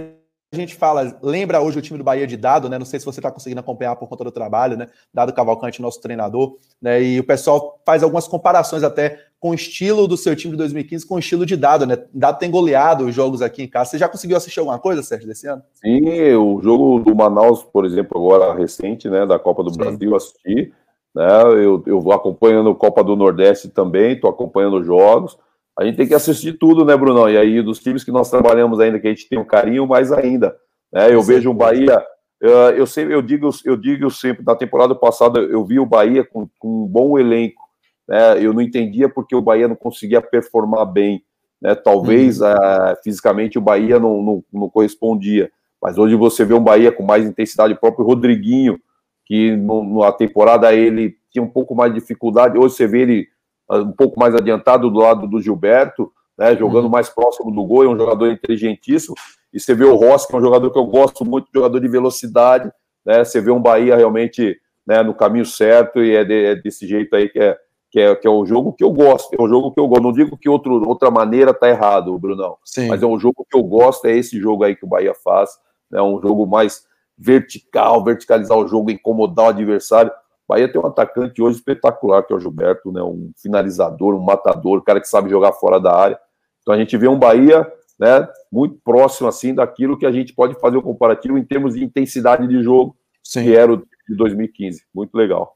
gente 0.52 0.74
fala, 0.74 1.16
lembra 1.22 1.60
hoje 1.60 1.78
o 1.78 1.82
time 1.82 1.96
do 1.96 2.02
Bahia 2.02 2.26
de 2.26 2.36
Dado, 2.36 2.68
né? 2.68 2.76
Não 2.76 2.84
sei 2.84 2.98
se 2.98 3.06
você 3.06 3.20
está 3.20 3.30
conseguindo 3.30 3.60
acompanhar 3.60 3.94
por 3.94 4.08
conta 4.08 4.24
do 4.24 4.32
trabalho, 4.32 4.76
né? 4.76 4.88
Dado 5.14 5.32
Cavalcante, 5.32 5.80
nosso 5.80 6.00
treinador, 6.00 6.56
né? 6.82 7.00
E 7.00 7.20
o 7.20 7.24
pessoal 7.24 7.80
faz 7.86 8.02
algumas 8.02 8.26
comparações 8.26 8.82
até 8.82 9.29
com 9.40 9.50
o 9.50 9.54
estilo 9.54 10.06
do 10.06 10.16
seu 10.16 10.36
time 10.36 10.52
de 10.52 10.58
2015 10.58 11.06
com 11.06 11.16
o 11.16 11.18
estilo 11.18 11.44
de 11.44 11.56
Dado, 11.56 11.86
né? 11.86 11.98
Dado 12.12 12.38
tem 12.38 12.50
goleado 12.50 13.06
os 13.06 13.14
jogos 13.14 13.42
aqui 13.42 13.62
em 13.62 13.68
casa. 13.68 13.90
Você 13.90 13.98
já 13.98 14.08
conseguiu 14.08 14.36
assistir 14.36 14.60
alguma 14.60 14.78
coisa, 14.78 15.02
Sérgio, 15.02 15.26
desse 15.26 15.48
ano? 15.48 15.62
Sim, 15.72 16.34
o 16.34 16.60
jogo 16.62 17.00
do 17.00 17.14
Manaus, 17.16 17.64
por 17.64 17.84
exemplo, 17.84 18.16
agora 18.16 18.54
recente, 18.54 19.08
né? 19.08 19.26
Da 19.26 19.38
Copa 19.38 19.64
do 19.64 19.72
Sim. 19.72 19.78
Brasil, 19.78 20.14
assisti. 20.14 20.72
Né? 21.14 21.42
Eu, 21.42 21.82
eu 21.86 22.00
vou 22.00 22.12
acompanhando 22.12 22.70
a 22.70 22.74
Copa 22.74 23.02
do 23.02 23.16
Nordeste 23.16 23.68
também, 23.68 24.12
estou 24.12 24.30
acompanhando 24.30 24.78
os 24.78 24.86
jogos 24.86 25.36
a 25.80 25.84
gente 25.86 25.96
tem 25.96 26.06
que 26.06 26.14
assistir 26.14 26.58
tudo, 26.58 26.84
né, 26.84 26.94
Brunão? 26.94 27.26
E 27.26 27.38
aí, 27.38 27.62
dos 27.62 27.78
times 27.78 28.04
que 28.04 28.12
nós 28.12 28.28
trabalhamos 28.28 28.78
ainda, 28.80 29.00
que 29.00 29.06
a 29.06 29.10
gente 29.10 29.26
tem 29.26 29.38
um 29.38 29.44
carinho, 29.46 29.86
mais 29.86 30.12
ainda. 30.12 30.54
Né? 30.92 31.14
Eu 31.14 31.22
vejo 31.22 31.50
o 31.50 31.54
Bahia, 31.54 32.04
eu, 32.38 32.86
sempre, 32.86 33.14
eu, 33.14 33.22
digo, 33.22 33.48
eu 33.64 33.78
digo 33.78 34.10
sempre, 34.10 34.44
na 34.44 34.54
temporada 34.54 34.94
passada, 34.94 35.40
eu 35.40 35.64
vi 35.64 35.80
o 35.80 35.86
Bahia 35.86 36.22
com, 36.22 36.46
com 36.58 36.84
um 36.84 36.86
bom 36.86 37.18
elenco. 37.18 37.62
Né? 38.10 38.44
Eu 38.44 38.52
não 38.52 38.60
entendia 38.60 39.08
porque 39.08 39.36
o 39.36 39.40
Bahia 39.40 39.68
não 39.68 39.76
conseguia 39.76 40.20
performar 40.20 40.84
bem. 40.84 41.22
Né? 41.62 41.76
Talvez 41.76 42.40
uhum. 42.40 42.48
uh, 42.48 42.96
fisicamente 43.04 43.56
o 43.56 43.62
Bahia 43.62 44.00
não, 44.00 44.20
não, 44.20 44.44
não, 44.52 44.68
correspondia. 44.68 45.48
Mas 45.80 45.96
hoje 45.96 46.16
você 46.16 46.44
vê 46.44 46.52
um 46.52 46.62
Bahia 46.62 46.90
com 46.90 47.04
mais 47.04 47.24
intensidade, 47.24 47.72
o 47.72 47.78
próprio 47.78 48.04
Rodriguinho, 48.04 48.80
que 49.24 49.54
no, 49.56 50.00
na 50.00 50.10
temporada 50.10 50.74
ele 50.74 51.16
tinha 51.30 51.42
um 51.42 51.48
pouco 51.48 51.72
mais 51.72 51.94
de 51.94 52.00
dificuldade. 52.00 52.58
Hoje 52.58 52.74
você 52.74 52.88
vê 52.88 53.02
ele 53.02 53.28
um 53.70 53.92
pouco 53.92 54.18
mais 54.18 54.34
adiantado 54.34 54.90
do 54.90 54.98
lado 54.98 55.28
do 55.28 55.40
Gilberto, 55.40 56.10
né, 56.36 56.56
jogando 56.56 56.86
uhum. 56.86 56.90
mais 56.90 57.08
próximo 57.08 57.52
do 57.52 57.64
gol, 57.64 57.84
é 57.84 57.88
um 57.88 57.96
jogador 57.96 58.28
inteligentíssimo. 58.28 59.14
E 59.52 59.60
você 59.60 59.74
vê 59.74 59.84
o 59.84 59.94
Rossi, 59.94 60.26
que 60.26 60.34
é 60.34 60.38
um 60.38 60.42
jogador 60.42 60.70
que 60.72 60.78
eu 60.78 60.86
gosto 60.86 61.24
muito, 61.24 61.48
jogador 61.54 61.78
de 61.78 61.86
velocidade, 61.86 62.70
né? 63.06 63.24
Você 63.24 63.40
vê 63.40 63.50
um 63.50 63.60
Bahia 63.60 63.96
realmente 63.96 64.56
né, 64.86 65.02
no 65.02 65.14
caminho 65.14 65.44
certo 65.44 66.02
e 66.02 66.16
é, 66.16 66.24
de, 66.24 66.44
é, 66.46 66.54
desse 66.56 66.86
jeito 66.86 67.14
aí 67.14 67.28
que 67.28 67.38
é, 67.38 67.56
que 67.90 67.98
é, 67.98 68.14
que 68.14 68.26
é 68.26 68.30
o 68.30 68.46
jogo 68.46 68.72
que 68.72 68.84
eu 68.84 68.92
gosto, 68.92 69.34
é 69.34 69.42
o 69.42 69.48
jogo 69.48 69.72
que 69.72 69.80
eu 69.80 69.88
gosto. 69.88 70.02
Não 70.02 70.12
digo 70.12 70.36
que 70.36 70.48
outro, 70.48 70.88
outra 70.88 71.10
maneira 71.10 71.52
tá 71.52 71.68
errado, 71.68 72.16
Brunão, 72.18 72.56
Sim. 72.64 72.88
mas 72.88 73.02
é 73.02 73.06
um 73.06 73.18
jogo 73.18 73.44
que 73.50 73.56
eu 73.56 73.62
gosto, 73.62 74.06
é 74.06 74.16
esse 74.16 74.38
jogo 74.38 74.64
aí 74.64 74.76
que 74.76 74.84
o 74.84 74.88
Bahia 74.88 75.14
faz, 75.14 75.50
é 75.92 75.96
né, 75.96 76.02
um 76.02 76.20
jogo 76.20 76.46
mais 76.46 76.84
vertical, 77.18 78.02
verticalizar 78.02 78.56
o 78.56 78.66
jogo, 78.66 78.90
incomodar 78.90 79.46
o 79.46 79.48
adversário. 79.50 80.12
Bahia 80.48 80.70
tem 80.70 80.80
um 80.80 80.86
atacante 80.86 81.42
hoje 81.42 81.58
espetacular, 81.58 82.24
que 82.24 82.32
é 82.32 82.36
o 82.36 82.40
Gilberto, 82.40 82.90
né? 82.90 83.02
Um 83.02 83.30
finalizador, 83.36 84.14
um 84.14 84.20
matador, 84.20 84.78
um 84.78 84.82
cara 84.82 85.00
que 85.00 85.06
sabe 85.06 85.30
jogar 85.30 85.52
fora 85.52 85.78
da 85.78 85.94
área. 85.94 86.18
Então 86.62 86.74
a 86.74 86.78
gente 86.78 86.96
vê 86.96 87.06
um 87.06 87.18
Bahia, 87.18 87.70
né? 87.98 88.26
Muito 88.50 88.76
próximo 88.84 89.28
assim 89.28 89.54
daquilo 89.54 89.96
que 89.96 90.06
a 90.06 90.10
gente 90.10 90.32
pode 90.32 90.58
fazer 90.58 90.76
o 90.76 90.82
comparativo 90.82 91.38
em 91.38 91.44
termos 91.44 91.74
de 91.74 91.84
intensidade 91.84 92.48
de 92.48 92.62
jogo, 92.62 92.96
Sim. 93.22 93.44
que 93.44 93.54
era 93.54 93.72
o 93.72 93.76
de 93.76 94.16
2015. 94.16 94.82
Muito 94.92 95.14
legal. 95.14 95.54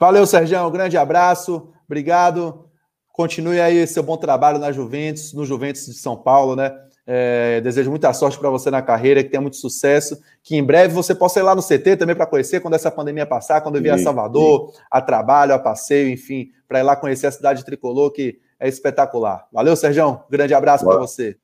Valeu, 0.00 0.26
Sérgio. 0.26 0.64
Um 0.66 0.70
grande 0.70 0.96
abraço. 0.96 1.72
Obrigado. 1.86 2.66
Continue 3.12 3.60
aí 3.60 3.84
seu 3.86 4.02
bom 4.02 4.16
trabalho 4.16 4.58
na 4.58 4.70
Juventus, 4.70 5.32
no 5.32 5.44
Juventus 5.44 5.86
de 5.86 5.94
São 5.94 6.16
Paulo, 6.16 6.54
né? 6.54 6.72
É, 7.04 7.60
desejo 7.62 7.90
muita 7.90 8.12
sorte 8.12 8.38
para 8.38 8.50
você 8.50 8.70
na 8.70 8.82
carreira, 8.82 9.24
que 9.24 9.30
tenha 9.30 9.40
muito 9.40 9.56
sucesso, 9.56 10.16
que 10.44 10.54
em 10.56 10.62
breve 10.62 10.94
você 10.94 11.14
possa 11.14 11.40
ir 11.40 11.42
lá 11.42 11.54
no 11.54 11.62
CT 11.62 11.96
também 11.96 12.14
para 12.14 12.26
conhecer 12.26 12.60
quando 12.60 12.74
essa 12.74 12.90
pandemia 12.90 13.24
passar, 13.26 13.62
quando 13.62 13.76
eu 13.76 13.82
vier 13.82 13.94
a 13.94 13.98
Salvador, 13.98 14.70
sim. 14.70 14.80
a 14.90 15.00
trabalho, 15.00 15.54
a 15.54 15.58
passeio, 15.58 16.10
enfim, 16.10 16.50
para 16.68 16.80
ir 16.80 16.82
lá 16.82 16.94
conhecer 16.94 17.26
a 17.26 17.32
cidade 17.32 17.64
tricolor, 17.64 18.12
que 18.12 18.38
é 18.60 18.68
espetacular. 18.68 19.48
Valeu, 19.50 19.74
Sérgio. 19.74 20.20
Grande 20.30 20.52
abraço 20.52 20.84
para 20.84 20.98
você. 20.98 21.36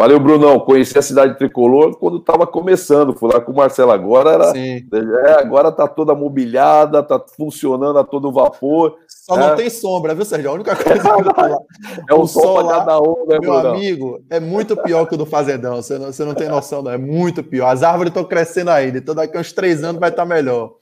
Valeu, 0.00 0.18
Brunão. 0.18 0.58
Conheci 0.58 0.98
a 0.98 1.02
cidade 1.02 1.36
tricolor 1.36 1.94
quando 1.98 2.16
estava 2.16 2.46
começando. 2.46 3.12
Fui 3.12 3.30
lá 3.30 3.38
com 3.38 3.52
o 3.52 3.54
Marcelo 3.54 3.90
agora. 3.90 4.30
Era, 4.30 4.52
é, 4.56 5.32
agora 5.38 5.70
tá 5.70 5.86
toda 5.86 6.14
mobiliada, 6.14 7.02
tá 7.02 7.22
funcionando 7.36 7.98
a 7.98 8.02
todo 8.02 8.32
vapor. 8.32 8.96
Só 9.06 9.36
é. 9.36 9.40
não 9.40 9.56
tem 9.56 9.68
sombra, 9.68 10.14
viu, 10.14 10.24
Sérgio? 10.24 10.52
A 10.52 10.54
única 10.54 10.74
coisa 10.74 11.02
que 11.02 11.06
eu 11.06 11.18
lá. 11.18 11.58
É 12.08 12.14
o, 12.14 12.22
o 12.22 12.26
sol 12.26 12.64
para 12.64 12.78
cada 12.78 12.98
um, 12.98 13.26
né, 13.28 13.38
Meu 13.38 13.52
Brunão? 13.52 13.74
amigo, 13.74 14.22
é 14.30 14.40
muito 14.40 14.74
pior 14.74 15.04
que 15.04 15.16
o 15.16 15.18
do 15.18 15.26
Fazendão. 15.26 15.76
Você 15.76 15.98
não, 15.98 16.06
você 16.06 16.24
não 16.24 16.32
tem 16.32 16.48
noção, 16.48 16.80
não. 16.80 16.92
É 16.92 16.96
muito 16.96 17.44
pior. 17.44 17.68
As 17.68 17.82
árvores 17.82 18.08
estão 18.08 18.24
crescendo 18.24 18.70
ainda. 18.70 18.96
Então 18.96 19.14
daqui 19.14 19.36
a 19.36 19.40
uns 19.40 19.52
três 19.52 19.84
anos 19.84 20.00
vai 20.00 20.08
estar 20.08 20.22
tá 20.22 20.34
melhor. 20.34 20.79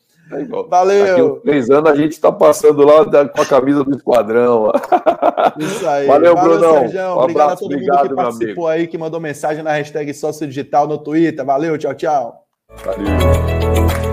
Valeu. 0.68 1.34
Daqui 1.34 1.40
três 1.42 1.70
anos 1.70 1.90
a 1.90 1.96
gente 1.96 2.12
está 2.12 2.30
passando 2.30 2.84
lá 2.84 3.04
com 3.04 3.40
a 3.40 3.46
camisa 3.46 3.82
do 3.82 3.96
esquadrão. 3.96 4.70
Isso 5.58 5.88
aí. 5.88 6.06
Valeu, 6.06 6.34
Valeu 6.34 6.58
Brunão. 6.58 6.74
Sérgio. 6.80 7.00
Um 7.00 7.18
obrigado 7.18 7.50
a 7.50 7.56
todo 7.56 7.72
obrigado, 7.72 7.98
mundo 7.98 8.08
que 8.08 8.14
participou 8.14 8.68
aí, 8.68 8.86
que 8.86 8.98
mandou 8.98 9.20
mensagem 9.20 9.62
na 9.62 9.72
hashtag 9.72 10.12
sócio 10.12 10.46
digital 10.46 10.86
no 10.86 10.98
Twitter. 10.98 11.44
Valeu, 11.44 11.78
tchau, 11.78 11.94
tchau. 11.94 12.44
Valeu. 12.84 14.07